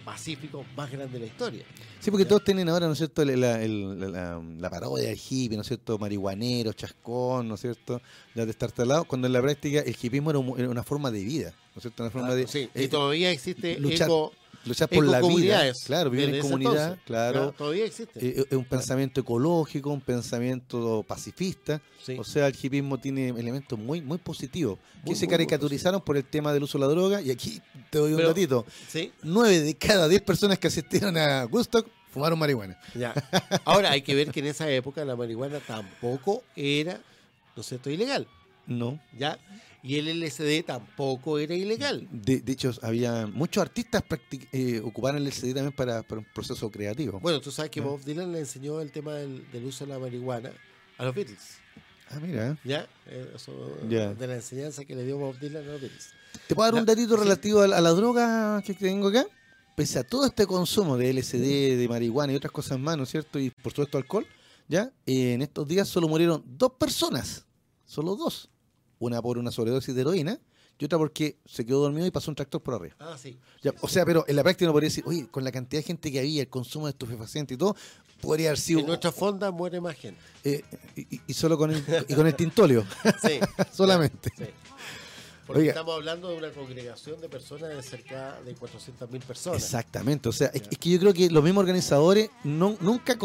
pacíficos 0.04 0.66
más 0.76 0.90
grandes 0.90 1.12
de 1.12 1.18
la 1.20 1.26
historia. 1.26 1.64
Sí, 2.00 2.10
porque 2.10 2.24
Ya. 2.24 2.30
todos 2.30 2.42
tienen 2.44 2.68
ahora, 2.68 2.86
¿no 2.86 2.92
es 2.92 2.98
cierto?, 2.98 3.22
la, 3.24 3.36
la- 3.36 3.62
el- 3.62 4.12
la- 4.60 4.70
parodia 4.70 5.08
del 5.10 5.18
hippie, 5.18 5.56
¿no 5.56 5.60
es 5.60 5.68
cierto?, 5.68 5.98
marihuanero, 5.98 6.72
chascón, 6.72 7.46
¿no 7.46 7.54
es 7.54 7.60
cierto?, 7.60 8.00
ya 8.34 8.44
de 8.44 8.50
estar 8.50 8.72
talado, 8.72 9.04
cuando 9.04 9.26
en 9.26 9.34
la 9.34 9.42
práctica 9.42 9.80
el 9.80 9.94
hippismo 10.00 10.30
era, 10.30 10.38
un- 10.38 10.58
era 10.58 10.70
una 10.70 10.82
forma 10.82 11.10
de 11.10 11.22
vida, 11.22 11.50
¿no 11.74 11.76
es 11.78 11.82
cierto?, 11.82 12.02
una 12.02 12.10
forma 12.10 12.34
de 12.34 12.46
Sí, 12.48 12.70
y 12.74 12.88
todavía 12.88 13.30
existe 13.30 13.78
luchar 13.78 14.08
eco, 14.08 14.32
luchar 14.64 14.88
por 14.88 15.04
la 15.06 15.20
vida. 15.20 15.72
Claro, 15.86 16.10
vivir 16.10 16.34
en 16.34 16.40
comunidad, 16.42 16.72
entonces. 16.82 17.04
claro. 17.06 17.52
Todavía 17.56 17.84
existe. 17.86 18.12
eh, 18.26 18.44
Es 18.50 18.56
un 18.56 18.64
pensamiento 18.64 19.20
ecológico, 19.20 19.90
un 19.90 20.00
pensamiento 20.00 21.04
pacifista. 21.06 21.80
Sí. 22.04 22.16
O 22.18 22.24
sea, 22.24 22.46
el 22.46 22.54
hippismo 22.60 22.98
tiene 22.98 23.28
elementos 23.28 23.78
muy, 23.78 24.00
muy 24.00 24.18
positivos 24.18 24.78
que 24.78 25.06
Muy, 25.10 25.14
se 25.14 25.26
muy, 25.26 25.28
muy 25.28 25.30
caricaturizaron 25.32 26.00
por 26.02 26.16
el 26.16 26.24
tema 26.24 26.52
del 26.52 26.62
uso 26.62 26.78
de 26.78 26.84
la 26.86 26.90
droga. 26.90 27.20
Y 27.20 27.30
aquí 27.30 27.60
te 27.90 27.98
doy 27.98 28.12
un 28.12 28.16
Pero- 28.16 28.28
datito. 28.28 28.66
Sí, 28.88 29.12
Nueve 29.22 29.60
de 29.60 29.74
cada 29.74 30.08
diez 30.08 30.22
personas 30.22 30.58
que 30.58 30.68
asistieron 30.68 31.16
a 31.16 31.46
Woodstock 31.46 31.86
fumaron 32.12 32.38
marihuana. 32.38 32.78
ya. 32.94 33.14
Ahora 33.64 33.90
hay 33.92 34.02
que 34.02 34.14
ver 34.14 34.30
que 34.30 34.40
en 34.40 34.46
esa 34.46 34.68
época 34.70 35.04
la 35.04 35.14
marihuana 35.16 35.60
tampoco 35.60 36.42
era, 36.56 37.00
¿no 37.56 37.60
es 37.62 37.66
cierto?, 37.66 37.90
ilegal. 37.90 38.26
No. 38.66 39.00
¿Ya? 39.18 39.38
Y 39.82 39.96
el 39.98 40.08
LSD 40.20 40.62
tampoco 40.66 41.38
era 41.38 41.54
ilegal. 41.54 42.06
De, 42.12 42.40
de 42.40 42.52
hecho, 42.52 42.70
había 42.82 43.26
muchos 43.26 43.62
artistas 43.62 44.02
eh, 44.52 44.80
ocuparon 44.84 45.22
el 45.22 45.28
LSD 45.28 45.54
también 45.54 45.72
para, 45.72 46.02
para 46.02 46.18
un 46.20 46.26
proceso 46.34 46.70
creativo. 46.70 47.18
Bueno, 47.20 47.40
tú 47.40 47.50
sabes 47.50 47.70
que. 47.70 47.80
Bob 47.80 48.02
Dylan 48.04 48.30
le 48.32 48.40
enseñó 48.40 48.80
el 48.80 48.92
tema 48.92 49.14
del, 49.14 49.50
del 49.50 49.64
uso 49.64 49.86
de 49.86 49.92
la 49.92 49.98
marihuana 49.98 50.52
a 50.98 51.04
los 51.04 51.14
Beatles. 51.14 51.56
Ah, 52.10 52.18
mira. 52.20 52.58
¿Ya? 52.64 52.86
Eh, 53.06 53.32
Eso. 53.34 53.52
De 53.88 54.26
la 54.26 54.34
enseñanza 54.34 54.84
que 54.84 54.94
le 54.94 55.04
dio 55.04 55.16
Bob 55.16 55.38
Dylan 55.38 55.62
a 55.62 55.66
los 55.72 55.80
Beatles. 55.80 56.10
¿Te 56.46 56.54
puedo 56.54 56.70
dar 56.70 56.80
un 56.80 56.86
datito 56.86 57.16
sí. 57.16 57.22
relativo 57.22 57.60
a, 57.62 57.68
la- 57.68 57.78
a 57.78 57.80
la 57.80 57.90
droga 57.90 58.62
que 58.62 58.74
tengo 58.74 59.08
acá? 59.08 59.24
Pese 59.76 59.98
a 59.98 60.04
todo 60.04 60.26
este 60.26 60.46
consumo 60.46 60.96
de 60.98 61.12
LSD, 61.14 61.78
de 61.78 61.86
marihuana 61.88 62.32
y 62.32 62.36
otras 62.36 62.52
cosas 62.52 62.78
más, 62.78 62.96
¿no 62.98 63.04
es 63.04 63.08
cierto? 63.08 63.38
Y 63.38 63.48
por 63.50 63.72
supuesto 63.72 63.96
alcohol, 63.96 64.26
¿ya? 64.68 64.92
Eh, 65.06 65.32
en 65.34 65.42
estos 65.42 65.66
días 65.66 65.88
solo 65.88 66.06
murieron 66.06 66.44
dos 66.46 66.72
personas. 66.72 67.46
Solo 67.86 68.14
dos. 68.14 68.50
Una 69.00 69.20
por 69.20 69.36
una 69.38 69.50
sobredosis 69.50 69.94
de 69.94 70.00
heroína 70.02 70.38
y 70.78 70.84
otra 70.84 70.96
porque 70.96 71.36
se 71.44 71.66
quedó 71.66 71.80
dormido 71.80 72.06
y 72.06 72.10
pasó 72.10 72.30
un 72.30 72.36
tractor 72.36 72.62
por 72.62 72.74
arriba. 72.74 72.94
Ah, 73.00 73.16
sí. 73.20 73.36
Ya, 73.62 73.72
o 73.82 73.88
sea, 73.88 74.06
pero 74.06 74.24
en 74.28 74.36
la 74.36 74.42
práctica 74.42 74.66
no 74.66 74.72
podría 74.72 74.88
decir, 74.88 75.04
oye, 75.06 75.26
con 75.28 75.42
la 75.44 75.50
cantidad 75.52 75.80
de 75.80 75.86
gente 75.86 76.10
que 76.12 76.20
había, 76.20 76.42
el 76.42 76.48
consumo 76.48 76.86
de 76.86 76.90
estupefacientes 76.92 77.54
y 77.54 77.58
todo, 77.58 77.76
podría 78.22 78.48
haber 78.50 78.58
sido... 78.58 78.80
En 78.80 78.86
nuestra 78.86 79.10
fonda 79.12 79.50
muere 79.50 79.78
más 79.80 79.96
gente. 79.96 80.20
eh, 80.44 80.62
y, 80.96 81.20
y 81.26 81.34
solo 81.34 81.58
con 81.58 81.70
el, 81.70 81.84
y 82.08 82.14
con 82.14 82.26
el 82.26 82.34
tintolio, 82.34 82.84
Sí. 83.22 83.40
solamente. 83.72 84.30
Sí. 84.38 84.44
Porque 85.50 85.62
Oiga. 85.62 85.72
estamos 85.72 85.94
hablando 85.96 86.28
de 86.30 86.36
una 86.38 86.50
congregación 86.50 87.20
de 87.20 87.28
personas 87.28 87.70
de 87.70 87.82
cerca 87.82 88.40
de 88.44 88.54
400.000 88.54 89.20
personas. 89.22 89.60
Exactamente, 89.60 90.28
o 90.28 90.32
sea, 90.32 90.46
es, 90.54 90.62
es 90.70 90.78
que 90.78 90.90
yo 90.90 91.00
creo 91.00 91.12
que 91.12 91.28
los 91.28 91.42
mismos 91.42 91.62
organizadores 91.62 92.30
no, 92.44 92.76
nunca 92.80 93.16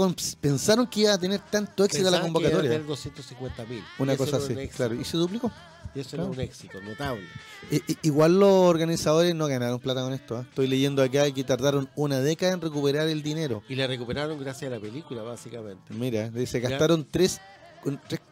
pensaron 0.41 0.87
que 0.87 1.01
iba 1.01 1.13
a 1.13 1.19
tener 1.19 1.39
tanto 1.51 1.83
éxito 1.85 2.09
la 2.09 2.21
Pensaban 2.21 2.33
que 2.33 2.39
iba 2.39 2.49
a 2.49 2.51
convocatoria. 2.53 2.71
tener 2.71 3.67
250.000. 3.67 3.83
Una 3.99 4.17
cosa 4.17 4.37
así, 4.37 4.53
un 4.53 4.67
claro, 4.67 4.95
y 4.95 5.03
se 5.03 5.17
duplicó. 5.17 5.51
Y 5.93 5.99
eso 5.99 6.09
claro. 6.09 6.23
era 6.23 6.31
un 6.33 6.39
éxito 6.41 6.81
notable. 6.81 7.23
I- 7.71 7.81
igual 8.01 8.39
los 8.39 8.49
organizadores 8.51 9.33
no 9.35 9.45
ganaron 9.47 9.79
plata 9.79 10.01
con 10.01 10.13
esto. 10.13 10.39
¿eh? 10.39 10.45
Estoy 10.49 10.67
leyendo 10.67 11.03
acá 11.03 11.31
que 11.31 11.43
tardaron 11.43 11.89
una 11.95 12.19
década 12.21 12.53
en 12.53 12.61
recuperar 12.61 13.07
el 13.07 13.21
dinero. 13.21 13.61
Y 13.69 13.75
la 13.75 13.85
recuperaron 13.87 14.39
gracias 14.39 14.71
a 14.71 14.75
la 14.75 14.81
película, 14.81 15.21
básicamente. 15.21 15.93
Mira, 15.93 16.31
se 16.47 16.59
Ya. 16.59 16.69
gastaron 16.69 17.05
3, 17.09 17.39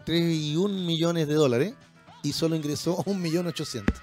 y 0.07 0.55
1 0.55 0.67
millones 0.85 1.27
de 1.27 1.35
dólares 1.35 1.73
y 2.24 2.34
solo 2.34 2.55
ingresó 2.55 3.01
1 3.05 3.19
millón 3.19 3.47
800. 3.47 3.95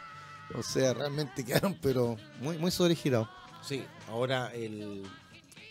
O 0.55 0.63
sea, 0.63 0.93
realmente 0.95 1.45
quedaron, 1.45 1.77
pero 1.81 2.17
muy, 2.41 2.59
muy 2.59 2.71
sobregirados. 2.71 3.29
Sí, 3.63 3.85
ahora 4.09 4.53
el. 4.55 5.03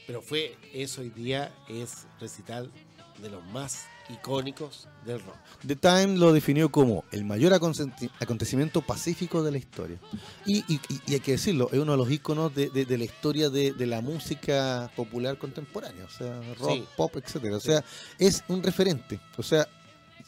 Pero 0.07 0.21
fue, 0.21 0.57
eso 0.73 1.01
hoy 1.01 1.09
día 1.09 1.53
es 1.67 2.05
recital 2.19 2.71
de 3.21 3.29
los 3.29 3.43
más 3.47 3.85
icónicos 4.09 4.87
del 5.05 5.19
rock. 5.21 5.35
The 5.67 5.75
Time 5.75 6.17
lo 6.17 6.33
definió 6.33 6.71
como 6.71 7.03
el 7.11 7.25
mayor 7.25 7.51
aconteci- 7.53 8.09
acontecimiento 8.19 8.81
pacífico 8.81 9.43
de 9.43 9.51
la 9.51 9.57
historia. 9.59 9.99
Y, 10.47 10.59
y- 10.73 10.79
y- 10.89 11.01
y 11.05 11.13
hay 11.13 11.19
que 11.19 11.33
decirlo, 11.33 11.69
es 11.71 11.77
uno 11.79 11.91
de 11.91 11.97
los 11.99 12.09
íconos 12.09 12.55
de, 12.55 12.69
de- 12.69 12.85
de 12.85 12.97
la 12.97 13.03
historia 13.03 13.49
de, 13.51 13.71
de 13.73 13.85
la 13.85 14.01
música 14.01 14.89
popular 14.95 15.37
contemporánea, 15.37 16.05
o 16.05 16.09
sea, 16.09 16.41
rock, 16.57 16.71
Sí. 16.71 16.85
pop, 16.97 17.15
etcétera. 17.17 17.57
O 17.57 17.59
sea, 17.59 17.83
es 18.17 18.43
un 18.47 18.63
referente. 18.63 19.19
O 19.37 19.43
sea, 19.43 19.67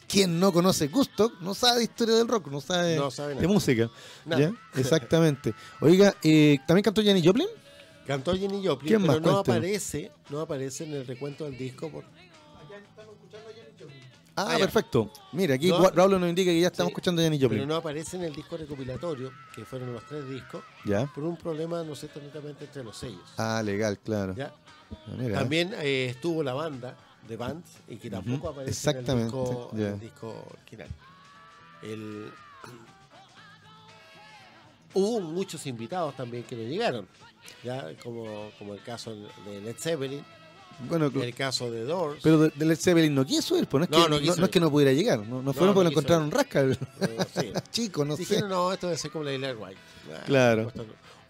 quien 0.08 0.38
no 0.38 0.52
conoce 0.52 0.88
Gusto 0.88 1.32
no 1.40 1.54
sabe 1.54 1.78
de 1.78 1.84
historia 1.84 2.14
del 2.16 2.28
rock, 2.28 2.48
no 2.48 2.60
sabe 2.60 2.96
No 2.96 3.10
de 3.10 3.46
música. 3.48 3.90
Exactamente. 4.76 5.54
Oiga, 5.80 6.14
eh, 6.22 6.58
¿también 6.66 6.82
cantó 6.84 7.02
Janis 7.02 7.24
Joplin? 7.24 7.48
Cantó 8.06 8.36
Jenny 8.36 8.66
Joplin, 8.66 8.88
¿Quién 8.88 9.00
pero 9.02 9.12
más? 9.12 9.20
no 9.22 9.32
Cuénteme. 9.44 9.56
aparece, 9.58 10.12
no 10.30 10.40
aparece 10.40 10.84
en 10.84 10.94
el 10.94 11.06
recuento 11.06 11.44
del 11.44 11.56
disco. 11.56 11.88
por- 11.90 12.04
Ah, 14.34 14.54
Ah, 14.54 14.58
perfecto. 14.58 15.10
Mira, 15.32 15.56
aquí 15.56 15.68
No. 15.68 15.90
Raúl 15.90 16.18
nos 16.18 16.28
indica 16.28 16.50
que 16.50 16.58
ya 16.60 16.68
estamos 16.68 16.88
Sí, 16.88 16.92
escuchando 16.92 17.20
a 17.20 17.26
Pero 17.28 17.38
Joplin. 17.42 17.68
no 17.68 17.76
aparece 17.76 18.16
en 18.16 18.22
el 18.24 18.34
disco 18.34 18.56
recopilatorio, 18.56 19.30
que 19.54 19.62
fueron 19.66 19.92
los 19.92 20.06
tres 20.06 20.26
discos, 20.28 20.62
Ya. 20.86 21.04
por 21.14 21.24
un 21.24 21.36
problema, 21.36 21.82
no 21.84 21.94
sé, 21.94 22.08
netamente 22.20 22.64
entre 22.64 22.82
los 22.82 22.96
sellos. 22.96 23.20
Ah, 23.36 23.62
legal, 23.62 23.98
claro. 23.98 24.34
¿ya? 24.34 24.54
Ah, 24.90 24.96
mira. 25.18 25.38
También 25.38 25.74
eh, 25.82 26.06
estuvo 26.10 26.42
la 26.42 26.54
banda 26.54 26.96
de 27.28 27.36
Band 27.36 27.64
y 27.88 27.96
que 27.96 28.10
tampoco 28.10 28.36
Ujú, 28.38 28.48
aparece 28.48 28.70
exactamente, 28.70 29.34
en 29.36 29.42
el 29.42 29.48
disco, 29.48 29.70
en 29.72 29.78
ya. 29.78 29.88
el 29.88 30.00
disco 30.00 30.46
original. 30.52 30.88
El- 31.82 32.32
Hubo 34.94 35.20
muchos 35.20 35.66
invitados 35.66 36.14
también 36.16 36.42
que 36.44 36.54
no 36.54 36.62
llegaron, 36.62 37.08
ya 37.64 37.94
como, 38.02 38.50
como 38.58 38.74
el 38.74 38.82
caso 38.82 39.14
de 39.46 39.60
Led 39.62 39.76
Zeppelin, 39.78 40.22
Bueno, 40.86 41.06
el 41.06 41.34
caso 41.34 41.70
de 41.70 41.84
Doors. 41.84 42.20
Pero 42.22 42.38
de, 42.38 42.50
de 42.54 42.66
Led 42.66 42.76
Zeppelin 42.78 43.14
no 43.14 43.24
quiso 43.24 43.56
ir, 43.56 43.66
pues 43.66 43.80
no 43.80 43.84
es, 43.84 43.90
No, 43.90 43.96
que, 44.04 44.10
no 44.10 44.20
no, 44.20 44.26
no 44.26 44.32
es 44.32 44.38
ir. 44.38 44.50
que 44.50 44.60
no 44.60 44.70
pudiera 44.70 44.92
llegar, 44.92 45.20
no, 45.20 45.40
no 45.42 45.52
fueron 45.54 45.74
porque 45.74 45.84
lo 45.84 45.90
encontraron 45.92 46.30
rasca, 46.30 46.60
eh, 46.60 46.76
sí. 47.34 47.52
chico, 47.70 48.04
no 48.04 48.16
sé. 48.16 48.20
dijeron, 48.22 48.50
no, 48.50 48.70
esto 48.70 48.86
debe 48.88 48.98
ser 48.98 49.10
como 49.10 49.24
la 49.24 49.32
Isla 49.32 49.54
White. 49.54 49.80
Claro. 50.26 50.70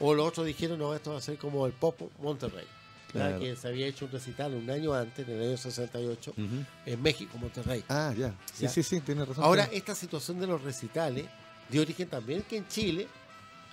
O 0.01 0.13
los 0.13 0.27
otros 0.27 0.45
dijeron, 0.47 0.81
no, 0.81 0.93
esto 0.93 1.13
va 1.13 1.19
a 1.19 1.21
ser 1.21 1.39
como 1.39 1.65
el 1.65 1.73
Pop 1.73 2.01
Monterrey. 2.21 2.67
Claro. 3.13 3.39
que 3.41 3.55
se 3.57 3.69
había 3.69 3.87
hecho 3.87 4.07
un 4.07 4.11
recital 4.13 4.55
un 4.55 4.71
año 4.71 4.95
antes, 4.95 5.29
en 5.29 5.35
el 5.41 5.49
año 5.49 5.57
68, 5.57 6.31
Ujú. 6.31 6.65
en 6.87 7.03
México, 7.03 7.37
Monterrey. 7.39 7.85
Ah, 7.89 8.13
ya. 8.17 8.35
Sí, 8.53 8.63
Ya. 8.65 8.69
sí, 8.71 8.83
sí, 8.83 9.01
tienes 9.01 9.29
razón. 9.29 9.45
Ahora, 9.45 9.65
esta 9.73 9.95
situación 9.95 10.41
de 10.41 10.47
los 10.47 10.63
recitales 10.63 11.27
dio 11.69 11.83
origen 11.83 12.09
también 12.09 12.43
que 12.43 12.57
en 12.57 12.67
Chile 12.69 13.07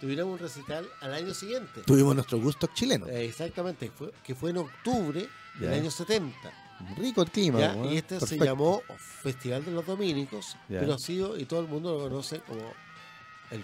tuviéramos 0.01 0.33
un 0.33 0.39
recital 0.39 0.87
al 1.01 1.13
año 1.13 1.33
siguiente. 1.33 1.81
tuvimos 1.85 2.15
nuestro 2.15 2.39
gusto 2.39 2.67
chileno. 2.73 3.07
Eh, 3.07 3.25
exactamente, 3.25 3.89
fue, 3.91 4.11
que 4.23 4.35
fue 4.35 4.49
en 4.51 4.57
octubre 4.57 5.27
del 5.59 5.73
año 5.73 5.89
70. 5.91 6.35
Rico 6.97 7.21
el 7.21 7.29
clima. 7.31 7.59
¿ya? 7.59 7.75
¿no? 7.75 7.91
Y 7.91 7.97
este 7.97 8.19
se 8.21 8.37
llamó 8.37 8.81
Festival 9.21 9.63
de 9.65 9.71
los 9.71 9.85
Dominicos, 9.85 10.55
Ya. 10.69 10.79
pero 10.79 10.93
ha 10.93 10.99
sido, 10.99 11.37
y 11.37 11.45
todo 11.45 11.59
el 11.61 11.67
mundo 11.67 11.97
lo 11.97 12.03
conoce 12.09 12.39
como 12.41 12.61
el 13.51 13.63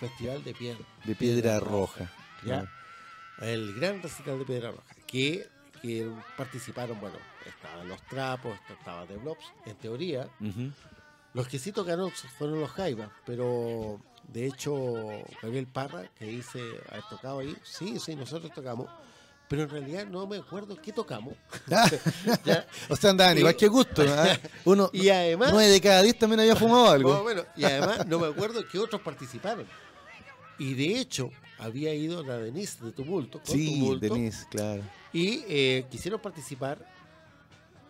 Festival 0.00 0.42
de 0.44 0.54
Piedra. 0.54 0.84
De 1.04 1.14
piedra 1.14 1.60
roja. 1.60 2.04
¿ya? 2.42 2.42
claro. 2.42 2.68
El 3.42 3.74
gran 3.74 4.00
recital 4.00 4.38
de 4.38 4.44
Piedra 4.44 4.70
Roja, 4.70 4.93
que, 5.14 5.48
que 5.80 6.10
participaron, 6.36 7.00
bueno, 7.00 7.16
estaban 7.46 7.88
los 7.88 8.02
trapos, 8.08 8.58
estaba 8.68 9.06
The 9.06 9.16
Blobs, 9.16 9.44
en 9.64 9.76
teoría. 9.76 10.28
Ujú. 10.40 10.72
Los 11.34 11.46
que 11.46 11.60
sí 11.60 11.70
tocaron 11.70 12.10
fueron 12.36 12.60
los 12.60 12.70
Jaivas, 12.72 13.10
pero 13.24 14.00
de 14.26 14.46
hecho 14.46 14.74
Gabriel 15.40 15.68
Parra, 15.68 16.10
que 16.18 16.24
dice 16.24 16.58
haber 16.90 17.04
tocado 17.08 17.38
ahí, 17.38 17.56
sí, 17.62 18.00
sí, 18.00 18.16
nosotros 18.16 18.52
tocamos, 18.52 18.88
pero 19.48 19.62
en 19.62 19.70
realidad 19.70 20.06
no 20.06 20.26
me 20.26 20.38
acuerdo 20.38 20.74
qué 20.82 20.92
tocamos. 20.92 21.34
O 22.88 22.96
sea, 22.96 23.10
andaban 23.10 23.38
igual 23.38 23.54
que 23.54 23.68
gusto. 23.68 24.02
¿ah? 24.08 24.36
Uno, 24.64 24.90
Y 24.92 25.10
además, 25.10 25.52
nueve 25.52 25.70
de 25.70 25.80
cada 25.80 26.02
diez 26.02 26.18
también 26.18 26.40
había 26.40 26.56
fumado 26.56 26.90
algo. 26.90 27.24
y 27.54 27.64
además 27.64 28.04
no 28.08 28.18
me 28.18 28.26
acuerdo 28.26 28.66
que 28.66 28.80
otros 28.80 29.00
participaron. 29.00 29.64
Y 30.58 30.74
de 30.74 30.98
hecho, 31.00 31.30
había 31.58 31.94
ido 31.94 32.22
la 32.24 32.38
Denise 32.38 32.84
de 32.84 32.92
Tumulto, 32.92 33.40
con 33.42 33.54
Sí, 33.54 33.78
Tumulto, 33.80 34.14
Denise, 34.14 34.46
claro. 34.50 34.82
y 35.12 35.42
eh, 35.48 35.86
quisieron 35.90 36.20
participar 36.20 36.78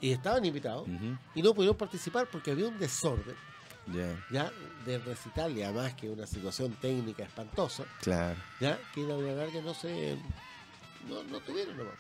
y 0.00 0.10
estaban 0.12 0.44
invitados 0.44 0.86
y 1.34 1.40
no 1.42 1.54
pudieron 1.54 1.76
participar 1.76 2.28
porque 2.30 2.50
había 2.50 2.66
un 2.68 2.78
desorden 2.78 3.36
Ya, 3.86 4.24
ya 4.30 4.52
del 4.84 5.02
recital 5.04 5.56
y 5.56 5.62
además 5.62 5.94
que 5.94 6.10
una 6.10 6.26
situación 6.26 6.72
técnica 6.80 7.22
espantosa 7.22 7.84
claro. 8.02 8.36
ya 8.60 8.78
que 8.94 9.00
la 9.02 9.16
la 9.16 9.32
larga 9.32 9.60
no 9.62 9.72
se 9.72 10.16
no, 11.08 11.22
no 11.24 11.38
tuvieron 11.40 11.76
nomás. 11.76 11.94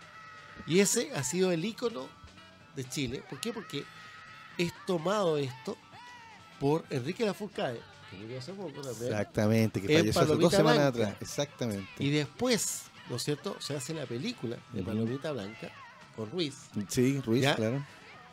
y 0.66 0.80
ese 0.80 1.12
ha 1.14 1.22
sido 1.22 1.50
el 1.52 1.64
ícono 1.64 2.08
de 2.76 2.84
Chile 2.84 3.22
¿por 3.30 3.40
qué? 3.40 3.52
porque 3.52 3.84
es 4.58 4.72
tomado 4.86 5.38
esto 5.38 5.76
por 6.60 6.84
Enrique 6.90 7.24
Lafourcade 7.24 7.80
que 8.14 8.22
murió 8.22 8.38
hace 8.38 8.52
poco 8.52 8.80
también 8.82 9.12
Exactamente, 9.12 9.80
que 9.82 9.98
falleció 9.98 10.20
hace 10.22 10.34
dos 10.36 10.52
semanas 10.52 10.92
Blanca. 10.92 11.08
atrás. 11.10 11.16
Exactamente. 11.22 11.88
y 11.98 12.10
después 12.10 12.82
¿no 13.10 13.16
es 13.16 13.22
cierto? 13.22 13.56
se 13.60 13.76
hace 13.76 13.94
la 13.94 14.06
película 14.06 14.56
de. 14.72 14.82
Palomita 14.82 15.32
Blanca 15.32 15.70
con 16.16 16.30
Ruiz 16.30 16.54
Sí, 16.88 17.20
Ruiz, 17.20 17.42
¿Ya? 17.42 17.54
claro. 17.56 17.84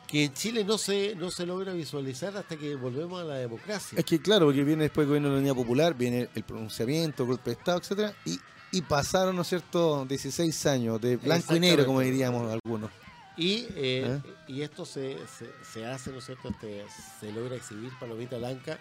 que 0.06 0.24
en 0.24 0.32
Chile 0.34 0.64
no 0.64 0.78
se, 0.78 1.14
no 1.16 1.30
se 1.30 1.44
logra 1.46 1.72
visualizar 1.72 2.36
hasta 2.36 2.56
que 2.56 2.74
volvemos 2.76 3.20
a 3.20 3.24
la 3.24 3.34
democracia. 3.36 3.98
Es 3.98 4.04
que 4.04 4.20
claro, 4.20 4.46
porque 4.46 4.62
viene 4.64 4.84
después 4.84 5.04
el 5.04 5.08
gobierno 5.08 5.28
de 5.28 5.34
la 5.34 5.40
Unidad 5.40 5.54
Popular, 5.54 5.94
viene 5.94 6.28
el 6.34 6.42
pronunciamiento, 6.44 7.22
el 7.24 7.28
golpe 7.30 7.50
de 7.50 7.56
Estado, 7.56 7.78
etcétera, 7.78 8.14
y, 8.24 8.38
y 8.72 8.82
pasaron, 8.82 9.34
¿no 9.36 9.42
es 9.42 9.48
cierto?, 9.48 10.04
16 10.06 10.66
años 10.66 11.00
de 11.00 11.16
blanco 11.16 11.56
y 11.56 11.60
negro, 11.60 11.84
como 11.86 12.00
diríamos 12.00 12.50
algunos. 12.52 12.90
Y, 13.36 13.66
eh, 13.74 14.20
¿Eh? 14.24 14.32
y 14.48 14.60
esto 14.60 14.84
se, 14.84 15.16
se, 15.26 15.50
se 15.72 15.86
hace, 15.86 16.10
¿no 16.10 16.18
es 16.18 16.26
cierto? 16.26 16.50
Este, 16.50 16.84
se 17.18 17.32
logra 17.32 17.56
exhibir 17.56 17.90
Palomita 17.98 18.36
Blanca 18.36 18.78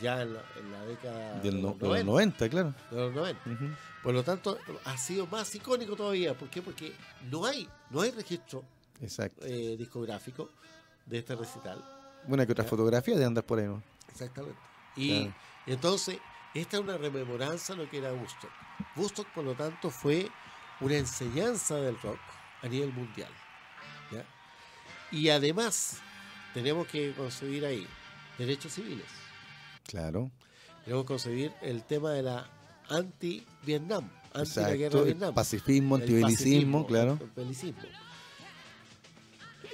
ya 0.00 0.22
en 0.22 0.34
la, 0.34 0.42
en 0.56 0.72
la 0.72 0.84
década 0.84 1.40
Del 1.40 1.54
de 1.56 1.62
no- 1.62 1.68
los 1.70 1.78
de 1.78 1.88
los 1.88 2.04
90, 2.04 2.04
90, 2.04 2.48
claro. 2.48 2.74
de 2.90 2.96
los 2.96 3.14
90. 3.14 3.50
Ujú. 3.50 3.74
Por 4.02 4.14
lo 4.14 4.22
tanto, 4.22 4.58
ha 4.84 4.96
sido 4.98 5.26
más 5.26 5.54
icónico 5.54 5.96
todavía. 5.96 6.36
¿Por 6.36 6.48
qué? 6.50 6.62
Porque 6.62 6.92
no 7.30 7.44
hay, 7.44 7.68
no 7.90 8.00
hay 8.02 8.10
registro 8.12 8.64
Exacto. 9.00 9.44
eh, 9.46 9.76
discográfico 9.78 10.50
de 11.06 11.18
este 11.18 11.34
recital. 11.34 11.84
Buena 12.26 12.44
que 12.46 12.52
otra 12.52 12.64
¿Ya? 12.64 12.70
fotografía 12.70 13.16
de 13.16 13.24
andar 13.24 13.44
por 13.44 13.58
ahí, 13.58 13.66
¿no? 13.66 13.82
Exactamente. 14.10 14.58
Y 14.96 15.24
Claro. 15.24 15.34
entonces, 15.66 16.18
esta 16.54 16.76
es 16.76 16.82
una 16.82 16.96
rememoranza 16.98 17.74
de 17.74 17.84
lo 17.84 17.90
que 17.90 17.98
era 17.98 18.12
Woodstock. 18.12 18.50
Woodstock, 18.96 19.28
por 19.32 19.44
lo 19.44 19.54
tanto, 19.54 19.90
fue 19.90 20.28
una 20.80 20.96
enseñanza 20.96 21.76
del 21.76 22.00
rock 22.00 22.18
a 22.62 22.68
nivel 22.68 22.92
mundial. 22.92 23.30
¿ya? 24.12 24.24
Y 25.10 25.28
además, 25.30 25.98
tenemos 26.54 26.86
que 26.86 27.12
concebir 27.14 27.64
ahí 27.66 27.86
derechos 28.38 28.72
civiles. 28.74 29.06
Claro. 29.86 30.30
Tenemos 30.84 31.04
que 31.04 31.08
concebir 31.08 31.52
el 31.62 31.82
tema 31.84 32.12
de 32.12 32.22
la 32.22 32.48
anti-Vietnam, 32.88 34.08
anti 34.32 34.60
la 34.60 34.74
guerra 34.74 34.76
Exacto. 34.76 34.96
de 34.96 35.02
El 35.02 35.04
Vietnam. 35.14 35.34
pacifismo, 35.34 35.96
El 35.96 36.02
antibelicismo, 36.02 36.38
pacifismo, 36.82 36.86
claro. 36.86 37.18
el 37.20 37.30
belicismo. 37.44 37.82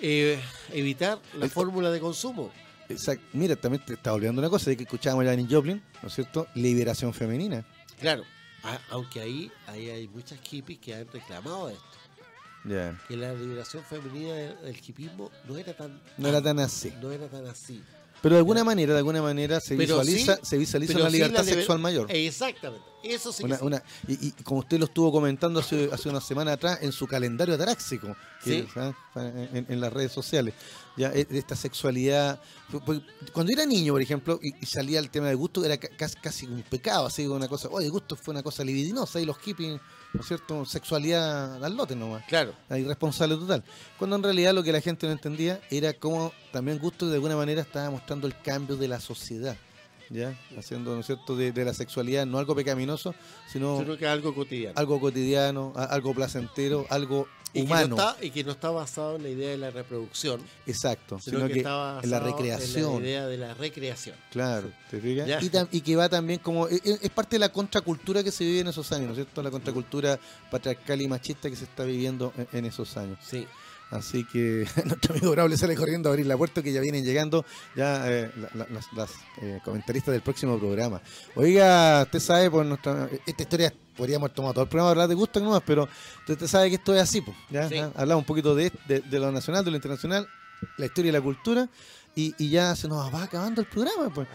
Eh, 0.00 0.40
evitar 0.72 1.18
la 1.38 1.48
fórmula 1.48 1.90
de 1.90 2.00
consumo. 2.00 2.50
Exacto. 2.88 3.24
Mira, 3.34 3.54
también 3.56 3.84
te 3.84 3.94
estaba 3.94 4.16
olvidando 4.16 4.40
una 4.40 4.50
cosa, 4.50 4.70
de 4.70 4.76
que 4.76 4.82
escuchábamos 4.82 5.24
a 5.26 5.30
Janis 5.30 5.46
Joplin, 5.50 5.82
¿no 6.02 6.08
es 6.08 6.14
cierto? 6.14 6.46
Liberación 6.54 7.14
femenina. 7.14 7.64
Claro, 8.00 8.24
a- 8.64 8.80
aunque 8.90 9.20
ahí, 9.20 9.50
ahí 9.68 9.88
hay 9.90 10.08
muchas 10.08 10.40
hippies 10.40 10.78
que 10.80 10.94
han 10.94 11.06
reclamado 11.08 11.68
esto, 11.70 11.84
Ya. 12.64 12.98
que 13.06 13.16
la 13.16 13.32
liberación 13.34 13.84
femenina 13.84 14.34
del, 14.34 14.60
del 14.62 14.76
hippismo 14.76 15.30
no 15.48 15.56
era 15.56 15.72
tan 15.76 16.00
No 16.18 16.28
era 16.28 16.42
tan 16.42 16.58
así. 16.58 16.92
no 17.00 17.12
era 17.12 17.28
tan 17.28 17.46
así. 17.46 17.82
Pero 18.22 18.36
de 18.36 18.38
alguna 18.38 18.62
manera, 18.64 18.92
de 18.92 18.98
alguna 18.98 19.20
manera 19.20 19.58
se 19.60 19.76
Pero 19.76 19.98
visualiza, 19.98 20.36
sí, 20.36 20.40
se 20.44 20.58
visualiza 20.58 20.96
una 20.98 21.06
sí 21.10 21.12
libertad 21.16 21.44
la 21.44 21.52
sexual 21.52 21.78
mayor. 21.80 22.06
Exactamente. 22.10 22.86
Eso 23.02 23.32
sí. 23.32 23.38
que 23.42 23.46
Una- 23.46 23.58
sí. 23.58 23.64
una- 23.64 23.82
y, 24.06 24.28
y 24.28 24.30
como 24.44 24.60
usted 24.60 24.78
lo 24.78 24.84
estuvo 24.84 25.10
comentando 25.10 25.58
hace, 25.58 25.88
hace 25.92 26.08
una 26.08 26.20
semana 26.20 26.52
atrás 26.52 26.78
en 26.82 26.92
su 26.92 27.08
calendario 27.08 27.54
ataráxico, 27.56 28.16
que, 28.44 28.64
en, 29.16 29.66
en 29.68 29.80
las 29.80 29.92
redes 29.92 30.12
sociales, 30.12 30.54
ya 30.96 31.08
de 31.10 31.26
esta 31.32 31.56
sexualidad. 31.56 32.40
Cuando 33.32 33.52
era 33.52 33.66
niño, 33.66 33.92
por 33.92 34.02
ejemplo, 34.02 34.38
y, 34.40 34.54
y 34.62 34.66
salía 34.66 35.00
el 35.00 35.10
tema 35.10 35.26
de 35.28 35.34
gusto, 35.34 35.64
era 35.64 35.76
ca- 35.78 35.88
casi, 35.96 36.16
casi 36.16 36.46
un 36.46 36.62
pecado, 36.62 37.06
así 37.06 37.26
una 37.26 37.48
cosa, 37.48 37.68
oye, 37.72 37.88
gusto 37.88 38.14
fue 38.16 38.32
una 38.32 38.42
cosa 38.44 38.62
libidinosa, 38.64 39.20
y 39.20 39.24
los 39.24 39.36
hippies, 39.38 39.80
¿no 40.12 40.20
es 40.20 40.26
cierto? 40.26 40.64
Sexualidad 40.64 41.62
al 41.62 41.76
lote 41.76 41.96
nomás. 41.96 42.24
Claro. 42.26 42.52
la 42.68 42.78
irresponsable 42.78 43.36
total. 43.36 43.64
Cuando 43.98 44.16
en 44.16 44.22
realidad 44.22 44.54
lo 44.54 44.62
que 44.62 44.72
la 44.72 44.80
gente 44.80 45.06
no 45.06 45.12
entendía 45.12 45.60
era 45.70 45.92
cómo 45.94 46.32
también 46.52 46.78
Gusto 46.78 47.08
de 47.08 47.14
alguna 47.14 47.36
manera 47.36 47.62
estaba 47.62 47.90
mostrando 47.90 48.26
el 48.26 48.38
cambio 48.40 48.76
de 48.76 48.88
la 48.88 49.00
sociedad, 49.00 49.56
¿ya? 50.12 50.38
Haciendo, 50.58 50.94
¿no 50.94 51.00
es 51.00 51.06
cierto?, 51.06 51.34
de, 51.36 51.52
de 51.52 51.64
la 51.64 51.74
sexualidad 51.74 52.26
no 52.26 52.38
algo 52.38 52.54
pecaminoso, 52.54 53.14
sino 53.52 53.78
Sino 53.78 53.96
que 53.96 54.06
algo 54.06 54.34
cotidiano. 54.34 54.74
algo 54.78 55.00
cotidiano, 55.00 55.72
algo 55.76 56.14
placentero, 56.14 56.86
algo 56.90 57.26
y, 57.54 57.60
que 57.60 57.66
humano. 57.66 57.96
no 57.96 58.08
está, 58.10 58.24
y 58.24 58.30
que 58.30 58.44
no 58.44 58.52
está 58.52 58.70
basado 58.70 59.16
en 59.16 59.24
la 59.24 59.28
idea 59.28 59.50
de 59.50 59.58
la 59.58 59.70
reproducción, 59.70 60.40
Exacto, 60.66 61.18
sino, 61.18 61.36
sino 61.38 61.48
que, 61.48 61.52
que 61.54 61.58
está 61.60 61.74
basado 61.76 62.00
en 62.04 62.10
la 62.10 62.16
en 62.18 62.24
recreación. 62.24 62.92
la 63.02 63.08
idea 63.08 63.26
de 63.26 63.36
la 63.38 63.54
recreación. 63.54 64.16
Claro, 64.30 64.70
¿te 64.90 65.00
fijas? 65.00 65.42
Y, 65.42 65.50
tam- 65.50 65.68
y 65.70 65.80
que 65.82 65.94
va 65.96 66.08
también 66.08 66.38
como. 66.38 66.66
Es, 66.68 66.80
es 66.84 67.10
parte 67.10 67.36
de 67.36 67.40
la 67.40 67.50
contracultura 67.50 68.24
que 68.24 68.30
se 68.32 68.44
vive 68.44 68.60
en 68.60 68.68
esos 68.68 68.90
años, 68.92 69.06
¿no 69.08 69.12
es 69.12 69.16
cierto? 69.16 69.42
La 69.42 69.50
contracultura 69.50 70.18
patriarcal 70.50 71.02
y 71.02 71.08
machista 71.08 71.50
que 71.50 71.56
se 71.56 71.64
está 71.64 71.84
viviendo 71.84 72.32
en, 72.38 72.48
en 72.58 72.64
esos 72.64 72.96
años. 72.96 73.18
Sí. 73.22 73.46
Así 73.92 74.24
que 74.24 74.66
nuestro 74.86 75.12
amigo 75.14 75.30
Bravo 75.30 75.48
le 75.48 75.56
sale 75.56 75.76
corriendo 75.76 76.08
a 76.08 76.12
abrir 76.12 76.26
la 76.26 76.36
puerta 76.36 76.62
que 76.62 76.72
ya 76.72 76.80
vienen 76.80 77.04
llegando 77.04 77.44
ya 77.76 78.10
eh, 78.10 78.30
la- 78.36 78.50
la- 78.64 78.66
las, 78.72 78.92
las, 78.94 79.10
eh, 79.42 79.60
comentaristas 79.64 80.12
del 80.12 80.22
próximo 80.22 80.58
programa. 80.58 81.00
Oiga, 81.36 82.02
usted 82.02 82.18
sabe 82.20 82.50
por 82.50 82.64
nuestra 82.66 83.08
esta 83.26 83.42
historia 83.42 83.72
podríamos 83.96 84.24
haber 84.26 84.34
tomado 84.34 84.54
todo 84.54 84.64
el 84.64 84.70
programa 84.70 84.90
hablar 84.90 85.08
de 85.08 85.14
gusto 85.14 85.38
nomás, 85.40 85.62
pero 85.66 85.86
usted, 86.26 86.46
sabe 86.46 86.70
que 86.70 86.76
esto 86.76 86.94
es 86.94 87.02
así, 87.02 87.20
pues, 87.20 87.36
¿ya? 87.50 87.68
Sí. 87.68 87.76
Hablamos 87.94 88.22
un 88.22 88.26
poquito 88.26 88.54
de, 88.54 88.72
de, 88.88 89.00
de 89.00 89.18
lo 89.20 89.30
nacional, 89.30 89.64
de 89.64 89.70
lo 89.70 89.76
internacional, 89.76 90.26
la 90.78 90.86
historia 90.86 91.10
y 91.10 91.12
la 91.12 91.20
cultura 91.20 91.68
y, 92.14 92.34
y 92.38 92.48
ya 92.50 92.74
se 92.74 92.88
nos 92.88 93.12
va 93.14 93.24
acabando 93.24 93.60
el 93.60 93.66
programa, 93.66 94.08
pues. 94.14 94.26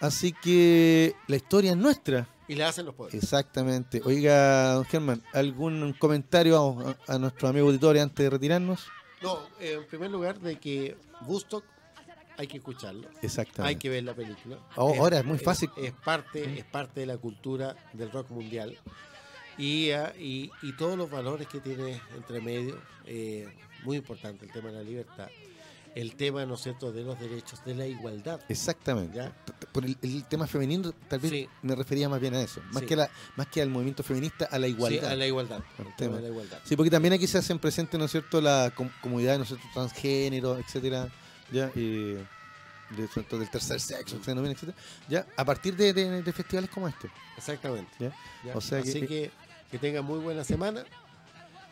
Así 0.00 0.32
que 0.32 1.14
la 1.26 1.36
historia 1.36 1.72
es 1.72 1.76
nuestra. 1.76 2.26
Y 2.48 2.54
la 2.54 2.68
hacen 2.68 2.86
los 2.86 2.94
pueblos. 2.94 3.14
Exactamente. 3.22 4.00
Oiga, 4.04 4.72
don 4.72 4.84
Germán, 4.86 5.22
¿algún 5.34 5.92
comentario 5.98 6.96
a, 7.06 7.12
a 7.14 7.18
nuestro 7.18 7.48
amigo 7.48 7.66
auditorio 7.66 8.02
antes 8.02 8.24
de 8.24 8.30
retirarnos? 8.30 8.86
No, 9.22 9.40
eh, 9.60 9.74
en 9.74 9.86
primer 9.86 10.10
lugar, 10.10 10.38
de 10.40 10.58
que 10.58 10.96
Woodstock 11.26 11.64
hay 12.36 12.46
que 12.46 12.56
escucharlo. 12.58 13.08
Exactamente. 13.20 13.68
Hay 13.68 13.76
que 13.76 13.88
ver 13.88 14.04
la 14.04 14.14
película. 14.14 14.58
Oh, 14.76 14.94
ahora 14.98 15.18
es 15.18 15.24
muy 15.24 15.38
fácil. 15.38 15.70
Es, 15.76 15.92
parte, 15.92 16.58
es 16.58 16.64
parte 16.64 17.00
de 17.00 17.06
la 17.06 17.18
cultura 17.18 17.76
del 17.92 18.10
rock 18.10 18.30
mundial. 18.30 18.78
Y, 19.58 19.90
y, 20.18 20.50
y 20.62 20.72
todos 20.76 20.96
los 20.96 21.10
valores 21.10 21.46
que 21.46 21.60
tiene 21.60 22.00
entre 22.16 22.40
medio, 22.40 22.80
eh, 23.04 23.46
muy 23.84 23.98
importante, 23.98 24.46
el 24.46 24.52
tema 24.52 24.70
de 24.70 24.76
la 24.76 24.82
libertad, 24.82 25.28
el 25.94 26.14
tema, 26.16 26.46
¿no 26.46 26.54
es 26.54 26.62
cierto?, 26.62 26.90
de 26.92 27.02
los 27.02 27.18
derechos, 27.20 27.64
de 27.64 27.74
la 27.74 27.86
igualdad. 27.86 28.40
Exactamente. 28.48 29.20
Por 29.72 29.84
el, 29.84 29.96
el 30.02 30.24
tema 30.24 30.46
femenino, 30.46 30.92
tal 31.08 31.18
vez 31.20 31.30
Sí. 31.30 31.48
me 31.62 31.74
refería 31.74 32.08
más 32.08 32.20
bien 32.20 32.34
a 32.34 32.40
eso. 32.40 32.60
Más, 32.70 32.80
Sí. 32.82 32.86
que 32.88 32.96
la, 32.96 33.10
más 33.36 33.46
que 33.48 33.60
al 33.60 33.68
movimiento 33.68 34.02
feminista, 34.02 34.46
a 34.50 34.58
la 34.58 34.68
igualdad. 34.68 35.00
Sí, 35.00 35.06
a 35.06 35.16
la 35.16 35.26
igualdad. 35.26 35.60
El 35.78 35.86
el 35.86 35.96
tema 35.96 35.96
tema. 35.96 36.16
de 36.16 36.22
la 36.22 36.28
igualdad. 36.28 36.58
Sí, 36.64 36.76
porque 36.76 36.90
también 36.90 37.12
aquí 37.14 37.26
se 37.26 37.38
hacen 37.38 37.58
presentes, 37.58 37.98
¿no 37.98 38.06
es 38.06 38.10
cierto?, 38.10 38.40
la 38.40 38.72
com- 38.74 38.90
comunidad, 39.02 39.36
¿no 39.36 39.42
es 39.42 39.48
cierto?, 39.48 39.66
transgénero, 39.74 40.58
etcétera, 40.58 41.08
ya, 41.50 41.70
y 41.74 42.14
de, 42.14 42.26
del 43.30 43.50
tercer 43.50 43.80
sexo, 43.80 44.16
etcétera, 44.16 44.50
etcétera, 44.50 44.76
ya, 45.08 45.26
a 45.36 45.44
partir 45.44 45.76
de, 45.76 45.92
de- 45.92 46.22
de 46.22 46.32
festivales 46.32 46.70
como 46.70 46.88
este. 46.88 47.10
Exactamente. 47.36 47.90
¿ya? 47.98 48.12
¿ya? 48.44 48.56
O 48.56 48.60
sea 48.60 48.78
Así 48.80 49.00
que- 49.00 49.06
que, 49.06 49.30
que 49.70 49.78
tengan 49.78 50.04
muy 50.04 50.18
buena 50.20 50.44
semana 50.44 50.84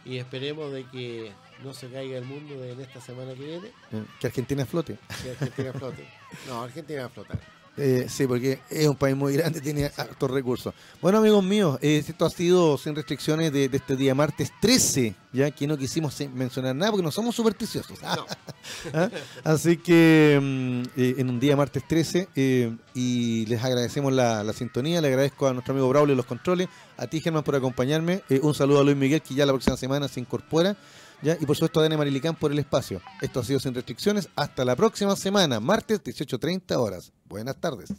y 0.05 0.17
esperemos 0.19 0.73
de 0.73 0.85
que 0.89 1.33
no 1.65 1.73
se 1.75 1.89
caiga 1.89 2.19
el 2.19 2.25
mundo 2.25 2.63
en 2.65 2.81
esta 2.81 3.01
semana 3.01 3.33
que 3.35 3.45
viene, 3.45 3.69
Eh, 3.93 4.05
Que 4.21 4.27
Argentina 4.29 4.65
flote. 4.67 4.99
que 5.23 5.31
Argentina 5.31 5.73
flote. 5.73 6.09
No, 6.49 6.63
Argentina 6.63 7.01
va 7.01 7.07
a 7.07 7.11
flotar. 7.11 7.41
Eh, 7.77 8.07
sí, 8.11 8.27
porque 8.27 8.59
es 8.69 8.87
un 8.89 8.97
país 8.97 9.17
muy 9.17 9.33
grande, 9.35 9.61
tiene 9.63 9.91
hartos 9.97 10.31
recursos. 10.31 10.75
Bueno, 11.01 11.19
amigos 11.19 11.43
míos, 11.43 11.79
eh, 11.81 12.03
esto 12.07 12.27
ha 12.27 12.31
sido 12.31 12.77
sin 12.77 12.95
restricciones 12.97 13.53
de, 13.53 13.69
de 13.69 13.77
este 13.77 13.97
día 13.97 14.15
martes 14.15 14.51
13, 14.61 15.15
ya 15.33 15.51
que 15.53 15.67
no 15.67 15.79
quisimos 15.79 16.19
mencionar 16.35 16.75
nada 16.75 16.91
porque 16.91 17.05
no 17.05 17.13
somos 17.13 17.35
supersticiosos. 17.37 18.03
No. 18.03 18.27
¿Ah? 18.93 19.09
Así 19.45 19.77
que 19.79 20.39
mm, 20.43 21.01
eh, 21.01 21.15
en 21.19 21.31
un 21.31 21.41
día 21.41 21.57
martes 21.57 21.87
13, 21.87 22.29
eh, 22.35 22.77
y 22.93 23.47
les 23.47 23.63
agradecemos 23.63 24.13
la, 24.13 24.43
la 24.45 24.53
sintonía, 24.53 25.01
le 25.01 25.09
agradezco 25.09 25.47
a 25.47 25.53
nuestro 25.53 25.73
amigo 25.73 25.89
Braulio 25.89 26.15
los 26.17 26.27
controles, 26.27 26.69
a 26.99 27.07
ti 27.07 27.21
Germán 27.21 27.45
por 27.45 27.55
acompañarme, 27.55 28.23
un 28.43 28.53
saludo 28.53 28.81
a 28.81 28.85
Luis 28.85 28.97
Miguel 28.97 29.23
que 29.23 29.35
ya 29.35 29.47
la 29.47 29.53
próxima 29.53 29.77
semana 29.77 30.09
se 30.09 30.21
incorpora. 30.21 30.77
¿Ya? 31.23 31.37
Y 31.41 31.47
por 31.47 31.57
supuesto 31.57 31.81
a 31.81 31.83
Dani 31.85 31.97
Marilicán 31.97 32.35
por 32.37 32.53
el 32.53 32.59
espacio. 32.59 33.01
Esto 33.21 33.41
ha 33.41 33.45
sido 33.45 33.61
sin 33.61 33.75
restricciones. 33.75 34.29
Hasta 34.37 34.65
la 34.65 34.77
próxima 34.77 35.17
semana, 35.17 35.61
martes 35.61 36.03
18.30 36.03 36.77
horas. 36.77 37.13
Buenas 37.29 37.57
tardes. 37.57 37.91